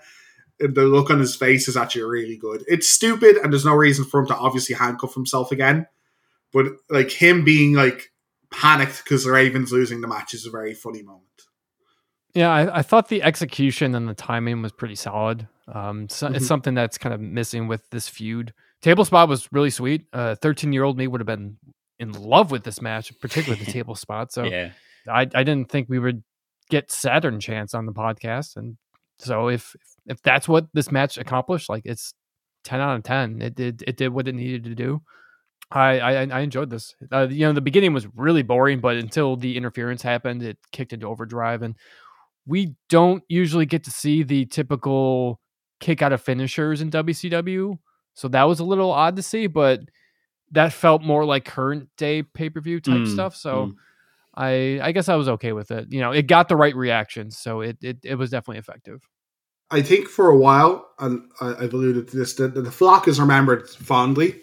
And 0.61 0.77
the 0.77 0.83
look 0.85 1.11
on 1.11 1.19
his 1.19 1.35
face 1.35 1.67
is 1.67 1.77
actually 1.77 2.03
really 2.05 2.37
good. 2.37 2.63
It's 2.69 2.89
stupid 2.89 3.37
and 3.37 3.53
there's 3.53 3.65
no 3.65 3.75
reason 3.75 4.05
for 4.05 4.21
him 4.21 4.29
to 4.29 4.37
obviously 4.37 4.77
handcuff 4.77 5.15
himself 5.15 5.51
again. 5.51 5.89
But 6.53 6.67
like 6.89 7.11
him 7.11 7.45
being 7.45 7.73
like 7.75 8.13
panicked 8.53 9.03
because 9.03 9.27
Raven's 9.27 9.73
losing 9.73 10.01
the 10.01 10.07
match 10.09 10.35
is 10.35 10.47
a 10.47 10.51
very 10.51 10.75
funny 10.75 11.03
moment. 11.03 11.34
Yeah, 12.35 12.51
I, 12.51 12.79
I 12.79 12.83
thought 12.83 13.09
the 13.09 13.23
execution 13.23 13.95
and 13.95 14.09
the 14.09 14.15
timing 14.15 14.61
was 14.63 14.73
pretty 14.73 14.97
solid. 14.97 15.47
Um, 15.73 16.09
so, 16.09 16.29
Mhm. 16.29 16.37
It's 16.37 16.47
something 16.47 16.75
that's 16.75 16.99
kind 16.99 17.15
of 17.15 17.21
missing 17.21 17.69
with 17.69 17.89
this 17.91 18.09
feud. 18.09 18.53
Table 18.83 19.05
spot 19.05 19.29
was 19.29 19.49
really 19.53 19.71
sweet. 19.71 20.07
Thirteen 20.13 20.73
year 20.73 20.85
old 20.85 20.99
me 20.99 21.07
would 21.07 21.21
have 21.21 21.27
been 21.27 21.57
in 21.99 22.13
love 22.13 22.51
with 22.51 22.65
this 22.65 22.83
match, 22.83 23.13
particularly 23.21 23.65
the 23.65 23.71
table 23.79 23.95
spot. 23.95 24.33
So 24.33 24.45
yeah. 24.45 24.73
I, 25.09 25.23
I 25.23 25.43
didn't 25.45 25.71
think 25.71 25.89
we 25.89 25.99
would 25.99 26.23
get 26.71 26.91
Saturn 26.91 27.41
chance 27.41 27.73
on 27.75 27.87
the 27.87 27.93
podcast, 27.93 28.57
and 28.57 28.77
so 29.19 29.49
if 29.49 29.75
if 30.07 30.21
that's 30.23 30.49
what 30.49 30.67
this 30.75 30.91
match 30.93 31.17
accomplished, 31.17 31.69
like 31.71 31.83
it's 31.87 32.15
ten 32.65 32.81
out 32.81 32.97
of 32.97 33.05
ten. 33.05 33.41
It 33.41 33.55
did 33.55 33.85
it 33.87 33.97
did 33.97 34.09
what 34.09 34.29
it 34.29 34.35
needed 34.35 34.65
to 34.65 34.75
do. 34.75 35.03
I 35.71 35.99
I, 36.01 36.13
I 36.27 36.41
enjoyed 36.41 36.69
this. 36.69 36.95
Uh, 37.11 37.29
you 37.31 37.47
know, 37.47 37.53
the 37.53 37.61
beginning 37.63 37.95
was 37.95 38.07
really 38.15 38.43
boring, 38.43 38.81
but 38.81 38.97
until 38.97 39.37
the 39.37 39.57
interference 39.57 40.03
happened, 40.03 40.43
it 40.43 40.59
kicked 40.73 40.93
into 40.93 41.07
overdrive, 41.07 41.63
and 41.63 41.75
we 42.47 42.75
don't 42.89 43.23
usually 43.29 43.67
get 43.67 43.85
to 43.85 43.91
see 43.91 44.23
the 44.23 44.47
typical 44.47 45.41
kick 45.81 46.03
out 46.03 46.13
of 46.13 46.21
finishers 46.21 46.81
in 46.81 46.91
WCW. 46.91 47.79
So 48.15 48.29
that 48.29 48.45
was 48.45 48.61
a 48.61 48.65
little 48.65 48.91
odd 48.91 49.17
to 49.17 49.23
see, 49.23 49.47
but 49.47 49.81
that 50.53 50.73
felt 50.73 51.03
more 51.03 51.25
like 51.25 51.45
current 51.45 51.89
day 51.97 52.23
pay 52.23 52.51
per 52.51 52.61
view 52.61 52.81
type 52.81 53.03
Mm, 53.03 53.13
stuff. 53.13 53.37
So 53.37 53.67
mm. 53.67 53.75
I 54.35 54.81
I 54.83 54.93
guess 54.93 55.09
I 55.09 55.17
was 55.17 55.29
okay 55.29 55.53
with 55.53 55.71
it. 55.71 55.89
You 55.91 56.01
know, 56.01 56.13
it 56.13 56.27
got 56.27 56.49
the 56.49 56.57
right 56.57 56.75
reactions, 56.75 57.39
so 57.39 57.61
it 57.61 57.79
it, 57.83 57.99
it 58.05 58.15
was 58.17 58.31
definitely 58.31 58.59
effective. 58.59 59.09
I 59.71 59.83
think 59.83 60.09
for 60.09 60.31
a 60.31 60.37
while, 60.37 60.89
and 60.99 61.23
I, 61.41 61.55
I've 61.55 61.75
alluded 61.75 62.09
to 62.09 62.17
this, 62.17 62.35
that 62.35 62.55
the 62.55 62.71
flock 62.71 63.09
is 63.09 63.19
remembered 63.19 63.69
fondly. 63.69 64.41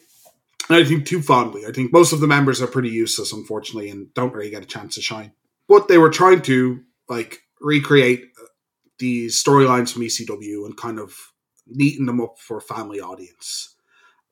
And 0.68 0.78
I 0.78 0.84
think 0.84 1.06
too 1.06 1.22
fondly. 1.22 1.65
I 1.65 1.72
think 1.72 1.94
most 1.94 2.14
of 2.14 2.19
the 2.19 2.28
members 2.28 2.61
are 2.61 2.68
pretty 2.68 2.90
useless, 2.90 3.32
unfortunately, 3.32 3.90
and 3.90 4.14
don't 4.14 4.34
really 4.34 4.49
get 4.49 4.64
a 4.64 4.68
chance 4.68 4.95
to 4.95 5.02
shine. 5.02 5.32
But 5.68 5.88
they 5.88 5.98
were 5.98 6.10
trying 6.10 6.41
to 6.44 6.82
like 7.07 7.41
recreate 7.61 8.25
these 8.99 9.41
storylines 9.41 9.91
from 9.91 10.03
ECW 10.03 10.65
and 10.65 10.75
kind 10.77 10.99
of 10.99 11.15
neaten 11.67 12.05
them 12.05 12.19
up 12.21 12.38
for 12.39 12.57
a 12.57 12.61
family 12.61 12.99
audience. 12.99 13.75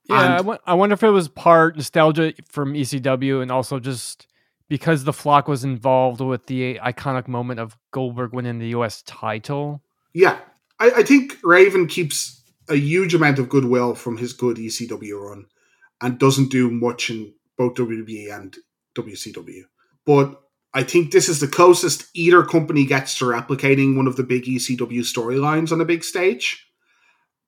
Yeah, 0.06 0.16
I 0.16 0.38
And- 0.38 0.46
won- 0.48 0.60
I 0.66 0.74
wonder 0.74 0.94
if 0.94 1.04
it 1.04 1.10
was 1.10 1.28
part 1.28 1.76
nostalgia 1.76 2.34
from 2.50 2.74
ECW 2.74 3.42
and 3.42 3.52
also 3.52 3.80
just 3.80 4.28
because 4.68 5.04
the 5.04 5.14
flock 5.14 5.48
was 5.48 5.64
involved 5.64 6.22
with 6.22 6.46
the 6.48 6.80
iconic 6.84 7.28
moment 7.28 7.60
of 7.60 7.78
Goldberg 7.92 8.34
winning 8.34 8.60
the 8.60 8.68
US 8.70 9.02
title. 9.04 9.82
Yeah, 10.14 10.40
I, 10.80 10.92
I 10.98 11.04
think 11.04 11.38
Raven 11.44 11.88
keeps 11.88 12.42
a 12.68 12.76
huge 12.76 13.14
amount 13.16 13.40
of 13.40 13.50
goodwill 13.50 13.96
from 13.96 14.18
his 14.18 14.34
good 14.34 14.58
ECW 14.58 15.20
run 15.20 15.46
and 16.02 16.20
doesn't 16.20 16.50
do 16.52 16.70
much 16.70 17.10
in 17.10 17.34
both 17.58 17.74
WWE 17.76 18.32
and 18.36 18.56
WCW. 18.96 19.64
But 20.06 20.40
I 20.74 20.84
think 20.84 21.12
this 21.12 21.30
is 21.30 21.40
the 21.40 21.48
closest 21.48 22.08
either 22.14 22.44
company 22.44 22.86
gets 22.86 23.18
to 23.18 23.26
replicating 23.26 23.98
one 23.98 24.08
of 24.08 24.16
the 24.16 24.24
big 24.24 24.44
ECW 24.44 25.00
storylines 25.00 25.72
on 25.72 25.82
a 25.82 25.86
big 25.86 26.04
stage. 26.04 26.68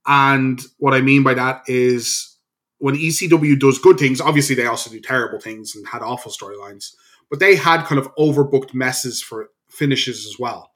And 0.07 0.59
what 0.77 0.95
I 0.95 1.01
mean 1.01 1.21
by 1.21 1.35
that 1.35 1.61
is 1.67 2.35
when 2.79 2.95
ECW 2.95 3.59
does 3.59 3.77
good 3.77 3.99
things, 3.99 4.19
obviously 4.19 4.55
they 4.55 4.65
also 4.65 4.89
do 4.89 4.99
terrible 4.99 5.39
things 5.39 5.75
and 5.75 5.87
had 5.87 6.01
awful 6.01 6.31
storylines, 6.31 6.95
but 7.29 7.39
they 7.39 7.55
had 7.55 7.85
kind 7.85 7.99
of 7.99 8.13
overbooked 8.15 8.73
messes 8.73 9.21
for 9.21 9.49
finishes 9.69 10.25
as 10.25 10.39
well. 10.39 10.71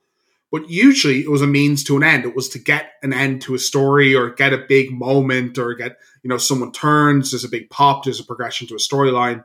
But 0.52 0.70
usually 0.70 1.22
it 1.22 1.32
was 1.32 1.42
a 1.42 1.48
means 1.48 1.84
to 1.86 1.98
an 1.98 2.04
end. 2.04 2.26
It 2.26 2.36
was 2.36 2.48
to 2.50 2.60
get 2.60 2.92
an 3.02 3.12
end 3.12 3.42
to 3.42 3.56
a 3.56 3.60
story 3.60 4.16
or 4.16 4.30
get 4.30 4.54
a 4.54 4.66
big 4.70 4.92
moment 4.92 5.58
or 5.58 5.74
get, 5.74 5.98
you 6.22 6.30
know, 6.30 6.38
someone 6.38 6.72
turns, 6.72 7.32
there's 7.32 7.44
a 7.44 7.50
big 7.50 7.72
pop, 7.72 8.04
there's 8.04 8.20
a 8.20 8.24
progression 8.24 8.68
to 8.68 8.76
a 8.76 8.78
storyline. 8.78 9.44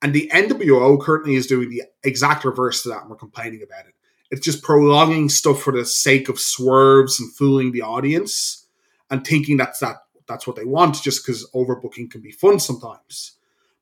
And 0.00 0.14
the 0.14 0.30
NWO 0.32 1.00
currently 1.00 1.34
is 1.34 1.46
doing 1.46 1.70
the 1.70 1.82
exact 2.04 2.44
reverse 2.44 2.82
to 2.82 2.90
that, 2.90 3.02
and 3.02 3.10
we're 3.10 3.16
complaining 3.16 3.62
about 3.62 3.86
it. 3.86 3.94
It's 4.30 4.44
just 4.44 4.62
prolonging 4.62 5.28
stuff 5.28 5.62
for 5.62 5.72
the 5.72 5.84
sake 5.84 6.28
of 6.28 6.38
swerves 6.38 7.18
and 7.18 7.34
fooling 7.34 7.72
the 7.72 7.82
audience 7.82 8.66
and 9.10 9.26
thinking 9.26 9.56
that's 9.56 9.80
that 9.80 9.96
that's 10.28 10.46
what 10.46 10.56
they 10.56 10.64
want 10.64 11.02
just 11.02 11.24
because 11.24 11.50
overbooking 11.54 12.10
can 12.10 12.20
be 12.20 12.30
fun 12.30 12.60
sometimes. 12.60 13.32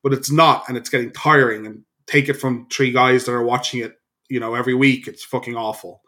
But 0.01 0.13
it's 0.13 0.31
not, 0.31 0.63
and 0.69 0.77
it's 0.77 0.89
getting 0.89 1.11
tiring. 1.11 1.65
And 1.65 1.83
take 2.07 2.29
it 2.29 2.35
from 2.35 2.67
three 2.69 2.91
guys 2.91 3.25
that 3.25 3.33
are 3.33 3.43
watching 3.43 3.81
it, 3.81 3.99
you 4.29 4.39
know, 4.39 4.55
every 4.55 4.73
week. 4.73 5.07
It's 5.07 5.23
fucking 5.23 5.55
awful. 5.55 6.01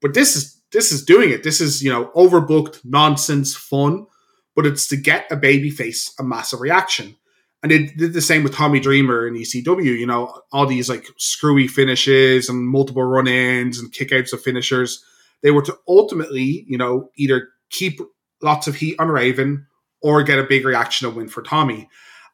But 0.00 0.14
this 0.14 0.36
is 0.36 0.62
this 0.72 0.92
is 0.92 1.04
doing 1.04 1.30
it. 1.30 1.42
This 1.42 1.60
is, 1.60 1.82
you 1.82 1.90
know, 1.90 2.12
overbooked 2.14 2.84
nonsense 2.84 3.56
fun, 3.56 4.06
but 4.54 4.66
it's 4.66 4.86
to 4.88 4.96
get 4.96 5.26
a 5.32 5.36
baby 5.36 5.70
face 5.70 6.14
a 6.18 6.22
massive 6.22 6.60
reaction. 6.60 7.16
And 7.62 7.70
they 7.70 7.86
did 7.86 8.14
the 8.14 8.22
same 8.22 8.42
with 8.42 8.54
Tommy 8.54 8.80
Dreamer 8.80 9.28
in 9.28 9.34
ECW, 9.34 9.98
you 9.98 10.06
know, 10.06 10.40
all 10.50 10.66
these 10.66 10.88
like 10.88 11.06
screwy 11.18 11.68
finishes 11.68 12.48
and 12.48 12.66
multiple 12.66 13.02
run 13.02 13.28
ins 13.28 13.78
and 13.78 13.92
kickouts 13.92 14.32
of 14.32 14.42
finishers. 14.42 15.04
They 15.42 15.50
were 15.50 15.62
to 15.62 15.76
ultimately, 15.86 16.64
you 16.66 16.78
know, 16.78 17.10
either 17.16 17.48
keep 17.68 18.00
lots 18.42 18.66
of 18.66 18.76
heat 18.76 18.96
on 18.98 19.08
Raven 19.08 19.66
or 20.00 20.22
get 20.22 20.38
a 20.38 20.44
big 20.44 20.64
reaction 20.64 21.06
and 21.06 21.16
win 21.16 21.28
for 21.28 21.42
Tommy. 21.42 21.88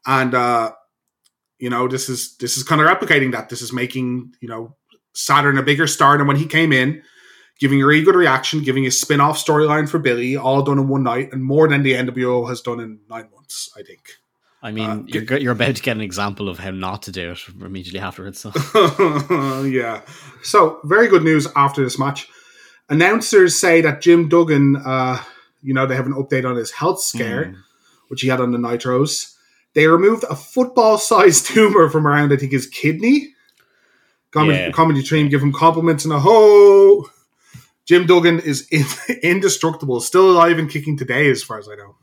And 0.06 0.34
uh, 0.34 0.72
you 1.58 1.70
know, 1.70 1.88
this 1.88 2.08
is 2.08 2.36
this 2.36 2.56
is 2.56 2.62
kind 2.62 2.80
of 2.80 2.86
replicating 2.86 3.32
that. 3.32 3.48
This 3.48 3.62
is 3.62 3.72
making, 3.72 4.34
you 4.40 4.48
know, 4.48 4.76
Saturn 5.14 5.58
a 5.58 5.62
bigger 5.62 5.86
star 5.86 6.18
than 6.18 6.26
when 6.26 6.36
he 6.36 6.46
came 6.46 6.72
in, 6.72 7.02
giving 7.58 7.82
a 7.82 7.86
really 7.86 8.04
good 8.04 8.14
reaction, 8.14 8.62
giving 8.62 8.86
a 8.86 8.90
spin-off 8.90 9.42
storyline 9.42 9.88
for 9.88 9.98
Billy, 9.98 10.36
all 10.36 10.62
done 10.62 10.78
in 10.78 10.88
one 10.88 11.02
night, 11.02 11.32
and 11.32 11.42
more 11.42 11.68
than 11.68 11.82
the 11.82 11.94
NWO 11.94 12.48
has 12.48 12.60
done 12.60 12.80
in 12.80 13.00
nine 13.08 13.28
months, 13.34 13.70
I 13.76 13.82
think. 13.82 14.00
I 14.66 14.72
mean, 14.72 14.90
uh, 14.90 15.02
you're, 15.06 15.38
you're 15.38 15.52
about 15.52 15.76
to 15.76 15.82
get 15.82 15.96
an 15.96 16.02
example 16.02 16.48
of 16.48 16.58
how 16.58 16.72
not 16.72 17.02
to 17.02 17.12
do 17.12 17.30
it 17.30 17.38
immediately 17.60 18.00
afterwards. 18.00 18.40
So. 18.40 18.50
yeah. 19.64 20.00
So, 20.42 20.80
very 20.82 21.06
good 21.06 21.22
news 21.22 21.46
after 21.54 21.84
this 21.84 22.00
match. 22.00 22.28
Announcers 22.88 23.60
say 23.60 23.80
that 23.82 24.00
Jim 24.00 24.28
Duggan, 24.28 24.74
uh, 24.84 25.22
you 25.62 25.72
know, 25.72 25.86
they 25.86 25.94
have 25.94 26.06
an 26.06 26.14
update 26.14 26.44
on 26.44 26.56
his 26.56 26.72
health 26.72 27.00
scare, 27.00 27.44
mm. 27.44 27.56
which 28.08 28.22
he 28.22 28.28
had 28.28 28.40
on 28.40 28.50
the 28.50 28.58
Nitros. 28.58 29.36
They 29.74 29.86
removed 29.86 30.24
a 30.28 30.34
football-sized 30.34 31.46
tumor 31.54 31.88
from 31.88 32.04
around, 32.04 32.32
I 32.32 32.36
think, 32.36 32.50
his 32.50 32.66
kidney. 32.66 33.34
Comedy, 34.32 34.58
yeah. 34.58 34.70
comedy 34.72 35.04
team 35.04 35.28
give 35.28 35.44
him 35.44 35.52
compliments 35.52 36.04
and 36.04 36.12
a 36.12 36.18
ho. 36.18 37.08
Jim 37.84 38.04
Duggan 38.04 38.40
is 38.40 38.68
indestructible, 39.22 40.00
still 40.00 40.28
alive 40.28 40.58
and 40.58 40.68
kicking 40.68 40.96
today, 40.96 41.30
as 41.30 41.44
far 41.44 41.60
as 41.60 41.68
I 41.68 41.76
know. 41.76 41.94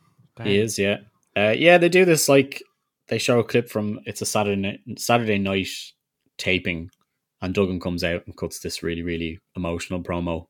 He 0.41 0.57
is, 0.57 0.79
yeah. 0.79 0.99
Uh, 1.35 1.53
yeah, 1.57 1.77
they 1.77 1.89
do 1.89 2.05
this 2.05 2.29
like 2.29 2.61
they 3.07 3.17
show 3.17 3.39
a 3.39 3.43
clip 3.43 3.69
from 3.69 3.99
it's 4.05 4.21
a 4.21 4.25
Saturday 4.25 4.79
Saturday 4.97 5.39
night 5.39 5.67
taping, 6.37 6.89
and 7.41 7.53
Duggan 7.53 7.79
comes 7.79 8.03
out 8.03 8.23
and 8.25 8.37
cuts 8.37 8.59
this 8.59 8.83
really 8.83 9.01
really 9.01 9.39
emotional 9.55 10.01
promo. 10.01 10.47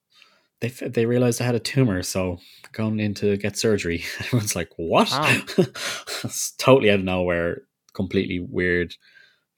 They 0.60 0.69
they 0.69 1.05
realized 1.05 1.41
I 1.41 1.45
had 1.45 1.55
a 1.55 1.60
tumor, 1.60 2.03
so 2.03 2.38
going 2.73 2.99
in 2.99 3.14
to 3.15 3.38
get 3.38 3.57
surgery. 3.57 4.03
Everyone's 4.19 4.55
like, 4.55 4.69
"What?" 4.77 5.10
Wow. 5.11 5.41
totally 6.57 6.89
out 6.89 6.99
of 6.99 7.05
nowhere, 7.05 7.61
completely 7.93 8.39
weird, 8.39 8.95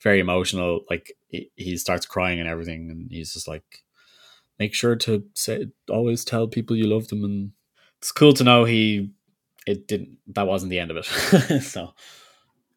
very 0.02 0.20
emotional. 0.20 0.82
Like 0.90 1.14
he, 1.28 1.52
he 1.56 1.78
starts 1.78 2.06
crying 2.06 2.40
and 2.40 2.50
everything, 2.50 2.90
and 2.92 3.08
he's 3.12 3.34
just 3.34 3.48
like, 3.48 3.84
"Make 4.60 4.74
sure 4.76 4.96
to 4.98 5.26
say 5.34 5.68
always 5.90 6.24
tell 6.24 6.48
people 6.48 6.76
you 6.76 6.88
love 6.88 7.08
them." 7.08 7.24
And 7.24 7.52
it's 7.98 8.12
cool 8.12 8.34
to 8.34 8.44
know 8.44 8.66
he 8.66 9.12
it 9.66 9.88
didn't. 9.88 10.18
That 10.28 10.48
wasn't 10.48 10.70
the 10.70 10.80
end 10.80 10.92
of 10.92 10.98
it. 10.98 11.06
so, 11.64 11.94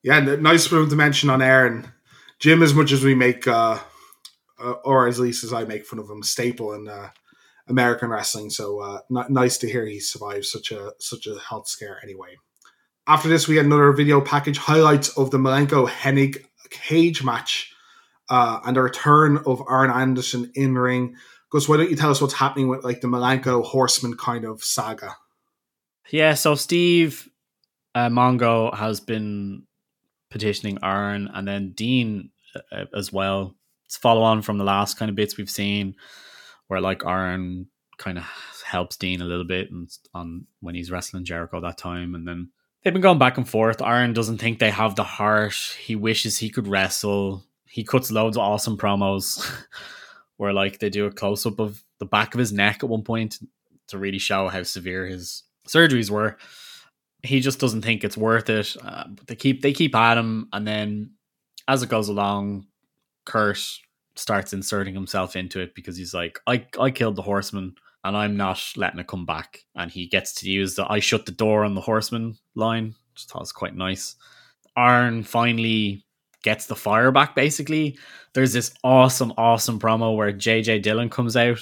yeah, 0.03 0.21
nice 0.21 0.67
for 0.67 0.79
him 0.79 0.91
to 0.91 0.97
mention 0.97 1.31
on 1.31 1.43
air. 1.43 1.67
And 1.67 1.91
Jim, 2.39 2.63
as 2.63 2.75
much 2.75 2.93
as 2.93 3.05
we 3.05 3.15
make, 3.15 3.47
uh, 3.47 3.79
uh, 4.59 4.73
or 4.85 5.07
at 5.09 5.19
least 5.19 5.45
as 5.45 5.53
I 5.53 5.65
make 5.65 5.87
fun 5.87 5.99
of 5.99 6.09
him, 6.09 6.23
staple 6.23 6.73
in 6.73 6.89
uh, 6.89 7.11
American 7.69 8.11
wrestling. 8.11 8.51
So, 8.51 8.81
uh, 8.81 9.01
n- 9.11 9.33
nice 9.33 9.59
to 9.59 9.71
hear 9.71 9.87
he 9.87 10.01
survived 10.01 10.47
such 10.47 10.73
a 10.73 10.93
such 10.99 11.27
a 11.27 11.39
health 11.39 11.69
scare. 11.69 12.01
Anyway, 12.03 12.37
after 13.07 13.29
this, 13.29 13.49
we 13.49 13.57
had 13.57 13.67
another 13.67 13.93
video 13.93 14.21
package 14.21 14.59
highlights 14.59 15.11
of 15.17 15.31
the 15.31 15.39
Malenko 15.39 15.89
Hennig 15.89 16.45
cage 16.71 17.23
match 17.23 17.73
uh, 18.29 18.61
and 18.65 18.77
the 18.77 18.83
return 18.83 19.39
of 19.47 19.63
Arn 19.67 19.91
Anderson 19.91 20.51
in 20.55 20.77
ring. 20.77 21.17
Gus, 21.51 21.69
why 21.69 21.79
don't 21.79 21.91
you 21.91 21.97
tell 21.97 22.11
us 22.11 22.21
what's 22.21 22.35
happening 22.35 22.69
with 22.69 22.85
like 22.85 23.01
the 23.01 23.09
Malenko 23.09 23.65
Horseman 23.65 24.17
kind 24.17 24.45
of 24.45 24.63
saga? 24.63 25.17
Yeah, 26.11 26.35
so 26.35 26.55
Steve 26.55 27.29
uh, 27.95 28.09
Mongo 28.09 28.75
has 28.75 29.01
been 29.01 29.65
petitioning 30.31 30.79
Arn, 30.83 31.31
and 31.33 31.47
then 31.47 31.73
Dean 31.73 32.31
uh, 32.73 32.85
as 32.95 33.13
well. 33.13 33.55
It's 33.87 33.97
follow 33.97 34.23
on 34.23 34.43
from 34.43 34.59
the 34.59 34.65
last 34.65 34.99
kind 34.99 35.09
of 35.09 35.17
bits 35.17 35.37
we've 35.37 35.51
seen, 35.51 35.95
where 36.69 36.81
like 36.81 37.05
Arn 37.05 37.67
kind 37.99 38.19
of 38.19 38.25
helps 38.65 38.97
Dean 38.97 39.21
a 39.21 39.25
little 39.25 39.45
bit 39.45 39.71
and 39.71 39.89
on 40.15 40.47
when 40.61 40.75
he's 40.75 40.91
wrestling 40.91 41.25
Jericho 41.25 41.61
that 41.61 41.79
time, 41.79 42.15
and 42.15 42.27
then 42.27 42.51
they've 42.83 42.93
been 42.93 43.03
going 43.03 43.19
back 43.19 43.37
and 43.37 43.49
forth. 43.49 43.83
Arn 43.83 44.13
doesn't 44.13 44.39
think 44.39 44.59
they 44.59 44.71
have 44.71 44.95
the 44.95 45.05
heart. 45.05 45.55
He 45.79 45.97
wishes 45.97 46.39
he 46.39 46.51
could 46.51 46.69
wrestle. 46.69 47.45
He 47.67 47.85
cuts 47.85 48.11
loads 48.11 48.37
of 48.37 48.43
awesome 48.43 48.79
promos 48.79 49.47
where 50.37 50.53
like 50.53 50.79
they 50.79 50.91
do 50.91 51.07
a 51.07 51.11
close 51.11 51.45
up 51.45 51.59
of 51.59 51.83
the 51.99 52.07
back 52.07 52.35
of 52.35 52.39
his 52.39 52.53
neck 52.53 52.83
at 52.83 52.89
one 52.89 53.03
point 53.03 53.39
to 53.89 53.99
really 53.99 54.19
show 54.19 54.49
how 54.49 54.63
severe 54.63 55.07
his 55.07 55.43
surgeries 55.69 56.11
were. 56.11 56.37
He 57.23 57.41
just 57.41 57.59
doesn't 57.59 57.83
think 57.83 58.05
it's 58.05 58.17
worth 58.17 58.49
it. 58.49 58.77
Uh, 58.83 59.05
they 59.27 59.35
keep 59.35 59.63
they 59.63 59.73
keep 59.73 59.95
at 59.95 60.19
him, 60.19 60.49
and 60.53 60.67
then 60.67 61.13
as 61.67 61.83
it 61.83 61.89
goes 61.89 62.09
along, 62.09 62.67
Curt 63.25 63.61
starts 64.17 64.53
inserting 64.53 64.95
himself 64.95 65.37
into 65.37 65.61
it 65.61 65.75
because 65.75 65.97
he's 65.97 66.15
like, 66.15 66.39
I 66.47 66.67
I 66.81 66.91
killed 66.91 67.17
the 67.17 67.23
horseman 67.23 67.75
and 68.05 68.17
I'm 68.17 68.37
not 68.37 68.61
letting 68.77 69.01
it 69.01 69.07
come 69.07 69.27
back. 69.27 69.65
And 69.75 69.91
he 69.91 70.07
gets 70.07 70.33
to 70.35 70.51
use 70.51 70.75
the 70.75 70.91
I 70.91 71.01
shut 71.01 71.27
the 71.27 71.33
door 71.33 71.65
on 71.65 71.75
the 71.75 71.81
horseman 71.81 72.39
line, 72.55 72.95
which 73.13 73.27
I 73.29 73.33
thought 73.33 73.41
was 73.41 73.53
quite 73.53 73.77
nice. 73.77 74.17
Arn 74.77 75.23
finally 75.25 76.05
gets 76.43 76.67
the 76.67 76.77
fire 76.77 77.11
back 77.11 77.35
basically. 77.35 77.99
There's 78.35 78.53
this 78.53 78.73
awesome, 78.85 79.33
awesome 79.37 79.81
promo 79.81 80.17
where 80.17 80.33
JJ 80.33 80.83
Dillon 80.83 81.11
comes 81.11 81.37
out 81.37 81.59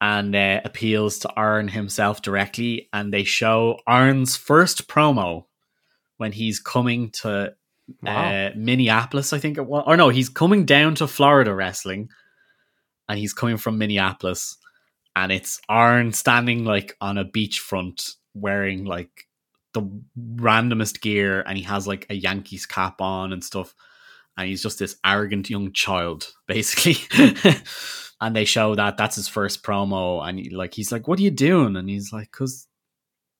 and 0.00 0.34
uh, 0.34 0.60
appeals 0.64 1.18
to 1.20 1.32
Arn 1.34 1.68
himself 1.68 2.22
directly. 2.22 2.88
And 2.92 3.12
they 3.12 3.24
show 3.24 3.78
Arn's 3.86 4.36
first 4.36 4.88
promo 4.88 5.44
when 6.16 6.32
he's 6.32 6.58
coming 6.60 7.10
to 7.10 7.54
wow. 8.02 8.30
uh, 8.30 8.50
Minneapolis, 8.56 9.32
I 9.32 9.38
think 9.38 9.58
it 9.58 9.66
was. 9.66 9.84
Or 9.86 9.96
no, 9.96 10.08
he's 10.08 10.28
coming 10.28 10.64
down 10.64 10.94
to 10.96 11.06
Florida 11.06 11.54
wrestling 11.54 12.08
and 13.08 13.18
he's 13.18 13.32
coming 13.32 13.56
from 13.56 13.78
Minneapolis. 13.78 14.56
And 15.16 15.32
it's 15.32 15.60
Arn 15.68 16.12
standing 16.12 16.64
like 16.64 16.96
on 17.00 17.18
a 17.18 17.24
beachfront 17.24 18.14
wearing 18.34 18.84
like 18.84 19.26
the 19.74 19.82
randomest 20.36 21.00
gear 21.00 21.42
and 21.42 21.58
he 21.58 21.64
has 21.64 21.86
like 21.86 22.06
a 22.08 22.14
Yankees 22.14 22.66
cap 22.66 23.00
on 23.00 23.32
and 23.32 23.44
stuff. 23.44 23.74
And 24.40 24.48
he's 24.48 24.62
just 24.62 24.78
this 24.78 24.96
arrogant 25.04 25.50
young 25.50 25.72
child, 25.72 26.32
basically. 26.48 26.96
and 28.20 28.34
they 28.34 28.44
show 28.44 28.74
that 28.74 28.96
that's 28.96 29.16
his 29.16 29.28
first 29.28 29.62
promo 29.62 30.26
and 30.26 30.38
he, 30.38 30.50
like 30.50 30.74
he's 30.74 30.92
like 30.92 31.08
what 31.08 31.18
are 31.18 31.22
you 31.22 31.30
doing? 31.30 31.76
And 31.76 31.88
he's 31.88 32.12
like 32.12 32.30
cuz 32.30 32.66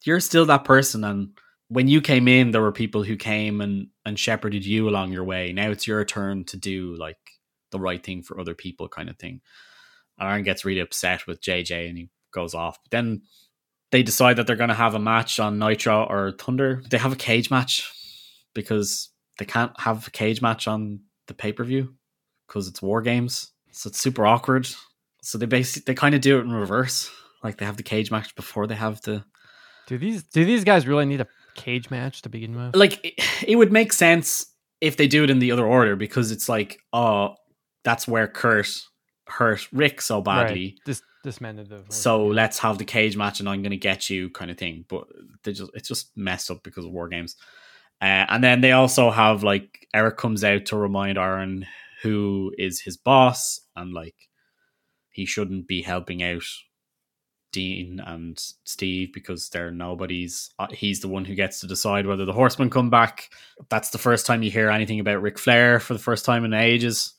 you're 0.05 0.21
still 0.21 0.47
that 0.47 0.65
person 0.65 1.05
and 1.05 1.37
when 1.69 1.87
you 1.87 2.01
came 2.01 2.27
in 2.27 2.51
there 2.51 2.63
were 2.63 2.73
people 2.73 3.03
who 3.03 3.17
came 3.17 3.61
and 3.61 3.89
and 4.05 4.19
shepherded 4.19 4.65
you 4.65 4.89
along 4.89 5.13
your 5.13 5.25
way. 5.25 5.53
Now 5.53 5.71
it's 5.71 5.87
your 5.87 6.05
turn 6.05 6.45
to 6.47 6.57
do 6.57 6.97
like 6.97 7.19
the 7.71 7.81
right 7.81 8.03
thing 8.03 8.23
for 8.23 8.41
other 8.41 8.55
people 8.55 8.89
kind 8.89 9.09
of 9.09 9.19
thing. 9.19 9.41
And 10.19 10.29
Arn 10.29 10.43
gets 10.43 10.65
really 10.65 10.81
upset 10.81 11.27
with 11.27 11.43
JJ 11.43 11.89
and 11.89 11.99
he 11.99 12.09
goes 12.33 12.55
off. 12.55 12.79
But 12.83 12.91
then 12.91 13.23
they 13.91 14.03
decide 14.03 14.37
that 14.37 14.47
they're 14.47 14.57
going 14.57 14.69
to 14.69 14.75
have 14.75 14.95
a 14.95 15.01
match 15.01 15.41
on 15.41 15.59
Nitro 15.59 16.05
or 16.05 16.33
Thunder. 16.33 16.83
They 16.89 16.99
have 16.99 17.13
a 17.13 17.17
cage 17.17 17.51
match 17.51 17.91
because 18.55 19.10
they 19.41 19.45
can't 19.45 19.73
have 19.81 20.07
a 20.07 20.11
cage 20.11 20.41
match 20.41 20.69
on 20.69 21.01
the 21.27 21.35
pay-per-view 21.35 21.93
because 22.47 22.69
it's 22.69 22.81
war 22.81 23.03
games 23.03 23.53
so 23.73 23.89
it's 23.89 23.99
super 23.99 24.27
awkward. 24.27 24.69
So 25.23 25.39
they 25.39 25.47
basically 25.47 25.85
they 25.87 25.95
kind 25.95 26.15
of 26.15 26.21
do 26.21 26.39
it 26.39 26.43
in 26.43 26.53
reverse. 26.53 27.11
Like 27.43 27.59
they 27.59 27.65
have 27.65 27.77
the 27.77 27.83
cage 27.83 28.11
match 28.11 28.35
before 28.35 28.67
they 28.67 28.75
have 28.75 29.01
the. 29.03 29.25
Do 29.87 29.99
these 29.99 30.23
do 30.23 30.45
these 30.45 30.65
guys 30.65 30.87
really 30.87 31.07
need 31.07 31.21
a 31.21 31.27
cage 31.55 31.91
match 31.91 32.23
to 32.23 32.29
begin 32.29 32.55
with? 32.57 32.77
Like 32.77 33.05
it, 33.05 33.15
it 33.47 33.57
would 33.57 33.73
make 33.73 33.93
sense 33.93 34.47
if 34.81 34.97
they 34.97 35.07
do 35.07 35.25
it 35.25 35.31
in 35.31 35.39
the 35.39 35.53
other 35.53 35.67
order 35.67 35.97
because 35.97 36.31
it's 36.31 36.49
like 36.49 36.79
oh 36.93 37.35
that's 37.85 38.09
where 38.09 38.29
Curt 38.29 38.69
hurt 39.27 39.67
Ric 39.73 40.01
so 40.01 40.21
badly. 40.21 40.65
Right. 40.65 40.81
This 40.87 41.03
dismembered 41.23 41.69
the. 41.69 41.85
So 41.89 42.27
let's 42.27 42.59
have 42.61 42.79
the 42.79 42.85
cage 42.85 43.17
match 43.17 43.41
and 43.41 43.49
I'm 43.49 43.63
going 43.63 43.71
to 43.71 43.77
get 43.77 44.11
you 44.11 44.31
kind 44.31 44.51
of 44.51 44.59
thing. 44.59 44.85
But 44.89 45.05
they 45.45 45.53
just 45.53 45.71
it's 45.75 45.89
just 45.89 46.17
messed 46.17 46.51
up 46.51 46.63
because 46.63 46.85
of 46.85 46.93
war 46.93 47.09
games. 47.09 47.37
Uh, 48.01 48.27
and 48.29 48.43
then 48.43 48.61
they 48.61 48.73
also 48.73 49.11
have 49.11 49.43
like 49.43 49.87
Eric 49.93 50.17
comes 50.17 50.43
out 50.45 50.67
to 50.67 50.77
remind 50.77 51.19
Arn 51.19 51.67
who 52.03 52.53
is 52.57 52.81
his 52.81 52.97
boss 52.97 53.61
and 53.77 53.93
like 53.93 54.15
he 55.11 55.27
shouldn't 55.27 55.69
be 55.69 55.83
helping 55.83 56.23
out 56.23 56.43
Dean 57.53 58.01
and 58.05 58.39
Steve 58.65 59.13
because 59.13 59.49
they're 59.49 59.71
nobodies. 59.71 60.51
Uh, 60.59 60.69
He's 60.73 61.01
the 61.01 61.09
one 61.09 61.25
who 61.25 61.35
gets 61.35 61.61
to 61.61 61.67
decide 61.67 62.07
whether 62.07 62.25
the 62.25 62.33
horsemen 62.33 62.71
come 62.71 62.91
back. 62.91 63.31
That's 63.69 63.91
the 63.91 63.99
first 63.99 64.25
time 64.25 64.43
you 64.43 64.51
hear 64.51 64.71
anything 64.71 65.01
about 65.01 65.21
Ric 65.21 65.39
Flair 65.39 65.81
for 65.81 65.93
the 65.93 65.99
first 65.99 66.25
time 66.25 66.45
in 66.45 66.55
ages. 66.55 67.15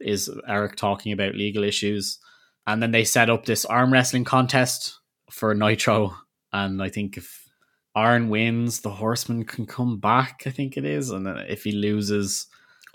Is 0.00 0.30
Eric 0.48 0.76
talking 0.76 1.12
about 1.12 1.34
legal 1.34 1.62
issues? 1.62 2.18
And 2.66 2.82
then 2.82 2.90
they 2.90 3.04
set 3.04 3.30
up 3.30 3.44
this 3.44 3.64
arm 3.64 3.92
wrestling 3.92 4.24
contest 4.24 4.98
for 5.30 5.54
Nitro. 5.54 6.16
And 6.52 6.82
I 6.82 6.88
think 6.88 7.16
if 7.16 7.45
Arn 7.96 8.28
wins, 8.28 8.80
the 8.80 8.90
horseman 8.90 9.44
can 9.44 9.64
come 9.64 9.98
back, 9.98 10.42
I 10.44 10.50
think 10.50 10.76
it 10.76 10.84
is. 10.84 11.08
And 11.10 11.26
then 11.26 11.38
if 11.48 11.64
he 11.64 11.72
loses, 11.72 12.46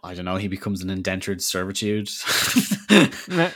I 0.03 0.13
don't 0.13 0.25
know, 0.25 0.35
he 0.35 0.47
becomes 0.47 0.83
an 0.83 0.91
indentured 0.91 1.41
servitude. 1.41 2.07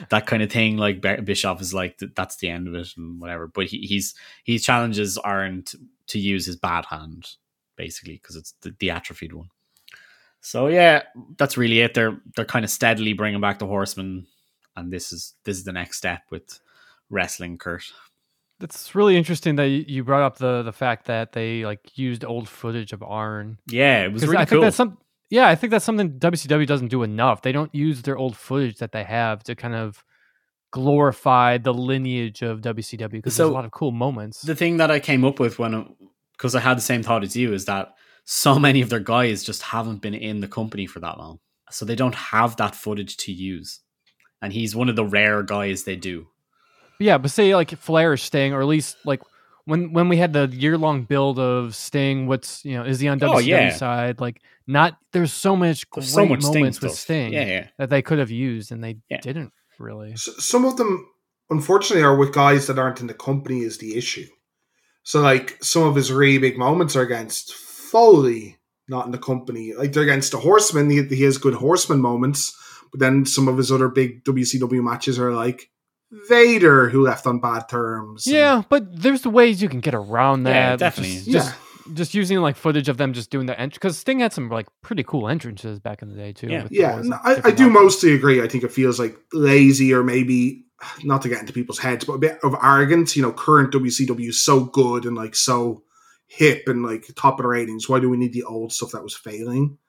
that 0.09 0.23
kind 0.25 0.41
of 0.41 0.51
thing. 0.51 0.77
Like 0.77 1.01
Bischoff 1.01 1.61
is 1.61 1.71
like, 1.71 1.99
that's 2.15 2.37
the 2.37 2.49
end 2.49 2.67
of 2.67 2.73
it 2.73 2.89
and 2.97 3.21
whatever. 3.21 3.47
But 3.47 3.67
he, 3.67 3.77
he's 3.81 4.15
he 4.43 4.57
challenges 4.57 5.19
Arn 5.19 5.61
to, 5.63 5.77
to 6.07 6.19
use 6.19 6.47
his 6.47 6.55
bad 6.55 6.85
hand, 6.85 7.29
basically, 7.75 8.15
because 8.15 8.35
it's 8.35 8.55
the, 8.61 8.75
the 8.79 8.89
atrophied 8.89 9.33
one. 9.33 9.49
So 10.41 10.65
yeah, 10.67 11.03
that's 11.37 11.57
really 11.57 11.81
it. 11.81 11.93
They're 11.93 12.17
they're 12.35 12.45
kind 12.45 12.65
of 12.65 12.71
steadily 12.71 13.13
bringing 13.13 13.41
back 13.41 13.59
the 13.59 13.67
horseman, 13.67 14.25
and 14.75 14.91
this 14.91 15.13
is 15.13 15.35
this 15.43 15.57
is 15.57 15.63
the 15.63 15.73
next 15.73 15.97
step 15.97 16.23
with 16.31 16.59
wrestling. 17.09 17.59
Curt. 17.59 17.83
That's 18.65 18.95
really 18.95 19.15
interesting 19.15 19.57
that 19.57 19.67
you 19.67 20.03
brought 20.03 20.23
up 20.23 20.37
the 20.37 20.63
the 20.63 20.71
fact 20.71 21.05
that 21.05 21.33
they 21.33 21.63
like 21.63 21.95
used 21.99 22.25
old 22.25 22.49
footage 22.49 22.93
of 22.93 23.03
Arn. 23.03 23.59
Yeah, 23.67 24.05
it 24.05 24.11
was 24.11 24.23
really 24.23 24.37
I 24.37 24.45
cool. 24.45 24.57
think 24.57 24.61
that's 24.63 24.75
some 24.75 24.97
yeah, 25.29 25.47
I 25.47 25.53
think 25.53 25.69
that's 25.69 25.85
something 25.85 26.17
WCW 26.17 26.65
doesn't 26.65 26.87
do 26.87 27.03
enough. 27.03 27.43
They 27.43 27.51
don't 27.51 27.73
use 27.75 28.01
their 28.01 28.17
old 28.17 28.35
footage 28.35 28.77
that 28.79 28.91
they 28.91 29.03
have 29.03 29.43
to 29.43 29.53
kind 29.53 29.75
of 29.75 30.03
glorify 30.71 31.59
the 31.59 31.75
lineage 31.75 32.41
of 32.41 32.61
WCW 32.61 33.11
because 33.11 33.37
there's 33.37 33.49
a 33.49 33.53
lot 33.53 33.65
of 33.65 33.71
cool 33.71 33.91
moments. 33.91 34.41
the 34.41 34.55
thing 34.55 34.77
that 34.77 34.89
I 34.89 34.99
came 34.99 35.23
up 35.23 35.39
with 35.39 35.59
when 35.59 35.75
uh, 35.75 35.83
because 36.31 36.55
I 36.55 36.59
had 36.59 36.77
the 36.77 36.81
same 36.81 37.03
thought 37.03 37.23
as 37.23 37.35
you 37.35 37.53
is 37.53 37.65
that 37.65 37.93
so 38.23 38.57
many 38.57 38.81
of 38.81 38.89
their 38.89 38.99
guys 38.99 39.43
just 39.43 39.61
haven't 39.61 40.01
been 40.01 40.15
in 40.15 40.39
the 40.39 40.47
company 40.47 40.87
for 40.87 40.99
that 41.01 41.19
long, 41.19 41.37
so 41.69 41.85
they 41.85 41.95
don't 41.95 42.15
have 42.15 42.55
that 42.55 42.73
footage 42.73 43.15
to 43.17 43.31
use. 43.31 43.81
And 44.41 44.51
he's 44.51 44.75
one 44.75 44.89
of 44.89 44.95
the 44.95 45.05
rare 45.05 45.43
guys 45.43 45.83
they 45.83 45.95
do. 45.95 46.29
Yeah, 46.99 47.17
but 47.17 47.31
say 47.31 47.55
like 47.55 47.71
Flair 47.77 48.13
is 48.13 48.21
staying, 48.21 48.53
or 48.53 48.61
at 48.61 48.67
least 48.67 48.97
like 49.05 49.21
when 49.65 49.93
when 49.93 50.09
we 50.09 50.17
had 50.17 50.33
the 50.33 50.47
year 50.47 50.77
long 50.77 51.03
build 51.03 51.39
of 51.39 51.75
Sting, 51.75 52.27
what's 52.27 52.63
you 52.65 52.75
know 52.77 52.83
is 52.85 52.99
he 52.99 53.07
on 53.07 53.19
WCW 53.19 53.33
Oh, 53.35 53.39
yeah. 53.39 53.69
side? 53.75 54.19
Like 54.21 54.41
not 54.67 54.97
there's 55.11 55.33
so 55.33 55.55
much 55.55 55.89
great 55.89 56.05
so 56.05 56.25
much 56.25 56.41
Sting 56.41 56.53
moments 56.61 56.81
with 56.81 56.91
stuff. 56.91 56.99
Sting 57.01 57.33
Yeah, 57.33 57.45
yeah. 57.45 57.67
that 57.77 57.89
they 57.89 58.01
could 58.01 58.19
have 58.19 58.31
used 58.31 58.71
and 58.71 58.83
they 58.83 58.97
Yeah. 59.09 59.21
didn't 59.21 59.51
really. 59.79 60.13
S- 60.13 60.29
some 60.39 60.65
of 60.65 60.77
them 60.77 61.05
unfortunately 61.49 62.03
are 62.03 62.15
with 62.15 62.33
guys 62.33 62.67
that 62.67 62.79
aren't 62.79 63.01
in 63.01 63.07
the 63.07 63.13
company 63.13 63.59
is 63.61 63.77
the 63.77 63.95
issue 63.95 64.25
so 65.03 65.21
like 65.21 65.57
some 65.63 65.83
of 65.83 65.93
his 65.95 66.11
really 66.11 66.39
big 66.39 66.57
moments 66.57 66.95
are 66.95 67.03
against 67.03 67.53
Foley 67.53 68.57
not 68.87 69.05
in 69.05 69.11
the 69.11 69.17
company 69.19 69.73
like 69.73 69.93
they're 69.93 70.01
against 70.03 70.31
the 70.31 70.39
horseman 70.39 70.89
he, 70.89 71.03
he 71.03 71.21
has 71.23 71.37
good 71.37 71.53
horseman 71.53 72.01
moments 72.01 72.55
but 72.91 72.99
then 72.99 73.25
some 73.27 73.47
of 73.47 73.57
his 73.57 73.71
other 73.71 73.89
big 73.89 74.23
WCW 74.23 74.81
matches 74.83 75.19
are 75.19 75.33
like 75.33 75.69
Vader 76.29 76.89
who 76.89 77.03
left 77.03 77.25
on 77.27 77.39
bad 77.39 77.67
terms 77.69 78.25
and- 78.27 78.35
Yeah, 78.35 78.63
but 78.69 79.01
there's 79.01 79.25
ways 79.25 79.61
you 79.61 79.69
can 79.69 79.79
get 79.79 79.93
around 79.93 80.43
that. 80.43 80.51
Yeah, 80.51 80.69
Just- 80.71 80.79
definitely. 80.79 81.15
Just, 81.15 81.27
yeah 81.49 81.53
just 81.93 82.15
using 82.15 82.39
like 82.39 82.55
footage 82.55 82.89
of 82.89 82.97
them 82.97 83.13
just 83.13 83.29
doing 83.29 83.45
the 83.45 83.53
entrance 83.53 83.75
because 83.75 83.95
Sting 83.95 84.19
had 84.19 84.33
some 84.33 84.49
like 84.49 84.65
pretty 84.81 85.03
cool 85.03 85.29
entrances 85.29 85.79
back 85.79 86.01
in 86.01 86.09
the 86.09 86.15
day 86.15 86.33
too. 86.33 86.47
Yeah. 86.47 86.63
with 86.63 86.71
yeah 86.71 86.99
no, 87.03 87.17
I, 87.23 87.33
I 87.33 87.35
do 87.35 87.49
outfits. 87.49 87.69
mostly 87.69 88.13
agree 88.15 88.41
I 88.41 88.47
think 88.47 88.63
it 88.63 88.71
feels 88.71 88.99
like 88.99 89.15
lazy 89.33 89.93
or 89.93 90.03
maybe 90.03 90.65
not 91.03 91.21
to 91.21 91.29
get 91.29 91.41
into 91.41 91.53
people's 91.53 91.77
heads 91.77 92.03
but 92.03 92.13
a 92.13 92.17
bit 92.17 92.39
of 92.41 92.55
arrogance 92.63 93.15
you 93.15 93.21
know 93.21 93.31
current 93.31 93.71
WCW 93.71 94.29
is 94.29 94.43
so 94.43 94.61
good 94.61 95.05
and 95.05 95.15
like 95.15 95.35
so 95.35 95.83
hip 96.25 96.63
and 96.65 96.81
like 96.83 97.05
top 97.15 97.37
of 97.39 97.43
the 97.43 97.47
ratings 97.49 97.87
why 97.87 97.99
do 97.99 98.09
we 98.09 98.17
need 98.17 98.33
the 98.33 98.41
old 98.45 98.73
stuff 98.73 98.89
that 98.93 99.03
was 99.03 99.15
failing 99.15 99.77
It 99.77 99.84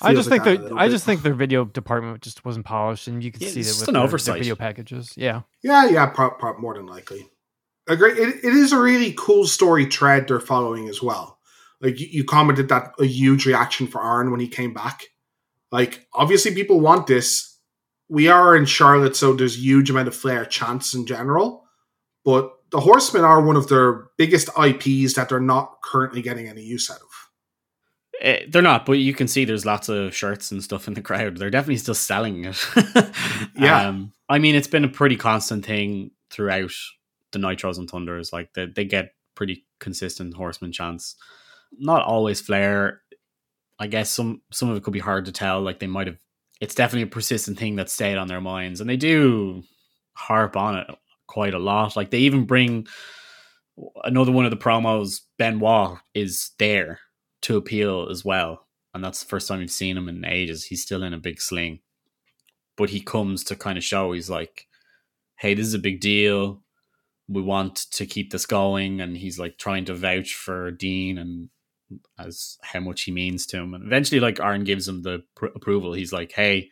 I 0.00 0.14
just 0.14 0.28
think 0.28 0.44
that 0.44 0.50
a 0.50 0.56
that 0.56 0.62
little 0.62 0.78
I 0.78 0.88
just 0.88 1.04
think 1.04 1.22
their 1.22 1.34
video 1.34 1.64
department 1.64 2.22
just 2.22 2.44
wasn't 2.44 2.66
polished, 2.66 3.06
and 3.08 3.22
you 3.22 3.30
can 3.30 3.42
Yeah, 3.42 3.48
see 3.48 3.60
it's 3.60 3.68
that 3.68 3.72
just 3.72 3.80
with 3.80 3.88
an 3.88 3.94
their, 3.94 4.18
their 4.18 4.34
video 4.34 4.56
packages. 4.56 5.12
Yeah, 5.16 5.42
yeah 5.62 5.88
yeah 5.88 6.06
pro, 6.06 6.30
pro, 6.30 6.58
more 6.58 6.74
than 6.74 6.86
likely. 6.86 7.28
Agree 7.86 8.12
it, 8.12 8.44
it 8.44 8.54
is 8.54 8.72
a 8.72 8.80
really 8.80 9.14
cool 9.16 9.46
story 9.46 9.86
thread 9.86 10.28
they're 10.28 10.40
following 10.40 10.88
as 10.88 11.02
well. 11.02 11.38
Like 11.80 12.00
you, 12.00 12.06
you 12.10 12.24
commented 12.24 12.68
that 12.70 12.92
a 12.98 13.04
huge 13.04 13.44
reaction 13.46 13.86
for 13.86 14.00
Arn 14.00 14.30
when 14.30 14.40
he 14.40 14.48
came 14.48 14.72
back. 14.72 15.04
Like 15.70 16.06
obviously 16.14 16.54
people 16.54 16.80
want 16.80 17.06
this. 17.06 17.58
We 18.08 18.28
are 18.28 18.56
in 18.56 18.64
Charlotte 18.64 19.16
so 19.16 19.34
there's 19.34 19.62
huge 19.62 19.90
amount 19.90 20.08
of 20.08 20.14
flair 20.14 20.44
chance 20.44 20.94
in 20.94 21.06
general. 21.06 21.64
But 22.24 22.52
the 22.70 22.80
Horsemen 22.80 23.24
are 23.24 23.44
one 23.44 23.56
of 23.56 23.68
their 23.68 24.06
biggest 24.16 24.48
IPs 24.58 25.14
that 25.14 25.28
they're 25.28 25.40
not 25.40 25.76
currently 25.82 26.22
getting 26.22 26.48
any 26.48 26.62
use 26.62 26.90
out 26.90 27.00
of. 27.00 27.13
Eh, 28.24 28.46
they're 28.48 28.62
not, 28.62 28.86
but 28.86 28.94
you 28.94 29.12
can 29.12 29.28
see 29.28 29.44
there's 29.44 29.66
lots 29.66 29.90
of 29.90 30.14
shirts 30.14 30.50
and 30.50 30.64
stuff 30.64 30.88
in 30.88 30.94
the 30.94 31.02
crowd. 31.02 31.36
They're 31.36 31.50
definitely 31.50 31.76
still 31.76 31.94
selling 31.94 32.46
it. 32.46 32.66
Yeah. 33.56 33.88
Um, 33.88 34.12
I 34.28 34.38
mean, 34.38 34.54
it's 34.54 34.66
been 34.66 34.84
a 34.84 34.88
pretty 34.88 35.16
constant 35.16 35.64
thing 35.64 36.10
throughout 36.30 36.72
the 37.32 37.38
Nitros 37.38 37.78
and 37.78 37.88
Thunders. 37.88 38.32
Like 38.32 38.52
they, 38.54 38.66
they 38.66 38.84
get 38.84 39.14
pretty 39.34 39.64
consistent 39.78 40.34
horseman 40.34 40.72
chants. 40.72 41.16
Not 41.78 42.02
always 42.02 42.40
flair. 42.40 43.02
I 43.78 43.86
guess 43.86 44.10
some 44.10 44.40
some 44.50 44.70
of 44.70 44.76
it 44.76 44.82
could 44.82 44.92
be 44.92 44.98
hard 45.00 45.26
to 45.26 45.32
tell. 45.32 45.60
Like 45.60 45.78
they 45.78 45.86
might 45.86 46.06
have. 46.06 46.16
It's 46.60 46.74
definitely 46.74 47.02
a 47.02 47.12
persistent 47.12 47.58
thing 47.58 47.76
that 47.76 47.90
stayed 47.90 48.16
on 48.16 48.28
their 48.28 48.40
minds, 48.40 48.80
and 48.80 48.88
they 48.88 48.96
do 48.96 49.62
harp 50.14 50.56
on 50.56 50.78
it 50.78 50.86
quite 51.26 51.54
a 51.54 51.58
lot. 51.58 51.96
Like 51.96 52.10
they 52.10 52.20
even 52.20 52.44
bring 52.44 52.86
another 54.02 54.32
one 54.32 54.46
of 54.46 54.50
the 54.50 54.56
promos. 54.56 55.20
Benoit 55.38 55.98
is 56.14 56.52
there 56.58 57.00
to 57.44 57.56
appeal 57.56 58.08
as 58.10 58.24
well, 58.24 58.66
and 58.94 59.04
that's 59.04 59.22
the 59.22 59.28
first 59.28 59.48
time 59.48 59.58
we've 59.60 59.70
seen 59.70 59.96
him 59.96 60.08
in 60.08 60.24
ages. 60.24 60.64
He's 60.64 60.82
still 60.82 61.02
in 61.02 61.12
a 61.14 61.18
big 61.18 61.40
sling, 61.40 61.80
but 62.76 62.90
he 62.90 63.00
comes 63.00 63.44
to 63.44 63.56
kind 63.56 63.76
of 63.78 63.84
show 63.84 64.12
he's 64.12 64.30
like, 64.30 64.66
"Hey, 65.36 65.54
this 65.54 65.66
is 65.66 65.74
a 65.74 65.78
big 65.78 66.00
deal. 66.00 66.62
We 67.28 67.42
want 67.42 67.76
to 67.92 68.06
keep 68.06 68.30
this 68.30 68.46
going," 68.46 69.00
and 69.00 69.16
he's 69.16 69.38
like 69.38 69.58
trying 69.58 69.84
to 69.86 69.94
vouch 69.94 70.34
for 70.34 70.70
Dean 70.70 71.18
and 71.18 71.50
as 72.18 72.58
how 72.62 72.80
much 72.80 73.02
he 73.02 73.12
means 73.12 73.46
to 73.46 73.58
him. 73.58 73.74
And 73.74 73.84
eventually, 73.84 74.20
like 74.20 74.40
Arn 74.40 74.64
gives 74.64 74.88
him 74.88 75.02
the 75.02 75.22
pr- 75.34 75.46
approval. 75.54 75.92
He's 75.92 76.12
like, 76.12 76.32
"Hey, 76.32 76.70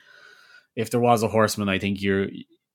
if 0.75 0.91
there 0.91 1.01
was 1.01 1.23
a 1.23 1.29
horseman, 1.29 1.69
I 1.69 1.79
think 1.79 2.01
you're 2.01 2.29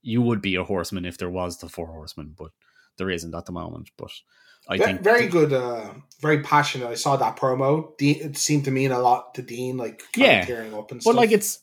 you 0.03 0.21
would 0.21 0.41
be 0.41 0.55
a 0.55 0.63
horseman 0.63 1.05
if 1.05 1.17
there 1.17 1.31
was 1.31 1.57
the 1.57 1.69
four 1.69 1.87
horsemen, 1.87 2.35
but 2.37 2.51
there 2.97 3.09
isn't 3.09 3.35
at 3.35 3.45
the 3.45 3.51
moment." 3.51 3.89
But 3.97 4.11
I 4.69 4.77
Ve- 4.77 4.83
think 4.83 5.01
very 5.01 5.27
good, 5.27 5.53
uh, 5.53 5.93
very 6.21 6.41
passionate. 6.41 6.87
I 6.89 6.95
saw 6.95 7.15
that 7.17 7.37
promo. 7.37 7.95
Dean, 7.97 8.17
it 8.21 8.37
seemed 8.37 8.65
to 8.65 8.71
mean 8.71 8.91
a 8.91 8.99
lot 8.99 9.33
to 9.35 9.41
Dean, 9.41 9.77
like 9.77 10.03
Yeah. 10.15 10.43
tearing 10.45 10.73
up 10.73 10.91
and 10.91 10.99
But 10.99 11.03
stuff. 11.11 11.15
like 11.15 11.31
it's 11.31 11.59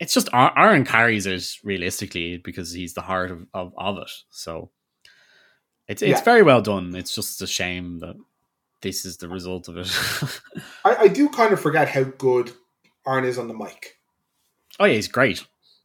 it's 0.00 0.14
just 0.14 0.28
Arn 0.32 0.84
carries 0.84 1.26
it 1.26 1.44
realistically 1.64 2.36
because 2.38 2.72
he's 2.72 2.94
the 2.94 3.00
heart 3.02 3.30
of, 3.32 3.46
of, 3.52 3.72
of 3.76 3.98
it. 3.98 4.10
So 4.30 4.70
it's 5.88 6.02
it's 6.02 6.18
Yeah. 6.20 6.24
very 6.24 6.42
well 6.42 6.62
done. 6.62 6.94
It's 6.94 7.14
just 7.14 7.42
a 7.42 7.46
shame 7.46 7.98
that 7.98 8.16
this 8.80 9.04
is 9.04 9.16
the 9.16 9.28
result 9.28 9.68
of 9.68 9.76
it. 9.76 9.90
I, 10.84 10.96
I 10.96 11.08
do 11.08 11.28
kind 11.28 11.52
of 11.52 11.60
forget 11.60 11.88
how 11.88 12.04
good 12.04 12.52
Arn 13.04 13.24
is 13.24 13.38
on 13.38 13.48
the 13.48 13.54
mic. 13.54 13.98
oh 14.78 14.84
yeah, 14.84 14.94
he's 14.94 15.08
great. 15.08 15.44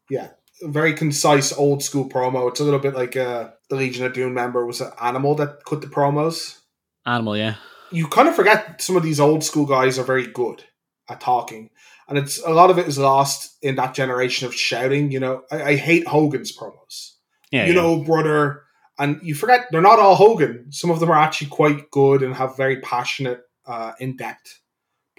Yeah, 0.10 0.30
very 0.61 0.94
concise, 0.94 1.52
old 1.52 1.81
school 1.81 2.07
promo. 2.07 2.49
It's 2.49 2.60
a 2.60 2.64
little 2.64 2.80
bit 2.80 2.94
like 2.94 3.18
uh, 3.18 3.49
the 3.73 3.79
Legion 3.79 4.05
of 4.05 4.13
Doom 4.13 4.35
member 4.35 4.65
was 4.65 4.81
an 4.81 4.91
animal 5.01 5.33
that 5.35 5.65
cut 5.65 5.81
the 5.81 5.87
promos. 5.87 6.59
Animal, 7.05 7.35
yeah. 7.35 7.55
you 7.91 8.07
kind 8.07 8.27
of 8.27 8.35
forget 8.35 8.81
some 8.81 8.95
of 8.95 9.03
these 9.03 9.19
old 9.19 9.43
school 9.43 9.65
guys 9.65 9.97
are 9.97 10.03
very 10.03 10.27
good 10.27 10.63
at 11.09 11.19
talking, 11.19 11.69
and 12.07 12.17
it's 12.17 12.37
a 12.43 12.51
lot 12.51 12.69
of 12.69 12.77
it 12.77 12.87
is 12.87 12.99
lost 12.99 13.57
in 13.63 13.75
that 13.75 13.95
generation 13.95 14.47
of 14.47 14.53
shouting. 14.53 15.11
You 15.11 15.19
know, 15.19 15.41
I, 15.51 15.63
I 15.63 15.75
hate 15.75 16.07
Hogan's 16.07 16.55
promos. 16.55 17.13
Yeah, 17.51 17.65
you 17.65 17.73
yeah. 17.73 17.81
know, 17.81 18.03
brother, 18.03 18.61
and 18.99 19.19
you 19.23 19.33
forget 19.33 19.65
they're 19.71 19.81
not 19.81 19.99
all 19.99 20.15
Hogan. 20.15 20.71
Some 20.71 20.91
of 20.91 20.99
them 20.99 21.09
are 21.09 21.19
actually 21.19 21.47
quite 21.47 21.89
good 21.89 22.21
and 22.21 22.35
have 22.35 22.55
very 22.55 22.79
passionate, 22.79 23.41
uh, 23.65 23.93
in 23.99 24.15
depth 24.15 24.61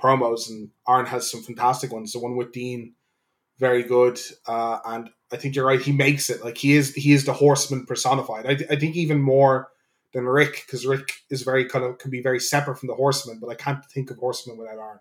promos. 0.01 0.49
And 0.49 0.71
Arn 0.87 1.07
has 1.07 1.29
some 1.31 1.43
fantastic 1.43 1.93
ones. 1.93 2.13
The 2.13 2.21
one 2.21 2.37
with 2.37 2.53
Dean, 2.53 2.95
very 3.59 3.83
good. 3.83 4.21
Uh, 4.47 4.79
and 4.87 5.11
I 5.33 5.37
think 5.37 5.57
you're 5.57 5.67
right. 5.67 5.81
He 5.81 5.93
makes 5.93 6.31
it 6.31 6.45
like 6.45 6.59
he 6.59 6.75
is. 6.77 6.95
He 6.95 7.13
is 7.13 7.25
the 7.25 7.33
horseman 7.33 7.87
personified. 7.87 8.47
I, 8.47 8.73
I 8.75 8.77
think 8.77 8.95
even 8.97 9.21
more 9.21 9.69
than 10.13 10.27
Ric 10.27 10.63
because 10.67 10.87
Ric 10.87 11.23
is 11.31 11.43
very 11.43 11.65
kind 11.65 11.85
of 11.85 11.99
can 11.99 12.11
be 12.11 12.23
very 12.23 12.39
separate 12.41 12.79
from 12.79 12.87
the 12.89 12.95
horseman. 12.95 13.39
But 13.41 13.49
I 13.51 13.55
can't 13.55 13.85
think 13.87 14.11
of 14.11 14.19
horseman 14.19 14.57
without 14.59 14.79
Arn. 14.79 14.99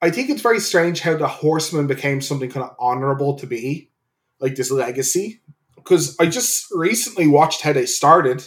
I 0.00 0.10
think 0.10 0.30
it's 0.30 0.42
very 0.42 0.58
strange 0.58 1.00
how 1.00 1.16
the 1.16 1.28
horseman 1.28 1.86
became 1.86 2.20
something 2.20 2.50
kind 2.50 2.64
of 2.64 2.74
honorable 2.80 3.34
to 3.38 3.46
be, 3.46 3.90
like 4.40 4.56
this 4.56 4.70
legacy. 4.72 5.40
Because 5.76 6.16
I 6.18 6.26
just 6.26 6.66
recently 6.72 7.28
watched 7.28 7.60
how 7.62 7.72
they 7.72 7.86
started. 7.86 8.44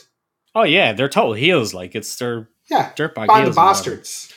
Oh 0.53 0.63
yeah, 0.63 0.91
they're 0.93 1.07
total 1.09 1.33
heels. 1.33 1.73
Like 1.73 1.95
it's 1.95 2.15
their 2.17 2.49
Yeah, 2.69 2.91
dirtbag 2.97 3.27
band 3.27 3.31
heels. 3.43 3.49
of 3.49 3.55
bastards. 3.55 4.33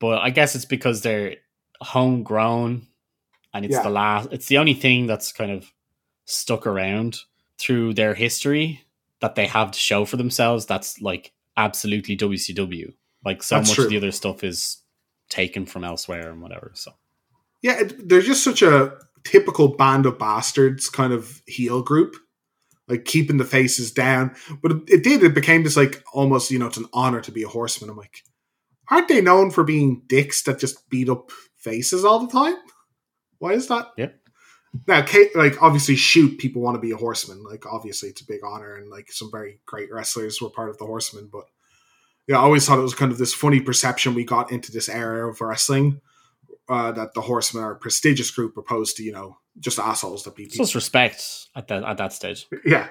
but 0.00 0.22
I 0.22 0.30
guess 0.30 0.54
it's 0.54 0.64
because 0.64 1.02
they're 1.02 1.36
homegrown 1.82 2.86
and 3.54 3.64
it's 3.64 3.74
Yeah. 3.74 3.82
the 3.82 3.90
last 3.90 4.28
it's 4.32 4.46
the 4.46 4.58
only 4.58 4.74
thing 4.74 5.06
that's 5.06 5.32
kind 5.32 5.50
of 5.50 5.70
stuck 6.24 6.66
around 6.66 7.20
through 7.58 7.94
their 7.94 8.14
history 8.14 8.82
that 9.20 9.34
they 9.34 9.46
have 9.46 9.70
to 9.70 9.78
show 9.78 10.04
for 10.04 10.16
themselves 10.16 10.66
that's 10.66 11.00
like 11.00 11.32
absolutely 11.56 12.16
WCW. 12.16 12.92
Like 13.24 13.42
so 13.42 13.56
That's 13.56 13.70
much 13.70 13.76
true. 13.76 13.84
of 13.84 13.90
the 13.90 13.96
other 13.96 14.10
stuff 14.10 14.42
is 14.42 14.78
taken 15.28 15.66
from 15.66 15.84
elsewhere 15.84 16.30
and 16.30 16.42
whatever. 16.42 16.72
So 16.74 16.92
Yeah, 17.62 17.80
it, 17.80 18.08
they're 18.08 18.20
just 18.20 18.44
such 18.44 18.62
a 18.62 18.96
typical 19.24 19.68
band 19.76 20.06
of 20.06 20.18
bastards 20.18 20.88
kind 20.88 21.12
of 21.12 21.40
heel 21.46 21.82
group, 21.82 22.16
like 22.88 23.04
keeping 23.04 23.36
the 23.36 23.44
faces 23.44 23.92
down. 23.92 24.34
But 24.60 24.72
it, 24.72 24.78
it 24.88 25.04
did. 25.04 25.22
It 25.22 25.34
became 25.34 25.62
this 25.62 25.76
like 25.76 26.02
almost 26.12 26.50
you 26.50 26.58
know 26.58 26.66
it's 26.66 26.76
an 26.76 26.88
honor 26.92 27.20
to 27.20 27.32
be 27.32 27.44
a 27.44 27.48
horseman. 27.48 27.90
I'm 27.90 27.96
like, 27.96 28.24
aren't 28.90 29.08
they 29.08 29.20
known 29.20 29.50
for 29.50 29.62
being 29.62 30.02
dicks 30.06 30.42
that 30.42 30.58
just 30.58 30.88
beat 30.90 31.08
up 31.08 31.30
faces 31.56 32.04
all 32.04 32.18
the 32.26 32.32
time? 32.32 32.56
Why 33.38 33.52
is 33.52 33.68
that? 33.68 33.88
Yep. 33.96 34.18
Now, 34.86 35.02
Kate, 35.02 35.34
like 35.36 35.62
obviously, 35.62 35.96
shoot 35.96 36.38
people 36.38 36.62
want 36.62 36.76
to 36.76 36.80
be 36.80 36.92
a 36.92 36.96
horseman. 36.96 37.44
Like 37.44 37.66
obviously, 37.66 38.08
it's 38.08 38.22
a 38.22 38.26
big 38.26 38.40
honor, 38.44 38.76
and 38.76 38.88
like 38.88 39.12
some 39.12 39.30
very 39.30 39.60
great 39.66 39.92
wrestlers 39.92 40.40
were 40.40 40.50
part 40.50 40.70
of 40.70 40.78
the 40.78 40.86
horsemen. 40.86 41.28
But 41.30 41.44
yeah, 42.26 42.38
I 42.38 42.42
always 42.42 42.66
thought 42.66 42.78
it 42.78 42.82
was 42.82 42.94
kind 42.94 43.12
of 43.12 43.18
this 43.18 43.34
funny 43.34 43.60
perception 43.60 44.14
we 44.14 44.24
got 44.24 44.50
into 44.50 44.72
this 44.72 44.88
era 44.88 45.28
of 45.28 45.40
wrestling 45.40 46.00
uh, 46.68 46.92
that 46.92 47.14
the 47.14 47.20
horsemen 47.20 47.64
are 47.64 47.72
a 47.72 47.76
prestigious 47.76 48.30
group 48.30 48.56
opposed 48.56 48.96
to 48.96 49.02
you 49.02 49.12
know 49.12 49.36
just 49.58 49.78
assholes 49.78 50.24
that 50.24 50.34
beat 50.34 50.46
it's 50.46 50.54
people. 50.54 50.64
just 50.64 50.74
respect 50.74 51.48
at 51.54 51.68
that 51.68 51.84
at 51.84 51.98
that 51.98 52.12
stage. 52.12 52.46
Yeah. 52.64 52.88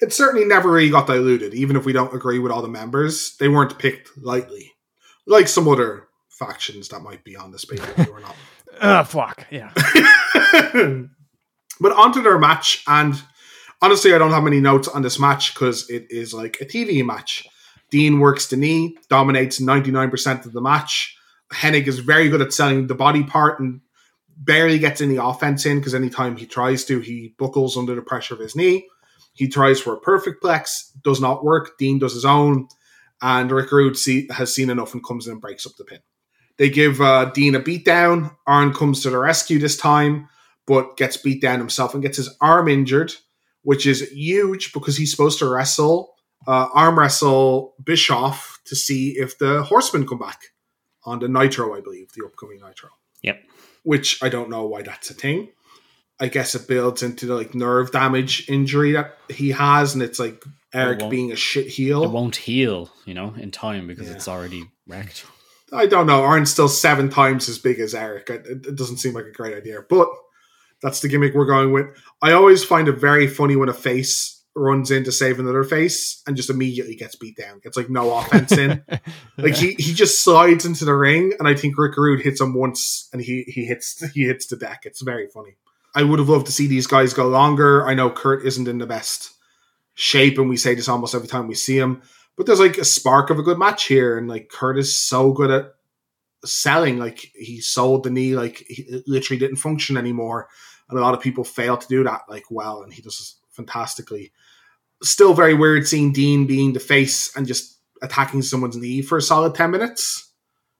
It 0.00 0.12
certainly 0.12 0.44
never 0.44 0.72
really 0.72 0.90
got 0.90 1.06
diluted, 1.06 1.54
even 1.54 1.76
if 1.76 1.84
we 1.84 1.92
don't 1.92 2.12
agree 2.12 2.40
with 2.40 2.50
all 2.50 2.60
the 2.60 2.66
members. 2.66 3.36
They 3.36 3.46
weren't 3.48 3.78
picked 3.78 4.18
lightly. 4.18 4.72
Like 5.28 5.46
some 5.46 5.68
other 5.68 6.08
factions 6.28 6.88
that 6.88 7.02
might 7.02 7.22
be 7.22 7.36
on 7.36 7.52
this 7.52 7.64
page 7.64 7.80
or 8.08 8.18
not. 8.18 8.34
Ugh, 8.80 9.06
fuck. 9.06 9.46
Yeah. 9.50 9.72
but 11.80 11.92
onto 11.92 12.22
their 12.22 12.38
match, 12.38 12.82
and 12.86 13.20
honestly, 13.80 14.14
I 14.14 14.18
don't 14.18 14.30
have 14.30 14.44
many 14.44 14.60
notes 14.60 14.88
on 14.88 15.02
this 15.02 15.18
match 15.18 15.54
because 15.54 15.88
it 15.90 16.06
is 16.10 16.32
like 16.32 16.58
a 16.60 16.64
TV 16.64 17.04
match. 17.04 17.46
Dean 17.90 18.20
works 18.20 18.46
the 18.46 18.56
knee, 18.56 18.96
dominates 19.08 19.60
99% 19.60 20.46
of 20.46 20.52
the 20.52 20.62
match. 20.62 21.16
Hennig 21.52 21.86
is 21.86 21.98
very 21.98 22.30
good 22.30 22.40
at 22.40 22.52
selling 22.52 22.86
the 22.86 22.94
body 22.94 23.22
part 23.22 23.60
and 23.60 23.82
barely 24.36 24.78
gets 24.78 25.00
any 25.00 25.16
offense 25.16 25.66
in 25.66 25.78
because 25.78 25.94
anytime 25.94 26.36
he 26.36 26.46
tries 26.46 26.84
to, 26.86 27.00
he 27.00 27.34
buckles 27.38 27.76
under 27.76 27.94
the 27.94 28.02
pressure 28.02 28.34
of 28.34 28.40
his 28.40 28.56
knee. 28.56 28.88
He 29.34 29.48
tries 29.48 29.80
for 29.80 29.94
a 29.94 30.00
perfect 30.00 30.42
plex, 30.42 30.90
does 31.02 31.20
not 31.20 31.44
work. 31.44 31.78
Dean 31.78 31.98
does 31.98 32.14
his 32.14 32.24
own, 32.24 32.68
and 33.20 33.50
Rick 33.50 33.72
Rude 33.72 33.96
see, 33.96 34.28
has 34.30 34.54
seen 34.54 34.70
enough 34.70 34.94
and 34.94 35.04
comes 35.04 35.26
in 35.26 35.32
and 35.32 35.40
breaks 35.40 35.66
up 35.66 35.72
the 35.76 35.84
pin. 35.84 36.00
They 36.58 36.70
give 36.70 37.00
uh, 37.00 37.26
Dean 37.26 37.54
a 37.54 37.60
beatdown. 37.60 38.34
Arn 38.46 38.72
comes 38.72 39.02
to 39.02 39.10
the 39.10 39.18
rescue 39.18 39.58
this 39.58 39.76
time, 39.76 40.28
but 40.66 40.96
gets 40.96 41.16
beat 41.16 41.40
down 41.42 41.58
himself 41.58 41.94
and 41.94 42.02
gets 42.02 42.16
his 42.18 42.34
arm 42.40 42.68
injured, 42.68 43.12
which 43.62 43.86
is 43.86 44.08
huge 44.10 44.72
because 44.72 44.96
he's 44.96 45.10
supposed 45.10 45.38
to 45.40 45.48
wrestle, 45.48 46.14
uh, 46.46 46.68
arm 46.74 46.98
wrestle 46.98 47.74
Bischoff 47.82 48.60
to 48.66 48.76
see 48.76 49.10
if 49.18 49.38
the 49.38 49.62
Horsemen 49.62 50.06
come 50.06 50.18
back 50.18 50.40
on 51.04 51.18
the 51.18 51.28
Nitro, 51.28 51.74
I 51.76 51.80
believe, 51.80 52.12
the 52.12 52.24
upcoming 52.24 52.60
Nitro. 52.60 52.90
Yep. 53.22 53.42
Which 53.82 54.22
I 54.22 54.28
don't 54.28 54.50
know 54.50 54.66
why 54.66 54.82
that's 54.82 55.10
a 55.10 55.14
thing. 55.14 55.48
I 56.20 56.28
guess 56.28 56.54
it 56.54 56.68
builds 56.68 57.02
into 57.02 57.26
the 57.26 57.34
like 57.34 57.54
nerve 57.54 57.90
damage 57.90 58.48
injury 58.48 58.92
that 58.92 59.16
he 59.28 59.50
has, 59.50 59.94
and 59.94 60.02
it's 60.02 60.20
like 60.20 60.44
Eric 60.72 61.00
won't- 61.00 61.10
being 61.10 61.32
a 61.32 61.36
shit 61.36 61.66
heel. 61.66 62.04
It 62.04 62.10
won't 62.10 62.36
heal, 62.36 62.90
you 63.04 63.14
know, 63.14 63.34
in 63.36 63.50
time 63.50 63.88
because 63.88 64.08
Yeah. 64.08 64.14
it's 64.14 64.28
already 64.28 64.64
wrecked. 64.86 65.24
I 65.72 65.86
don't 65.86 66.06
know. 66.06 66.22
Arn's 66.22 66.52
still 66.52 66.68
seven 66.68 67.08
times 67.08 67.48
as 67.48 67.58
big 67.58 67.80
as 67.80 67.94
Eric. 67.94 68.28
It, 68.28 68.76
doesn't 68.76 68.98
seem 68.98 69.14
like 69.14 69.24
a 69.24 69.32
great 69.32 69.56
idea, 69.56 69.80
but 69.88 70.08
that's 70.82 71.00
the 71.00 71.08
gimmick 71.08 71.34
we're 71.34 71.46
going 71.46 71.72
with. 71.72 71.86
I 72.20 72.32
always 72.32 72.62
find 72.62 72.88
it 72.88 72.98
very 72.98 73.26
funny 73.26 73.56
when 73.56 73.68
a 73.68 73.74
face 73.74 74.42
runs 74.54 74.90
in 74.90 75.02
to 75.04 75.12
save 75.12 75.38
another 75.38 75.64
face 75.64 76.22
and 76.26 76.36
just 76.36 76.50
immediately 76.50 76.94
gets 76.94 77.16
beat 77.16 77.36
down. 77.36 77.60
Gets 77.60 77.76
like 77.76 77.88
no 77.88 78.16
offense 78.18 78.52
in. 78.52 78.84
Like 79.38 79.54
he, 79.54 79.72
he 79.78 79.94
just 79.94 80.22
slides 80.22 80.66
into 80.66 80.84
the 80.84 80.94
ring, 80.94 81.32
and 81.38 81.48
I 81.48 81.54
think 81.54 81.76
Rick 81.76 81.96
Rude 81.96 82.20
hits 82.20 82.40
him 82.40 82.54
once, 82.54 83.08
and 83.12 83.20
he 83.20 83.42
he 83.48 83.64
hits 83.64 84.00
he 84.12 84.24
hits 84.24 84.46
the 84.46 84.56
deck. 84.56 84.82
It's 84.84 85.00
very 85.00 85.26
funny. 85.26 85.56
I 85.96 86.02
would 86.04 86.18
have 86.18 86.28
loved 86.28 86.46
to 86.46 86.52
see 86.52 86.66
these 86.66 86.86
guys 86.86 87.12
go 87.14 87.26
longer. 87.26 87.84
I 87.84 87.94
know 87.94 88.10
Curt 88.10 88.44
isn't 88.46 88.68
in 88.68 88.78
the 88.78 88.86
best 88.86 89.32
shape, 89.94 90.38
and 90.38 90.48
we 90.48 90.56
say 90.56 90.74
this 90.74 90.88
almost 90.88 91.14
every 91.14 91.28
time 91.28 91.48
we 91.48 91.54
see 91.54 91.76
him. 91.76 92.02
But 92.36 92.46
there's 92.46 92.60
like 92.60 92.78
a 92.78 92.84
spark 92.84 93.30
of 93.30 93.38
a 93.38 93.42
good 93.42 93.58
match 93.58 93.84
here, 93.84 94.16
and 94.16 94.28
like 94.28 94.48
Curt 94.48 94.78
is 94.78 94.98
so 94.98 95.32
good 95.32 95.50
at 95.50 95.74
selling. 96.44 96.98
Like 96.98 97.30
he 97.34 97.60
sold 97.60 98.04
the 98.04 98.10
knee, 98.10 98.34
like 98.34 98.66
literally 99.06 99.38
didn't 99.38 99.56
function 99.56 99.96
anymore, 99.96 100.48
and 100.88 100.98
a 100.98 101.02
lot 101.02 101.14
of 101.14 101.20
people 101.20 101.44
fail 101.44 101.76
to 101.76 101.88
do 101.88 102.04
that 102.04 102.22
like 102.28 102.44
well, 102.50 102.82
and 102.82 102.92
he 102.92 103.02
does 103.02 103.36
fantastically. 103.50 104.32
Still 105.02 105.34
very 105.34 105.54
weird 105.54 105.86
seeing 105.86 106.12
Dean 106.12 106.46
being 106.46 106.72
the 106.72 106.80
face 106.80 107.34
and 107.36 107.46
just 107.46 107.78
attacking 108.02 108.42
someone's 108.42 108.76
knee 108.76 109.02
for 109.02 109.18
a 109.18 109.22
solid 109.22 109.54
ten 109.54 109.70
minutes. 109.70 110.30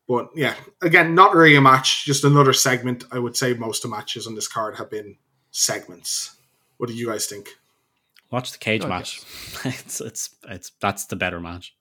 But 0.08 0.30
yeah, 0.34 0.54
again, 0.80 1.14
not 1.14 1.34
really 1.34 1.54
a 1.54 1.60
match, 1.60 2.04
just 2.04 2.24
another 2.24 2.52
segment. 2.52 3.04
I 3.12 3.18
would 3.18 3.36
say 3.36 3.54
most 3.54 3.84
of 3.84 3.90
the 3.90 3.96
matches 3.96 4.26
on 4.26 4.34
this 4.34 4.48
card 4.48 4.76
have 4.76 4.90
been 4.90 5.16
segments. 5.50 6.36
What 6.78 6.88
do 6.88 6.94
you 6.94 7.06
guys 7.06 7.26
think? 7.26 7.50
Watch 8.32 8.50
the 8.52 8.58
cage 8.58 8.82
Oh, 8.84 8.88
match. 8.88 9.20
it's 9.64 10.00
it's 10.00 10.34
it's 10.48 10.72
that's 10.80 11.04
the 11.06 11.16
better 11.16 11.38
match. 11.38 11.74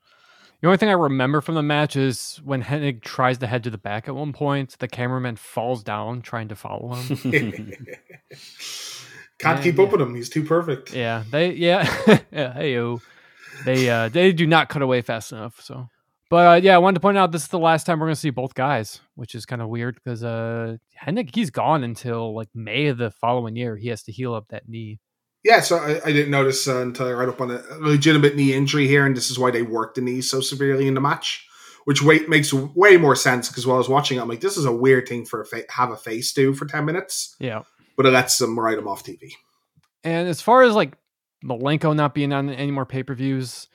The 0.61 0.67
only 0.67 0.77
thing 0.77 0.89
I 0.89 0.93
remember 0.93 1.41
from 1.41 1.55
the 1.55 1.63
match 1.63 1.95
is 1.95 2.39
when 2.43 2.61
Hennig 2.61 3.01
tries 3.01 3.39
to 3.39 3.47
head 3.47 3.63
to 3.63 3.71
the 3.71 3.79
back 3.79 4.07
at 4.07 4.13
one 4.15 4.31
point, 4.31 4.77
the 4.77 4.87
cameraman 4.87 5.37
falls 5.37 5.81
down 5.83 6.21
trying 6.21 6.49
to 6.49 6.55
follow 6.55 6.93
him. 6.93 7.17
Can't 9.39 9.57
Yeah, 9.57 9.63
keep 9.63 9.77
yeah. 9.77 9.83
up 9.83 9.91
with 9.91 10.01
him. 10.01 10.13
He's 10.13 10.29
too 10.29 10.43
perfect. 10.43 10.93
yeah, 10.93 11.23
they 11.31 11.53
yeah, 11.53 11.89
yeah 12.31 12.53
hey 12.53 12.73
yo. 12.75 13.01
They 13.65 13.89
uh 13.89 14.09
they 14.09 14.31
do 14.33 14.45
not 14.47 14.69
cut 14.69 14.81
away 14.81 15.01
fast 15.01 15.31
enough, 15.31 15.59
so 15.61 15.87
but 16.29 16.47
uh, 16.47 16.61
yeah, 16.63 16.75
I 16.75 16.77
wanted 16.77 16.95
to 16.95 16.99
point 17.01 17.17
out 17.17 17.31
this 17.31 17.41
is 17.43 17.47
the 17.49 17.59
last 17.59 17.85
time 17.85 17.99
we're 17.99 18.07
gonna 18.07 18.15
see 18.15 18.29
both 18.29 18.53
guys, 18.53 19.01
which 19.15 19.35
is 19.35 19.45
kind 19.45 19.61
of 19.61 19.69
weird 19.69 19.95
because 19.95 20.23
uh 20.23 20.77
Hennig 21.03 21.33
he's 21.33 21.49
gone 21.49 21.83
until 21.83 22.35
like 22.35 22.49
May 22.53 22.87
of 22.87 22.97
the 22.97 23.09
following 23.11 23.55
year. 23.55 23.75
He 23.77 23.87
has 23.89 24.03
to 24.03 24.11
heal 24.11 24.33
up 24.33 24.47
that 24.49 24.69
knee. 24.69 24.99
Yeah, 25.43 25.59
so 25.61 25.77
I, 25.77 25.99
I 26.05 26.11
didn't 26.13 26.29
notice 26.31 26.67
uh, 26.67 26.81
until 26.81 27.07
I 27.07 27.11
read 27.11 27.29
up 27.29 27.41
on 27.41 27.49
a 27.51 27.61
legitimate 27.79 28.35
knee 28.35 28.53
injury 28.53 28.87
here, 28.87 29.05
and 29.05 29.17
this 29.17 29.31
is 29.31 29.39
why 29.39 29.49
they 29.51 29.63
worked 29.63 29.95
the 29.95 30.01
knee 30.01 30.21
so 30.21 30.39
severely 30.39 30.87
in 30.87 30.93
the 30.93 31.01
match, 31.01 31.47
which 31.85 32.03
way, 32.03 32.19
makes 32.27 32.53
way 32.53 32.97
more 32.97 33.15
sense 33.15 33.47
because 33.49 33.65
while 33.65 33.75
I 33.75 33.79
was 33.79 33.89
watching, 33.89 34.17
it, 34.17 34.21
I'm 34.21 34.27
like, 34.29 34.41
this 34.41 34.55
is 34.57 34.65
a 34.65 34.71
weird 34.71 35.07
thing 35.07 35.25
for 35.25 35.41
a 35.41 35.45
fa- 35.45 35.63
have 35.69 35.89
a 35.91 35.97
face 35.97 36.31
do 36.33 36.53
for 36.53 36.65
ten 36.65 36.85
minutes, 36.85 37.35
Yeah. 37.39 37.63
but 37.97 38.05
it 38.05 38.11
lets 38.11 38.37
them 38.37 38.59
write 38.59 38.77
him 38.77 38.87
off 38.87 39.03
TV. 39.03 39.31
And 40.03 40.27
as 40.27 40.41
far 40.41 40.61
as 40.63 40.75
like 40.75 40.95
Malenko 41.43 41.95
not 41.95 42.13
being 42.13 42.33
on 42.33 42.49
any 42.51 42.69
more 42.71 42.85
pay 42.85 43.01
per 43.01 43.15
views, 43.15 43.67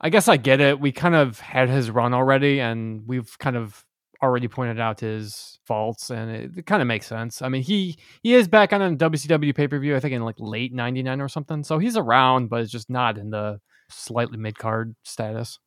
I 0.00 0.08
guess 0.08 0.28
I 0.28 0.36
get 0.36 0.60
it. 0.60 0.78
We 0.80 0.92
kind 0.92 1.14
of 1.16 1.40
had 1.40 1.68
his 1.68 1.90
run 1.90 2.14
already, 2.14 2.60
and 2.60 3.06
we've 3.08 3.36
kind 3.40 3.56
of 3.56 3.84
already 4.22 4.48
pointed 4.48 4.78
out 4.78 5.00
his 5.00 5.58
faults, 5.66 6.10
and 6.10 6.30
it, 6.30 6.58
it 6.58 6.66
kind 6.66 6.80
of 6.80 6.88
makes 6.88 7.06
sense. 7.06 7.42
I 7.42 7.48
mean, 7.48 7.62
he 7.62 7.98
he 8.22 8.34
is 8.34 8.48
back 8.48 8.72
on 8.72 8.80
a 8.80 8.96
WCW 8.96 9.54
pay 9.54 9.68
per 9.68 9.78
view, 9.78 9.96
I 9.96 10.00
think 10.00 10.14
in 10.14 10.22
like 10.22 10.36
late 10.38 10.72
'99 10.72 11.20
or 11.20 11.28
something. 11.28 11.64
So 11.64 11.78
he's 11.78 11.96
around, 11.96 12.48
but 12.48 12.60
it's 12.60 12.72
just 12.72 12.88
not 12.88 13.18
in 13.18 13.30
the 13.30 13.60
slightly 13.90 14.38
mid 14.38 14.58
card 14.58 14.94
status. 15.02 15.58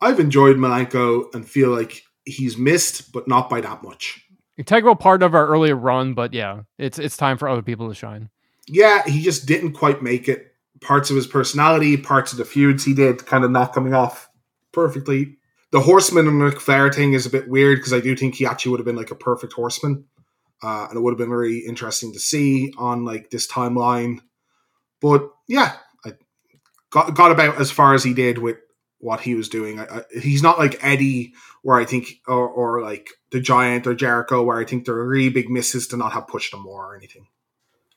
I've 0.00 0.20
enjoyed 0.20 0.56
Malenko 0.56 1.34
and 1.34 1.48
feel 1.48 1.70
like 1.70 2.02
he's 2.24 2.56
missed, 2.56 3.12
but 3.12 3.26
not 3.26 3.50
by 3.50 3.60
that 3.60 3.82
much. 3.82 4.24
Integral 4.56 4.96
part 4.96 5.22
of 5.22 5.34
our 5.34 5.46
earlier 5.46 5.76
run, 5.76 6.14
but 6.14 6.32
yeah, 6.32 6.62
it's 6.78 6.98
it's 6.98 7.16
time 7.16 7.38
for 7.38 7.48
other 7.48 7.62
people 7.62 7.88
to 7.88 7.94
shine. 7.94 8.30
Yeah, 8.66 9.02
he 9.04 9.22
just 9.22 9.46
didn't 9.46 9.72
quite 9.72 10.02
make 10.02 10.28
it. 10.28 10.52
Parts 10.80 11.10
of 11.10 11.16
his 11.16 11.26
personality, 11.26 11.96
parts 11.96 12.32
of 12.32 12.38
the 12.38 12.44
feuds 12.44 12.84
he 12.84 12.94
did, 12.94 13.26
kind 13.26 13.44
of 13.44 13.50
not 13.50 13.72
coming 13.72 13.94
off 13.94 14.28
perfectly. 14.72 15.37
The 15.70 15.80
Horseman 15.80 16.26
and 16.26 16.42
Ric 16.42 16.60
Flair 16.60 16.90
thing 16.90 17.12
is 17.12 17.26
a 17.26 17.30
bit 17.30 17.48
weird 17.48 17.78
because 17.78 17.92
I 17.92 18.00
do 18.00 18.16
think 18.16 18.34
he 18.34 18.46
actually 18.46 18.70
would 18.70 18.80
have 18.80 18.86
been 18.86 18.96
like 18.96 19.10
a 19.10 19.16
perfect 19.16 19.52
Horseman, 19.52 20.04
uh, 20.62 20.86
and 20.88 20.96
it 20.96 21.00
would 21.00 21.12
have 21.12 21.18
been 21.18 21.28
very 21.28 21.58
interesting 21.58 22.12
to 22.14 22.18
see 22.18 22.72
on 22.78 23.04
like 23.04 23.30
this 23.30 23.46
timeline. 23.46 24.20
But 25.00 25.30
yeah, 25.46 25.76
I 26.04 26.12
got 26.90 27.14
got 27.14 27.32
about 27.32 27.60
as 27.60 27.70
far 27.70 27.94
as 27.94 28.02
he 28.02 28.14
did 28.14 28.38
with 28.38 28.56
what 28.98 29.20
he 29.20 29.34
was 29.34 29.48
doing. 29.48 29.78
I, 29.78 29.84
I, 29.84 30.02
he's 30.20 30.42
not 30.42 30.58
like 30.58 30.82
Eddie, 30.82 31.34
where 31.62 31.78
I 31.78 31.84
think, 31.84 32.20
or, 32.26 32.48
or 32.48 32.82
like 32.82 33.10
the 33.30 33.40
Giant 33.40 33.86
or 33.86 33.94
Jericho, 33.94 34.42
where 34.42 34.58
I 34.58 34.64
think 34.64 34.84
there 34.84 34.96
are 34.96 35.06
really 35.06 35.28
big 35.28 35.50
misses 35.50 35.86
to 35.88 35.96
not 35.96 36.12
have 36.12 36.28
pushed 36.28 36.52
him 36.52 36.60
more 36.60 36.92
or 36.92 36.96
anything. 36.96 37.26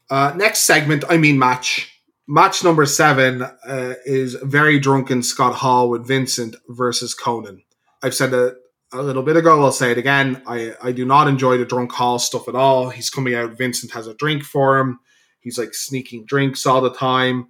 Uh, 0.10 0.34
next 0.36 0.60
segment, 0.60 1.06
I 1.10 1.18
mean 1.18 1.40
match. 1.40 2.01
Match 2.34 2.64
number 2.64 2.86
seven 2.86 3.42
uh, 3.42 3.96
is 4.06 4.36
very 4.36 4.80
drunken 4.80 5.22
Scott 5.22 5.54
Hall 5.54 5.90
with 5.90 6.08
Vincent 6.08 6.56
versus 6.70 7.14
Konnan. 7.14 7.64
I've 8.02 8.14
said 8.14 8.34
it 8.34 8.56
a 8.94 9.02
little 9.02 9.22
bit 9.22 9.36
ago. 9.36 9.62
I'll 9.62 9.74
say 9.74 9.92
it 9.92 9.98
again. 9.98 10.42
I 10.48 10.74
I 10.82 10.94
do 10.94 11.04
not 11.04 11.28
enjoy 11.28 11.58
the 11.58 11.66
drunk 11.66 11.92
Hall 11.92 12.20
stuff 12.20 12.48
at 12.48 12.56
all. 12.56 12.90
He's 12.90 13.10
coming 13.10 13.36
out. 13.36 13.58
Vincent 13.58 13.92
has 13.92 14.08
a 14.08 14.14
drink 14.14 14.46
for 14.46 14.80
him. 14.80 15.02
He's 15.42 15.58
like 15.58 15.74
sneaking 15.74 16.24
drinks 16.24 16.66
all 16.66 16.80
the 16.80 16.94
time. 16.94 17.50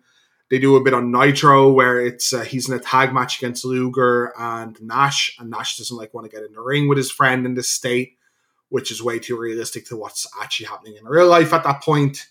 They 0.50 0.58
do 0.58 0.76
a 0.76 0.84
bit 0.84 0.96
on 0.96 1.12
Nitro 1.12 1.72
where 1.72 2.02
it's 2.02 2.34
uh, 2.34 2.42
he's 2.42 2.68
in 2.68 2.74
a 2.74 2.80
tag 2.80 3.14
match 3.14 3.38
against 3.38 3.64
Luger 3.64 4.34
and 4.36 4.82
Nash, 4.82 5.36
and 5.38 5.52
Nash 5.52 5.78
doesn't 5.78 5.96
like 5.96 6.12
want 6.16 6.26
to 6.26 6.36
get 6.36 6.44
in 6.44 6.54
the 6.54 6.60
ring 6.60 6.90
with 6.90 6.98
his 6.98 7.12
friend 7.12 7.46
in 7.46 7.54
this 7.54 7.70
state, 7.70 8.18
which 8.70 8.90
is 8.90 9.04
way 9.04 9.20
too 9.20 9.38
realistic 9.38 9.86
to 9.90 9.96
what's 9.96 10.28
actually 10.42 10.66
happening 10.66 10.96
in 10.98 11.06
real 11.06 11.28
life 11.28 11.54
at 11.54 11.64
that 11.66 11.84
point. 11.84 12.26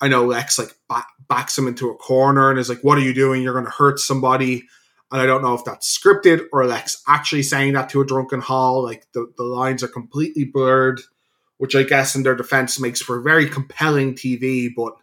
I 0.00 0.08
know 0.08 0.24
Lex 0.24 0.58
like 0.58 0.74
back, 0.88 1.06
backs 1.28 1.56
him 1.56 1.68
into 1.68 1.90
a 1.90 1.96
corner 1.96 2.50
and 2.50 2.58
is 2.58 2.68
like, 2.68 2.82
"What 2.82 2.98
are 2.98 3.02
you 3.02 3.14
doing? 3.14 3.42
You're 3.42 3.52
going 3.52 3.64
to 3.64 3.70
hurt 3.70 3.98
somebody." 3.98 4.68
And 5.12 5.20
I 5.20 5.26
don't 5.26 5.42
know 5.42 5.54
if 5.54 5.64
that's 5.64 5.96
scripted 5.96 6.46
or 6.52 6.66
Lex 6.66 7.02
actually 7.06 7.44
saying 7.44 7.74
that 7.74 7.88
to 7.90 8.00
a 8.00 8.06
drunken 8.06 8.40
Hall. 8.40 8.82
Like 8.82 9.06
the, 9.12 9.32
the 9.36 9.44
lines 9.44 9.82
are 9.82 9.88
completely 9.88 10.44
blurred, 10.44 11.00
which 11.58 11.76
I 11.76 11.84
guess 11.84 12.16
in 12.16 12.24
their 12.24 12.34
defense 12.34 12.80
makes 12.80 13.00
for 13.00 13.20
very 13.20 13.48
compelling 13.48 14.14
TV. 14.14 14.68
But 14.74 14.94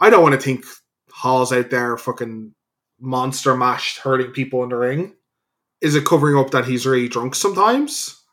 I 0.00 0.10
don't 0.10 0.22
want 0.22 0.34
to 0.34 0.40
think 0.40 0.64
Hall's 1.10 1.52
out 1.52 1.70
there 1.70 1.96
fucking 1.96 2.52
monster 3.00 3.56
mashed, 3.56 3.98
hurting 3.98 4.32
people 4.32 4.62
in 4.64 4.70
the 4.70 4.76
ring. 4.76 5.14
Is 5.80 5.94
it 5.94 6.06
covering 6.06 6.36
up 6.36 6.50
that 6.50 6.64
he's 6.64 6.86
really 6.86 7.08
drunk 7.08 7.34
sometimes? 7.34 8.23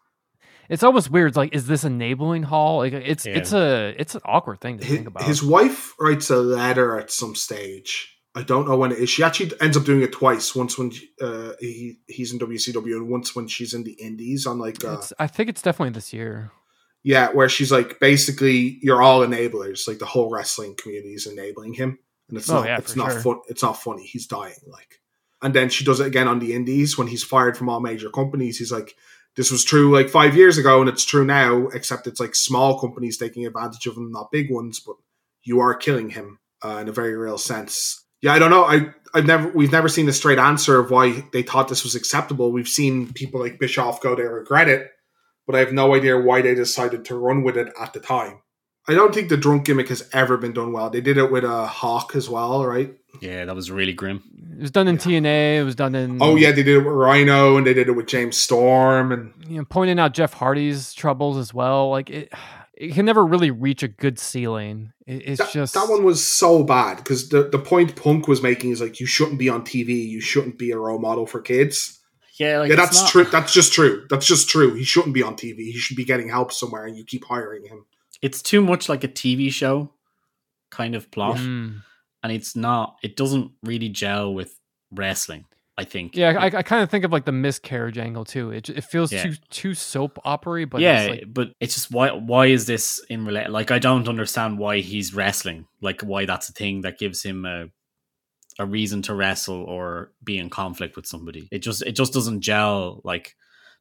It's 0.72 0.84
almost 0.84 1.12
weird. 1.12 1.28
It's 1.28 1.38
like, 1.38 1.54
is 1.54 1.68
this 1.68 1.84
enabling 1.84 2.44
Hall? 2.44 2.78
Like, 2.80 2.94
it's 2.94 3.26
Yeah. 3.26 3.38
it's 3.38 3.52
a 3.54 3.94
it's 4.00 4.16
an 4.16 4.22
awkward 4.26 4.62
thing 4.62 4.78
to 4.80 4.86
His, 4.86 4.96
think 4.96 5.08
about. 5.08 5.24
his 5.24 5.44
wife 5.44 5.94
writes 6.00 6.30
a 6.30 6.38
letter 6.38 6.98
at 6.98 7.12
some 7.12 7.36
stage. 7.36 8.18
I 8.34 8.44
don't 8.44 8.66
know 8.68 8.78
when 8.78 8.94
it 8.94 8.98
is. 9.00 9.10
She 9.10 9.24
actually 9.24 9.52
ends 9.60 9.76
up 9.76 9.84
doing 9.84 10.02
it 10.02 10.14
twice. 10.14 10.56
Once 10.56 10.78
when 10.78 10.94
uh, 11.22 11.52
he 11.60 11.98
he's 12.08 12.32
in 12.32 12.40
WCW, 12.40 12.96
and 12.96 13.10
once 13.10 13.36
when 13.36 13.48
she's 13.48 13.74
in 13.74 13.84
the 13.84 13.92
Indies 13.94 14.48
on 14.48 14.58
like 14.58 14.84
uh, 14.86 15.02
I 15.20 15.28
think 15.28 15.50
it's 15.50 15.62
definitely 15.62 15.92
this 15.94 16.14
year. 16.14 16.52
yeah, 17.04 17.28
where 17.34 17.50
she's 17.50 17.74
like 17.74 18.00
basically 18.00 18.80
you're 18.82 19.02
all 19.02 19.20
enablers. 19.28 19.86
Like 19.88 20.00
the 20.00 20.06
whole 20.06 20.30
wrestling 20.32 20.76
community 20.82 21.14
is 21.14 21.28
enabling 21.28 21.74
him, 21.74 22.00
and 22.30 22.38
it's 22.38 22.50
Oh, 22.50 22.60
not 22.62 22.66
yeah, 22.68 22.78
it's 22.78 22.96
not 22.96 23.12
sure. 23.12 23.20
fun. 23.22 23.40
It's 23.50 23.62
not 23.64 23.74
funny. 23.74 24.06
He's 24.06 24.28
dying. 24.28 24.56
Like, 24.66 25.02
and 25.42 25.54
then 25.54 25.68
she 25.70 25.84
does 25.84 26.00
it 26.00 26.08
again 26.08 26.30
on 26.30 26.40
the 26.40 26.54
Indies 26.54 26.98
when 26.98 27.08
he's 27.08 27.26
fired 27.26 27.58
from 27.58 27.68
all 27.68 27.82
major 27.82 28.10
companies. 28.10 28.58
He's 28.60 28.72
like, 28.72 28.96
this 29.36 29.52
was 29.52 29.64
true 29.64 29.94
like 29.94 30.10
five 30.10 30.36
years 30.36 30.58
ago, 30.58 30.82
and 30.82 30.90
it's 30.90 31.06
true 31.06 31.26
now. 31.26 31.68
Except 31.68 32.08
it's 32.08 32.20
like 32.20 32.36
small 32.36 32.80
companies 32.80 33.18
taking 33.18 33.46
advantage 33.46 33.86
of 33.86 33.96
him, 33.96 34.12
not 34.12 34.32
big 34.32 34.52
ones. 34.52 34.80
But 34.80 34.96
you 35.44 35.60
are 35.60 35.74
killing 35.74 36.10
him 36.10 36.40
uh, 36.64 36.80
in 36.82 36.90
a 36.90 36.94
very 36.94 37.16
real 37.16 37.38
sense. 37.38 38.06
Yeah, 38.22 38.34
I 38.34 38.40
don't 38.40 38.52
know. 38.52 38.66
I 38.66 38.94
I've 39.14 39.26
never 39.26 39.50
we've 39.50 39.72
never 39.72 39.90
seen 39.90 40.08
a 40.10 40.14
straight 40.14 40.40
answer 40.40 40.80
of 40.80 40.92
why 40.92 41.26
they 41.34 41.44
thought 41.44 41.68
this 41.68 41.84
was 41.84 41.96
acceptable. 41.96 42.52
We've 42.52 42.68
seen 42.68 43.14
people 43.14 43.40
like 43.40 43.60
Bischoff 43.60 44.02
go 44.02 44.16
they 44.16 44.24
regret 44.24 44.70
it, 44.70 44.90
but 45.48 45.56
I 45.56 45.60
have 45.60 45.74
no 45.74 45.96
idea 45.96 46.20
why 46.20 46.42
they 46.42 46.56
decided 46.56 47.06
to 47.06 47.18
run 47.18 47.44
with 47.44 47.58
it 47.58 47.74
at 47.80 47.94
the 47.94 48.00
time. 48.00 48.42
I 48.88 48.94
don't 48.94 49.14
think 49.14 49.30
the 49.30 49.38
drunk 49.38 49.66
gimmick 49.66 49.90
has 49.90 50.10
ever 50.12 50.38
been 50.38 50.54
done 50.54 50.74
well. 50.74 50.90
They 50.90 51.02
did 51.02 51.18
it 51.18 51.32
with 51.32 51.44
a 51.44 51.68
Hawk 51.68 52.16
as 52.16 52.30
well, 52.30 52.66
right? 52.66 52.94
Yeah, 53.22 53.46
that 53.46 53.56
was 53.56 53.70
really 53.70 53.94
grim. 53.94 54.24
It 54.54 54.62
was 54.62 54.72
done 54.72 54.88
in 54.88 54.98
TNA. 54.98 55.58
It 55.58 55.64
was 55.64 55.76
done 55.76 55.96
in. 55.96 56.22
Oh 56.22 56.36
yeah, 56.36 56.52
they 56.52 56.64
did 56.64 56.78
it 56.78 56.86
with 56.86 56.94
Rhino 56.94 57.58
and 57.58 57.66
they 57.66 57.74
did 57.74 57.88
it 57.88 57.92
with 57.92 58.08
James 58.08 58.38
Storm 58.38 59.12
and 59.12 59.34
you 59.48 59.58
know, 59.58 59.66
pointing 59.66 60.00
out 60.00 60.14
Jeff 60.14 60.34
Hardy's 60.34 60.94
troubles 60.94 61.38
as 61.38 61.54
well. 61.54 61.90
Like 61.90 62.10
it, 62.10 62.34
it 62.74 62.94
can 62.94 63.06
never 63.06 63.26
really 63.26 63.52
reach 63.52 63.84
a 63.84 63.88
good 63.88 64.18
ceiling. 64.18 64.94
It, 65.06 65.24
it's 65.28 65.40
that, 65.40 65.52
just 65.52 65.74
that 65.74 65.90
one 65.90 66.04
was 66.04 66.26
so 66.26 66.64
bad 66.64 66.98
because 66.98 67.30
the, 67.30 67.44
the 67.44 67.60
point 67.60 67.96
Punk 67.96 68.28
was 68.28 68.42
making 68.42 68.72
is 68.72 68.82
like 68.82 69.00
you 69.00 69.06
shouldn't 69.06 69.40
be 69.40 69.50
on 69.50 69.64
TV, 69.64 70.08
you 70.08 70.22
shouldn't 70.22 70.58
be 70.58 70.72
a 70.72 70.78
role 70.78 71.00
model 71.00 71.26
for 71.28 71.42
kids. 71.42 72.00
Yeah, 72.40 72.60
like 72.60 72.70
yeah, 72.70 72.76
that's 72.76 73.02
not- 73.02 73.10
true. 73.10 73.24
That's 73.26 73.54
just 73.54 73.74
true. 73.74 74.08
That's 74.10 74.26
just 74.26 74.50
true. 74.50 74.74
He 74.74 74.84
shouldn't 74.84 75.14
be 75.14 75.22
on 75.22 75.36
TV. 75.36 75.58
He 75.58 75.78
should 75.78 75.98
be 75.98 76.06
getting 76.06 76.30
help 76.30 76.52
somewhere, 76.52 76.86
and 76.86 76.98
you 76.98 77.04
keep 77.04 77.26
hiring 77.26 77.66
him. 77.66 77.86
It's 78.22 78.42
too 78.42 78.62
much 78.62 78.88
like 78.90 79.04
a 79.04 79.08
TV 79.08 79.52
show 79.52 79.94
kind 80.70 80.96
of 80.96 81.10
plot, 81.12 81.38
Mm. 81.38 81.82
and 82.24 82.32
it's 82.32 82.56
not. 82.56 82.98
It 83.04 83.16
doesn't 83.16 83.52
really 83.64 83.90
gel 83.90 84.34
with 84.34 84.58
wrestling. 84.92 85.46
I 85.78 85.86
think. 85.86 86.16
yeah. 86.16 86.38
I, 86.38 86.46
I 86.58 86.64
kind 86.64 86.84
of 86.84 86.92
think 86.92 87.06
of 87.06 87.12
like 87.12 87.26
the 87.26 87.32
miscarriage 87.32 87.98
angle 87.98 88.24
too. 88.26 88.52
It, 88.52 88.70
it 88.70 88.84
feels 88.84 89.12
Yeah. 89.12 89.24
too 89.24 89.34
too 89.50 89.74
soap 89.74 90.20
opery, 90.26 90.66
but 90.66 90.82
yeah, 90.82 91.02
it's 91.04 91.10
like, 91.22 91.34
but 91.34 91.54
it's 91.60 91.74
just 91.74 91.90
why 91.90 92.12
why 92.12 92.48
is 92.48 92.66
this 92.68 93.00
in 93.10 93.26
relate? 93.26 93.50
Like 93.50 93.72
I 93.72 93.80
don't 93.80 94.08
understand 94.08 94.60
why 94.60 94.82
he's 94.82 95.16
wrestling. 95.16 95.66
Like 95.82 96.02
why 96.02 96.26
that's 96.26 96.50
a 96.50 96.54
thing 96.54 96.82
that 96.82 97.00
gives 97.00 97.24
him 97.24 97.46
a 97.46 97.70
a 98.60 98.66
reason 98.66 99.02
to 99.04 99.16
wrestle 99.16 99.64
or 99.64 100.12
be 100.24 100.38
in 100.38 100.50
conflict 100.52 100.96
with 100.98 101.08
somebody. 101.08 101.48
It 101.52 101.60
just 101.60 101.82
it 101.82 101.94
just 101.94 102.14
doesn't 102.14 102.42
gel. 102.42 103.02
Like 103.04 103.36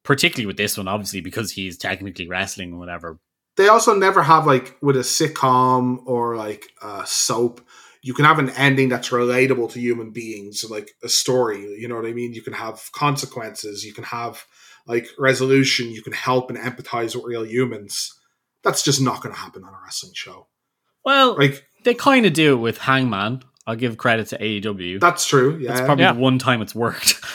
particularly 0.04 0.46
with 0.46 0.56
this 0.56 0.78
one, 0.78 0.88
obviously 0.88 1.20
because 1.20 1.50
he's 1.52 1.76
technically 1.76 2.28
wrestling 2.28 2.72
or 2.72 2.78
whatever. 2.78 3.18
They 3.56 3.68
also 3.68 3.94
never 3.94 4.22
have 4.22 4.46
like 4.46 4.76
with 4.80 4.96
a 4.96 5.00
sitcom 5.00 5.98
or 6.06 6.36
like 6.36 6.66
a 6.82 7.02
soap. 7.06 7.60
You 8.02 8.14
can 8.14 8.24
have 8.24 8.38
an 8.38 8.50
ending 8.50 8.88
that's 8.88 9.10
relatable 9.10 9.72
to 9.72 9.80
human 9.80 10.10
beings, 10.10 10.64
like 10.70 10.92
a 11.02 11.08
story. 11.08 11.60
You 11.78 11.86
know 11.88 11.96
what 11.96 12.06
I 12.06 12.12
mean? 12.12 12.32
You 12.32 12.40
can 12.42 12.54
have 12.54 12.80
consequences. 12.92 13.84
You 13.84 13.92
can 13.92 14.04
have 14.04 14.44
like 14.86 15.06
resolution. 15.18 15.90
You 15.90 16.02
can 16.02 16.14
help 16.14 16.50
and 16.50 16.58
empathize 16.58 17.14
with 17.14 17.24
real 17.26 17.44
humans. 17.44 18.14
That's 18.64 18.82
just 18.82 19.00
not 19.02 19.22
going 19.22 19.34
to 19.34 19.40
happen 19.40 19.64
on 19.64 19.74
a 19.74 19.78
wrestling 19.84 20.12
show. 20.14 20.46
Well, 21.04 21.36
Like 21.36 21.62
they 21.84 21.94
kind 21.94 22.24
of 22.26 22.32
do 22.32 22.52
it 22.54 22.60
with 22.60 22.78
Hangman. 22.78 23.42
I'll 23.66 23.76
give 23.76 23.98
credit 23.98 24.28
to 24.28 24.38
AEW. 24.38 25.00
that's 25.00 25.26
true. 25.26 25.58
Yeah, 25.58 25.68
That's 25.68 25.80
probably 25.82 26.04
Yeah. 26.04 26.12
the 26.14 26.20
one 26.20 26.38
time 26.38 26.62
it's 26.62 26.74
worked. 26.74 27.20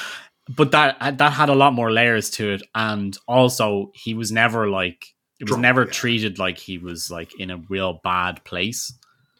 But 0.47 0.71
that 0.73 1.17
that 1.17 1.31
had 1.33 1.49
a 1.49 1.55
lot 1.55 1.73
more 1.73 1.91
layers 1.91 2.29
to 2.31 2.51
it, 2.51 2.61
and 2.75 3.17
also 3.27 3.89
he 3.95 4.13
was 4.13 4.31
never 4.31 4.69
like 4.69 5.14
it 5.39 5.49
was 5.49 5.57
never 5.57 5.83
yeah. 5.85 5.91
treated 5.91 6.39
like 6.39 6.57
he 6.57 6.77
was 6.77 7.11
like 7.11 7.31
in 7.39 7.49
a 7.51 7.57
real 7.69 7.99
bad 8.03 8.43
place. 8.45 8.93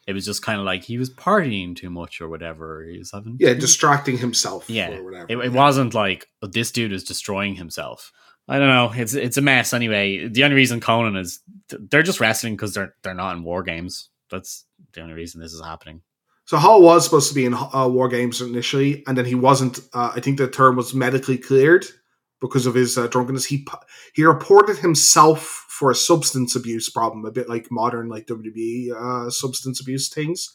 It 0.06 0.12
was 0.12 0.24
just 0.24 0.42
kind 0.42 0.60
of 0.60 0.66
like 0.66 0.84
he 0.84 0.98
was 0.98 1.10
partying 1.12 1.74
too 1.74 1.90
much 1.90 2.20
or 2.20 2.28
whatever. 2.28 2.84
He 2.84 2.98
was 2.98 3.10
having 3.12 3.36
yeah, 3.40 3.54
distracting 3.54 4.18
himself. 4.18 4.70
yeah. 4.70 4.90
or 4.90 5.02
whatever. 5.04 5.26
It, 5.28 5.36
it 5.38 5.52
Yeah. 5.52 5.58
wasn't 5.60 5.94
like 5.94 6.28
"Oh, 6.42 6.46
this 6.46 6.70
dude 6.70 6.92
is 6.92 7.02
destroying 7.02 7.56
himself. 7.56 8.12
I 8.48 8.58
don't 8.60 8.68
know. 8.68 8.92
It's 8.94 9.14
it's 9.14 9.36
a 9.36 9.42
mess 9.42 9.72
anyway. 9.72 10.28
The 10.28 10.44
only 10.44 10.54
reason 10.54 10.80
Konnan 10.80 11.18
is 11.18 11.40
they're 11.68 12.04
just 12.04 12.20
wrestling 12.20 12.54
because 12.54 12.74
they're 12.74 12.94
they're 13.02 13.14
not 13.14 13.36
in 13.36 13.42
war 13.42 13.64
games. 13.64 14.08
That's 14.30 14.64
the 14.92 15.00
only 15.00 15.14
reason 15.14 15.40
this 15.40 15.52
is 15.52 15.60
happening. 15.64 16.02
So 16.44 16.58
Hall 16.58 16.80
was 16.80 17.02
supposed 17.04 17.28
to 17.28 17.34
be 17.34 17.44
in 17.44 17.54
uh, 17.54 17.88
War 17.88 18.08
Games 18.08 18.40
initially, 18.40 19.02
and 19.08 19.18
then 19.18 19.24
he 19.24 19.34
wasn't. 19.34 19.80
Uh, 19.92 20.12
I 20.14 20.20
think 20.20 20.38
the 20.38 20.46
term 20.46 20.76
was 20.76 20.94
medically 20.94 21.38
cleared 21.38 21.86
because 22.40 22.66
of 22.66 22.74
his 22.74 22.98
uh, 22.98 23.06
drunkenness. 23.06 23.46
He 23.46 23.66
he 24.14 24.24
reported 24.24 24.78
himself 24.78 25.66
for 25.68 25.90
a 25.90 25.94
substance 25.94 26.56
abuse 26.56 26.88
problem, 26.90 27.24
a 27.24 27.30
bit 27.30 27.48
like 27.48 27.68
modern 27.70 28.08
like 28.08 28.26
WWE 28.26 28.92
uh, 28.92 29.30
substance 29.30 29.80
abuse 29.80 30.08
things, 30.08 30.52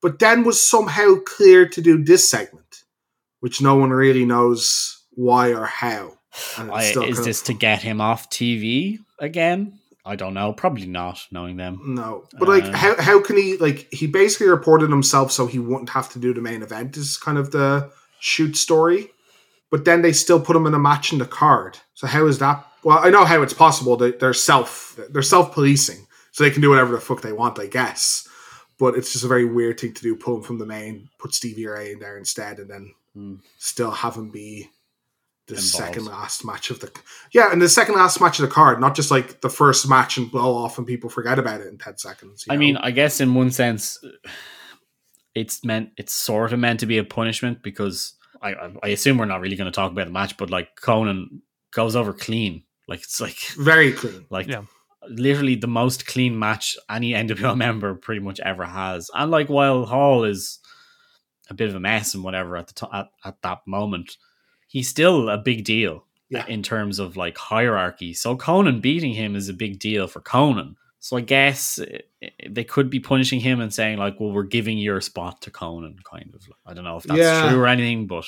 but 0.00 0.18
then 0.18 0.44
was 0.44 0.66
somehow 0.66 1.16
cleared 1.24 1.72
to 1.72 1.80
do 1.80 2.02
this 2.02 2.28
segment, 2.30 2.84
which 3.40 3.60
no 3.60 3.76
one 3.76 3.90
really 3.90 4.24
knows 4.24 5.04
why 5.10 5.52
or 5.52 5.66
how. 5.66 6.14
I, 6.56 6.84
is 6.84 7.24
this 7.24 7.40
of- 7.40 7.46
to 7.46 7.54
get 7.54 7.82
him 7.82 8.00
off 8.00 8.30
TV 8.30 8.98
again? 9.18 9.78
I 10.04 10.16
don't 10.16 10.32
know. 10.32 10.54
Probably 10.54 10.86
not, 10.86 11.26
knowing 11.30 11.56
them. 11.56 11.94
No, 11.94 12.24
but 12.38 12.48
like, 12.48 12.64
Uh, 12.64 12.72
how 12.72 13.00
how 13.00 13.20
can 13.22 13.36
he 13.36 13.58
like? 13.58 13.92
He 13.92 14.06
basically 14.06 14.46
reported 14.46 14.88
himself 14.88 15.30
so 15.32 15.46
he 15.46 15.58
wouldn't 15.58 15.90
have 15.90 16.08
to 16.10 16.18
do 16.18 16.32
the 16.32 16.40
main 16.40 16.62
event. 16.62 16.96
Is 16.96 17.18
kind 17.18 17.36
of 17.36 17.50
the 17.50 17.90
shoot 18.18 18.56
story, 18.56 19.10
but 19.70 19.84
then 19.84 20.02
they 20.02 20.12
still 20.12 20.40
put 20.40 20.56
him 20.56 20.66
in 20.66 20.74
a 20.74 20.78
match 20.78 21.12
in 21.12 21.18
the 21.18 21.26
card. 21.26 21.78
So 21.94 22.06
how 22.06 22.26
is 22.26 22.38
that? 22.38 22.64
Well, 22.84 22.98
I 22.98 23.10
know 23.10 23.24
how 23.24 23.42
it's 23.42 23.52
possible. 23.52 23.96
They, 23.96 24.12
they're 24.12 24.32
self 24.34 24.98
they're 25.10 25.22
self 25.22 25.52
policing, 25.52 26.06
so 26.32 26.44
they 26.44 26.50
can 26.50 26.62
do 26.62 26.70
whatever 26.70 26.92
the 26.92 27.00
fuck 27.00 27.22
they 27.22 27.32
want, 27.32 27.58
I 27.58 27.66
guess. 27.66 28.26
But 28.78 28.94
it's 28.96 29.12
just 29.12 29.24
a 29.24 29.28
very 29.28 29.44
weird 29.44 29.80
thing 29.80 29.92
to 29.94 30.02
do. 30.02 30.14
Pull 30.14 30.36
him 30.36 30.42
from 30.42 30.58
the 30.58 30.66
main, 30.66 31.08
put 31.18 31.34
Stevie 31.34 31.66
Ray 31.66 31.92
in 31.92 31.98
there 31.98 32.16
instead, 32.18 32.58
and 32.58 32.70
then 32.70 32.94
Hmm. 33.14 33.34
still 33.58 33.90
have 33.90 34.14
him 34.16 34.30
be 34.30 34.68
the 35.48 35.54
Involved. 35.54 35.66
second 35.70 36.04
last 36.04 36.44
match 36.44 36.70
of 36.70 36.78
the 36.78 36.92
yeah, 37.32 37.50
and 37.50 37.60
the 37.60 37.68
second 37.70 37.94
last 37.96 38.20
match 38.20 38.38
of 38.38 38.46
the 38.46 38.54
card, 38.54 38.80
not 38.80 38.94
just 38.94 39.10
like 39.10 39.40
the 39.40 39.48
first 39.48 39.88
match 39.88 40.18
and 40.18 40.30
blow 40.30 40.54
off 40.54 40.76
and 40.78 40.86
people 40.86 41.08
forget 41.10 41.38
about 41.38 41.60
it 41.62 41.66
in 41.68 41.78
ten 41.78 41.96
seconds. 41.96 42.44
I 42.48 42.54
know? 42.54 42.60
mean, 42.60 42.76
I 42.76 42.90
guess 42.92 43.20
in 43.20 43.34
one 43.34 43.50
sense, 43.50 43.98
it's 45.34 45.64
meant 45.64 45.90
it's 45.96 46.14
sort 46.14 46.52
of 46.52 46.58
meant 46.58 46.80
to 46.80 46.86
be 46.86 46.98
a 46.98 47.04
punishment 47.04 47.62
because 47.62 48.14
I 48.42 48.54
I, 48.54 48.72
I 48.84 48.88
assume 48.88 49.18
we're 49.18 49.24
not 49.26 49.40
really 49.40 49.56
going 49.56 49.70
to 49.70 49.74
talk 49.74 49.90
about 49.92 50.06
the 50.06 50.12
match, 50.12 50.36
but 50.36 50.50
like 50.50 50.76
Konnan 50.80 51.40
goes 51.72 51.94
over 51.96 52.12
clean, 52.12 52.62
like 52.86 53.00
it's 53.00 53.20
like 53.20 53.38
very 53.58 53.92
clean. 53.92 54.26
like 54.30 54.46
Yeah. 54.48 54.62
literally 55.08 55.54
the 55.54 55.66
most 55.66 56.06
clean 56.06 56.38
match 56.38 56.76
any 56.90 57.12
NWO 57.24 57.56
member 57.56 57.94
pretty 57.94 58.20
much 58.20 58.40
ever 58.40 58.64
has. 58.64 59.10
And 59.14 59.30
like 59.30 59.48
while 59.48 59.84
Hall 59.86 60.24
is 60.24 60.58
a 61.50 61.54
bit 61.54 61.68
of 61.68 61.74
a 61.74 61.80
mess 61.80 62.14
and 62.14 62.22
whatever 62.24 62.56
at 62.56 62.66
the 62.68 62.74
to- 62.74 62.94
at, 62.94 63.06
at 63.24 63.42
that 63.42 63.60
moment, 63.66 64.16
he's 64.68 64.88
still 64.88 65.28
a 65.30 65.38
big 65.38 65.64
deal 65.64 66.04
Yeah. 66.30 66.46
in 66.46 66.62
terms 66.62 66.98
of 66.98 67.16
like 67.16 67.38
hierarchy. 67.38 68.12
So 68.14 68.36
Konnan 68.36 68.80
beating 68.82 69.14
him 69.14 69.34
is 69.36 69.48
a 69.48 69.54
big 69.54 69.78
deal 69.78 70.06
for 70.08 70.20
Konnan. 70.20 70.74
So 71.00 71.16
I 71.16 71.20
guess 71.20 71.78
eh, 71.78 71.98
eh, 72.22 72.28
they 72.48 72.64
could 72.64 72.90
be 72.90 73.00
punishing 73.00 73.40
him 73.40 73.60
and 73.60 73.72
saying 73.72 73.98
like, 73.98 74.18
"Well, 74.18 74.32
we're 74.32 74.42
giving 74.42 74.78
your 74.78 75.00
spot 75.00 75.42
to 75.42 75.50
Konnan." 75.50 76.02
Kind 76.04 76.32
of. 76.34 76.42
I 76.66 76.74
don't 76.74 76.84
know 76.84 76.96
if 76.96 77.04
that's 77.04 77.18
Yeah. 77.18 77.48
true 77.50 77.60
or 77.60 77.66
anything, 77.68 78.06
but 78.06 78.24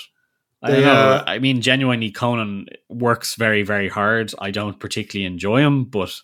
I 0.63 0.71
They, 0.71 0.77
don't 0.77 0.85
know. 0.85 1.11
uh, 1.11 1.25
I 1.27 1.39
mean, 1.39 1.63
genuinely, 1.63 2.13
Konnan 2.13 2.67
works 2.89 3.35
very, 3.35 3.63
very 3.63 3.89
hard. 3.89 4.33
I 4.39 4.51
don't 4.51 4.79
particularly 4.79 5.25
enjoy 5.27 5.61
him, 5.63 5.85
but 5.85 6.15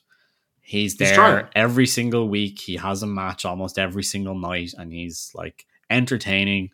he's 0.60 0.93
He's 0.93 0.97
there 0.98 1.14
trying. 1.14 1.47
every 1.56 1.86
single 1.86 2.28
week. 2.28 2.60
He 2.60 2.77
has 2.77 3.02
a 3.02 3.06
match 3.06 3.44
almost 3.44 3.78
every 3.78 4.02
single 4.05 4.35
night, 4.39 4.73
and 4.78 4.93
he's 4.93 5.31
like 5.35 5.66
entertaining. 5.90 6.70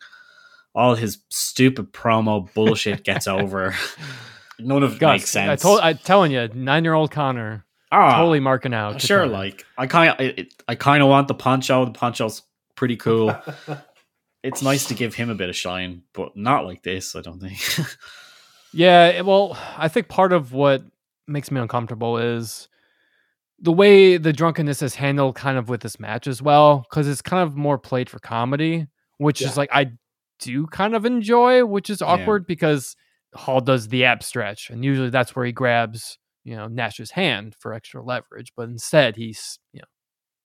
all 0.75 0.95
his 0.95 1.19
stupid 1.29 1.93
promo 1.93 2.51
bullshit 2.55 3.03
gets 3.03 3.27
over. 3.39 3.75
None 4.59 4.81
of 4.83 4.93
it 4.95 4.99
Gus, 4.99 5.19
makes 5.21 5.29
sense. 5.29 5.49
I 5.49 5.67
told, 5.67 5.79
I'm 5.81 5.97
telling 5.99 6.31
you, 6.31 6.47
nine 6.53 6.83
year 6.83 6.93
old 6.95 7.11
Connor 7.11 7.63
Ah, 7.93 8.17
totally 8.17 8.39
marking 8.39 8.73
out. 8.73 8.99
to 8.99 9.05
sure. 9.07 9.27
Like 9.27 9.65
I 9.77 9.87
kind 9.87 10.09
of, 10.09 10.15
I, 10.19 10.47
I 10.67 10.75
kind 10.75 11.03
of 11.03 11.09
want 11.09 11.27
the 11.27 11.33
poncho. 11.35 11.85
The 11.85 11.91
poncho's 11.91 12.41
pretty 12.75 12.97
cool. 12.97 13.35
it's 14.43 14.61
nice 14.61 14.85
to 14.87 14.93
give 14.93 15.13
him 15.15 15.29
a 15.29 15.35
bit 15.35 15.49
of 15.49 15.55
shine, 15.55 16.03
but 16.13 16.35
not 16.35 16.65
like 16.65 16.83
this. 16.83 17.15
I 17.15 17.21
don't 17.21 17.39
think. 17.39 17.59
Yeah, 18.75 19.21
well, 19.21 19.55
I 19.77 19.87
think 19.87 20.07
part 20.07 20.33
of 20.33 20.51
what 20.51 20.81
makes 21.27 21.51
me 21.51 21.61
uncomfortable 21.61 22.17
is 22.17 22.67
the 23.59 23.71
way 23.71 24.17
the 24.17 24.33
drunkenness 24.33 24.81
is 24.81 24.95
handled 24.95 25.35
kind 25.35 25.59
of 25.59 25.69
with 25.69 25.81
this 25.81 25.99
match 25.99 26.25
as 26.25 26.41
well, 26.41 26.83
because 26.89 27.07
it's 27.07 27.21
kind 27.21 27.43
of 27.43 27.55
more 27.55 27.77
played 27.77 28.09
for 28.09 28.17
comedy, 28.17 28.87
which 29.19 29.41
Yeah. 29.41 29.49
is 29.49 29.57
like 29.57 29.69
I 29.71 29.91
do 30.39 30.65
kind 30.65 30.95
of 30.95 31.05
enjoy, 31.05 31.63
which 31.65 31.91
is 31.91 32.01
Yeah. 32.01 32.07
awkward 32.07 32.47
because 32.47 32.95
Hall 33.35 33.61
does 33.61 33.89
the 33.89 34.05
ab 34.05 34.23
stretch, 34.23 34.71
and 34.71 34.83
usually 34.83 35.11
that's 35.11 35.35
where 35.35 35.45
he 35.45 35.51
grabs, 35.51 36.17
you 36.43 36.55
know, 36.55 36.67
Nash's 36.67 37.11
hand 37.11 37.55
for 37.59 37.73
extra 37.73 38.03
leverage, 38.03 38.51
but 38.57 38.69
instead 38.69 39.15
he's, 39.15 39.59
you 39.71 39.79
know, 39.79 39.87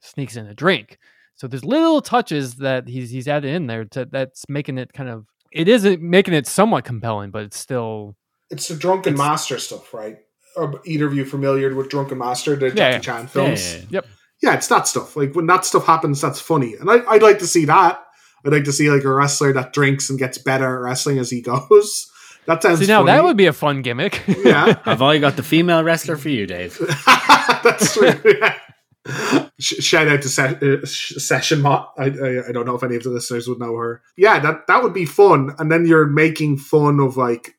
sneaks 0.01 0.37
in 0.37 0.47
a 0.47 0.55
drink. 0.55 0.99
So 1.35 1.47
there's 1.47 1.65
little 1.65 2.01
touches 2.03 2.57
that 2.57 2.89
he's 2.89 3.11
he's 3.11 3.29
added 3.29 3.53
in 3.55 3.67
there 3.67 3.85
to, 3.87 4.05
that's 4.11 4.45
making 4.49 4.79
it 4.79 4.93
kind 4.93 5.09
of 5.09 5.27
it 5.53 5.69
is 5.69 5.85
making 6.01 6.35
it 6.35 6.47
somewhat 6.47 6.85
compelling, 6.85 7.31
but 7.31 7.43
it's 7.45 7.59
still 7.59 8.17
It's 8.51 8.69
the 8.69 8.77
Drunken 8.77 9.15
It's- 9.15 9.27
Master 9.29 9.59
stuff, 9.59 9.93
right? 9.95 10.19
Are 10.57 10.73
either 10.85 11.07
of 11.07 11.15
you 11.15 11.25
familiar 11.25 11.73
with 11.75 11.89
Drunken 11.91 12.19
Master, 12.19 12.57
the 12.57 12.67
Yeah, 12.69 12.75
Jackie 12.75 12.95
yeah. 12.95 12.99
Chan 13.01 13.27
films? 13.29 13.75
Yeah. 13.77 13.81
Yep. 13.91 14.07
yeah, 14.43 14.55
it's 14.55 14.67
that 14.69 14.89
stuff. 14.89 15.15
Like 15.17 15.35
when 15.35 15.47
that 15.47 15.65
stuff 15.65 15.87
happens, 15.87 16.21
that's 16.21 16.41
funny, 16.41 16.75
and 16.75 16.91
I, 16.91 17.05
I'd 17.09 17.23
like 17.23 17.39
to 17.41 17.47
see 17.47 17.65
that. 17.67 18.03
I'd 18.45 18.53
like 18.53 18.65
to 18.65 18.73
see 18.73 18.91
like 18.91 19.05
a 19.05 19.13
wrestler 19.13 19.53
that 19.53 19.73
drinks 19.73 20.11
and 20.11 20.19
gets 20.19 20.39
better 20.39 20.65
at 20.77 20.83
wrestling 20.83 21.19
as 21.19 21.31
he 21.31 21.41
goes. 21.71 22.11
That 22.49 22.63
sounds 22.63 22.81
See 22.81 22.87
now 22.87 23.01
funny. 23.05 23.13
that 23.13 23.23
would 23.25 23.37
be 23.37 23.47
a 23.47 23.53
fun 23.53 23.83
gimmick. 23.83 24.25
yeah, 24.27 24.81
I've 24.87 25.01
I 25.03 25.19
got 25.19 25.37
the 25.37 25.43
female 25.45 25.85
wrestler 25.85 26.17
for 26.17 26.31
you, 26.31 26.47
Dave? 26.47 26.77
that's 27.07 27.95
true. 27.95 28.11
Yeah. 28.25 28.59
Shout 29.61 30.09
out 30.09 30.23
to 30.23 30.29
Se- 30.29 30.59
uh, 30.61 30.85
Session 30.87 31.61
Moth. 31.63 31.89
I, 31.99 32.05
I 32.07 32.49
I 32.49 32.53
don't 32.53 32.67
know 32.67 32.75
if 32.75 32.83
any 32.83 32.97
of 32.97 33.03
the 33.05 33.11
listeners 33.11 33.49
would 33.49 33.59
know 33.59 33.77
her. 33.77 34.03
Yeah, 34.17 34.39
that 34.41 34.67
that 34.67 34.83
would 34.83 34.93
be 34.95 35.05
fun. 35.07 35.55
And 35.59 35.71
then 35.71 35.87
you're 35.87 36.07
making 36.07 36.59
fun 36.59 37.01
of 37.01 37.17
like 37.17 37.55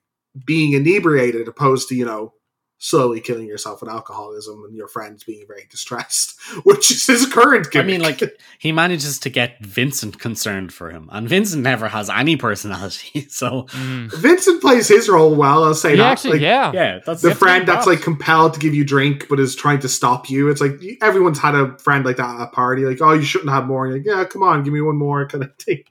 being 0.45 0.73
inebriated, 0.73 1.47
opposed 1.47 1.87
to 1.89 1.95
you 1.95 2.05
know 2.05 2.33
slowly 2.81 3.19
killing 3.19 3.45
yourself 3.45 3.81
with 3.81 3.89
alcoholism 3.89 4.63
and 4.63 4.73
your 4.73 4.87
friends 4.87 5.23
being 5.25 5.43
very 5.45 5.65
distressed, 5.69 6.39
which 6.63 6.89
is 6.89 7.05
his 7.05 7.25
current 7.27 7.67
I 7.75 7.83
mean, 7.83 8.01
like 8.01 8.21
he 8.57 8.71
manages 8.71 9.19
to 9.19 9.29
get 9.29 9.59
Vincent 9.59 10.17
concerned 10.17 10.73
for 10.73 10.89
him, 10.89 11.09
and 11.11 11.27
Vincent 11.27 11.61
never 11.61 11.89
has 11.89 12.09
any 12.09 12.35
personality. 12.37 13.27
So 13.29 13.67
Mm. 13.69 14.11
Vincent 14.13 14.61
plays 14.61 14.87
his 14.87 15.07
role 15.09 15.35
well. 15.35 15.63
I'll 15.65 15.73
say 15.75 15.91
He 15.91 15.97
that. 15.97 16.11
actually, 16.13 16.31
Like, 16.33 16.41
yeah. 16.41 16.71
yeah, 16.73 16.99
that's 17.05 17.21
the 17.21 17.35
friend 17.35 17.67
that's 17.67 17.85
like 17.85 18.01
compelled 18.01 18.53
to 18.55 18.59
give 18.59 18.73
you 18.73 18.83
drink 18.85 19.27
but 19.29 19.39
is 19.39 19.55
trying 19.55 19.79
to 19.79 19.89
stop 19.89 20.29
you. 20.29 20.49
It's 20.49 20.61
like 20.61 20.79
everyone's 21.01 21.37
had 21.39 21.55
a 21.55 21.77
friend 21.79 22.05
like 22.05 22.17
that 22.17 22.35
at 22.35 22.41
a 22.41 22.47
party, 22.47 22.85
like, 22.85 23.01
oh, 23.01 23.13
you 23.13 23.23
shouldn't 23.23 23.51
have 23.51 23.65
more. 23.67 23.85
And 23.85 24.03
you're 24.03 24.15
like, 24.15 24.23
yeah, 24.23 24.29
come 24.29 24.41
on, 24.43 24.63
give 24.63 24.73
me 24.73 24.81
one 24.81 24.97
more 24.97 25.27
kind 25.31 25.43
of 25.43 25.53
thing. 25.57 25.83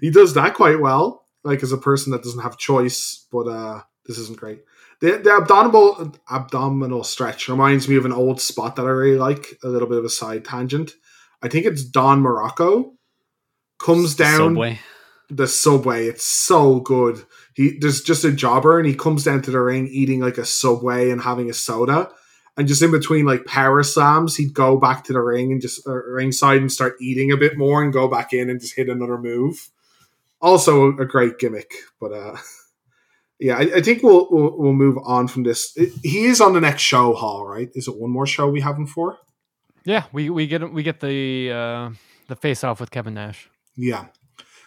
he 0.00 0.10
does 0.10 0.34
that 0.34 0.54
quite 0.54 0.80
well, 0.80 1.26
like 1.44 1.62
as 1.62 1.72
a 1.72 1.78
person 1.78 2.12
that 2.12 2.22
doesn't 2.22 2.40
have 2.42 2.56
choice, 2.56 3.26
but 3.30 3.46
uh 3.46 3.82
this 4.06 4.18
isn't 4.18 4.38
great. 4.38 4.60
The, 5.02 5.18
the 5.18 5.32
abdominal 5.32 6.14
abdominal 6.30 7.02
stretch 7.02 7.48
reminds 7.48 7.88
me 7.88 7.96
of 7.96 8.04
an 8.04 8.12
old 8.12 8.40
spot 8.40 8.76
that 8.76 8.86
I 8.86 8.90
really 8.90 9.18
like, 9.18 9.58
a 9.64 9.68
little 9.68 9.88
bit 9.88 9.98
of 9.98 10.04
a 10.04 10.08
side 10.08 10.44
tangent. 10.44 10.92
I 11.42 11.48
think 11.48 11.66
it's 11.66 11.84
Don 11.84 12.20
Morocco 12.20 12.94
comes 13.80 14.14
down 14.14 14.54
subway. 14.54 14.78
the 15.28 15.48
subway. 15.48 16.06
It's 16.06 16.24
so 16.24 16.78
good. 16.78 17.24
He 17.56 17.76
there's 17.80 18.02
just 18.02 18.24
a 18.24 18.30
jobber 18.30 18.78
and 18.78 18.86
he 18.86 18.94
comes 18.94 19.24
down 19.24 19.42
to 19.42 19.50
the 19.50 19.60
ring 19.60 19.88
eating 19.88 20.20
like 20.20 20.38
a 20.38 20.44
subway 20.44 21.10
and 21.10 21.20
having 21.20 21.50
a 21.50 21.54
soda. 21.54 22.08
And 22.56 22.68
just 22.68 22.82
in 22.82 22.92
between 22.92 23.26
like 23.26 23.44
power 23.44 23.82
slams, 23.82 24.36
he'd 24.36 24.54
go 24.54 24.76
back 24.76 25.02
to 25.04 25.12
the 25.12 25.20
ring 25.20 25.50
and 25.50 25.60
just 25.60 25.84
uh, 25.84 25.94
ringside 25.94 26.60
and 26.60 26.70
start 26.70 26.94
eating 27.00 27.32
a 27.32 27.36
bit 27.36 27.58
more 27.58 27.82
and 27.82 27.92
go 27.92 28.06
back 28.06 28.32
in 28.32 28.48
and 28.48 28.60
just 28.60 28.76
hit 28.76 28.88
another 28.88 29.18
move. 29.18 29.68
Also 30.40 30.96
a 30.96 31.04
great 31.06 31.40
gimmick, 31.40 31.72
but 32.00 32.12
uh 32.12 32.36
yeah, 33.42 33.56
I, 33.56 33.76
I 33.76 33.80
think 33.82 34.02
we'll, 34.02 34.28
we'll 34.30 34.56
we'll 34.56 34.72
move 34.72 34.98
on 35.04 35.28
from 35.28 35.42
this. 35.42 35.72
It- 35.76 35.92
he 36.02 36.24
is 36.24 36.40
on 36.40 36.52
the 36.54 36.60
next 36.60 36.82
show, 36.82 37.14
Hall. 37.14 37.46
Right? 37.46 37.70
Is 37.74 37.88
it 37.88 37.98
one 37.98 38.10
more 38.10 38.26
show 38.26 38.48
we 38.48 38.60
have 38.60 38.76
him 38.76 38.86
for? 38.86 39.18
Yeah, 39.84 40.04
we, 40.12 40.30
we 40.30 40.46
get 40.46 40.72
we 40.72 40.82
get 40.82 41.00
the 41.00 41.50
uh, 41.50 41.90
the 42.28 42.36
face 42.36 42.62
off 42.64 42.80
with 42.80 42.90
Kevin 42.90 43.14
Nash. 43.14 43.48
Yeah. 43.76 44.06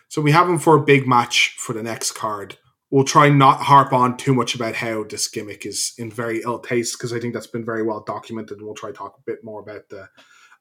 So 0.09 0.21
we 0.21 0.31
have 0.31 0.47
him 0.49 0.59
for 0.59 0.75
a 0.75 0.81
big 0.83 1.07
match 1.07 1.55
for 1.57 1.73
the 1.73 1.83
next 1.83 2.11
card. 2.11 2.57
We'll 2.91 3.03
try 3.03 3.29
not 3.29 3.61
harp 3.61 3.91
on 3.93 4.17
too 4.17 4.33
much 4.33 4.55
about 4.55 4.75
how 4.75 5.03
this 5.03 5.27
gimmick 5.27 5.65
is 5.65 5.93
in 5.97 6.11
very 6.11 6.41
ill 6.43 6.59
taste 6.59 6.97
because 6.97 7.11
I 7.11 7.19
think 7.19 7.33
that's 7.33 7.47
been 7.47 7.65
very 7.65 7.83
well 7.83 8.03
documented. 8.05 8.57
And 8.57 8.65
we'll 8.65 8.75
try 8.75 8.91
to 8.91 8.95
talk 8.97 9.15
a 9.17 9.23
bit 9.25 9.43
more 9.43 9.61
about 9.61 9.89
the 9.89 10.07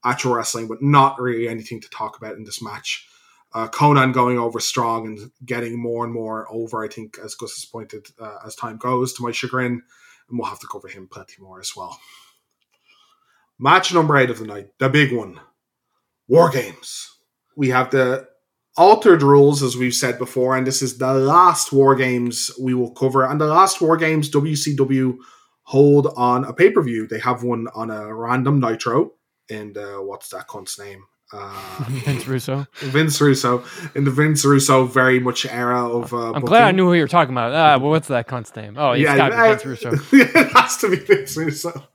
actual 0.05 0.35
wrestling, 0.35 0.67
but 0.69 0.83
not 0.83 1.21
really 1.21 1.49
anything 1.49 1.81
to 1.81 1.91
talk 1.91 2.17
about 2.17 2.37
in 2.37 2.45
this 2.45 2.63
match. 2.63 3.07
Uh, 3.55 3.69
Konnan 3.69 4.13
going 4.13 4.39
over 4.39 4.59
strong 4.59 5.07
and 5.07 5.31
getting 5.45 5.81
more 5.81 6.05
and 6.05 6.13
more 6.13 6.47
over, 6.51 6.85
I 6.85 6.89
think, 6.89 7.19
as 7.25 7.37
Gus 7.37 7.55
has 7.55 7.65
pointed, 7.65 8.09
uh, 8.19 8.39
as 8.45 8.57
time 8.57 8.77
goes, 8.79 9.13
to 9.15 9.23
my 9.23 9.31
chagrin. 9.31 9.83
And 10.29 10.39
we'll 10.39 10.49
have 10.49 10.61
to 10.61 10.67
cover 10.67 10.89
him 10.89 11.07
plenty 11.09 11.41
more 11.41 11.61
as 11.61 11.73
well. 11.77 11.99
Match 13.59 13.95
number 13.95 14.17
eight 14.17 14.31
of 14.31 14.41
the 14.41 14.47
night, 14.47 14.71
the 14.79 14.89
big 14.89 15.13
one 15.13 15.39
War 16.27 16.51
Games. 16.51 17.17
We 17.57 17.69
have 17.69 17.91
the 17.91 18.27
altered 18.77 19.23
rules, 19.23 19.63
as 19.63 19.77
we've 19.77 19.95
said 19.95 20.19
before, 20.19 20.57
and 20.57 20.67
this 20.67 20.83
is 20.83 20.99
the 20.99 21.15
last 21.15 21.73
War 21.73 21.95
Games 21.95 22.51
we 22.61 22.75
will 22.75 22.91
cover. 22.91 23.25
And 23.25 23.41
the 23.41 23.47
last 23.47 23.81
War 23.81 23.97
Games 23.97 24.29
WCW 24.31 25.17
hold 25.65 26.13
on 26.17 26.45
a 26.45 26.53
pay 26.53 26.71
per 26.71 26.83
view. 26.83 27.07
They 27.07 27.21
have 27.21 27.43
one 27.43 27.69
on 27.75 27.91
a 27.91 28.15
random 28.15 28.61
Nitro. 28.61 29.13
And 29.51 29.77
uh, 29.77 29.99
what's 29.99 30.31
that 30.31 30.49
cunt's 30.49 30.79
name? 30.79 31.05
Uh, 31.33 31.85
Vince 31.89 32.27
Russo. 32.27 32.67
Vince 32.77 33.21
Russo 33.21 33.65
in 33.95 34.05
the 34.05 34.11
Vince 34.11 34.45
Russo 34.45 34.85
very 34.85 35.19
much 35.19 35.47
era 35.47 35.89
of. 35.89 36.13
Uh, 36.13 36.33
I'm 36.33 36.43
glad 36.43 36.65
I 36.65 36.73
knew 36.73 36.87
who 36.87 36.95
you 36.95 37.03
were 37.03 37.09
talking 37.09 37.35
about. 37.35 37.53
Ah, 37.53 37.79
well, 37.79 37.91
what's 37.91 38.09
that 38.09 38.29
cunt's 38.29 38.55
name? 38.55 38.77
Oh, 38.79 38.93
it's 38.93 39.05
got 39.05 39.29
to 39.29 39.35
be 39.35 39.41
uh, 39.41 39.49
Vince 39.49 39.65
Russo. 39.65 39.91
it 40.13 40.53
has 40.53 40.77
to 40.79 40.91
be 40.91 40.97
Vince 40.97 41.37
Russo. 41.37 41.89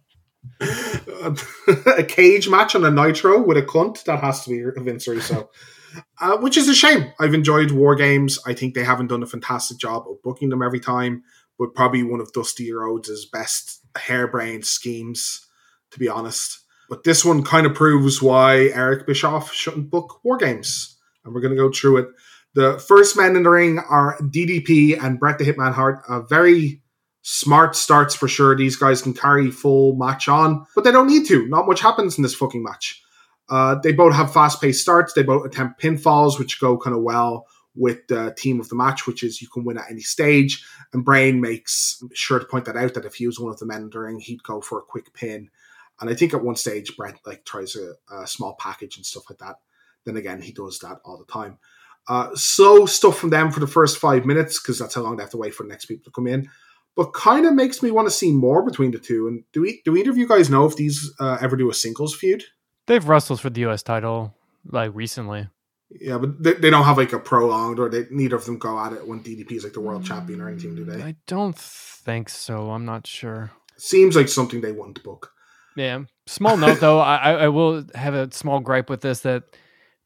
a 1.97 2.03
cage 2.03 2.49
match 2.49 2.75
on 2.75 2.83
a 2.83 2.91
Nitro 2.91 3.41
with 3.41 3.57
a 3.57 3.61
cunt 3.61 4.03
that 4.05 4.19
has 4.19 4.43
to 4.43 4.49
be 4.49 4.81
Vince 4.81 5.07
Russo, 5.07 5.49
uh, 6.19 6.37
which 6.37 6.57
is 6.57 6.67
a 6.67 6.75
shame. 6.75 7.13
I've 7.19 7.33
enjoyed 7.33 7.71
War 7.71 7.95
Games. 7.95 8.39
I 8.45 8.53
think 8.53 8.73
they 8.73 8.83
haven't 8.83 9.07
done 9.07 9.23
a 9.23 9.27
fantastic 9.27 9.77
job 9.77 10.05
of 10.09 10.21
booking 10.23 10.49
them 10.49 10.61
every 10.61 10.79
time, 10.79 11.23
but 11.57 11.75
probably 11.75 12.03
one 12.03 12.19
of 12.19 12.33
Dusty 12.33 12.71
Rhodes' 12.73 13.25
best 13.25 13.81
harebrained 13.97 14.65
schemes, 14.65 15.45
to 15.91 15.99
be 15.99 16.09
honest. 16.09 16.59
But 16.89 17.03
this 17.03 17.23
one 17.23 17.43
kind 17.43 17.65
of 17.65 17.75
proves 17.75 18.21
why 18.21 18.71
Eric 18.73 19.05
Bischoff 19.05 19.53
shouldn't 19.53 19.91
book 19.91 20.23
War 20.23 20.37
Games, 20.37 20.97
and 21.23 21.33
we're 21.33 21.41
going 21.41 21.55
to 21.55 21.61
go 21.61 21.71
through 21.71 21.97
it. 21.97 22.07
The 22.55 22.79
first 22.79 23.15
men 23.15 23.35
in 23.35 23.43
the 23.43 23.49
ring 23.49 23.77
are 23.77 24.17
DDP 24.19 25.01
and 25.01 25.19
Bret 25.19 25.37
the 25.37 25.45
Hitman 25.45 25.73
Hart. 25.73 26.03
A 26.09 26.21
very 26.21 26.81
smart 27.21 27.75
starts 27.75 28.15
for 28.15 28.27
sure. 28.27 28.55
These 28.55 28.75
guys 28.75 29.03
can 29.03 29.13
carry 29.13 29.51
full 29.51 29.95
match 29.95 30.27
on, 30.27 30.65
but 30.75 30.83
they 30.83 30.91
don't 30.91 31.07
need 31.07 31.27
to. 31.27 31.47
Not 31.47 31.67
much 31.67 31.79
happens 31.81 32.17
in 32.17 32.23
this 32.23 32.33
fucking 32.33 32.63
match. 32.63 33.03
Uh, 33.49 33.75
they 33.75 33.91
both 33.91 34.13
have 34.13 34.33
fast 34.33 34.61
paced 34.61 34.81
starts. 34.81 35.13
They 35.13 35.23
both 35.23 35.45
attempt 35.45 35.81
pinfalls, 35.81 36.39
which 36.39 36.59
go 36.59 36.77
kind 36.77 36.95
of 36.95 37.03
well 37.03 37.45
with 37.75 38.07
the 38.07 38.33
team 38.37 38.59
of 38.59 38.69
the 38.69 38.75
match, 38.75 39.07
which 39.07 39.23
is 39.23 39.41
you 39.41 39.47
can 39.47 39.63
win 39.63 39.77
at 39.77 39.89
any 39.89 40.01
stage. 40.01 40.65
And 40.91 41.05
Brain 41.05 41.39
makes 41.39 42.01
sure 42.13 42.39
to 42.39 42.45
point 42.45 42.65
that 42.65 42.77
out 42.77 42.93
that 42.95 43.05
if 43.05 43.15
he 43.15 43.27
was 43.27 43.39
one 43.39 43.51
of 43.51 43.59
the 43.59 43.65
men 43.65 43.83
in 43.83 43.89
the 43.89 43.99
ring, 43.99 44.19
he'd 44.19 44.43
go 44.43 44.59
for 44.59 44.79
a 44.79 44.83
quick 44.83 45.13
pin. 45.13 45.49
And 46.01 46.09
I 46.09 46.13
think 46.13 46.33
at 46.33 46.43
one 46.43 46.55
stage, 46.55 46.95
Bret 46.95 47.17
like 47.25 47.45
tries 47.45 47.75
a, 47.75 47.93
a 48.13 48.27
small 48.27 48.55
package 48.59 48.97
and 48.97 49.05
stuff 49.05 49.23
like 49.29 49.39
that. 49.39 49.55
Then 50.05 50.17
again, 50.17 50.41
he 50.41 50.51
does 50.51 50.79
that 50.79 50.99
all 51.03 51.17
the 51.17 51.31
time. 51.31 51.57
Uh, 52.07 52.29
slow 52.35 52.85
stuff 52.85 53.17
from 53.17 53.29
them 53.29 53.51
for 53.51 53.59
the 53.59 53.67
first 53.67 53.97
five 53.97 54.25
minutes 54.25 54.59
because 54.59 54.79
that's 54.79 54.95
how 54.95 55.01
long 55.01 55.17
they 55.17 55.23
have 55.23 55.29
to 55.31 55.37
wait 55.37 55.53
for 55.53 55.63
the 55.63 55.69
next 55.69 55.85
people 55.85 56.03
to 56.05 56.11
come 56.11 56.27
in. 56.27 56.49
But 56.95 57.13
kind 57.13 57.45
of 57.45 57.53
makes 57.53 57.83
me 57.83 57.91
want 57.91 58.07
to 58.07 58.13
see 58.13 58.31
more 58.31 58.63
between 58.63 58.91
the 58.91 58.99
two. 58.99 59.27
And 59.27 59.43
do 59.53 59.61
we 59.61 59.81
do 59.85 59.95
either 59.95 60.09
of 60.09 60.17
you 60.17 60.27
guys 60.27 60.49
know 60.49 60.65
if 60.65 60.75
these 60.75 61.13
uh, 61.19 61.37
ever 61.39 61.55
do 61.55 61.69
a 61.69 61.73
singles 61.73 62.15
feud? 62.15 62.43
They've 62.87 63.07
wrestled 63.07 63.41
for 63.41 63.49
the 63.49 63.61
U.S. 63.61 63.83
title 63.83 64.33
like 64.65 64.91
recently. 64.93 65.47
Yeah, 65.91 66.17
but 66.17 66.41
they, 66.41 66.53
they 66.53 66.69
don't 66.69 66.85
have 66.85 66.97
like 66.97 67.13
a 67.13 67.19
prolonged, 67.19 67.79
or 67.79 67.89
they 67.89 68.05
neither 68.11 68.35
of 68.35 68.45
them 68.45 68.57
go 68.57 68.79
at 68.79 68.93
it 68.93 69.07
when 69.07 69.23
DDP 69.23 69.53
is 69.53 69.63
like 69.63 69.73
the 69.73 69.79
world 69.79 70.05
champion 70.05 70.39
or 70.41 70.49
anything, 70.49 70.75
do 70.75 70.85
they? 70.85 71.01
I 71.01 71.15
don't 71.25 71.57
think 71.57 72.29
so. 72.29 72.71
I'm 72.71 72.85
not 72.85 73.07
sure. 73.07 73.51
Seems 73.77 74.15
like 74.15 74.27
something 74.27 74.61
they 74.61 74.71
wouldn't 74.71 75.03
book. 75.03 75.31
Yeah. 75.75 76.03
Small 76.27 76.57
note 76.57 76.79
though, 76.79 76.99
I, 76.99 77.33
I 77.33 77.47
will 77.47 77.85
have 77.95 78.13
a 78.13 78.31
small 78.31 78.59
gripe 78.59 78.89
with 78.89 79.01
this 79.01 79.21
that 79.21 79.43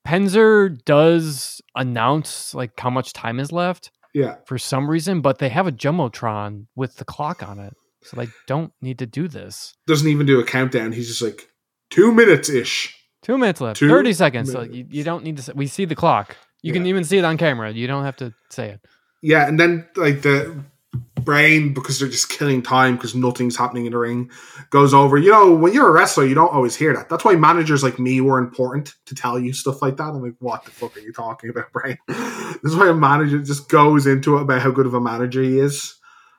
Penzer 0.07 0.83
does 0.85 1.61
announce 1.75 2.53
like 2.53 2.79
how 2.79 2.89
much 2.89 3.13
time 3.13 3.39
is 3.39 3.51
left 3.51 3.91
Yeah, 4.13 4.35
for 4.45 4.57
some 4.57 4.89
reason, 4.89 5.21
but 5.21 5.39
they 5.39 5.49
have 5.49 5.67
a 5.67 5.71
jumbotron 5.71 6.67
with 6.75 6.97
the 6.97 7.05
clock 7.05 7.41
on 7.41 7.59
it, 7.59 7.73
so 8.03 8.17
they 8.17 8.27
don't 8.47 8.71
need 8.81 8.99
to 8.99 9.05
do 9.05 9.27
this. 9.27 9.73
doesn't 9.87 10.07
even 10.07 10.25
do 10.25 10.39
a 10.39 10.45
countdown. 10.45 10.91
He's 10.91 11.07
just 11.07 11.21
like 11.21 11.47
two 11.89 12.11
minutes 12.11 12.49
ish. 12.49 12.95
Two 13.21 13.37
minutes 13.37 13.61
left, 13.61 13.79
Two 13.79 13.87
thirty 13.87 14.11
seconds. 14.11 14.51
So 14.51 14.63
you, 14.63 14.85
you 14.89 15.03
don't 15.05 15.23
need 15.23 15.37
to. 15.37 15.41
s- 15.51 15.55
We 15.55 15.67
see 15.67 15.85
the 15.85 15.95
clock. 15.95 16.35
You 16.61 16.73
can 16.73 16.85
even 16.85 17.03
see 17.05 17.17
it 17.17 17.25
on 17.25 17.37
camera. 17.37 17.71
You 17.71 17.87
don't 17.87 18.03
have 18.03 18.17
to 18.17 18.33
say 18.49 18.69
it. 18.71 18.81
Yeah, 19.21 19.47
and 19.47 19.57
then 19.59 19.87
like 19.95 20.21
the 20.21 20.63
brain 21.23 21.73
because 21.73 21.99
they're 21.99 22.09
just 22.09 22.29
killing 22.29 22.61
time 22.61 22.95
because 22.95 23.15
nothing's 23.15 23.55
happening 23.55 23.85
in 23.85 23.93
the 23.93 23.97
ring 23.97 24.29
goes 24.69 24.93
over. 24.93 25.17
You 25.17 25.31
know, 25.31 25.53
when 25.53 25.73
you're 25.73 25.87
a 25.87 25.91
wrestler, 25.91 26.25
you 26.25 26.35
don't 26.35 26.53
always 26.53 26.75
hear 26.75 26.93
that. 26.93 27.09
That's 27.09 27.23
why 27.23 27.35
managers 27.35 27.83
like 27.83 27.99
me 27.99 28.21
were 28.21 28.39
important 28.39 28.93
to 29.05 29.15
tell 29.15 29.39
you 29.39 29.53
stuff 29.53 29.81
like 29.81 29.97
that. 29.97 30.09
I'm 30.09 30.21
like, 30.21 30.35
what 30.39 30.65
the 30.65 30.71
fuck 30.71 30.97
are 30.97 31.01
you 31.01 31.13
talking 31.13 31.49
about, 31.49 31.71
brain? 31.71 31.97
this 32.07 32.71
is 32.71 32.75
why 32.75 32.89
a 32.89 32.93
manager 32.93 33.39
just 33.39 33.69
goes 33.69 34.05
into 34.05 34.37
it 34.37 34.43
about 34.43 34.61
how 34.61 34.71
good 34.71 34.85
of 34.85 34.93
a 34.93 35.01
manager 35.01 35.41
he 35.41 35.59
is. 35.59 35.95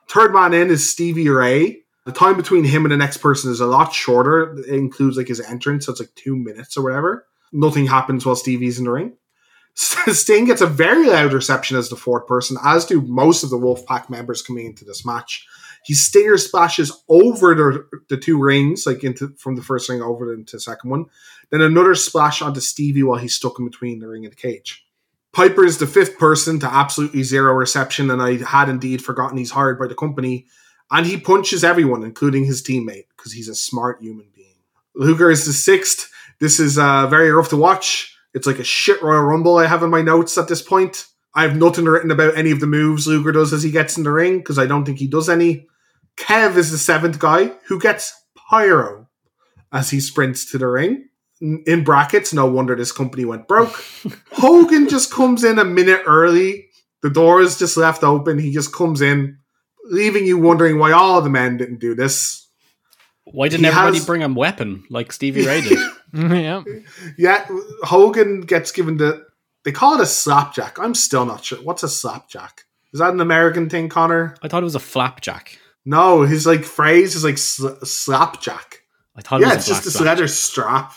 Third 0.07 0.33
man 0.33 0.53
in 0.53 0.69
is 0.69 0.89
Stevie 0.89 1.29
Ray. 1.29 1.81
The 2.05 2.11
time 2.11 2.37
between 2.37 2.63
him 2.63 2.85
and 2.85 2.91
the 2.91 2.97
next 2.97 3.17
person 3.17 3.51
is 3.51 3.59
a 3.59 3.65
lot 3.65 3.91
shorter. 3.91 4.55
It 4.59 4.67
includes 4.67 5.17
like 5.17 5.27
his 5.27 5.41
entrance, 5.41 5.85
so 5.85 5.91
it's 5.91 5.99
like 6.01 6.13
two 6.13 6.35
minutes 6.35 6.77
or 6.77 6.83
whatever. 6.83 7.25
Nothing 7.51 7.87
happens 7.87 8.25
while 8.25 8.35
Stevie's 8.35 8.77
in 8.77 8.85
the 8.85 8.91
ring. 8.91 9.13
Sting 10.13 10.45
gets 10.45 10.61
a 10.61 10.67
very 10.67 11.07
loud 11.07 11.33
reception 11.33 11.77
as 11.77 11.89
the 11.89 11.97
fourth 11.97 12.27
person, 12.27 12.57
as 12.63 12.85
do 12.85 13.01
most 13.01 13.43
of 13.43 13.49
the 13.49 13.57
Wolfpack 13.57 14.09
members 14.09 14.41
coming 14.41 14.65
into 14.65 14.85
this 14.85 15.05
match. 15.05 15.45
He 15.83 15.93
stinger 15.93 16.37
splashes 16.37 16.91
over 17.09 17.53
the, 17.53 17.87
the 18.09 18.17
two 18.17 18.41
rings, 18.41 18.85
like 18.87 19.03
into 19.03 19.35
from 19.37 19.55
the 19.55 19.61
first 19.61 19.89
ring 19.89 20.01
over 20.01 20.33
into 20.33 20.55
the 20.55 20.61
second 20.61 20.89
one. 20.89 21.05
Then 21.51 21.61
another 21.61 21.93
splash 21.93 22.41
onto 22.41 22.61
Stevie 22.61 23.03
while 23.03 23.19
he's 23.19 23.35
stuck 23.35 23.59
in 23.59 23.65
between 23.65 23.99
the 23.99 24.07
ring 24.07 24.23
and 24.23 24.31
the 24.31 24.37
cage. 24.37 24.85
Piper 25.33 25.65
is 25.65 25.77
the 25.77 25.85
fifth 25.85 26.17
person 26.17 26.59
to 26.61 26.73
absolutely 26.73 27.23
zero 27.23 27.53
reception, 27.53 28.09
and 28.09 28.21
I 28.21 28.37
had 28.37 28.69
indeed 28.69 29.03
forgotten 29.03 29.37
he's 29.37 29.51
hired 29.51 29.77
by 29.77 29.87
the 29.87 29.93
company. 29.93 30.47
And 30.89 31.05
he 31.05 31.19
punches 31.19 31.63
everyone, 31.63 32.03
including 32.03 32.45
his 32.45 32.63
teammate, 32.63 33.07
because 33.15 33.33
he's 33.33 33.49
a 33.49 33.55
smart 33.55 34.01
human 34.01 34.27
being. 34.33 34.55
Luger 34.95 35.29
is 35.29 35.45
the 35.45 35.53
sixth. 35.53 36.09
This 36.39 36.59
is 36.59 36.77
uh, 36.77 37.07
very 37.07 37.31
rough 37.31 37.49
to 37.49 37.57
watch. 37.57 38.14
It's 38.35 38.45
like 38.45 38.59
a 38.59 38.63
shit 38.63 39.01
Royal 39.01 39.23
Rumble 39.23 39.57
I 39.57 39.65
have 39.65 39.81
in 39.81 39.89
my 39.89 40.03
notes 40.03 40.37
at 40.37 40.47
this 40.47 40.61
point. 40.61 41.07
I 41.33 41.41
have 41.43 41.55
nothing 41.57 41.85
written 41.85 42.11
about 42.11 42.37
any 42.37 42.51
of 42.51 42.59
the 42.59 42.67
moves 42.67 43.07
Luger 43.07 43.31
does 43.31 43.51
as 43.53 43.63
he 43.63 43.71
gets 43.71 43.97
in 43.97 44.03
the 44.03 44.11
ring 44.11 44.37
because 44.37 44.59
I 44.59 44.67
don't 44.67 44.85
think 44.85 44.99
he 44.99 45.07
does 45.07 45.29
any. 45.29 45.67
Kev 46.17 46.55
is 46.55 46.69
the 46.71 46.77
seventh 46.77 47.17
guy 47.17 47.53
who 47.65 47.79
gets 47.79 48.13
pyro 48.49 49.07
as 49.73 49.89
he 49.89 49.99
sprints 49.99 50.49
to 50.51 50.57
the 50.57 50.67
ring. 50.67 51.09
In 51.41 51.83
brackets, 51.83 52.31
no 52.33 52.45
wonder 52.45 52.75
this 52.75 52.91
company 52.93 53.25
went 53.25 53.47
broke. 53.47 53.83
Hogan 54.31 54.87
just 54.87 55.11
comes 55.11 55.43
in 55.43 55.59
a 55.59 55.65
minute 55.65 56.01
early. 56.05 56.69
The 57.01 57.09
door 57.09 57.41
is 57.41 57.59
just 57.59 57.75
left 57.75 58.03
open. 58.03 58.39
He 58.39 58.51
just 58.53 58.73
comes 58.73 59.01
in, 59.01 59.37
leaving 59.85 60.25
you 60.25 60.37
wondering 60.37 60.79
why 60.79 60.93
all 60.93 61.21
the 61.21 61.29
men 61.29 61.57
didn't 61.57 61.79
do 61.79 61.93
this. 61.95 62.47
Why 63.25 63.49
didn't 63.49 63.65
He 63.65 63.69
everybody 63.69 63.97
has- 63.97 64.05
bring 64.05 64.23
a 64.23 64.29
weapon 64.29 64.85
like 64.89 65.11
Stevie 65.11 65.45
Ray 65.45 65.61
did? 65.67 65.77
yeah. 66.33 66.63
Yeah, 67.17 67.45
Hogan 67.83 68.41
gets 68.41 68.71
given 68.71 68.97
the. 68.97 69.25
They 69.63 69.71
call 69.71 69.95
it 69.95 70.01
a 70.01 70.05
slapjack. 70.05 70.77
I'm 70.79 70.93
still 70.95 71.25
not 71.25 71.43
sure. 71.43 71.57
What's 71.59 71.83
a 71.83 71.89
slapjack? 71.89 72.65
Is 72.93 72.99
that 72.99 73.13
an 73.13 73.19
American 73.19 73.69
thing, 73.69 73.89
Connor? 73.89 74.35
I 74.41 74.47
thought 74.47 74.61
it 74.61 74.63
was 74.63 74.75
a 74.75 74.79
flapjack. 74.79 75.59
No, 75.85 76.21
his 76.21 76.45
like 76.45 76.63
phrase 76.63 77.15
is 77.15 77.23
like 77.23 77.37
sl- 77.37 77.83
slapjack. 77.83 78.81
I 79.15 79.21
thought 79.21 79.41
yeah, 79.41 79.51
it 79.51 79.57
it's 79.57 79.67
was 79.67 79.67
a 79.67 79.69
just 79.71 79.83
this 79.83 80.01
leather 80.01 80.27
strap. 80.27 80.93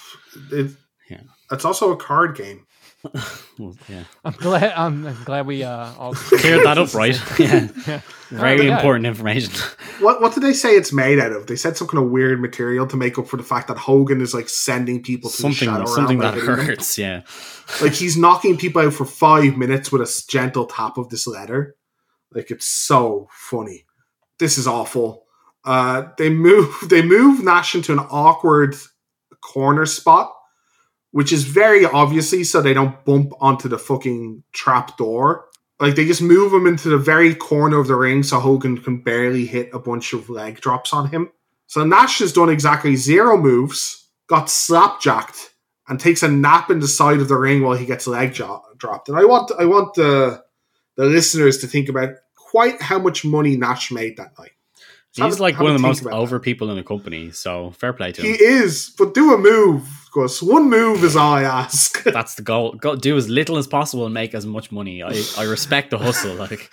It, 0.53 0.71
Yeah. 1.11 1.23
It's 1.51 1.65
also 1.65 1.93
a 1.93 1.97
card 1.97 2.37
game. 2.37 2.67
Well, 3.59 3.77
yeah. 3.89 4.05
I'm 4.25 4.35
glad. 4.35 4.73
I'm, 4.77 5.07
I'm 5.07 5.25
glad 5.25 5.47
we 5.47 5.65
uh, 5.65 5.93
all 5.99 6.15
Cleared 6.15 6.65
that 6.65 6.79
up, 6.79 6.95
right? 6.95 7.21
yeah. 7.39 7.69
Yeah. 7.89 8.01
Very 8.31 8.67
Yeah. 8.67 8.77
important 8.77 9.07
information. 9.07 9.53
What 10.01 10.21
what 10.21 10.33
did 10.35 10.43
they 10.45 10.53
say 10.53 10.77
it's 10.77 10.93
made 10.93 11.19
out 11.19 11.33
of? 11.33 11.47
They 11.49 11.57
said 11.57 11.77
some 11.77 11.89
kind 11.89 12.05
of 12.05 12.11
weird 12.11 12.41
material 12.41 12.87
to 12.87 12.97
make 12.97 13.19
up 13.19 13.27
for 13.27 13.37
the 13.37 13.43
fact 13.43 13.67
that 13.69 13.77
Hogan 13.79 14.21
is 14.21 14.35
like 14.35 14.49
sending 14.49 15.03
people 15.03 15.29
to 15.31 15.37
the 15.37 15.43
something 15.43 15.69
shadow 15.69 15.87
something 15.87 16.19
that 16.19 16.35
by 16.35 16.41
hitting 16.41 16.57
them. 16.57 16.67
hurts, 16.67 16.97
yeah. 16.99 17.23
Like 17.83 17.95
he's 17.95 18.17
knocking 18.17 18.57
people 18.57 18.83
out 18.83 18.93
for 18.95 19.05
five 19.05 19.57
minutes 19.57 19.91
with 19.91 20.03
a 20.03 20.25
gentle 20.29 20.67
tap 20.67 20.99
of 20.99 21.09
this 21.09 21.27
letter. 21.27 21.75
Like 22.33 22.51
it's 22.53 22.67
so 22.67 23.29
funny. 23.33 23.87
This 24.39 24.57
is 24.59 24.69
awful. 24.69 25.25
Uh, 25.65 26.05
they 26.17 26.31
move 26.31 26.77
they 26.89 27.03
move 27.03 27.43
Nash 27.43 27.75
into 27.75 27.93
an 27.93 27.99
awkward 27.99 28.77
corner 29.41 29.85
spot, 29.87 30.33
which 31.11 31.33
is 31.33 31.45
very 31.45 31.85
obviously 31.85 32.45
so 32.45 32.61
they 32.61 32.75
don't 32.75 33.05
bump 33.05 33.33
onto 33.41 33.69
the 33.69 33.79
fucking 33.79 34.43
trap 34.53 34.97
door. 34.97 35.47
Like 35.81 35.95
they 35.95 36.05
just 36.05 36.23
move 36.23 36.53
him 36.53 36.67
into 36.67 36.89
the 36.89 36.99
very 36.99 37.35
corner 37.35 37.79
of 37.79 37.87
the 37.87 37.95
ring 37.95 38.23
so 38.23 38.41
Hogan 38.41 38.79
can 38.79 39.01
barely 39.01 39.47
hit 39.47 39.71
a 39.73 39.79
bunch 39.79 40.13
of 40.13 40.29
leg 40.29 40.61
drops 40.61 40.93
on 40.93 41.09
him. 41.09 41.31
So 41.67 41.85
Nash 41.85 42.19
has 42.19 42.33
done 42.33 42.49
exactly 42.49 42.97
zero 42.97 43.37
moves, 43.37 44.09
got 44.27 44.51
slapjacked, 44.51 45.51
and 45.89 46.01
takes 46.01 46.23
a 46.23 46.29
nap 46.29 46.71
in 46.71 46.81
the 46.81 46.89
side 46.89 47.21
of 47.21 47.29
the 47.29 47.37
ring 47.37 47.63
while 47.63 47.77
he 47.77 47.87
gets 47.87 48.07
leg 48.07 48.35
jo- 48.35 48.63
dropped. 48.77 49.09
And 49.09 49.19
I 49.19 49.25
want 49.25 49.53
I 49.59 49.65
want 49.67 49.95
the 49.95 50.43
the 50.97 51.05
listeners 51.05 51.59
to 51.59 51.67
think 51.67 51.89
about 51.89 52.11
quite 52.35 52.81
how 52.83 52.99
much 52.99 53.25
money 53.25 53.57
Nash 53.57 53.93
made 53.93 54.17
that 54.17 54.39
night. 54.39 54.53
Have 55.17 55.27
He's 55.27 55.41
like 55.41 55.59
one 55.59 55.73
of 55.73 55.81
the 55.81 55.87
most 55.87 56.07
over 56.07 56.39
people 56.39 56.71
in 56.71 56.77
the 56.77 56.85
company, 56.85 57.31
so 57.33 57.71
fair 57.73 57.93
play 57.93 58.13
to 58.13 58.23
him. 58.23 58.27
He 58.27 58.43
is, 58.43 58.93
but 58.97 59.15
do 59.15 59.33
a 59.35 59.39
move, 59.39 59.89
Gus. 60.13 60.43
One 60.43 60.69
move 60.69 61.03
is 61.03 61.17
all 61.17 61.33
I 61.33 61.43
ask. 61.43 62.03
That's 62.05 62.35
the 62.35 62.43
goal. 62.43 62.73
Go, 62.75 62.95
do 62.95 63.17
as 63.17 63.29
little 63.29 63.57
as 63.57 63.67
possible 63.67 64.05
and 64.05 64.15
make 64.15 64.35
as 64.35 64.47
much 64.47 64.71
money. 64.71 65.03
I, 65.03 65.21
I 65.37 65.45
respect 65.45 65.91
the 65.91 65.99
hustle. 65.99 66.37
Like 66.39 66.71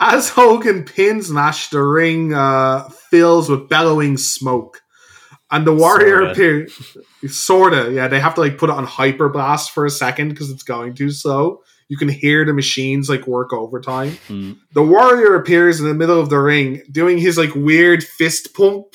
As 0.00 0.30
Hogan 0.30 0.84
pins 0.84 1.30
Nash, 1.30 1.68
the 1.68 1.82
ring 1.82 2.34
uh, 2.34 2.88
fills 2.88 3.48
with 3.48 3.68
bellowing 3.68 4.16
smoke. 4.16 4.80
And 5.50 5.66
the 5.66 5.72
warrior 5.72 6.22
appears. 6.22 6.96
Sorta, 7.28 7.92
yeah. 7.92 8.08
They 8.08 8.18
have 8.18 8.34
to 8.34 8.40
like 8.40 8.58
put 8.58 8.68
it 8.68 8.72
on 8.74 8.84
hyper 8.84 9.28
blast 9.28 9.70
for 9.70 9.84
a 9.84 9.90
second 9.90 10.30
because 10.30 10.50
it's 10.50 10.64
going 10.64 10.94
too 10.94 11.10
slow. 11.10 11.60
You 11.88 11.96
can 11.96 12.08
hear 12.08 12.44
the 12.44 12.52
machines 12.52 13.08
like 13.08 13.26
work 13.26 13.52
overtime. 13.52 14.18
hmm. 14.26 14.52
The 14.72 14.82
warrior 14.82 15.34
appears 15.36 15.80
in 15.80 15.86
the 15.86 15.94
middle 15.94 16.20
of 16.20 16.30
the 16.30 16.38
ring 16.38 16.82
doing 16.90 17.18
his 17.18 17.38
like 17.38 17.54
weird 17.54 18.02
fist 18.02 18.54
pump 18.54 18.86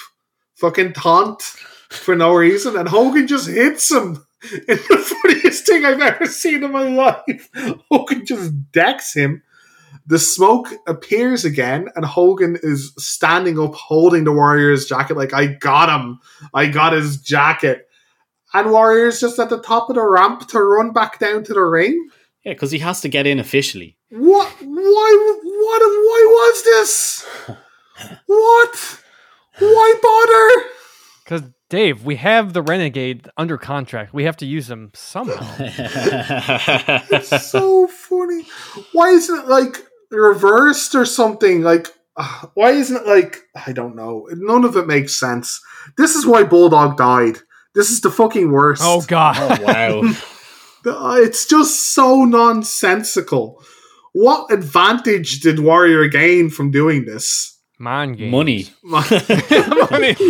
fucking 0.55 0.93
taunt 0.93 1.41
for 1.89 2.15
no 2.15 2.33
reason, 2.33 2.77
and 2.77 2.87
Hogan 2.87 3.27
just 3.27 3.47
hits 3.47 3.91
him. 3.91 4.25
It's 4.43 4.87
the 4.87 4.97
funniest 4.97 5.67
thing 5.67 5.85
I've 5.85 6.01
ever 6.01 6.25
seen 6.25 6.63
in 6.63 6.71
my 6.71 6.87
life. 6.87 7.49
Hogan 7.91 8.25
just 8.25 8.71
decks 8.71 9.13
him. 9.13 9.43
The 10.07 10.17
smoke 10.17 10.69
appears 10.87 11.45
again, 11.45 11.89
and 11.95 12.03
Hogan 12.03 12.57
is 12.63 12.91
standing 12.97 13.59
up 13.59 13.75
holding 13.75 14.23
the 14.23 14.31
Warrior's 14.31 14.87
jacket, 14.87 15.15
like, 15.15 15.31
I 15.33 15.45
got 15.45 15.89
him. 15.89 16.19
I 16.55 16.65
got 16.67 16.93
his 16.93 17.21
jacket. 17.21 17.87
And 18.53 18.71
Warrior's 18.71 19.21
just 19.21 19.37
at 19.37 19.49
the 19.49 19.61
top 19.61 19.89
of 19.89 19.95
the 19.95 20.03
ramp 20.03 20.47
to 20.49 20.59
run 20.59 20.91
back 20.91 21.19
down 21.19 21.43
to 21.43 21.53
the 21.53 21.61
ring. 21.61 22.09
Yeah, 22.43 22.53
because 22.53 22.71
he 22.71 22.79
has 22.79 23.01
to 23.01 23.07
get 23.09 23.27
in 23.27 23.39
officially. 23.39 23.97
What? 24.09 24.49
Why? 24.61 25.37
What? 25.43 25.81
Why 25.81 26.25
was 26.29 26.63
this? 26.63 27.25
What? 28.25 28.99
Why 29.59 29.93
bother? 30.01 30.67
because 31.23 31.49
Dave, 31.69 32.03
we 32.03 32.17
have 32.17 32.51
the 32.53 32.61
Renegade 32.61 33.29
under 33.37 33.57
contract. 33.57 34.13
We 34.13 34.25
have 34.25 34.35
to 34.37 34.45
use 34.45 34.69
him 34.69 34.91
somehow. 34.93 35.55
It's 37.11 37.49
so 37.49 37.87
funny. 37.87 38.45
Why 38.91 39.09
isn't 39.11 39.39
it 39.39 39.47
like 39.47 39.77
reversed 40.11 40.95
or 40.95 41.05
something? 41.05 41.61
Like, 41.61 41.87
uh, 42.17 42.47
why 42.55 42.71
isn't 42.71 42.97
it 42.97 43.07
like 43.07 43.37
I 43.65 43.71
don't 43.71 43.95
know. 43.95 44.27
None 44.31 44.65
of 44.65 44.75
it 44.75 44.87
makes 44.87 45.15
sense. 45.17 45.61
This 45.97 46.15
is 46.15 46.25
why 46.25 46.43
Bulldog 46.43 46.97
died. 46.97 47.37
This 47.73 47.89
is 47.89 48.01
the 48.01 48.11
fucking 48.11 48.51
worst. 48.51 48.81
oh 48.83 49.01
God! 49.07 49.35
oh 49.37 49.63
wow! 49.63 50.13
Uh, 50.85 51.15
It's 51.19 51.45
just 51.45 51.93
so 51.93 52.25
nonsensical. 52.25 53.63
What 54.13 54.51
advantage 54.51 55.39
did 55.39 55.59
Warrior 55.59 56.07
gain 56.07 56.49
from 56.49 56.71
doing 56.71 57.05
this? 57.05 57.57
Mind 57.79 58.17
games. 58.17 58.31
Money. 58.31 58.67
Money. 58.83 60.15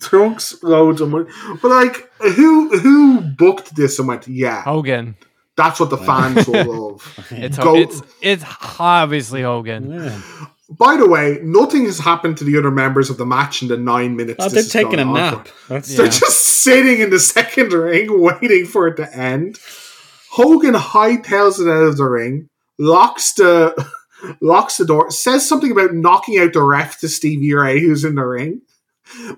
Trunks 0.00 0.62
loads 0.62 1.00
of 1.00 1.10
money. 1.10 1.26
But 1.62 1.68
like 1.70 2.10
who 2.18 2.78
who 2.78 3.20
booked 3.20 3.74
this 3.76 3.98
and 3.98 4.08
went, 4.08 4.28
yeah, 4.28 4.62
Hogan. 4.62 5.16
that's 5.56 5.80
what 5.80 5.90
the 5.90 5.98
fans 5.98 6.46
will 6.46 6.90
love. 6.90 7.26
It's 7.30 7.58
Go- 7.58 7.76
it's 7.76 8.02
it's 8.20 8.44
obviously 8.78 9.42
Hogan. 9.42 9.90
Yeah. 9.90 10.20
By 10.70 10.96
the 10.96 11.06
way, 11.08 11.40
nothing 11.42 11.84
has 11.84 11.98
happened 11.98 12.38
to 12.38 12.44
the 12.44 12.56
other 12.56 12.70
members 12.70 13.10
of 13.10 13.18
the 13.18 13.26
match 13.26 13.60
in 13.62 13.68
the 13.68 13.76
nine 13.76 14.16
minutes. 14.16 14.38
Oh, 14.40 14.48
this 14.48 14.72
they're 14.72 14.82
has 14.84 14.90
taking 14.92 14.98
a 15.00 15.04
nap. 15.04 15.48
They're 15.68 15.78
Yeah. 16.06 16.08
just 16.10 16.62
sitting 16.62 17.00
in 17.00 17.10
the 17.10 17.18
second 17.18 17.72
ring 17.74 18.20
waiting 18.20 18.64
for 18.66 18.88
it 18.88 18.96
to 18.96 19.14
end. 19.16 19.58
Hogan 20.30 20.74
hightails 20.74 21.60
it 21.60 21.68
out 21.70 21.84
of 21.84 21.96
the 21.98 22.04
ring, 22.06 22.48
locks 22.78 23.34
the 23.34 23.74
locks 24.40 24.78
the 24.78 24.86
door, 24.86 25.10
says 25.10 25.46
something 25.46 25.70
about 25.70 25.92
knocking 25.94 26.38
out 26.38 26.54
the 26.54 26.62
ref 26.62 26.98
to 27.00 27.08
Stevie 27.08 27.52
Ray, 27.54 27.78
who's 27.80 28.04
in 28.04 28.14
the 28.14 28.24
ring, 28.24 28.62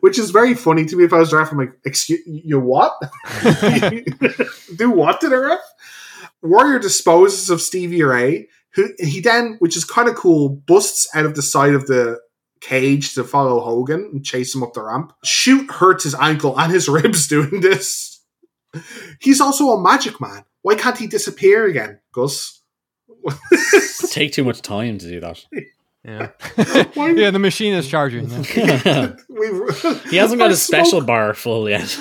which 0.01 0.19
is 0.21 0.31
very 0.31 0.55
funny 0.55 0.87
to 0.87 0.97
me. 0.97 1.05
If 1.05 1.13
I 1.13 1.19
was 1.19 1.31
the 1.33 1.39
ref, 1.39 1.51
I'm 1.51 1.59
like, 1.59 1.73
"Excuse 1.85 2.21
you, 2.25 2.61
what? 2.61 2.95
Do 4.77 4.91
what 4.91 5.21
to 5.21 5.29
the 5.29 5.39
ref?" 5.41 5.61
Warrior 6.43 6.79
disposes 6.79 7.51
of 7.51 7.61
Stevie 7.61 8.03
Ray, 8.05 8.49
who 8.77 8.91
he 8.99 9.21
then, 9.21 9.57
which 9.59 9.77
is 9.77 9.85
kind 9.85 10.09
of 10.09 10.15
cool, 10.15 10.51
busts 10.51 11.09
out 11.15 11.27
of 11.27 11.35
the 11.35 11.43
side 11.43 11.75
of 11.75 11.87
the 11.87 12.21
cage 12.61 13.15
to 13.15 13.25
follow 13.25 13.61
Hogan 13.61 14.11
and 14.13 14.25
chase 14.25 14.55
him 14.55 14.63
up 14.63 14.75
the 14.75 14.83
ramp. 14.83 15.13
Shoot 15.25 15.71
hurts 15.71 16.05
his 16.05 16.15
ankle 16.15 16.59
and 16.59 16.71
his 16.71 16.89
ribs 16.89 17.27
doing 17.27 17.61
this. 17.61 18.23
He's 19.21 19.41
also 19.41 19.71
a 19.71 19.83
magic 19.83 20.21
man. 20.21 20.45
Why 20.63 20.75
can't 20.75 20.99
he 20.99 21.07
disappear 21.07 21.67
again, 21.67 22.01
Gus? 22.13 22.63
Take 24.11 24.33
too 24.33 24.45
much 24.45 24.63
time 24.63 24.99
to 24.99 25.09
do 25.09 25.21
that. 25.21 25.45
Yeah. 26.07 26.29
Yeah, 26.97 27.31
the 27.31 27.39
machine 27.39 27.75
is 27.75 27.89
charging. 27.89 28.31
yeah. 28.55 29.15
He 30.09 30.17
hasn't 30.17 30.39
got 30.39 30.45
our 30.45 30.51
his 30.51 30.63
special 30.63 31.01
smoke- 31.01 31.07
bar 31.07 31.35
full 31.35 31.69
yet. 31.69 31.99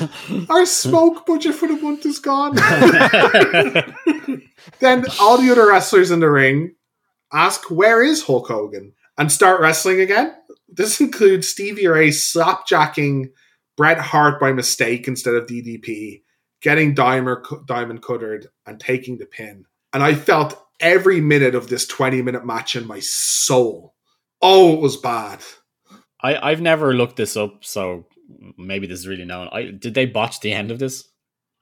Our 0.49 0.65
smoke 0.65 1.25
budget 1.25 1.55
for 1.55 1.67
the 1.67 1.75
month 1.75 2.05
is 2.05 2.19
gone. 2.19 2.55
then 4.79 5.05
all 5.19 5.37
the 5.37 5.49
other 5.51 5.67
wrestlers 5.67 6.11
in 6.11 6.19
the 6.19 6.29
ring 6.29 6.75
ask, 7.33 7.69
"Where 7.71 8.03
is 8.03 8.23
Hulk 8.23 8.47
Hogan?" 8.47 8.93
and 9.17 9.31
start 9.31 9.59
wrestling 9.61 9.99
again. 10.01 10.33
This 10.67 10.99
includes 11.01 11.47
Stevie 11.47 11.87
Ray 11.87 12.09
slapjacking 12.09 13.31
Bret 13.77 13.97
Hart 13.99 14.39
by 14.39 14.51
mistake 14.53 15.07
instead 15.07 15.33
of 15.35 15.47
DDP, 15.47 16.21
getting 16.61 16.93
Diamond, 16.93 17.45
Diamond 17.65 18.01
Cuttered, 18.03 18.47
and 18.65 18.79
taking 18.79 19.17
the 19.17 19.25
pin. 19.25 19.65
And 19.93 20.03
I 20.03 20.13
felt 20.15 20.61
every 20.79 21.21
minute 21.21 21.55
of 21.55 21.67
this 21.69 21.87
20 21.87 22.21
minute 22.21 22.45
match 22.45 22.75
in 22.75 22.85
my 22.87 22.99
soul. 22.99 23.93
Oh, 24.41 24.73
it 24.73 24.81
was 24.81 24.97
bad. 24.97 25.39
I, 26.21 26.51
I've 26.51 26.61
never 26.61 26.93
looked 26.93 27.17
this 27.17 27.37
up, 27.37 27.63
so 27.63 28.05
maybe 28.57 28.87
this 28.87 28.99
is 28.99 29.07
really 29.07 29.25
known. 29.25 29.49
I 29.51 29.71
did 29.71 29.93
they 29.93 30.05
botch 30.05 30.39
the 30.39 30.51
end 30.51 30.71
of 30.71 30.79
this? 30.79 31.07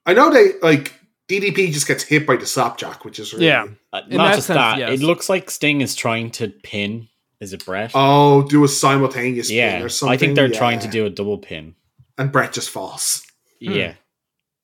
I 0.05 0.13
know 0.13 0.31
they, 0.31 0.59
like, 0.61 0.93
DDP 1.27 1.71
just 1.71 1.87
gets 1.87 2.03
hit 2.03 2.27
by 2.27 2.35
the 2.35 2.45
slapjack, 2.45 3.05
which 3.05 3.19
is 3.19 3.33
really. 3.33 3.47
Yeah. 3.47 3.67
Uh, 3.91 4.01
In 4.09 4.17
not 4.17 4.29
that 4.29 4.35
just 4.35 4.47
sense, 4.47 4.57
that. 4.57 4.77
yes. 4.77 4.91
It 4.91 5.03
looks 5.03 5.29
like 5.29 5.49
Sting 5.49 5.81
is 5.81 5.95
trying 5.95 6.31
to 6.31 6.49
pin. 6.49 7.07
Is 7.39 7.51
it 7.53 7.65
Bret? 7.65 7.91
Oh, 7.93 8.43
do 8.43 8.63
a 8.63 8.67
simultaneous 8.69 9.49
pin 9.49 9.57
yeah, 9.57 9.83
or 9.83 9.89
something. 9.89 10.13
I 10.13 10.17
think 10.17 10.35
they're 10.35 10.49
trying 10.49 10.79
to 10.79 10.87
do 10.87 11.05
a 11.05 11.09
double 11.09 11.37
pin. 11.37 11.75
And 12.17 12.31
Bret 12.31 12.53
just 12.53 12.69
falls. 12.69 13.21
Yeah. 13.59 13.95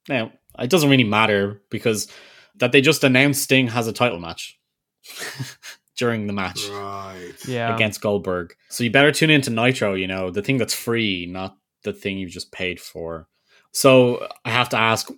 Now 0.07 0.31
it 0.57 0.69
doesn't 0.69 0.89
really 0.89 1.03
matter 1.03 1.61
because 1.69 2.07
that 2.55 2.71
they 2.71 2.81
just 2.81 3.03
announced 3.03 3.43
Sting 3.43 3.67
has 3.67 3.87
a 3.87 3.93
title 3.93 4.19
match 4.19 4.57
during 5.99 6.25
the 6.27 6.33
match 6.33 6.67
Right. 6.69 7.33
Yeah. 7.47 7.75
against 7.75 8.01
Goldberg. 8.01 8.55
So 8.69 8.83
you 8.83 8.89
better 8.89 9.11
tune 9.11 9.29
into 9.29 9.49
Nitro. 9.51 9.93
You 9.93 10.07
know 10.07 10.31
the 10.31 10.41
thing 10.41 10.57
that's 10.57 10.73
free, 10.73 11.27
not 11.27 11.55
the 11.83 11.93
thing 11.93 12.17
you've 12.17 12.31
just 12.31 12.51
paid 12.51 12.79
for. 12.79 13.27
So 13.71 14.27
I 14.43 14.49
have 14.51 14.69
to 14.69 14.77
ask, 14.77 15.09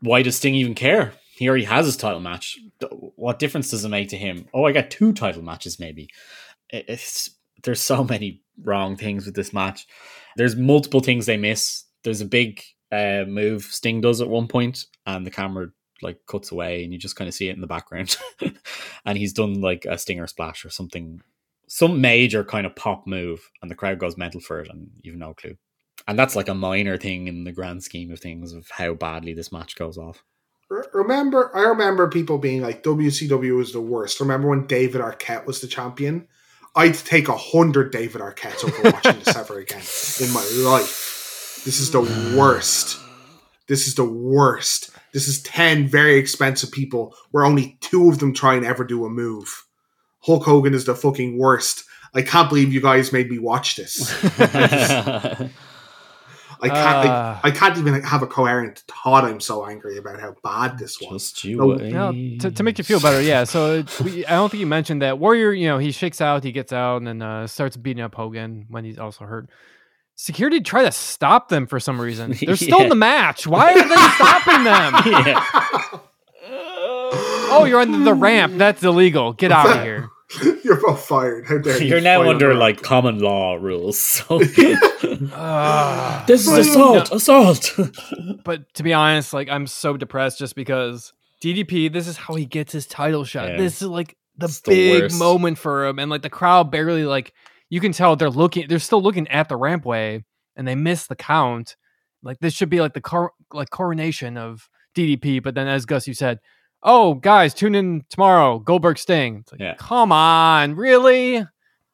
why 0.00 0.22
does 0.22 0.36
Sting 0.36 0.54
even 0.54 0.74
care? 0.74 1.12
He 1.36 1.48
already 1.48 1.64
has 1.64 1.86
his 1.86 1.96
title 1.96 2.20
match. 2.20 2.58
What 3.16 3.38
difference 3.38 3.70
does 3.70 3.84
it 3.84 3.88
make 3.88 4.10
to 4.10 4.16
him? 4.18 4.46
Oh, 4.52 4.64
I 4.66 4.72
got 4.72 4.90
two 4.90 5.12
title 5.12 5.42
matches, 5.42 5.80
maybe. 5.80 6.08
It's 6.70 7.30
there's 7.62 7.80
so 7.80 8.04
many 8.04 8.42
wrong 8.62 8.96
things 8.96 9.24
with 9.26 9.34
this 9.34 9.52
match. 9.52 9.86
There's 10.36 10.54
multiple 10.56 11.00
things 11.00 11.26
they 11.26 11.36
miss. 11.38 11.84
There's 12.02 12.20
a 12.20 12.26
big 12.26 12.60
uh, 12.92 13.24
move 13.26 13.62
Sting 13.64 14.00
does 14.00 14.20
at 14.20 14.28
one 14.28 14.46
point, 14.48 14.84
and 15.06 15.26
the 15.26 15.30
camera 15.30 15.68
like 16.04 16.26
cuts 16.26 16.52
away, 16.52 16.84
and 16.84 16.92
you 16.92 16.98
just 16.98 17.16
kind 17.16 17.28
of 17.28 17.34
see 17.34 17.48
it 17.48 17.54
in 17.54 17.60
the 17.60 17.66
background. 17.66 18.16
and 19.04 19.18
he's 19.18 19.32
done 19.32 19.60
like 19.60 19.84
a 19.84 19.98
stinger 19.98 20.26
splash 20.26 20.64
or 20.64 20.70
something, 20.70 21.22
some 21.66 22.00
major 22.00 22.44
kind 22.44 22.66
of 22.66 22.76
pop 22.76 23.06
move, 23.06 23.50
and 23.62 23.70
the 23.70 23.74
crowd 23.74 23.98
goes 23.98 24.16
mental 24.16 24.40
for 24.40 24.60
it, 24.60 24.68
and 24.68 24.90
you've 25.02 25.16
no 25.16 25.34
clue. 25.34 25.56
And 26.06 26.18
that's 26.18 26.36
like 26.36 26.48
a 26.48 26.54
minor 26.54 26.98
thing 26.98 27.28
in 27.28 27.44
the 27.44 27.52
grand 27.52 27.82
scheme 27.82 28.10
of 28.10 28.20
things 28.20 28.52
of 28.52 28.68
how 28.70 28.94
badly 28.94 29.32
this 29.32 29.52
match 29.52 29.76
goes 29.76 29.96
off. 29.96 30.22
Remember, 30.92 31.54
I 31.54 31.62
remember 31.62 32.08
people 32.08 32.38
being 32.38 32.62
like, 32.62 32.82
WCW 32.82 33.60
is 33.60 33.72
the 33.72 33.80
worst. 33.80 34.20
Remember 34.20 34.48
when 34.48 34.66
David 34.66 35.00
Arquette 35.00 35.46
was 35.46 35.60
the 35.60 35.66
champion? 35.66 36.26
I'd 36.74 36.94
take 36.94 37.28
a 37.28 37.36
hundred 37.36 37.92
David 37.92 38.20
Arquettes 38.20 38.64
over 38.64 38.90
watching 38.90 39.20
this 39.22 39.36
ever 39.36 39.58
again 39.58 39.82
in 40.20 40.32
my 40.32 40.44
life. 40.68 41.62
This 41.64 41.80
is 41.80 41.90
the 41.92 42.00
worst. 42.36 42.98
This 43.68 43.86
is 43.86 43.94
the 43.94 44.04
worst. 44.04 44.90
This 45.14 45.26
is 45.28 45.40
10 45.44 45.86
very 45.88 46.16
expensive 46.18 46.70
people 46.70 47.14
where 47.30 47.44
only 47.46 47.78
two 47.80 48.10
of 48.10 48.18
them 48.18 48.34
try 48.34 48.54
and 48.56 48.66
ever 48.66 48.84
do 48.84 49.06
a 49.06 49.08
move. 49.08 49.64
Hulk 50.20 50.44
Hogan 50.44 50.74
is 50.74 50.84
the 50.84 50.94
fucking 50.94 51.38
worst. 51.38 51.84
I 52.14 52.22
can't 52.22 52.48
believe 52.50 52.72
you 52.72 52.80
guys 52.82 53.12
made 53.12 53.30
me 53.30 53.38
watch 53.38 53.76
this. 53.76 54.12
I 56.60 56.68
can't. 56.68 57.08
Uh. 57.08 57.40
I, 57.42 57.48
I 57.48 57.50
can't 57.50 57.76
even 57.78 58.02
have 58.02 58.22
a 58.22 58.26
coherent 58.26 58.84
thought. 58.88 59.24
I'm 59.24 59.40
so 59.40 59.66
angry 59.66 59.98
about 59.98 60.20
how 60.20 60.34
bad 60.42 60.78
this 60.78 61.00
was. 61.00 61.32
Just 61.32 61.44
you. 61.44 61.56
No, 61.56 61.66
wait. 62.12 62.40
To, 62.40 62.50
to 62.50 62.62
make 62.62 62.78
you 62.78 62.84
feel 62.84 63.00
better, 63.00 63.20
yeah. 63.20 63.44
So 63.44 63.78
it- 63.80 64.00
we, 64.00 64.24
I 64.26 64.30
don't 64.32 64.50
think 64.50 64.60
you 64.60 64.66
mentioned 64.66 65.02
that 65.02 65.18
Warrior. 65.18 65.52
You 65.52 65.68
know, 65.68 65.78
he 65.78 65.90
shakes 65.92 66.20
out, 66.20 66.42
he 66.44 66.52
gets 66.52 66.72
out, 66.72 66.98
and 66.98 67.06
then 67.06 67.22
uh, 67.22 67.46
starts 67.46 67.76
beating 67.76 68.02
up 68.02 68.14
Hogan 68.14 68.66
when 68.68 68.84
he's 68.84 68.98
also 68.98 69.24
hurt. 69.24 69.48
Security 70.16 70.60
try 70.60 70.84
to 70.84 70.92
stop 70.92 71.48
them 71.48 71.66
for 71.66 71.80
some 71.80 72.00
reason. 72.00 72.36
They're 72.40 72.56
still 72.56 72.78
Yeah. 72.78 72.84
in 72.84 72.88
the 72.88 72.94
match. 72.94 73.46
Why 73.46 73.72
are 73.72 73.88
they 73.88 73.94
stopping 74.14 74.64
them? 74.64 75.24
yeah. 75.26 75.44
Oh, 77.56 77.64
you're 77.68 77.80
on 77.80 78.04
the 78.04 78.14
ramp. 78.14 78.54
That's 78.56 78.82
illegal. 78.82 79.32
Get 79.32 79.52
out 79.52 79.76
of 79.76 79.82
here. 79.82 80.08
You're 80.64 80.80
both 80.80 81.04
fired. 81.04 81.46
How 81.46 81.58
dare 81.58 81.80
you? 81.80 81.88
You're 81.88 82.00
now 82.00 82.28
under 82.28 82.50
on 82.50 82.54
the 82.56 82.60
like 82.60 82.82
common 82.82 83.18
law 83.20 83.54
rules. 83.54 83.98
So 83.98 84.40
Ah. 85.32 86.24
this 86.26 86.42
is 86.48 86.48
Well, 86.76 86.96
assault. 86.96 87.12
Assault. 87.12 88.42
but 88.44 88.72
to 88.74 88.82
be 88.82 88.92
honest, 88.92 89.32
like 89.32 89.48
I'm 89.48 89.66
so 89.66 89.96
depressed 89.96 90.38
just 90.38 90.56
because 90.56 91.12
DDP. 91.42 91.92
This 91.92 92.08
is 92.08 92.16
how 92.16 92.34
he 92.34 92.46
gets 92.46 92.72
his 92.72 92.86
title 92.86 93.24
shot. 93.24 93.50
Yeah. 93.50 93.56
This 93.58 93.82
is 93.82 93.88
like 93.88 94.16
the 94.36 94.46
It's 94.46 94.60
big 94.60 95.02
worst. 95.02 95.18
moment 95.18 95.58
for 95.58 95.86
him, 95.86 95.98
and 96.00 96.10
like 96.10 96.22
the 96.22 96.30
crowd 96.30 96.70
barely 96.70 97.04
like 97.04 97.32
you 97.70 97.80
can 97.80 97.92
tell 97.92 98.16
they're 98.16 98.30
looking. 98.30 98.66
They're 98.68 98.78
still 98.78 99.02
looking 99.02 99.28
at 99.28 99.48
the 99.48 99.58
rampway, 99.58 100.22
and 100.56 100.66
they 100.66 100.74
miss 100.74 101.06
the 101.06 101.16
count. 101.16 101.76
Like 102.22 102.38
this 102.40 102.54
should 102.54 102.70
be 102.70 102.80
like 102.80 102.94
the 102.94 103.00
cor- 103.00 103.32
like 103.52 103.70
coronation 103.70 104.36
of 104.36 104.68
DDP, 104.96 105.42
but 105.42 105.54
then 105.54 105.68
as 105.68 105.84
Gus 105.86 106.06
you 106.08 106.14
said, 106.14 106.38
oh 106.82 107.14
guys, 107.14 107.52
tune 107.54 107.74
in 107.74 108.04
tomorrow. 108.10 108.58
Goldberg 108.58 108.98
Sting. 108.98 109.38
It's 109.40 109.52
like, 109.52 109.60
Yeah. 109.60 109.74
come 109.78 110.12
on, 110.12 110.74
really? 110.74 111.44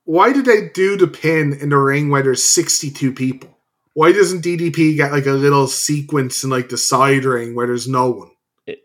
Why 0.05 0.33
did 0.33 0.45
they 0.45 0.69
do 0.69 0.97
the 0.97 1.07
pin 1.07 1.53
in 1.55 1.69
the 1.71 1.77
ring 1.79 2.11
where 2.11 2.23
there's 2.23 2.43
62 2.43 3.13
people? 3.13 3.57
Why 3.95 4.13
doesn't 4.13 4.43
DDP 4.45 4.97
get 4.97 5.13
like 5.13 5.27
a 5.27 5.33
little 5.33 5.67
sequence 5.67 6.43
in 6.45 6.51
like 6.51 6.69
the 6.69 6.79
side 6.79 7.25
ring 7.25 7.55
where 7.55 7.67
there's 7.67 7.89
no 7.89 8.11
one? 8.11 8.31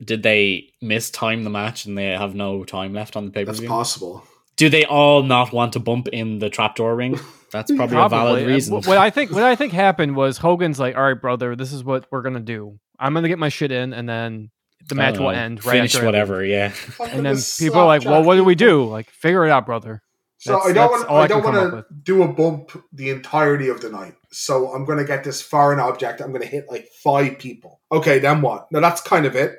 Did 0.04 0.24
they 0.24 0.70
mistime 0.84 1.44
the 1.44 1.50
match 1.52 1.86
and 1.86 1.98
they 1.98 2.06
have 2.06 2.34
no 2.34 2.64
time 2.64 2.94
left 2.94 3.16
on 3.16 3.26
the 3.26 3.32
paper? 3.32 3.52
That's 3.52 3.66
possible. 3.66 4.24
Do 4.58 4.70
they 4.70 4.86
all 4.86 5.24
not 5.24 5.52
want 5.52 5.74
to 5.74 5.80
bump 5.80 6.08
in 6.08 6.40
the 6.40 6.50
trapdoor 6.50 6.96
ring? 6.96 7.20
That's 7.52 7.72
probably, 7.74 7.98
a 7.98 8.10
valid 8.10 8.44
Uh, 8.44 8.48
reason. 8.48 8.74
What 8.76 8.98
I 8.98 9.10
think 9.10 9.32
what 9.32 9.44
I 9.44 9.56
think 9.56 9.72
happened 9.74 10.16
was 10.16 10.38
Hogan's 10.38 10.80
like, 10.80 10.96
all 10.96 11.04
right, 11.04 11.20
brother, 11.20 11.56
this 11.56 11.72
is 11.72 11.84
what 11.84 12.06
we're 12.12 12.22
gonna 12.22 12.40
do. 12.40 12.80
I'm 13.00 13.14
gonna 13.14 13.28
get 13.30 13.40
my 13.40 13.50
shit 13.50 13.72
in, 13.72 13.94
and 13.94 14.08
then 14.10 14.50
the 14.88 14.96
match 14.96 15.18
will 15.18 15.30
end 15.30 15.66
right 15.66 15.74
Finish 15.74 15.96
after 15.96 16.06
I 16.08 16.12
leave." 16.12 16.14
whatever. 16.14 16.46
Yeah. 16.46 16.72
And 17.00 17.26
then 17.26 17.38
people 17.58 17.80
are 17.80 17.86
like, 17.86 18.06
well, 18.06 18.24
what 18.24 18.36
do 18.36 18.44
we 18.44 18.56
do? 18.56 18.84
Like, 18.86 19.10
figure 19.10 19.46
it 19.46 19.52
out, 19.52 19.66
brother. 19.66 20.02
So 20.38 20.52
That's- 20.54 20.70
I 20.70 20.74
don't 20.74 20.92
want. 20.92 21.08
all 21.08 21.18
I 21.18 21.24
I 21.24 21.28
don't 21.28 21.44
want 21.44 21.56
to 21.56 21.86
do 22.04 22.22
a 22.24 22.28
bump 22.28 22.72
the 22.94 23.10
entirety 23.10 23.70
of 23.70 23.82
the 23.82 23.90
night. 23.90 24.14
So 24.32 24.72
I'm 24.74 24.86
going 24.86 24.98
to 25.00 25.06
get 25.06 25.24
this 25.24 25.42
foreign 25.42 25.80
object. 25.80 26.22
I'm 26.22 26.30
going 26.30 26.42
to 26.42 26.48
hit 26.48 26.66
like 26.70 26.88
five 27.04 27.40
people. 27.40 27.80
Okay, 27.92 28.20
then 28.20 28.42
what? 28.42 28.72
Now 28.72 28.82
that's 28.82 29.02
kind 29.02 29.26
of 29.26 29.36
it. 29.36 29.56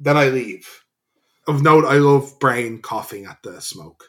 Then 0.00 0.16
I 0.16 0.28
leave. 0.28 0.66
Of 1.46 1.62
note, 1.62 1.84
I 1.84 1.98
love 1.98 2.38
Brain 2.40 2.80
coughing 2.82 3.26
at 3.26 3.38
the 3.44 3.60
smoke, 3.60 4.04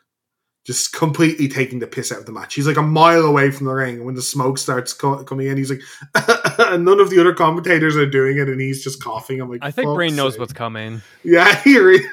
just 0.68 0.91
completely 0.94 1.48
taking 1.48 1.80
the 1.80 1.88
piss 1.88 2.11
out 2.11 2.19
of 2.19 2.26
the 2.26 2.31
match. 2.34 2.53
He's 2.53 2.68
like 2.68 2.76
a 2.77 2.81
mile 2.84 3.22
away 3.22 3.49
from 3.52 3.65
the 3.68 3.73
ring, 3.73 3.95
and 3.95 4.06
when 4.06 4.15
the 4.15 4.22
smoke 4.22 4.57
starts 4.57 4.91
co- 4.94 5.23
coming 5.23 5.48
in, 5.48 5.56
he's 5.57 5.72
like, 5.72 5.80
and 6.60 6.84
none 6.85 6.99
of 6.99 7.10
the 7.10 7.19
other 7.22 7.34
commentators 7.34 7.95
are 7.95 8.06
doing 8.06 8.38
it, 8.38 8.49
and 8.49 8.60
he's 8.60 8.84
just 8.84 9.02
coughing. 9.02 9.39
I'm 9.41 9.49
like, 9.49 9.61
I 9.64 9.72
think 9.72 9.88
"Fuck's 9.88 9.95
Brain 9.95 10.15
knows 10.18 10.38
what's 10.38 10.52
coming. 10.53 11.02
Yeah, 11.23 11.56
he 11.64 11.80
really. 11.80 12.03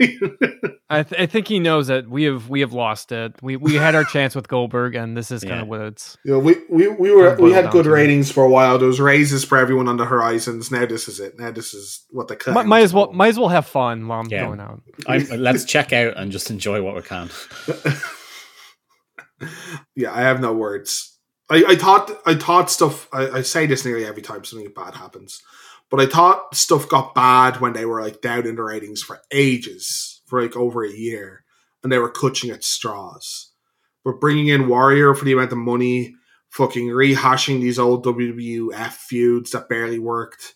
I, 0.88 1.02
th- 1.02 1.20
I 1.20 1.26
think 1.26 1.48
he 1.48 1.58
knows 1.58 1.88
that 1.88 2.08
we 2.08 2.22
have 2.24 2.48
we 2.48 2.60
have 2.60 2.72
lost 2.72 3.10
it. 3.10 3.34
We 3.42 3.56
we 3.56 3.74
had 3.74 3.94
our 3.96 4.04
chance 4.14 4.34
with 4.36 4.46
Goldberg, 4.48 4.94
and 4.94 5.16
this 5.16 5.30
is 5.32 5.42
kind 5.42 5.60
of 5.60 5.66
what 5.66 5.80
it's. 5.80 6.16
You 6.24 6.32
know, 6.32 6.38
we, 6.38 6.54
we, 6.70 6.86
we 6.88 7.10
were 7.10 7.30
Kinda 7.30 7.42
we 7.42 7.52
had 7.52 7.70
good 7.72 7.84
to. 7.84 7.90
ratings 7.90 8.30
for 8.30 8.44
a 8.44 8.48
while. 8.48 8.78
There 8.78 8.86
was 8.86 9.00
raises 9.00 9.44
for 9.44 9.58
everyone 9.58 9.88
on 9.88 9.96
the 9.96 10.04
horizons. 10.04 10.70
Now 10.70 10.86
this 10.86 11.08
is 11.08 11.18
it. 11.18 11.38
Now 11.40 11.50
this 11.50 11.74
is 11.74 12.04
what 12.10 12.28
the 12.28 12.38
Might, 12.52 12.66
might 12.66 12.82
as 12.82 12.92
well 12.94 13.12
might 13.12 13.28
as 13.28 13.38
well 13.38 13.48
have 13.48 13.66
fun 13.66 14.06
while 14.06 14.20
I'm 14.20 14.28
Yeah. 14.30 14.46
going 14.46 14.60
out. 14.60 14.80
I'm, 15.08 15.26
let's 15.40 15.64
check 15.64 15.92
out 15.92 16.16
and 16.16 16.30
just 16.30 16.50
enjoy 16.50 16.82
what 16.82 16.94
we 16.94 17.02
can. 17.02 17.30
yeah, 19.94 20.12
I 20.12 20.22
have 20.22 20.40
no 20.40 20.52
words. 20.52 21.18
I, 21.50 21.64
I 21.68 21.76
thought 21.76 22.10
I 22.26 22.34
thought 22.34 22.70
stuff. 22.70 23.08
I, 23.12 23.28
I 23.28 23.42
say 23.42 23.66
this 23.66 23.84
nearly 23.84 24.04
every 24.04 24.22
time 24.22 24.44
something 24.44 24.72
bad 24.74 24.94
happens, 24.94 25.42
but 25.90 26.00
I 26.00 26.06
thought 26.06 26.54
stuff 26.54 26.88
got 26.88 27.14
bad 27.14 27.60
when 27.60 27.72
they 27.72 27.84
were 27.84 28.02
like 28.02 28.20
down 28.20 28.46
in 28.46 28.56
the 28.56 28.62
ratings 28.62 29.02
for 29.02 29.20
ages, 29.30 30.22
for 30.26 30.42
like 30.42 30.56
over 30.56 30.84
a 30.84 30.92
year, 30.92 31.44
and 31.82 31.92
they 31.92 31.98
were 31.98 32.10
clutching 32.10 32.50
at 32.50 32.64
straws. 32.64 33.50
But 34.04 34.20
bringing 34.20 34.48
in 34.48 34.68
Warrior 34.68 35.14
for 35.14 35.24
the 35.24 35.32
amount 35.32 35.52
of 35.52 35.58
money, 35.58 36.14
fucking 36.50 36.88
rehashing 36.88 37.60
these 37.60 37.78
old 37.78 38.04
WWF 38.04 38.92
feuds 38.92 39.50
that 39.50 39.68
barely 39.68 39.98
worked, 39.98 40.54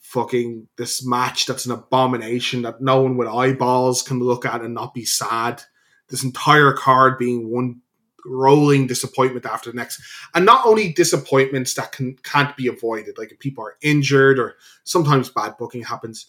fucking 0.00 0.68
this 0.76 1.06
match 1.06 1.46
that's 1.46 1.66
an 1.66 1.72
abomination 1.72 2.62
that 2.62 2.80
no 2.80 3.02
one 3.02 3.16
with 3.16 3.28
eyeballs 3.28 4.02
can 4.02 4.20
look 4.20 4.46
at 4.46 4.62
and 4.62 4.74
not 4.74 4.94
be 4.94 5.04
sad. 5.04 5.62
This 6.08 6.24
entire 6.24 6.72
card 6.72 7.18
being 7.18 7.50
one 7.50 7.82
rolling 8.28 8.86
disappointment 8.86 9.46
after 9.46 9.70
the 9.70 9.76
next, 9.76 10.00
and 10.34 10.44
not 10.44 10.66
only 10.66 10.92
disappointments 10.92 11.74
that 11.74 11.92
can 11.92 12.16
can't 12.22 12.56
be 12.56 12.66
avoided, 12.66 13.18
like 13.18 13.32
if 13.32 13.38
people 13.38 13.64
are 13.64 13.76
injured 13.82 14.38
or 14.38 14.56
sometimes 14.84 15.30
bad 15.30 15.56
booking 15.58 15.82
happens, 15.82 16.26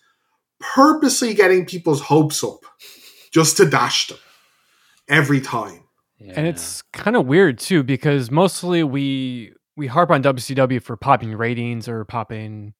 purposely 0.59 1.33
getting 1.33 1.65
people's 1.65 2.01
hopes 2.01 2.43
up 2.43 2.61
just 3.31 3.57
to 3.57 3.69
dash 3.69 4.07
them 4.07 4.17
every 5.07 5.41
time. 5.41 5.83
And 6.35 6.47
it's 6.47 6.81
kind 6.91 7.15
of 7.15 7.25
weird 7.25 7.59
too 7.59 7.83
because 7.83 8.29
mostly 8.29 8.83
we 8.83 9.53
we 9.77 9.87
harp 9.87 10.11
on 10.11 10.21
WCW 10.21 10.81
for 10.81 10.97
popping 10.97 11.33
ratings 11.35 11.87
or 11.87 12.03
popping, 12.03 12.73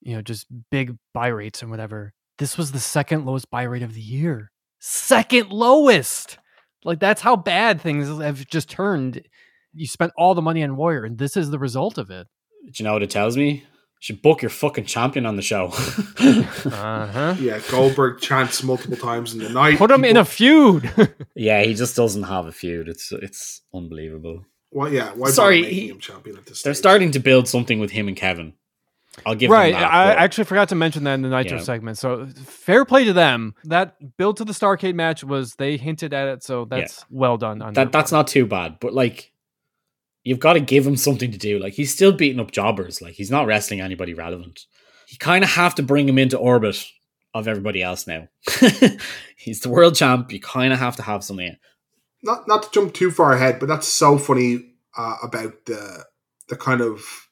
you 0.00 0.14
know, 0.14 0.20
just 0.20 0.46
big 0.70 0.96
buy 1.14 1.28
rates 1.28 1.62
and 1.62 1.70
whatever. 1.70 2.12
This 2.36 2.58
was 2.58 2.72
the 2.72 2.78
second 2.78 3.24
lowest 3.24 3.50
buy 3.50 3.62
rate 3.62 3.82
of 3.82 3.94
the 3.94 4.00
year. 4.02 4.50
Second 4.78 5.50
lowest. 5.50 6.38
Like 6.84 7.00
that's 7.00 7.20
how 7.20 7.36
bad 7.36 7.80
things 7.80 8.08
have 8.22 8.46
just 8.46 8.70
turned. 8.70 9.22
You 9.74 9.86
spent 9.86 10.12
all 10.16 10.34
the 10.34 10.42
money 10.42 10.62
on 10.62 10.76
Warrior, 10.76 11.04
and 11.04 11.18
this 11.18 11.36
is 11.36 11.50
the 11.50 11.58
result 11.58 11.98
of 11.98 12.10
it. 12.10 12.26
Do 12.66 12.72
you 12.76 12.84
know 12.84 12.92
what 12.94 13.02
it 13.02 13.10
tells 13.10 13.36
me? 13.36 13.50
You 13.50 13.64
should 14.00 14.22
book 14.22 14.42
your 14.42 14.48
fucking 14.50 14.84
champion 14.86 15.26
on 15.26 15.36
the 15.36 15.42
show. 15.42 15.72
Uh 16.20 17.06
huh. 17.06 17.34
Yeah, 17.38 17.60
Goldberg 17.70 18.20
chants 18.20 18.62
multiple 18.62 18.96
times 18.96 19.32
in 19.32 19.40
the 19.40 19.48
night. 19.48 19.78
Put 19.78 19.90
him 19.90 20.04
in 20.04 20.16
a 20.16 20.24
feud. 20.24 20.90
yeah, 21.34 21.62
he 21.62 21.74
just 21.74 21.96
doesn't 21.96 22.24
have 22.24 22.46
a 22.46 22.52
feud. 22.52 22.88
It's 22.88 23.10
it's 23.12 23.62
unbelievable. 23.74 24.44
Well, 24.70 24.92
yeah, 24.92 25.12
why 25.14 25.30
Sorry, 25.30 25.64
he- 25.64 25.88
him 25.88 25.98
champion 25.98 26.36
at 26.36 26.46
this 26.46 26.62
They're 26.62 26.74
stage? 26.74 26.82
starting 26.82 27.10
to 27.12 27.18
build 27.18 27.48
something 27.48 27.78
with 27.80 27.90
him 27.92 28.06
and 28.08 28.16
Kevin. 28.16 28.52
I'll 29.26 29.34
give 29.34 29.50
right. 29.50 29.72
them 29.72 29.80
that. 29.80 29.92
I 29.92 30.06
but- 30.14 30.18
actually 30.18 30.44
forgot 30.44 30.68
to 30.70 30.74
mention 30.74 31.04
that 31.04 31.14
in 31.14 31.22
the 31.22 31.28
Nitro 31.28 31.58
Yeah. 31.58 31.62
segment. 31.64 31.98
So 31.98 32.26
fair 32.44 32.84
play 32.84 33.04
to 33.04 33.12
them. 33.12 33.54
That 33.64 34.16
build 34.16 34.36
to 34.38 34.44
the 34.44 34.52
Starcade 34.52 34.94
match 34.94 35.24
was 35.24 35.54
they 35.56 35.76
hinted 35.76 36.14
at 36.14 36.28
it, 36.28 36.42
so 36.42 36.64
that's 36.66 37.04
well 37.10 37.36
done. 37.36 37.60
On 37.62 37.72
that 37.74 37.90
that's 37.92 38.10
part. 38.10 38.18
not 38.20 38.26
too 38.28 38.46
bad. 38.46 38.78
But 38.80 38.92
like, 38.94 39.32
you've 40.22 40.38
got 40.38 40.52
to 40.54 40.60
give 40.60 40.86
him 40.86 40.96
something 40.96 41.32
to 41.32 41.38
do. 41.38 41.58
Like 41.58 41.72
he's 41.74 41.92
still 41.92 42.12
beating 42.12 42.40
up 42.40 42.50
jobbers. 42.52 43.02
Like 43.02 43.14
he's 43.14 43.30
not 43.30 43.46
wrestling 43.46 43.80
anybody 43.80 44.14
relevant. 44.14 44.60
You 45.08 45.18
kind 45.18 45.42
of 45.42 45.50
have 45.50 45.74
to 45.76 45.82
bring 45.82 46.08
him 46.08 46.18
into 46.18 46.36
orbit 46.38 46.84
of 47.34 47.48
everybody 47.48 47.82
else 47.82 48.06
now. 48.06 48.28
he's 49.36 49.60
the 49.60 49.68
world 49.70 49.94
champ. 49.94 50.32
You 50.32 50.40
kind 50.40 50.72
of 50.72 50.78
have 50.78 50.96
to 50.96 51.02
have 51.02 51.24
something. 51.24 51.56
not 52.22 52.46
not 52.46 52.62
to 52.64 52.70
jump 52.72 52.94
too 52.94 53.10
far 53.10 53.32
ahead, 53.32 53.58
but 53.58 53.66
that's 53.66 53.88
so 53.88 54.18
funny 54.18 54.74
uh, 54.96 55.16
about 55.22 55.64
the 55.66 56.04
the 56.48 56.56
kind 56.56 56.80
of 56.80 57.27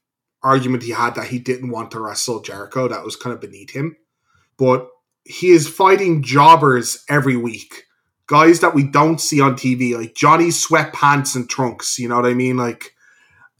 argument 0.46 0.82
he 0.82 0.90
had 0.90 1.14
that 1.16 1.26
he 1.26 1.38
didn't 1.38 1.70
want 1.70 1.90
to 1.90 2.00
wrestle 2.00 2.40
Jericho. 2.40 2.88
That 2.88 3.04
was 3.04 3.16
kind 3.16 3.34
of 3.34 3.40
beneath 3.40 3.70
him, 3.70 3.96
but 4.56 4.88
he 5.24 5.48
is 5.48 5.68
fighting 5.68 6.22
jobbers 6.22 7.04
every 7.08 7.36
week, 7.36 7.84
guys 8.28 8.60
that 8.60 8.74
we 8.74 8.84
don't 8.84 9.20
see 9.20 9.40
on 9.40 9.54
TV, 9.54 9.96
like 9.96 10.14
Johnny 10.14 10.48
Sweatpants 10.48 11.34
and 11.34 11.50
Trunks. 11.50 11.98
You 11.98 12.08
know 12.08 12.16
what 12.16 12.26
I 12.26 12.34
mean? 12.34 12.56
Like 12.56 12.92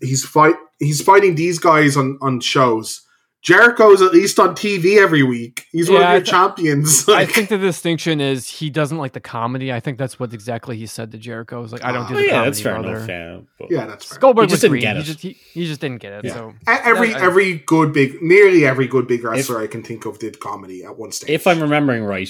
he's 0.00 0.24
fight 0.24 0.54
he's 0.78 1.02
fighting 1.02 1.34
these 1.34 1.58
guys 1.58 1.96
on 1.96 2.18
on 2.22 2.40
shows. 2.40 3.02
Jericho's 3.46 4.02
at 4.02 4.12
least 4.12 4.40
on 4.40 4.56
TV 4.56 4.98
every 5.00 5.22
week. 5.22 5.66
He's 5.70 5.88
one 5.88 6.02
of 6.02 6.08
your 6.10 6.18
th- 6.20 6.26
champions. 6.28 7.08
I 7.08 7.24
think 7.26 7.48
the 7.48 7.58
distinction 7.58 8.20
is 8.20 8.48
he 8.48 8.70
doesn't 8.70 8.98
like 8.98 9.12
the 9.12 9.20
comedy. 9.20 9.72
I 9.72 9.78
think 9.78 9.98
that's 9.98 10.18
what 10.18 10.34
exactly 10.34 10.76
he 10.76 10.86
said 10.86 11.12
to 11.12 11.18
Jericho. 11.18 11.60
Was 11.62 11.70
like, 11.72 11.84
I 11.84 11.92
don't 11.92 12.08
do 12.08 12.14
Oh, 12.14 12.16
the 12.16 12.24
yeah, 12.24 12.30
comedy. 12.32 12.50
that's 12.50 12.60
fair 12.60 12.74
brother. 12.74 12.96
enough. 12.96 13.08
Yeah, 13.08 13.40
but 13.60 13.70
yeah, 13.70 13.86
that's 13.86 14.04
fair. 14.06 14.18
Goldberg 14.18 14.46
He 14.46 14.46
just 14.48 14.52
was 14.54 14.60
didn't 14.62 14.70
green. 14.72 14.82
get 14.82 14.96
he 14.96 15.02
it. 15.02 15.04
just 15.04 15.20
he, 15.20 15.28
he 15.52 15.66
just 15.66 15.80
didn't 15.80 15.98
get 16.02 16.12
it. 16.12 16.24
Yeah. 16.24 16.34
So 16.34 16.54
Every 16.66 17.10
That- 17.12 17.22
I- 17.22 17.26
every 17.26 17.58
good 17.58 17.92
big, 17.92 18.20
nearly 18.20 18.66
every 18.66 18.88
good 18.88 19.06
big 19.06 19.22
wrestler 19.22 19.60
I 19.62 19.68
can 19.68 19.84
think 19.84 20.04
of 20.06 20.18
did 20.18 20.40
comedy 20.40 20.82
at 20.84 20.98
one 20.98 21.12
stage. 21.12 21.30
if 21.30 21.46
I'm 21.46 21.62
remembering 21.62 22.02
right, 22.02 22.28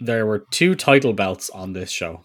there 0.00 0.24
were 0.24 0.46
two 0.50 0.74
title 0.74 1.12
belts 1.12 1.50
on 1.50 1.74
this 1.74 1.90
show. 1.90 2.24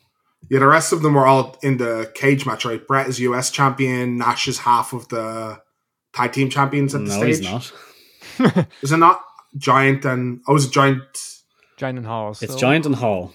yeah, 0.50 0.60
the 0.60 0.68
rest 0.68 0.94
of 0.94 1.02
them 1.02 1.16
were 1.16 1.28
all 1.28 1.58
in 1.64 1.78
the 1.78 2.10
cage 2.16 2.46
match, 2.46 2.64
right? 2.64 2.88
Bret 2.88 3.08
is 3.10 3.20
US 3.20 3.52
champion. 3.52 4.18
Nash 4.18 4.48
is 4.48 4.60
half 4.60 4.94
of 4.94 5.10
the 5.10 5.60
tag 6.14 6.32
team 6.32 6.50
champions 6.50 6.96
at 6.96 7.04
the 7.06 7.08
No, 7.18 7.32
stage. 7.34 7.74
He's 8.38 8.42
not. 8.56 8.68
Is 8.82 8.92
it 8.92 8.98
not 8.98 9.22
Giant 9.58 10.06
and 10.06 10.42
oh, 10.48 10.56
is 10.56 10.66
it 10.66 10.72
Giant? 10.72 11.04
Giant 11.78 11.98
and 11.98 12.08
Hall. 12.08 12.32
It's. 12.42 12.56
Giant 12.56 12.86
and 12.86 12.96
Hall. 12.96 13.34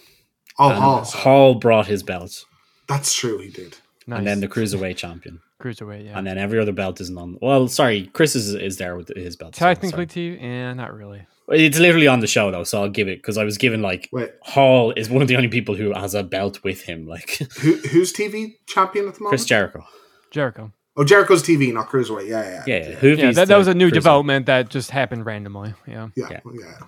Oh, 0.58 0.70
And 0.70 0.78
Hall. 0.78 1.04
Hall 1.04 1.54
brought 1.56 1.86
his 1.86 2.02
belt, 2.02 2.44
That's 2.88 3.12
true. 3.12 3.38
He 3.38 3.50
did. 3.50 3.76
Nice. 4.06 4.18
and 4.18 4.26
then 4.26 4.40
the 4.40 4.46
cruiserweight 4.48 4.96
champion, 4.96 5.40
cruiserweight. 5.60 6.04
Yeah. 6.06 6.16
and 6.16 6.24
then 6.26 6.38
every 6.38 6.60
other 6.60 6.72
belt 6.72 7.00
isn't 7.00 7.18
on. 7.18 7.38
Well, 7.42 7.66
sorry, 7.68 8.08
Chris 8.12 8.36
is 8.36 8.54
is 8.54 8.76
there 8.78 8.94
with 8.96 9.08
his 9.16 9.34
belt. 9.36 9.56
so 9.56 9.66
Technically, 9.66 10.06
sorry. 10.08 10.36
TV. 10.36 10.40
Yeah, 10.40 10.72
not 10.74 10.94
really. 10.94 11.26
it's 11.48 11.78
literally 11.80 12.06
on 12.06 12.20
the 12.20 12.26
show 12.28 12.50
though, 12.52 12.62
so 12.64 12.82
I'll 12.82 12.88
give 12.88 13.08
it 13.08 13.18
because 13.18 13.36
I 13.36 13.42
was 13.44 13.58
given 13.58 13.82
like 13.82 14.08
Wait, 14.12 14.30
Hall 14.42 14.92
is 14.96 15.10
one 15.10 15.22
of 15.22 15.28
the 15.28 15.34
only 15.36 15.48
people 15.48 15.74
who 15.74 15.92
has 15.92 16.14
a 16.14 16.22
belt 16.22 16.62
with 16.62 16.82
him, 16.82 17.06
like 17.08 17.36
who 17.60 17.74
who's 17.88 18.12
TV 18.12 18.54
champion 18.66 19.08
at 19.08 19.14
the 19.14 19.20
moment? 19.20 19.30
Chris 19.30 19.44
Jericho. 19.44 19.84
Jericho. 20.30 20.72
Oh, 20.96 21.04
Jericho's 21.04 21.42
TV, 21.42 21.72
not 21.74 21.88
cruiserweight. 21.88 22.26
Yeah, 22.28 22.42
yeah, 22.42 22.64
Yeah, 22.66 22.88
yeah. 22.90 23.00
Juvi's 23.00 23.18
Yeah, 23.18 23.32
that, 23.32 23.48
that 23.48 23.56
was 23.58 23.68
a 23.68 23.74
new 23.74 23.90
development 23.90 24.46
that 24.46 24.70
just 24.70 24.90
happened 24.90 25.26
randomly. 25.26 25.74
Yeah. 25.86 26.08
yeah, 26.16 26.40
Yeah. 26.52 26.78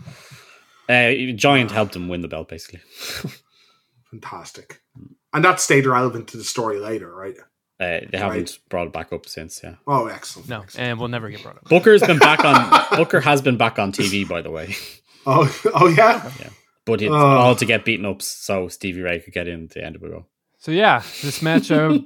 yeah. 0.89 1.30
Uh, 1.30 1.32
Giant 1.36 1.70
helped 1.70 1.94
him 1.94 2.09
win 2.09 2.22
the 2.22 2.28
belt, 2.28 2.48
basically. 2.48 2.80
Fantastic. 4.10 4.80
And 5.32 5.44
that 5.44 5.60
stayed 5.60 5.86
relevant 5.86 6.28
to 6.28 6.36
the 6.39 6.44
story 6.44 6.78
later, 6.78 7.14
right? 7.14 7.35
Uh, 7.80 8.01
they 8.10 8.18
haven't 8.18 8.59
brought 8.70 8.86
it 8.89 8.93
back 8.93 9.12
up 9.12 9.26
since. 9.26 9.60
Yeah, 9.62 9.74
Oh, 9.86 10.06
excellent. 10.06 10.48
No, 10.48 10.62
excellent. 10.62 10.89
and 10.89 10.98
we'll 10.98 11.09
never 11.09 11.28
get 11.30 11.43
brought 11.43 11.56
up. 11.59 11.64
Booker's 11.68 12.02
been 12.02 12.18
back 12.18 12.44
on. 12.44 12.97
Booker 12.97 13.20
has 13.20 13.40
been 13.43 13.56
back 13.56 13.78
on 13.78 13.93
TV, 13.93 14.26
by 14.28 14.43
the 14.43 14.51
way, 14.51 14.74
Oh, 15.26 15.55
oh 15.74 15.89
yeah. 15.89 16.28
Yeah, 16.40 16.48
but 16.86 17.02
it's 17.02 17.10
Oh. 17.12 17.14
all 17.14 17.55
to 17.55 17.64
get 17.66 17.85
beaten 17.85 18.06
up 18.06 18.22
so 18.22 18.66
Stevie 18.68 19.02
Ray 19.02 19.20
could 19.20 19.35
get 19.35 19.47
in 19.47 19.68
to 19.68 19.85
end 19.85 19.94
of 19.97 20.02
it. 20.02 20.10
Go. 20.10 20.26
So 20.59 20.72
yeah, 20.72 21.02
this 21.22 21.43
match. 21.43 21.70
Uh, 21.70 21.98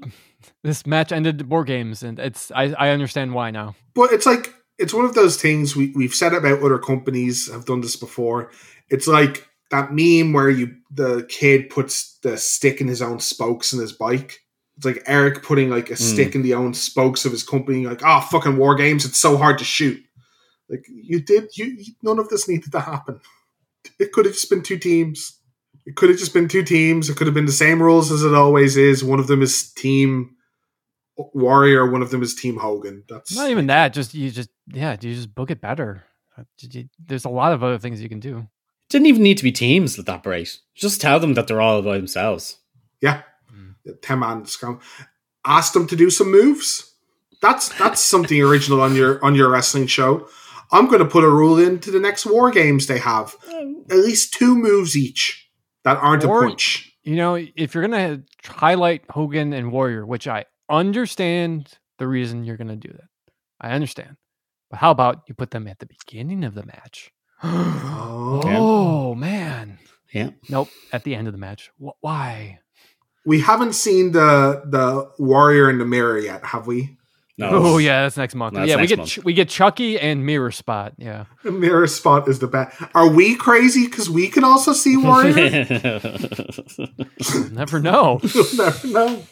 this 0.62 0.86
match 0.86 1.12
ended 1.12 1.48
war 1.48 1.64
games, 1.64 2.02
and 2.02 2.18
it's 2.18 2.50
I, 2.52 2.72
I 2.72 2.88
understand 2.90 3.34
why 3.34 3.50
now. 3.50 3.74
But 3.94 4.12
it's 4.12 4.26
like 4.26 4.54
it's 4.78 4.94
one 4.94 5.04
of 5.04 5.14
those 5.14 5.40
things 5.40 5.76
we 5.76 5.92
we've 5.94 6.14
said 6.14 6.34
about 6.34 6.62
other 6.62 6.78
companies 6.78 7.50
have 7.50 7.66
done 7.66 7.80
this 7.80 7.96
before. 7.96 8.50
It's 8.88 9.06
like 9.06 9.48
that 9.70 9.92
meme 9.92 10.32
where 10.32 10.50
you 10.50 10.76
the 10.90 11.26
kid 11.28 11.70
puts 11.70 12.18
the 12.22 12.36
stick 12.36 12.80
in 12.80 12.88
his 12.88 13.02
own 13.02 13.20
spokes 13.20 13.72
in 13.72 13.80
his 13.80 13.92
bike. 13.92 14.40
It's 14.76 14.86
like 14.86 15.02
Eric 15.06 15.42
putting 15.42 15.70
like 15.70 15.90
a 15.90 15.94
hmm. 15.94 16.02
stick 16.02 16.34
in 16.34 16.42
the 16.42 16.54
own 16.54 16.74
spokes 16.74 17.24
of 17.24 17.32
his 17.32 17.42
company. 17.42 17.86
Like, 17.86 18.02
oh, 18.04 18.20
fucking 18.20 18.56
war 18.56 18.74
games! 18.74 19.04
It's 19.04 19.18
so 19.18 19.36
hard 19.36 19.58
to 19.58 19.64
shoot. 19.64 20.02
Like 20.68 20.86
you 20.88 21.20
did, 21.20 21.56
you 21.56 21.66
you- 21.66 21.94
none 22.02 22.18
of 22.18 22.28
this 22.28 22.48
needed 22.48 22.72
to 22.72 22.80
happen. 22.80 23.20
It 23.98 24.12
could 24.12 24.26
have 24.26 24.34
just 24.34 24.48
been 24.48 24.62
two 24.62 24.78
teams. 24.78 25.38
It 25.84 25.96
could 25.96 26.10
have 26.10 26.18
just 26.18 26.32
been 26.34 26.48
two 26.48 26.62
teams. 26.62 27.10
It 27.10 27.16
could 27.16 27.26
have 27.26 27.34
been 27.34 27.46
the 27.46 27.52
same 27.52 27.82
rules 27.82 28.12
as 28.12 28.22
it 28.22 28.34
always 28.34 28.76
is. 28.76 29.02
One 29.02 29.18
of 29.18 29.26
them 29.26 29.42
is 29.42 29.72
Team 29.72 30.36
Warrior. 31.16 31.90
One 31.90 32.02
of 32.02 32.10
them 32.10 32.22
is 32.22 32.34
Team 32.34 32.56
Hogan. 32.56 33.04
That's 33.08 33.34
Not 33.34 33.50
even 33.50 33.66
that. 33.66 33.92
Just 33.92 34.14
you 34.14 34.30
just 34.30 34.50
yeah, 34.68 34.92
you 35.00 35.14
just 35.14 35.34
book 35.34 35.50
it 35.50 35.60
better. 35.60 36.04
Uh, 36.38 36.44
did 36.58 36.74
you- 36.74 36.88
There's 37.04 37.24
a 37.24 37.28
lot 37.30 37.52
of 37.52 37.62
other 37.62 37.78
things 37.78 38.00
you 38.02 38.08
can 38.08 38.20
do. 38.20 38.46
Didn't 38.88 39.06
even 39.06 39.22
need 39.22 39.38
to 39.38 39.44
be 39.44 39.52
teams 39.52 39.98
at 39.98 40.06
that 40.06 40.24
rate. 40.26 40.58
Just 40.74 41.00
tell 41.00 41.18
them 41.18 41.34
that 41.34 41.46
they're 41.46 41.60
all 41.60 41.82
by 41.82 41.96
themselves. 41.96 42.58
Yeah. 43.00 43.22
Mm. 43.54 43.74
Ten 44.02 44.18
man 44.20 44.44
scrum. 44.46 44.80
Ask 45.46 45.72
them 45.72 45.86
to 45.88 45.96
do 45.96 46.10
some 46.10 46.30
moves. 46.30 46.92
That's 47.40 47.68
that's 47.78 48.00
something 48.00 48.40
original 48.42 48.80
on 48.80 48.94
your 48.94 49.22
on 49.24 49.34
your 49.34 49.50
wrestling 49.50 49.86
show. 49.86 50.28
I'm 50.70 50.88
gonna 50.88 51.04
put 51.06 51.24
a 51.24 51.28
rule 51.30 51.58
into 51.58 51.90
the 51.90 52.00
next 52.00 52.24
war 52.24 52.50
games 52.50 52.86
they 52.86 52.98
have. 52.98 53.34
At 53.90 53.98
least 53.98 54.32
two 54.32 54.54
moves 54.56 54.96
each 54.96 55.41
that 55.84 55.98
aren't 55.98 56.24
Or- 56.24 56.44
a 56.44 56.48
punch. 56.48 56.88
You 57.02 57.16
know, 57.16 57.34
if 57.34 57.74
you're 57.74 57.82
gonna 57.86 58.22
highlight 58.44 59.04
Hogan 59.10 59.52
and 59.52 59.72
Warrior, 59.72 60.06
which 60.06 60.28
I 60.28 60.44
understand 60.70 61.72
the 61.98 62.06
reason 62.06 62.44
you're 62.44 62.56
gonna 62.56 62.76
do 62.76 62.88
that, 62.92 63.08
I 63.60 63.72
understand. 63.72 64.16
But 64.70 64.78
how 64.78 64.90
about 64.92 65.22
you 65.28 65.34
put 65.34 65.50
them 65.50 65.66
at 65.66 65.78
the 65.80 65.86
beginning 65.86 66.44
of 66.44 66.54
the 66.54 66.64
match? 66.64 67.10
oh 67.44 69.14
man, 69.14 69.78
Yeah. 70.12 70.30
nope. 70.48 70.68
At 70.92 71.04
the 71.04 71.14
end 71.14 71.26
of 71.26 71.32
the 71.32 71.38
match, 71.38 71.70
Wh- 71.78 72.00
why? 72.00 72.60
We 73.24 73.40
haven't 73.40 73.74
seen 73.74 74.12
the 74.12 74.62
the 74.66 75.10
warrior 75.18 75.70
in 75.70 75.78
the 75.78 75.84
mirror 75.84 76.18
yet, 76.18 76.44
have 76.44 76.66
we? 76.66 76.96
No. 77.38 77.48
Oh 77.50 77.78
yeah, 77.78 78.02
that's 78.02 78.18
next 78.18 78.34
month. 78.34 78.54
That's 78.54 78.68
yeah, 78.68 78.76
we 78.76 78.86
get 78.86 78.98
month. 78.98 79.10
Ch- 79.10 79.24
we 79.24 79.32
get 79.32 79.48
Chucky 79.48 79.98
and 79.98 80.26
Mirror 80.26 80.50
Spot. 80.50 80.92
Yeah, 80.98 81.24
mirror 81.44 81.86
spot 81.86 82.28
is 82.28 82.40
the 82.40 82.46
best. 82.46 82.80
Are 82.94 83.08
we 83.08 83.36
crazy 83.36 83.86
because 83.86 84.10
we 84.10 84.28
can 84.28 84.44
also 84.44 84.74
see 84.74 84.98
warrior? 84.98 85.32
Never 87.50 87.80
know. 87.80 88.20
You'll 88.22 88.56
never 88.56 88.86
know. 88.88 89.22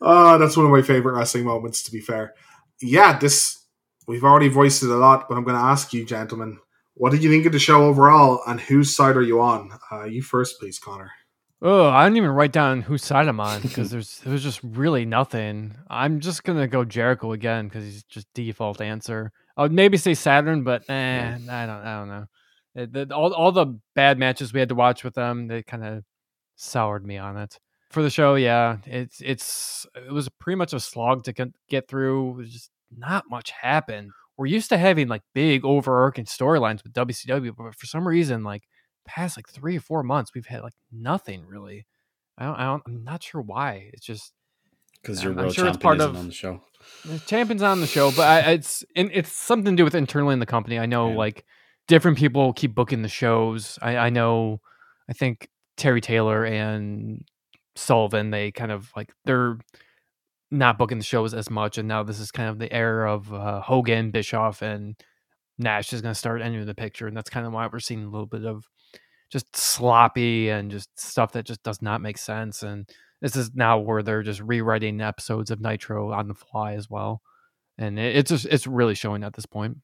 Oh, 0.00 0.38
that's 0.38 0.56
one 0.56 0.66
of 0.66 0.72
my 0.72 0.82
favorite 0.82 1.12
wrestling 1.14 1.44
moments, 1.44 1.82
to 1.84 1.92
be 1.92 2.00
fair. 2.00 2.34
Yeah, 2.80 3.18
this 3.18 3.62
we've 4.08 4.24
already 4.24 4.48
voiced 4.48 4.82
it 4.82 4.90
a 4.90 4.96
lot, 4.96 5.28
but 5.28 5.36
I'm 5.36 5.44
going 5.44 5.56
to 5.56 5.62
ask 5.62 5.92
you, 5.92 6.06
gentlemen, 6.06 6.58
what 6.94 7.12
did 7.12 7.22
you 7.22 7.30
think 7.30 7.44
of 7.44 7.52
the 7.52 7.58
show 7.58 7.84
overall, 7.84 8.40
and 8.46 8.60
whose 8.60 8.96
side 8.96 9.16
are 9.16 9.22
you 9.22 9.40
on? 9.42 9.70
Uh, 9.92 10.04
you 10.04 10.22
first, 10.22 10.58
please, 10.58 10.78
Connor. 10.78 11.10
Oh, 11.62 11.88
I 11.88 12.04
didn't 12.04 12.18
even 12.18 12.30
write 12.30 12.52
down 12.52 12.82
whose 12.82 13.04
side 13.04 13.28
I'm 13.28 13.40
on 13.40 13.62
because 13.62 13.90
there's 13.90 14.18
there 14.20 14.32
was 14.32 14.42
just 14.42 14.60
really 14.62 15.04
nothing. 15.06 15.74
I'm 15.88 16.20
just 16.20 16.44
gonna 16.44 16.68
go 16.68 16.84
Jericho 16.84 17.32
again 17.32 17.68
because 17.68 17.84
he's 17.84 18.04
just 18.04 18.26
default 18.34 18.80
answer. 18.80 19.32
I 19.56 19.62
would 19.62 19.72
maybe 19.72 19.96
say 19.96 20.14
Saturn, 20.14 20.64
but 20.64 20.82
eh, 20.90 21.34
I 21.34 21.66
don't 21.66 21.70
I 21.70 21.98
don't 21.98 22.08
know. 22.08 22.26
It- 22.74 22.92
the- 22.92 23.14
all 23.14 23.32
all 23.32 23.52
the 23.52 23.78
bad 23.94 24.18
matches 24.18 24.52
we 24.52 24.60
had 24.60 24.68
to 24.68 24.74
watch 24.74 25.02
with 25.02 25.14
them, 25.14 25.48
they 25.48 25.62
kind 25.62 25.84
of 25.84 26.04
soured 26.56 27.06
me 27.06 27.16
on 27.16 27.38
it. 27.38 27.58
For 27.90 28.02
the 28.02 28.10
show, 28.10 28.34
yeah, 28.34 28.76
it's 28.84 29.22
it's 29.24 29.86
it 29.94 30.12
was 30.12 30.28
pretty 30.38 30.56
much 30.56 30.74
a 30.74 30.80
slog 30.80 31.24
to 31.24 31.32
get- 31.32 31.54
get 31.70 31.88
through. 31.88 32.44
Just 32.46 32.70
not 32.94 33.24
much 33.30 33.50
happened. 33.50 34.10
we're 34.36 34.46
used 34.46 34.68
to 34.68 34.76
having 34.76 35.08
like 35.08 35.22
big 35.34 35.64
overarching 35.64 36.26
storylines 36.26 36.82
with 36.84 36.92
WCW, 36.92 37.52
but 37.56 37.74
for 37.74 37.86
some 37.86 38.06
reason, 38.06 38.44
like 38.44 38.64
past 39.06 39.36
like 39.38 39.48
three 39.48 39.76
or 39.76 39.80
four 39.80 40.02
months, 40.02 40.32
we've 40.34 40.46
had 40.46 40.62
like 40.62 40.74
nothing 40.92 41.46
really. 41.46 41.86
I 42.38 42.44
don't, 42.44 42.54
I 42.56 42.64
don't 42.64 42.82
I'm 42.86 43.04
not 43.04 43.22
sure 43.22 43.40
why. 43.40 43.90
It's 43.94 44.04
just 44.06 44.32
because 45.00 45.22
your 45.22 45.32
I'm- 45.32 45.46
I'm 45.46 45.52
sure 45.52 45.66
it's 45.68 45.76
part 45.76 46.00
of- 46.00 46.16
on 46.16 46.26
the 46.28 46.32
show. 46.34 46.62
champions 47.26 47.62
on 47.62 47.80
the 47.80 47.86
show, 47.86 48.10
but 48.10 48.28
I, 48.28 48.50
it's 48.52 48.84
and 48.94 49.10
it's 49.12 49.32
something 49.32 49.74
to 49.74 49.80
do 49.80 49.84
with 49.84 49.94
internally 49.94 50.32
in 50.34 50.40
the 50.40 50.46
company. 50.46 50.78
I 50.78 50.86
know 50.86 51.10
Yeah. 51.10 51.16
like 51.16 51.44
different 51.88 52.18
people 52.18 52.52
keep 52.52 52.74
booking 52.74 53.02
the 53.02 53.08
shows. 53.08 53.78
I, 53.80 53.96
I 53.96 54.10
know, 54.10 54.60
I 55.08 55.12
think 55.12 55.48
Terry 55.76 56.00
Taylor 56.00 56.44
and 56.44 57.24
Sullivan 57.76 58.30
they 58.30 58.50
kind 58.50 58.72
of 58.72 58.90
like 58.96 59.12
they're 59.24 59.58
not 60.50 60.78
booking 60.78 60.98
the 60.98 61.04
shows 61.04 61.34
as 61.34 61.50
much, 61.50 61.76
and 61.78 61.88
now 61.88 62.02
this 62.02 62.20
is 62.20 62.30
kind 62.30 62.48
of 62.48 62.58
the 62.58 62.72
era 62.72 63.12
of 63.12 63.32
uh, 63.32 63.60
Hogan, 63.60 64.10
Bischoff, 64.10 64.62
and 64.62 64.94
Nash 65.58 65.92
is 65.92 66.02
going 66.02 66.12
to 66.12 66.18
start 66.18 66.40
entering 66.42 66.66
the 66.66 66.74
picture, 66.74 67.06
and 67.06 67.16
that's 67.16 67.30
kind 67.30 67.46
of 67.46 67.52
why 67.52 67.66
we're 67.66 67.80
seeing 67.80 68.04
a 68.04 68.08
little 68.08 68.26
bit 68.26 68.44
of 68.44 68.64
just 69.30 69.56
sloppy 69.56 70.48
and 70.50 70.70
just 70.70 70.88
stuff 70.98 71.32
that 71.32 71.44
just 71.44 71.62
does 71.62 71.82
not 71.82 72.00
make 72.00 72.18
sense 72.18 72.62
and 72.62 72.88
this 73.20 73.34
is 73.34 73.50
now 73.54 73.78
where 73.78 74.02
they're 74.02 74.22
just 74.22 74.40
rewriting 74.40 75.00
episodes 75.00 75.50
of 75.50 75.60
Nitro 75.60 76.12
on 76.12 76.28
the 76.28 76.34
fly 76.34 76.74
as 76.74 76.90
well, 76.90 77.22
and 77.78 77.98
it, 77.98 78.14
it's 78.14 78.30
just 78.30 78.44
it's 78.44 78.66
really 78.66 78.94
showing 78.94 79.24
at 79.24 79.32
this 79.32 79.46
point. 79.46 79.78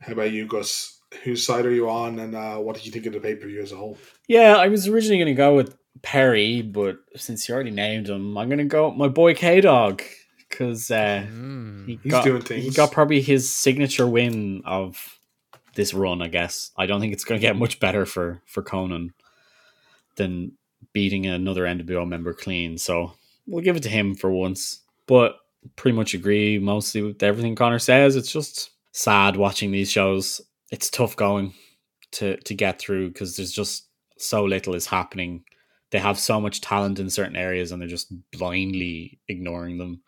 How 0.00 0.12
about 0.12 0.30
you, 0.30 0.46
Gus? 0.46 1.00
Whose 1.22 1.44
side 1.44 1.64
are 1.64 1.72
you 1.72 1.88
on, 1.88 2.18
and 2.18 2.34
uh, 2.34 2.56
what 2.58 2.76
did 2.76 2.84
you 2.84 2.92
think 2.92 3.06
of 3.06 3.14
the 3.14 3.20
pay 3.20 3.34
per 3.34 3.46
view 3.46 3.62
as 3.62 3.72
a 3.72 3.76
whole? 3.76 3.96
Yeah, 4.28 4.56
I 4.56 4.68
was 4.68 4.86
originally 4.86 5.16
going 5.16 5.34
to 5.34 5.34
go 5.34 5.54
with 5.56 5.74
Perry, 6.02 6.60
but 6.60 6.98
since 7.16 7.48
you 7.48 7.54
already 7.54 7.70
named 7.70 8.08
him, 8.08 8.36
I'm 8.36 8.48
going 8.48 8.58
to 8.58 8.64
go 8.64 8.88
with 8.88 8.98
my 8.98 9.08
boy 9.08 9.34
K 9.34 9.62
Dog 9.62 10.02
because 10.48 10.90
uh, 10.90 11.24
Mm. 11.26 11.86
he 11.86 11.98
He's 12.02 12.12
got, 12.12 12.24
doing 12.24 12.42
He 12.42 12.70
got 12.70 12.92
probably 12.92 13.22
his 13.22 13.50
signature 13.50 14.06
win 14.06 14.62
of 14.66 15.18
this 15.74 15.94
run. 15.94 16.22
I 16.22 16.28
guess 16.28 16.70
I 16.76 16.86
don't 16.86 17.00
think 17.00 17.12
it's 17.12 17.24
going 17.24 17.40
to 17.40 17.46
get 17.46 17.56
much 17.56 17.80
better 17.80 18.06
for 18.06 18.42
for 18.46 18.62
Konnan 18.62 19.10
than 20.16 20.52
beating 20.92 21.26
another 21.26 21.64
NWO 21.64 22.06
member 22.06 22.32
clean. 22.32 22.78
So 22.78 23.12
we'll 23.46 23.64
give 23.64 23.76
it 23.76 23.82
to 23.84 23.88
him 23.88 24.14
for 24.14 24.30
once. 24.30 24.80
But 25.06 25.36
pretty 25.76 25.96
much 25.96 26.14
agree 26.14 26.58
mostly 26.58 27.02
with 27.02 27.22
everything 27.22 27.54
Connor 27.54 27.78
says. 27.78 28.16
It's 28.16 28.32
just 28.32 28.70
sad 28.92 29.36
watching 29.36 29.70
these 29.70 29.90
shows. 29.90 30.40
It's 30.70 30.90
tough 30.90 31.16
going 31.16 31.54
to 32.12 32.36
to 32.36 32.54
get 32.54 32.78
through 32.78 33.08
because 33.08 33.36
there's 33.36 33.52
just 33.52 33.88
so 34.18 34.44
little 34.44 34.74
is 34.74 34.86
happening. 34.86 35.44
They 35.90 35.98
have 35.98 36.18
so 36.18 36.40
much 36.40 36.60
talent 36.60 36.98
in 36.98 37.10
certain 37.10 37.36
areas 37.36 37.70
and 37.70 37.80
they're 37.80 37.88
just 37.88 38.12
blindly 38.32 39.20
ignoring 39.28 39.78
them. 39.78 40.02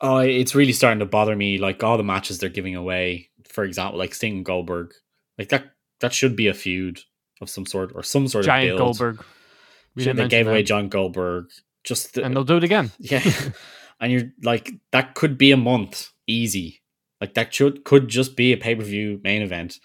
Oh, 0.00 0.18
it's 0.18 0.54
really 0.54 0.72
starting 0.72 1.00
to 1.00 1.06
bother 1.06 1.36
me. 1.36 1.58
Like 1.58 1.82
all 1.82 1.96
the 1.96 2.04
matches 2.04 2.38
they're 2.38 2.48
giving 2.48 2.76
away, 2.76 3.28
for 3.44 3.64
example, 3.64 3.98
like 3.98 4.14
Sting 4.14 4.42
Goldberg, 4.42 4.94
like 5.38 5.48
that 5.50 5.72
that 6.00 6.12
should 6.12 6.36
be 6.36 6.46
a 6.48 6.54
feud 6.54 7.00
of 7.40 7.48
some 7.48 7.66
sort 7.66 7.92
or 7.94 8.02
some 8.02 8.28
sort 8.28 8.44
Giant 8.44 8.72
of 8.72 8.76
build. 8.78 8.98
Goldberg. 8.98 9.24
We 9.94 10.04
Should 10.04 10.16
they 10.16 10.28
gave 10.28 10.46
away. 10.46 10.62
John 10.62 10.88
Goldberg. 10.88 11.46
Just 11.84 12.14
the, 12.14 12.24
and 12.24 12.34
they'll 12.34 12.44
do 12.44 12.56
it 12.56 12.64
again. 12.64 12.90
yeah, 12.98 13.22
and 14.00 14.12
you're 14.12 14.30
like 14.42 14.72
that 14.92 15.14
could 15.14 15.38
be 15.38 15.52
a 15.52 15.56
month 15.56 16.10
easy. 16.26 16.82
Like 17.20 17.34
that 17.34 17.54
should 17.54 17.84
could 17.84 18.08
just 18.08 18.36
be 18.36 18.52
a 18.52 18.56
pay 18.56 18.74
per 18.74 18.82
view 18.82 19.20
main 19.22 19.42
event. 19.42 19.78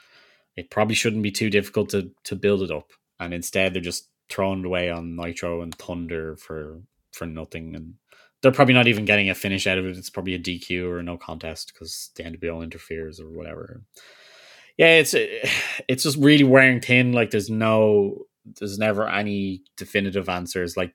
It 0.55 0.69
probably 0.69 0.95
shouldn't 0.95 1.23
be 1.23 1.31
too 1.31 1.49
difficult 1.49 1.89
to 1.89 2.11
to 2.25 2.35
build 2.35 2.61
it 2.61 2.71
up, 2.71 2.91
and 3.19 3.33
instead 3.33 3.73
they're 3.73 3.81
just 3.81 4.09
throwing 4.29 4.59
it 4.61 4.65
away 4.65 4.89
on 4.89 5.15
Nitro 5.15 5.61
and 5.61 5.73
Thunder 5.75 6.35
for 6.35 6.81
for 7.11 7.25
nothing, 7.25 7.75
and 7.75 7.95
they're 8.41 8.51
probably 8.51 8.73
not 8.73 8.87
even 8.87 9.05
getting 9.05 9.29
a 9.29 9.35
finish 9.35 9.65
out 9.67 9.77
of 9.77 9.85
it. 9.85 9.97
It's 9.97 10.09
probably 10.09 10.35
a 10.35 10.39
DQ 10.39 10.85
or 10.85 10.99
a 10.99 11.03
no 11.03 11.17
contest 11.17 11.71
because 11.73 12.11
the 12.15 12.23
NWO 12.23 12.63
interferes 12.63 13.19
or 13.19 13.29
whatever. 13.29 13.81
Yeah, 14.77 14.97
it's 14.99 15.13
eh, 15.13 15.49
it's 15.87 16.03
just 16.03 16.17
really 16.17 16.43
wearing 16.43 16.81
thin. 16.81 17.13
Like 17.13 17.31
there's 17.31 17.49
no, 17.49 18.25
there's 18.59 18.77
never 18.77 19.07
any 19.07 19.63
definitive 19.77 20.29
answers. 20.29 20.75
Like 20.77 20.93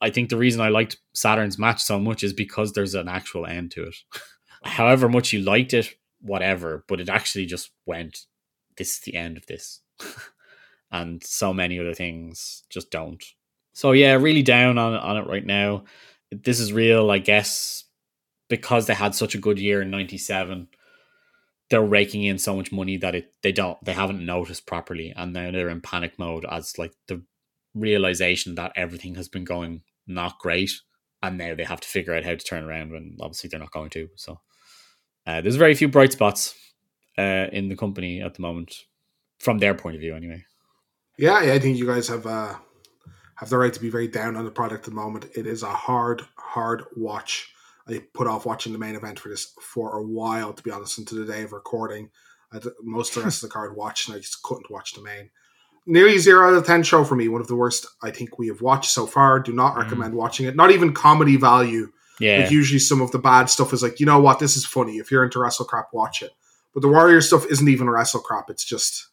I 0.00 0.10
think 0.10 0.28
the 0.28 0.36
reason 0.36 0.60
I 0.60 0.68
liked 0.68 0.98
Saturn's 1.14 1.58
match 1.58 1.82
so 1.82 1.98
much 1.98 2.22
is 2.22 2.32
because 2.32 2.72
there's 2.72 2.94
an 2.94 3.08
actual 3.08 3.46
end 3.46 3.70
to 3.72 3.84
it. 3.84 3.96
However 4.64 5.08
much 5.08 5.32
you 5.32 5.40
liked 5.40 5.74
it, 5.74 5.94
whatever, 6.20 6.84
but 6.88 7.00
it 7.00 7.08
actually 7.08 7.46
just 7.46 7.70
went, 7.86 8.20
this 8.76 8.94
is 8.94 9.00
the 9.00 9.14
end 9.14 9.36
of 9.36 9.46
this. 9.46 9.80
and 10.90 11.22
so 11.22 11.52
many 11.52 11.78
other 11.78 11.94
things 11.94 12.64
just 12.70 12.90
don't. 12.90 13.22
So 13.72 13.92
yeah, 13.92 14.14
really 14.14 14.42
down 14.42 14.78
on 14.78 14.94
on 14.94 15.16
it 15.18 15.26
right 15.26 15.44
now. 15.44 15.84
This 16.30 16.60
is 16.60 16.72
real, 16.72 17.10
I 17.10 17.18
guess, 17.18 17.84
because 18.48 18.86
they 18.86 18.94
had 18.94 19.14
such 19.14 19.34
a 19.34 19.38
good 19.38 19.58
year 19.58 19.82
in 19.82 19.90
'97. 19.90 20.68
They're 21.68 21.82
raking 21.82 22.22
in 22.22 22.38
so 22.38 22.56
much 22.56 22.70
money 22.70 22.96
that 22.98 23.14
it 23.14 23.32
they 23.42 23.52
don't 23.52 23.82
they 23.84 23.92
haven't 23.92 24.24
noticed 24.24 24.66
properly, 24.66 25.12
and 25.16 25.32
now 25.32 25.50
they're 25.50 25.68
in 25.68 25.80
panic 25.80 26.18
mode 26.18 26.46
as 26.50 26.78
like 26.78 26.92
the 27.08 27.22
realization 27.74 28.54
that 28.54 28.72
everything 28.76 29.16
has 29.16 29.28
been 29.28 29.44
going 29.44 29.82
not 30.06 30.38
great, 30.38 30.70
and 31.22 31.36
now 31.36 31.54
they 31.54 31.64
have 31.64 31.80
to 31.80 31.88
figure 31.88 32.14
out 32.14 32.24
how 32.24 32.30
to 32.30 32.36
turn 32.36 32.64
around. 32.64 32.92
When 32.92 33.16
obviously 33.20 33.48
they're 33.48 33.60
not 33.60 33.72
going 33.72 33.90
to. 33.90 34.08
So 34.16 34.40
uh, 35.26 35.40
there's 35.40 35.56
very 35.56 35.74
few 35.74 35.88
bright 35.88 36.12
spots 36.12 36.54
uh, 37.18 37.46
in 37.52 37.68
the 37.68 37.76
company 37.76 38.20
at 38.20 38.34
the 38.34 38.42
moment, 38.42 38.74
from 39.38 39.58
their 39.58 39.74
point 39.74 39.96
of 39.96 40.00
view, 40.00 40.14
anyway. 40.14 40.44
Yeah, 41.18 41.36
I 41.36 41.58
think 41.58 41.78
you 41.78 41.86
guys 41.86 42.08
have 42.08 42.26
uh, 42.26 42.54
have 43.36 43.48
the 43.48 43.58
right 43.58 43.72
to 43.72 43.80
be 43.80 43.90
very 43.90 44.08
down 44.08 44.36
on 44.36 44.44
the 44.44 44.50
product 44.50 44.86
at 44.86 44.90
the 44.90 44.96
moment. 44.96 45.26
It 45.34 45.46
is 45.46 45.62
a 45.62 45.70
hard, 45.70 46.22
hard 46.36 46.84
watch. 46.94 47.52
I 47.88 48.02
put 48.14 48.26
off 48.26 48.46
watching 48.46 48.72
the 48.72 48.78
main 48.78 48.96
event 48.96 49.18
for 49.20 49.28
this 49.28 49.52
for 49.60 49.96
a 49.96 50.02
while, 50.02 50.52
to 50.52 50.62
be 50.62 50.70
honest. 50.70 50.98
And 50.98 51.06
to 51.08 51.14
the 51.14 51.30
day 51.32 51.42
of 51.42 51.52
recording, 51.52 52.10
I 52.52 52.58
most 52.82 53.10
of 53.16 53.22
the 53.22 53.26
rest 53.26 53.42
of 53.42 53.48
the 53.48 53.52
card 53.52 53.76
watched, 53.76 54.08
and 54.08 54.16
I 54.16 54.20
just 54.20 54.42
couldn't 54.42 54.70
watch 54.70 54.94
the 54.94 55.02
main. 55.02 55.30
Nearly 55.88 56.18
zero 56.18 56.48
out 56.48 56.54
of 56.54 56.66
ten 56.66 56.82
show 56.82 57.04
for 57.04 57.14
me. 57.14 57.28
One 57.28 57.40
of 57.40 57.46
the 57.46 57.54
worst 57.54 57.86
I 58.02 58.10
think 58.10 58.38
we 58.38 58.48
have 58.48 58.60
watched 58.60 58.90
so 58.90 59.06
far. 59.06 59.38
Do 59.38 59.52
not 59.52 59.74
Mm. 59.74 59.78
recommend 59.84 60.14
watching 60.14 60.46
it. 60.46 60.56
Not 60.56 60.72
even 60.72 60.92
comedy 60.92 61.36
value. 61.36 61.92
Yeah, 62.18 62.40
Like 62.40 62.50
usually, 62.50 62.78
some 62.80 63.00
of 63.02 63.10
the 63.12 63.18
bad 63.18 63.50
stuff 63.50 63.72
is 63.74 63.82
like, 63.82 64.00
you 64.00 64.06
know 64.06 64.18
what, 64.18 64.38
this 64.38 64.56
is 64.56 64.64
funny. 64.64 64.96
If 64.98 65.10
you're 65.10 65.22
into 65.22 65.38
wrestle 65.38 65.66
crap, 65.66 65.88
watch 65.92 66.22
it. 66.22 66.32
But 66.72 66.80
the 66.80 66.88
Warrior 66.88 67.20
stuff 67.20 67.44
isn't 67.46 67.68
even 67.68 67.88
wrestle 67.90 68.20
crap. 68.20 68.48
It's 68.50 68.64
just 68.64 69.06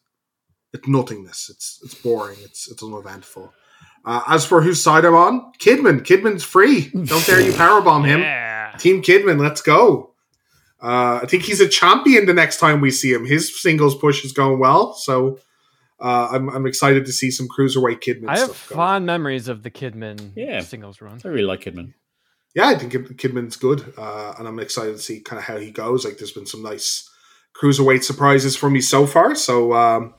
it's 0.72 0.88
nothingness. 0.88 1.48
It's 1.50 1.80
it's 1.84 1.94
boring. 1.94 2.38
It's 2.42 2.68
it's 2.70 2.82
uneventful. 2.82 3.52
Uh, 4.06 4.22
as 4.26 4.44
for 4.44 4.60
whose 4.62 4.82
side 4.82 5.04
I'm 5.04 5.14
on, 5.14 5.52
Kidman. 5.60 6.00
Kidman's 6.00 6.42
free. 6.44 6.88
Don't 6.90 7.24
dare 7.24 7.40
you 7.40 7.52
powerbomb 7.62 8.04
him. 8.06 8.20
Yeah. 8.20 8.53
Team 8.78 9.02
Kidman, 9.02 9.40
let's 9.40 9.60
go. 9.62 10.10
Uh, 10.82 11.20
I 11.22 11.26
think 11.26 11.44
he's 11.44 11.60
a 11.60 11.68
champion 11.68 12.26
the 12.26 12.34
next 12.34 12.58
time 12.58 12.80
we 12.80 12.90
see 12.90 13.12
him. 13.12 13.24
His 13.24 13.60
singles 13.60 13.94
push 13.96 14.24
is 14.24 14.32
going 14.32 14.58
well, 14.58 14.92
so 14.94 15.38
uh, 16.00 16.28
I'm 16.32 16.48
I'm 16.50 16.66
excited 16.66 17.06
to 17.06 17.12
see 17.12 17.30
some 17.30 17.48
cruiserweight 17.48 18.00
Kidman 18.02 18.28
I 18.28 18.38
have. 18.38 18.48
Going. 18.48 18.76
fond 18.76 19.06
memories 19.06 19.48
of 19.48 19.62
the 19.62 19.70
Kidman 19.70 20.32
Yeah. 20.36 20.60
singles 20.60 21.00
run. 21.00 21.20
I 21.24 21.28
really 21.28 21.44
like 21.44 21.60
Kidman. 21.62 21.94
yeah, 22.54 22.68
I 22.68 22.74
think 22.74 22.92
Kidman's 23.18 23.56
good, 23.56 23.94
uh, 23.96 24.34
and 24.38 24.46
I'm 24.46 24.58
excited 24.58 24.92
to 24.92 24.98
see 25.02 25.20
kind 25.20 25.38
of 25.38 25.44
how 25.44 25.56
he 25.56 25.70
goes. 25.70 26.04
Like, 26.04 26.18
there's 26.18 26.32
been 26.32 26.46
some 26.46 26.62
nice 26.62 27.08
cruiserweight 27.58 28.02
surprises 28.04 28.54
for 28.56 28.68
me 28.68 28.80
so 28.82 29.06
far, 29.06 29.34
so 29.34 29.72
um, 29.72 30.12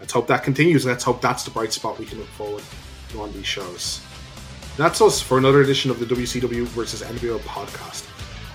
let's 0.00 0.12
hope 0.12 0.26
that 0.28 0.42
continues. 0.42 0.86
Let's 0.86 1.04
hope 1.04 1.20
that's 1.20 1.44
the 1.44 1.50
bright 1.50 1.72
spot 1.72 1.98
we 1.98 2.06
can 2.06 2.18
look 2.18 2.28
forward 2.28 2.62
to 3.10 3.20
on 3.20 3.32
these 3.34 3.46
shows. 3.46 4.00
That's 4.76 5.00
us 5.00 5.20
for 5.20 5.38
another 5.38 5.60
edition 5.60 5.90
of 5.90 5.98
the 5.98 6.06
WCW 6.06 6.64
versus 6.64 7.02
NWO 7.02 7.38
podcast. 7.40 8.02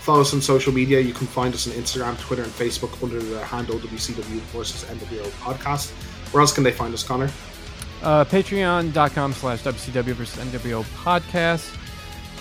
Follow 0.01 0.21
us 0.21 0.33
on 0.33 0.41
social 0.41 0.73
media. 0.73 0.99
You 0.99 1.13
can 1.13 1.27
find 1.27 1.53
us 1.53 1.67
on 1.67 1.73
Instagram, 1.73 2.17
Twitter, 2.19 2.41
and 2.43 2.51
Facebook 2.51 3.03
under 3.03 3.19
the 3.19 3.43
handle 3.43 3.77
WCW 3.77 4.39
versus 4.55 4.83
NWO 4.89 5.27
podcast. 5.41 5.91
Where 6.33 6.41
else 6.41 6.53
can 6.53 6.63
they 6.63 6.71
find 6.71 6.93
us, 6.93 7.03
Connor? 7.03 7.29
Uh, 8.01 8.25
Patreon.com 8.25 9.33
slash 9.33 9.61
WCW 9.63 10.13
versus 10.13 10.43
NWO 10.43 10.83
podcast. 11.03 11.75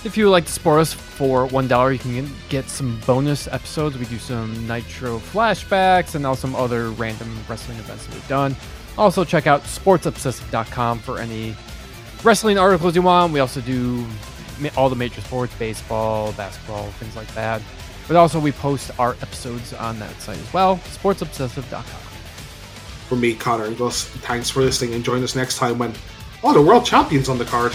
If 0.04 0.16
you 0.16 0.26
would 0.26 0.30
like 0.30 0.46
to 0.46 0.52
support 0.52 0.80
us 0.80 0.92
for 0.92 1.48
$1, 1.48 1.92
you 1.92 1.98
can 1.98 2.30
get 2.48 2.68
some 2.68 3.00
bonus 3.06 3.48
episodes. 3.48 3.98
We 3.98 4.04
do 4.06 4.18
some 4.18 4.66
Nitro 4.68 5.18
flashbacks 5.18 6.14
and 6.14 6.24
also 6.24 6.42
some 6.42 6.54
other 6.54 6.90
random 6.90 7.36
wrestling 7.48 7.78
events 7.78 8.06
that 8.06 8.14
we've 8.14 8.28
done. 8.28 8.54
Also, 8.96 9.24
check 9.24 9.46
out 9.46 9.62
sportsobsessive.com 9.64 11.00
for 11.00 11.18
any 11.18 11.56
wrestling 12.22 12.58
articles 12.58 12.94
you 12.94 13.02
want. 13.02 13.32
We 13.32 13.40
also 13.40 13.60
do 13.60 14.06
all 14.76 14.88
the 14.88 14.96
major 14.96 15.20
sports 15.20 15.54
baseball, 15.58 16.32
basketball, 16.32 16.90
things 16.92 17.16
like 17.16 17.32
that. 17.34 17.62
But 18.06 18.16
also, 18.16 18.38
we 18.38 18.52
post 18.52 18.90
our 18.98 19.12
episodes 19.14 19.72
on 19.72 19.98
that 19.98 20.20
site 20.20 20.38
as 20.38 20.52
well. 20.52 20.76
Sportsobsessive.com. 20.78 21.82
For 23.08 23.16
me, 23.16 23.34
Connor 23.34 23.64
and 23.64 23.76
Gus, 23.76 24.04
thanks 24.04 24.50
for 24.50 24.60
listening 24.60 24.94
and 24.94 25.04
join 25.04 25.22
us 25.22 25.34
next 25.34 25.58
time 25.58 25.78
when, 25.78 25.92
oh, 26.42 26.52
the 26.52 26.62
world 26.62 26.84
champions 26.84 27.28
on 27.28 27.38
the 27.38 27.44
card. 27.44 27.72